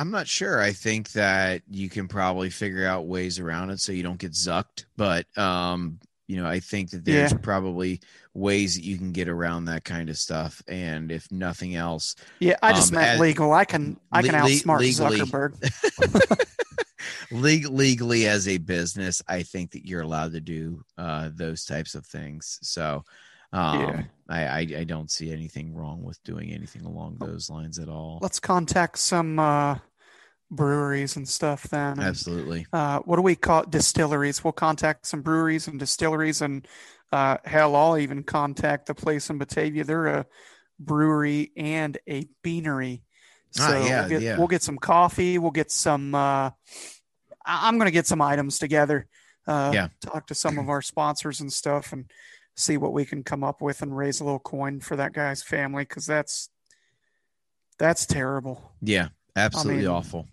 I'm 0.00 0.10
not 0.10 0.26
sure. 0.26 0.60
I 0.60 0.72
think 0.72 1.12
that 1.12 1.62
you 1.70 1.88
can 1.88 2.08
probably 2.08 2.50
figure 2.50 2.86
out 2.86 3.06
ways 3.06 3.38
around 3.38 3.70
it 3.70 3.78
so 3.80 3.92
you 3.92 4.02
don't 4.02 4.18
get 4.18 4.32
zucked. 4.32 4.86
But, 4.96 5.26
um, 5.38 6.00
you 6.26 6.36
know, 6.36 6.46
I 6.46 6.58
think 6.58 6.90
that 6.90 7.04
there's 7.04 7.30
Yeah. 7.30 7.38
probably 7.38 8.00
ways 8.34 8.74
that 8.74 8.82
you 8.84 8.98
can 8.98 9.12
get 9.12 9.28
around 9.28 9.66
that 9.66 9.84
kind 9.84 10.10
of 10.10 10.18
stuff. 10.18 10.60
And 10.66 11.12
if 11.12 11.30
nothing 11.30 11.76
else, 11.76 12.16
yeah, 12.40 12.56
I 12.62 12.72
just 12.72 12.92
Um, 12.92 12.96
meant 12.98 13.10
as- 13.14 13.20
legal. 13.20 13.52
I 13.52 13.64
can 13.64 13.98
I 14.10 14.22
can 14.22 14.32
Le- 14.32 14.40
outsmart 14.50 14.80
legally. 14.80 15.20
Zuckerberg. 15.20 16.36
leg- 17.30 17.66
legally 17.70 18.26
as 18.26 18.48
a 18.48 18.58
business, 18.58 19.22
I 19.28 19.42
think 19.42 19.70
that 19.72 19.86
you're 19.86 20.02
allowed 20.02 20.32
to 20.32 20.40
do 20.40 20.82
uh, 20.98 21.30
those 21.32 21.64
types 21.64 21.94
of 21.94 22.04
things. 22.04 22.58
So, 22.62 23.04
um, 23.56 23.80
Yeah. 23.80 24.02
I, 24.28 24.42
I 24.46 24.58
I 24.80 24.84
don't 24.84 25.10
see 25.10 25.32
anything 25.32 25.72
wrong 25.74 26.02
with 26.02 26.22
doing 26.24 26.50
anything 26.52 26.84
along 26.84 27.18
those 27.20 27.48
lines 27.48 27.78
at 27.78 27.88
all. 27.88 28.18
Let's 28.20 28.40
contact 28.40 28.98
some 28.98 29.38
uh, 29.38 29.78
breweries 30.50 31.16
and 31.16 31.28
stuff 31.28 31.62
then. 31.64 32.00
Absolutely. 32.00 32.66
uh, 32.72 32.98
what 33.00 33.16
do 33.16 33.22
we 33.22 33.36
call 33.36 33.62
it? 33.62 33.70
Distilleries. 33.70 34.42
We'll 34.42 34.52
contact 34.52 35.06
some 35.06 35.22
breweries 35.22 35.68
and 35.68 35.78
distilleries, 35.78 36.42
and 36.42 36.66
uh, 37.12 37.36
hell, 37.44 37.76
I'll 37.76 37.98
even 37.98 38.24
contact 38.24 38.86
the 38.86 38.94
place 38.94 39.30
in 39.30 39.38
Batavia. 39.38 39.84
They're 39.84 40.06
a 40.08 40.26
brewery 40.80 41.52
and 41.56 41.96
a 42.08 42.26
beanery. 42.42 43.02
So 43.52 43.62
Ah, 43.64 43.86
yeah, 43.86 44.00
we'll, 44.00 44.08
get, 44.08 44.22
yeah. 44.22 44.38
we'll 44.38 44.48
get 44.48 44.62
some 44.62 44.76
coffee. 44.76 45.38
We'll 45.38 45.50
get 45.52 45.70
some. 45.70 46.14
Uh, 46.14 46.50
I'm 47.44 47.78
going 47.78 47.86
to 47.86 47.92
get 47.92 48.06
some 48.08 48.20
items 48.20 48.58
together. 48.58 49.06
Uh, 49.46 49.70
Yeah. 49.72 49.88
Talk 50.00 50.26
to 50.26 50.34
some 50.34 50.58
of 50.58 50.68
our 50.68 50.82
sponsors 50.82 51.40
and 51.40 51.52
stuff, 51.52 51.92
and 51.92 52.10
see 52.56 52.76
what 52.76 52.92
we 52.92 53.04
can 53.04 53.22
come 53.22 53.44
up 53.44 53.60
with 53.60 53.82
and 53.82 53.96
raise 53.96 54.20
a 54.20 54.24
little 54.24 54.38
coin 54.40 54.80
for 54.80 54.96
that 54.96 55.12
guy's 55.12 55.42
family 55.42 55.82
because 55.84 56.06
that's 56.06 56.48
that's 57.78 58.06
terrible. 58.06 58.72
Yeah. 58.80 59.08
Absolutely 59.34 59.82
mean, 59.82 59.90
awful. 59.90 60.26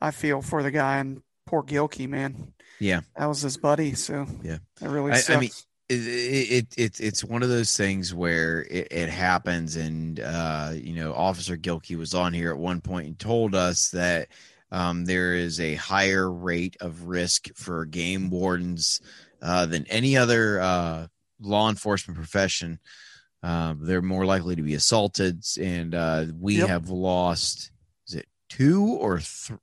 I 0.00 0.10
feel 0.10 0.42
for 0.42 0.62
the 0.64 0.70
guy 0.72 0.98
and 0.98 1.22
poor 1.46 1.62
Gilkey, 1.62 2.08
man. 2.08 2.52
Yeah. 2.80 3.02
That 3.16 3.26
was 3.26 3.42
his 3.42 3.56
buddy, 3.56 3.94
so 3.94 4.26
Yeah. 4.42 4.58
it 4.82 4.88
really 4.88 5.12
I- 5.12 5.16
I 5.16 5.18
sucks. 5.20 5.40
mean, 5.40 5.50
it, 5.88 5.96
it, 5.96 6.66
it 6.76 7.00
it's 7.00 7.24
one 7.24 7.42
of 7.42 7.48
those 7.48 7.76
things 7.76 8.14
where 8.14 8.62
it, 8.62 8.88
it 8.92 9.08
happens 9.08 9.74
and 9.74 10.20
uh 10.20 10.70
you 10.72 10.92
know 10.94 11.12
officer 11.12 11.56
gilkey 11.56 11.98
was 11.98 12.14
on 12.14 12.32
here 12.32 12.52
at 12.52 12.58
one 12.58 12.80
point 12.80 13.08
and 13.08 13.18
told 13.18 13.56
us 13.56 13.88
that 13.90 14.28
um 14.70 15.04
there 15.04 15.34
is 15.34 15.58
a 15.58 15.74
higher 15.74 16.30
rate 16.30 16.76
of 16.80 17.08
risk 17.08 17.48
for 17.56 17.86
game 17.86 18.30
wardens 18.30 19.00
uh, 19.42 19.66
than 19.66 19.84
any 19.88 20.16
other 20.16 20.60
uh, 20.60 21.06
law 21.40 21.68
enforcement 21.68 22.16
profession. 22.18 22.78
Um, 23.42 23.80
they're 23.82 24.02
more 24.02 24.26
likely 24.26 24.56
to 24.56 24.62
be 24.62 24.74
assaulted, 24.74 25.42
and 25.58 25.94
uh, 25.94 26.26
we 26.38 26.56
Yep. 26.56 26.68
have 26.68 26.88
lost. 26.90 27.70
Is 28.06 28.14
it 28.14 28.26
two 28.48 28.84
or 28.84 29.20
three? 29.20 29.56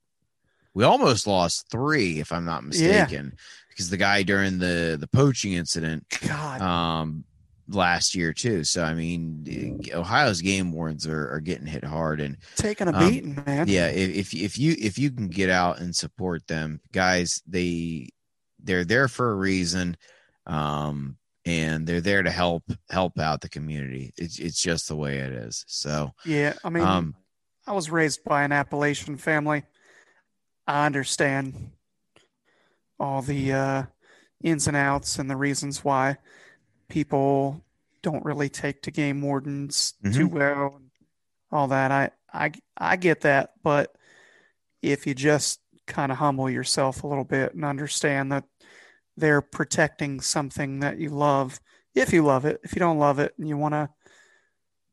We 0.74 0.84
almost 0.84 1.26
lost 1.26 1.70
three, 1.70 2.20
if 2.20 2.30
I'm 2.32 2.44
not 2.44 2.62
Yeah. 2.64 2.68
mistaken, 3.04 3.34
because 3.68 3.90
the 3.90 3.96
guy 3.96 4.22
during 4.22 4.58
the 4.58 4.96
the 4.98 5.08
poaching 5.08 5.52
incident 5.54 6.06
God, 6.26 6.60
um 6.60 7.24
last 7.68 8.14
year 8.14 8.32
too. 8.32 8.64
So 8.64 8.82
I 8.84 8.94
mean, 8.94 9.80
Ohio's 9.92 10.40
game 10.40 10.72
wardens 10.72 11.06
are, 11.06 11.30
are 11.32 11.40
getting 11.40 11.66
hit 11.66 11.84
hard, 11.84 12.20
and 12.20 12.36
taking 12.56 12.88
a 12.88 12.92
um, 12.92 13.08
beating, 13.08 13.42
man. 13.46 13.66
yeah, 13.68 13.88
if, 13.88 14.32
if 14.32 14.34
if 14.34 14.58
you 14.58 14.74
if 14.78 14.98
you 14.98 15.10
can 15.10 15.28
get 15.28 15.50
out 15.50 15.80
and 15.80 15.94
support 15.94 16.46
them, 16.46 16.80
guys, 16.92 17.42
they 17.46 18.08
they're 18.62 18.84
there 18.84 19.08
for 19.08 19.30
a 19.30 19.36
reason, 19.36 19.96
um, 20.46 21.16
and 21.48 21.86
they're 21.86 22.00
there 22.00 22.22
to 22.22 22.30
help 22.30 22.64
help 22.90 23.18
out 23.18 23.40
the 23.40 23.48
community. 23.48 24.12
It's 24.16 24.38
it's 24.38 24.60
just 24.60 24.88
the 24.88 24.96
way 24.96 25.18
it 25.18 25.32
is. 25.32 25.64
So, 25.66 26.12
Yeah, 26.24 26.54
I 26.62 26.70
mean, 26.70 26.84
um, 26.84 27.14
I 27.66 27.72
was 27.72 27.90
raised 27.90 28.24
by 28.24 28.44
an 28.44 28.52
Appalachian 28.52 29.16
family. 29.16 29.64
I 30.66 30.86
understand 30.86 31.72
all 33.00 33.22
the 33.22 33.52
uh, 33.52 33.82
ins 34.42 34.66
and 34.68 34.76
outs 34.76 35.18
and 35.18 35.30
the 35.30 35.36
reasons 35.36 35.84
why 35.84 36.18
people 36.88 37.64
don't 38.02 38.24
really 38.24 38.48
take 38.48 38.82
to 38.82 38.90
game 38.90 39.20
wardens 39.22 39.94
too 40.12 40.28
well 40.28 40.74
and 40.76 40.90
all 41.50 41.68
that. 41.68 41.90
I, 41.90 42.10
I, 42.32 42.52
I 42.76 42.96
get 42.96 43.22
that, 43.22 43.52
but 43.62 43.94
if 44.82 45.06
you 45.06 45.14
just 45.14 45.60
kind 45.86 46.12
of 46.12 46.18
humble 46.18 46.48
yourself 46.50 47.02
a 47.02 47.06
little 47.06 47.24
bit 47.24 47.54
and 47.54 47.64
understand 47.64 48.30
that 48.32 48.44
they're 49.18 49.40
protecting 49.42 50.20
something 50.20 50.80
that 50.80 50.98
you 50.98 51.10
love, 51.10 51.60
if 51.94 52.12
you 52.12 52.22
love 52.24 52.44
it, 52.44 52.60
if 52.62 52.74
you 52.74 52.78
don't 52.80 52.98
love 52.98 53.18
it 53.18 53.34
and 53.38 53.48
you 53.48 53.56
want 53.56 53.74
to, 53.74 53.88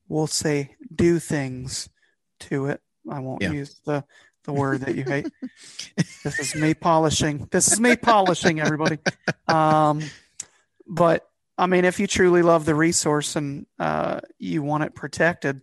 we'll 0.08 0.28
say, 0.28 0.76
do 0.94 1.20
things 1.20 1.90
to 2.42 2.68
it. 2.68 2.82
I 3.10 3.20
won't 3.20 3.42
Yeah. 3.42 3.52
use 3.52 3.80
the 3.86 4.04
the 4.46 4.54
word 4.54 4.82
that 4.82 4.96
you 4.96 5.04
hate. 5.04 5.28
this 6.24 6.40
is 6.40 6.54
me 6.56 6.76
polishing. 6.76 7.48
This 7.52 7.72
is 7.72 7.80
me 7.80 7.96
polishing 7.96 8.60
everybody. 8.60 9.00
Um, 9.48 10.02
but 10.88 11.28
I 11.58 11.66
mean, 11.66 11.84
if 11.84 12.00
you 12.00 12.06
truly 12.06 12.44
love 12.44 12.64
the 12.66 12.76
resource 12.76 13.36
and 13.36 13.66
uh, 13.80 14.20
you 14.38 14.62
want 14.62 14.84
it 14.84 14.94
protected, 14.94 15.62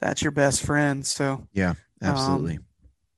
that's 0.00 0.22
your 0.22 0.30
best 0.30 0.62
friend. 0.64 1.04
So, 1.04 1.48
yeah, 1.52 1.74
absolutely. 2.00 2.60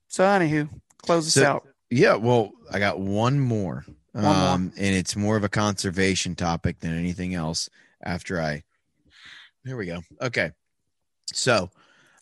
so 0.08 0.24
anywho, 0.24 0.70
close 0.98 1.26
us 1.26 1.34
So- 1.34 1.44
out. 1.46 1.68
Yeah, 1.90 2.14
well, 2.16 2.52
I 2.72 2.78
got 2.78 2.98
one 2.98 3.38
more. 3.38 3.84
Um, 4.14 4.72
and 4.76 4.94
it's 4.94 5.16
more 5.16 5.36
of 5.36 5.44
a 5.44 5.48
conservation 5.48 6.34
topic 6.36 6.78
than 6.80 6.96
anything 6.96 7.34
else. 7.34 7.68
After 8.02 8.40
I, 8.40 8.62
here 9.64 9.76
we 9.76 9.86
go. 9.86 10.02
Okay, 10.20 10.52
so 11.32 11.70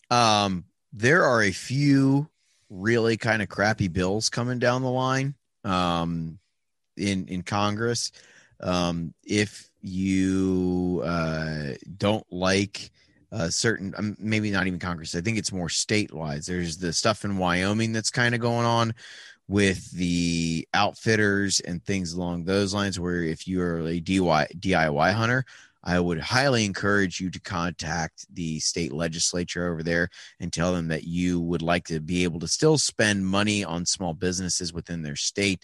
um, 0.09 0.63
there 0.91 1.23
are 1.23 1.43
a 1.43 1.51
few 1.51 2.29
really 2.69 3.17
kind 3.17 3.41
of 3.41 3.49
crappy 3.49 3.87
bills 3.87 4.29
coming 4.29 4.59
down 4.59 4.81
the 4.81 4.89
line 4.89 5.35
um, 5.63 6.39
in 6.97 7.27
in 7.27 7.43
Congress. 7.43 8.11
Um, 8.59 9.13
if 9.23 9.69
you 9.81 11.01
uh, 11.05 11.73
don't 11.97 12.25
like 12.31 12.91
uh, 13.31 13.49
certain, 13.49 13.93
um, 13.97 14.15
maybe 14.19 14.51
not 14.51 14.67
even 14.67 14.79
Congress, 14.79 15.15
I 15.15 15.21
think 15.21 15.37
it's 15.37 15.51
more 15.51 15.69
state 15.69 16.13
wise. 16.13 16.45
There's 16.45 16.77
the 16.77 16.93
stuff 16.93 17.25
in 17.25 17.37
Wyoming 17.37 17.91
that's 17.91 18.09
kind 18.09 18.33
of 18.33 18.41
going 18.41 18.65
on 18.65 18.93
with 19.47 19.91
the 19.91 20.67
outfitters 20.73 21.59
and 21.59 21.83
things 21.83 22.13
along 22.13 22.45
those 22.45 22.73
lines 22.73 22.99
where 22.99 23.23
if 23.23 23.47
you 23.47 23.61
are 23.61 23.79
a 23.79 23.99
DIY, 23.99 25.13
hunter, 25.13 25.45
I 25.83 25.99
would 25.99 26.19
highly 26.19 26.63
encourage 26.63 27.19
you 27.19 27.29
to 27.29 27.41
contact 27.41 28.25
the 28.33 28.59
state 28.61 28.93
legislature 28.93 29.69
over 29.69 29.83
there 29.83 30.09
and 30.39 30.51
tell 30.51 30.73
them 30.73 30.87
that 30.87 31.03
you 31.03 31.41
would 31.41 31.61
like 31.61 31.85
to 31.87 31.99
be 31.99 32.23
able 32.23 32.39
to 32.39 32.47
still 32.47 32.77
spend 32.77 33.25
money 33.25 33.65
on 33.65 33.85
small 33.85 34.13
businesses 34.13 34.71
within 34.71 35.01
their 35.01 35.17
state 35.17 35.63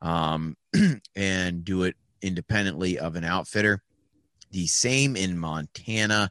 um, 0.00 0.56
and 1.16 1.64
do 1.64 1.82
it 1.82 1.96
independently 2.22 2.98
of 2.98 3.14
an 3.14 3.24
outfitter. 3.24 3.82
The 4.52 4.66
same 4.66 5.16
in 5.16 5.38
Montana, 5.38 6.30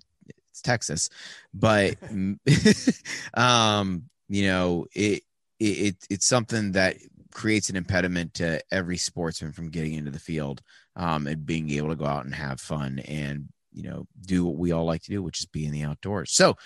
it's 0.52 0.62
texas. 0.62 1.08
But 1.52 1.96
um, 3.34 4.04
you 4.28 4.46
know 4.46 4.86
it, 4.94 5.22
it 5.58 5.64
it 5.64 5.96
it's 6.10 6.26
something 6.26 6.72
that 6.72 6.96
creates 7.32 7.70
an 7.70 7.76
impediment 7.76 8.34
to 8.34 8.60
every 8.70 8.98
sportsman 8.98 9.52
from 9.52 9.70
getting 9.70 9.94
into 9.94 10.10
the 10.10 10.18
field 10.18 10.60
um, 10.96 11.26
and 11.26 11.46
being 11.46 11.70
able 11.70 11.88
to 11.88 11.96
go 11.96 12.06
out 12.06 12.24
and 12.24 12.34
have 12.34 12.60
fun 12.60 12.98
and 13.00 13.48
you 13.74 13.82
know 13.82 14.06
do 14.26 14.44
what 14.44 14.56
we 14.56 14.70
all 14.70 14.84
like 14.84 15.02
to 15.02 15.10
do 15.10 15.22
which 15.22 15.40
is 15.40 15.46
be 15.46 15.64
in 15.64 15.72
the 15.72 15.82
outdoors. 15.82 16.32
So 16.32 16.56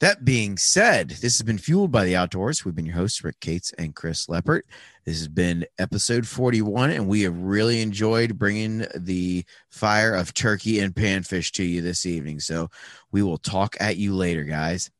that 0.00 0.24
being 0.24 0.56
said 0.56 1.08
this 1.10 1.36
has 1.38 1.42
been 1.42 1.58
fueled 1.58 1.90
by 1.90 2.04
the 2.04 2.16
outdoors. 2.16 2.64
We've 2.64 2.74
been 2.74 2.86
your 2.86 2.94
hosts 2.94 3.24
rick 3.24 3.40
cates 3.40 3.72
and 3.72 3.94
chris 3.94 4.26
leppert. 4.26 4.62
This 5.04 5.18
has 5.18 5.28
been 5.28 5.66
episode 5.78 6.26
41 6.26 6.90
and 6.90 7.08
we 7.08 7.22
have 7.22 7.36
really 7.36 7.82
enjoyed 7.82 8.38
bringing 8.38 8.86
the 8.94 9.44
fire 9.70 10.14
of 10.14 10.32
turkey 10.34 10.78
and 10.78 10.94
panfish 10.94 11.50
to 11.52 11.64
you 11.64 11.80
this 11.82 12.06
evening. 12.06 12.40
So 12.40 12.70
we 13.10 13.22
will 13.22 13.38
talk 13.38 13.76
at 13.80 13.96
you 13.96 14.14
later 14.14 14.44
guys. 14.44 14.90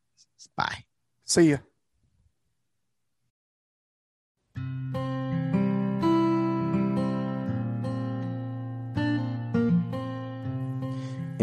Bye. 0.56 0.84
See 1.24 1.50
ya. 1.50 1.58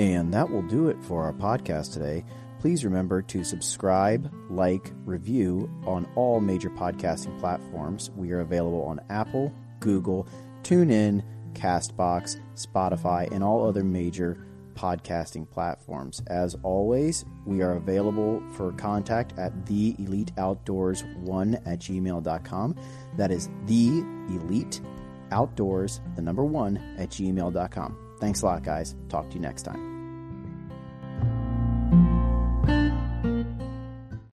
And 0.02 0.34
that 0.34 0.49
will 0.49 0.64
do 0.64 0.88
it 0.88 0.98
for 1.03 1.23
our 1.26 1.32
podcast 1.32 1.94
today. 1.94 2.26
Please 2.60 2.84
remember 2.84 3.22
to 3.22 3.44
subscribe, 3.44 4.34
like, 4.49 4.91
review 5.06 5.69
on 5.86 6.07
all 6.15 6.40
major 6.40 6.72
podcasting 6.72 7.40
platforms. 7.40 8.10
We 8.15 8.32
are 8.32 8.40
available 8.40 8.82
on 8.82 8.99
Apple, 9.11 9.53
Google, 9.80 10.28
TuneIn, 10.64 11.23
Castbox, 11.53 12.40
Spotify, 12.56 13.32
and 13.32 13.44
all 13.44 13.68
other 13.68 13.84
major 13.84 14.44
podcasting 14.73 15.48
platforms. 15.48 16.23
As 16.26 16.56
always, 16.64 17.23
we 17.45 17.61
are 17.61 17.73
available 17.73 18.41
for 18.53 18.72
contact 18.72 19.38
at 19.38 19.68
the 19.68 19.95
elite 19.99 20.32
outdoors 20.40 21.03
one 21.19 21.60
at 21.68 21.78
gmail.com. 21.78 22.76
That 23.18 23.30
is 23.30 23.49
the 23.68 23.99
elite 24.30 24.82
outdoors, 25.32 26.02
the 26.15 26.23
number 26.23 26.44
one 26.44 26.78
at 26.98 27.10
gmail.com. 27.10 28.10
Thanks 28.22 28.43
a 28.43 28.45
lot, 28.45 28.64
guys. 28.64 28.95
Talk 29.10 29.30
to 29.30 29.35
you 29.35 29.41
next 29.41 29.64
time. 29.64 30.01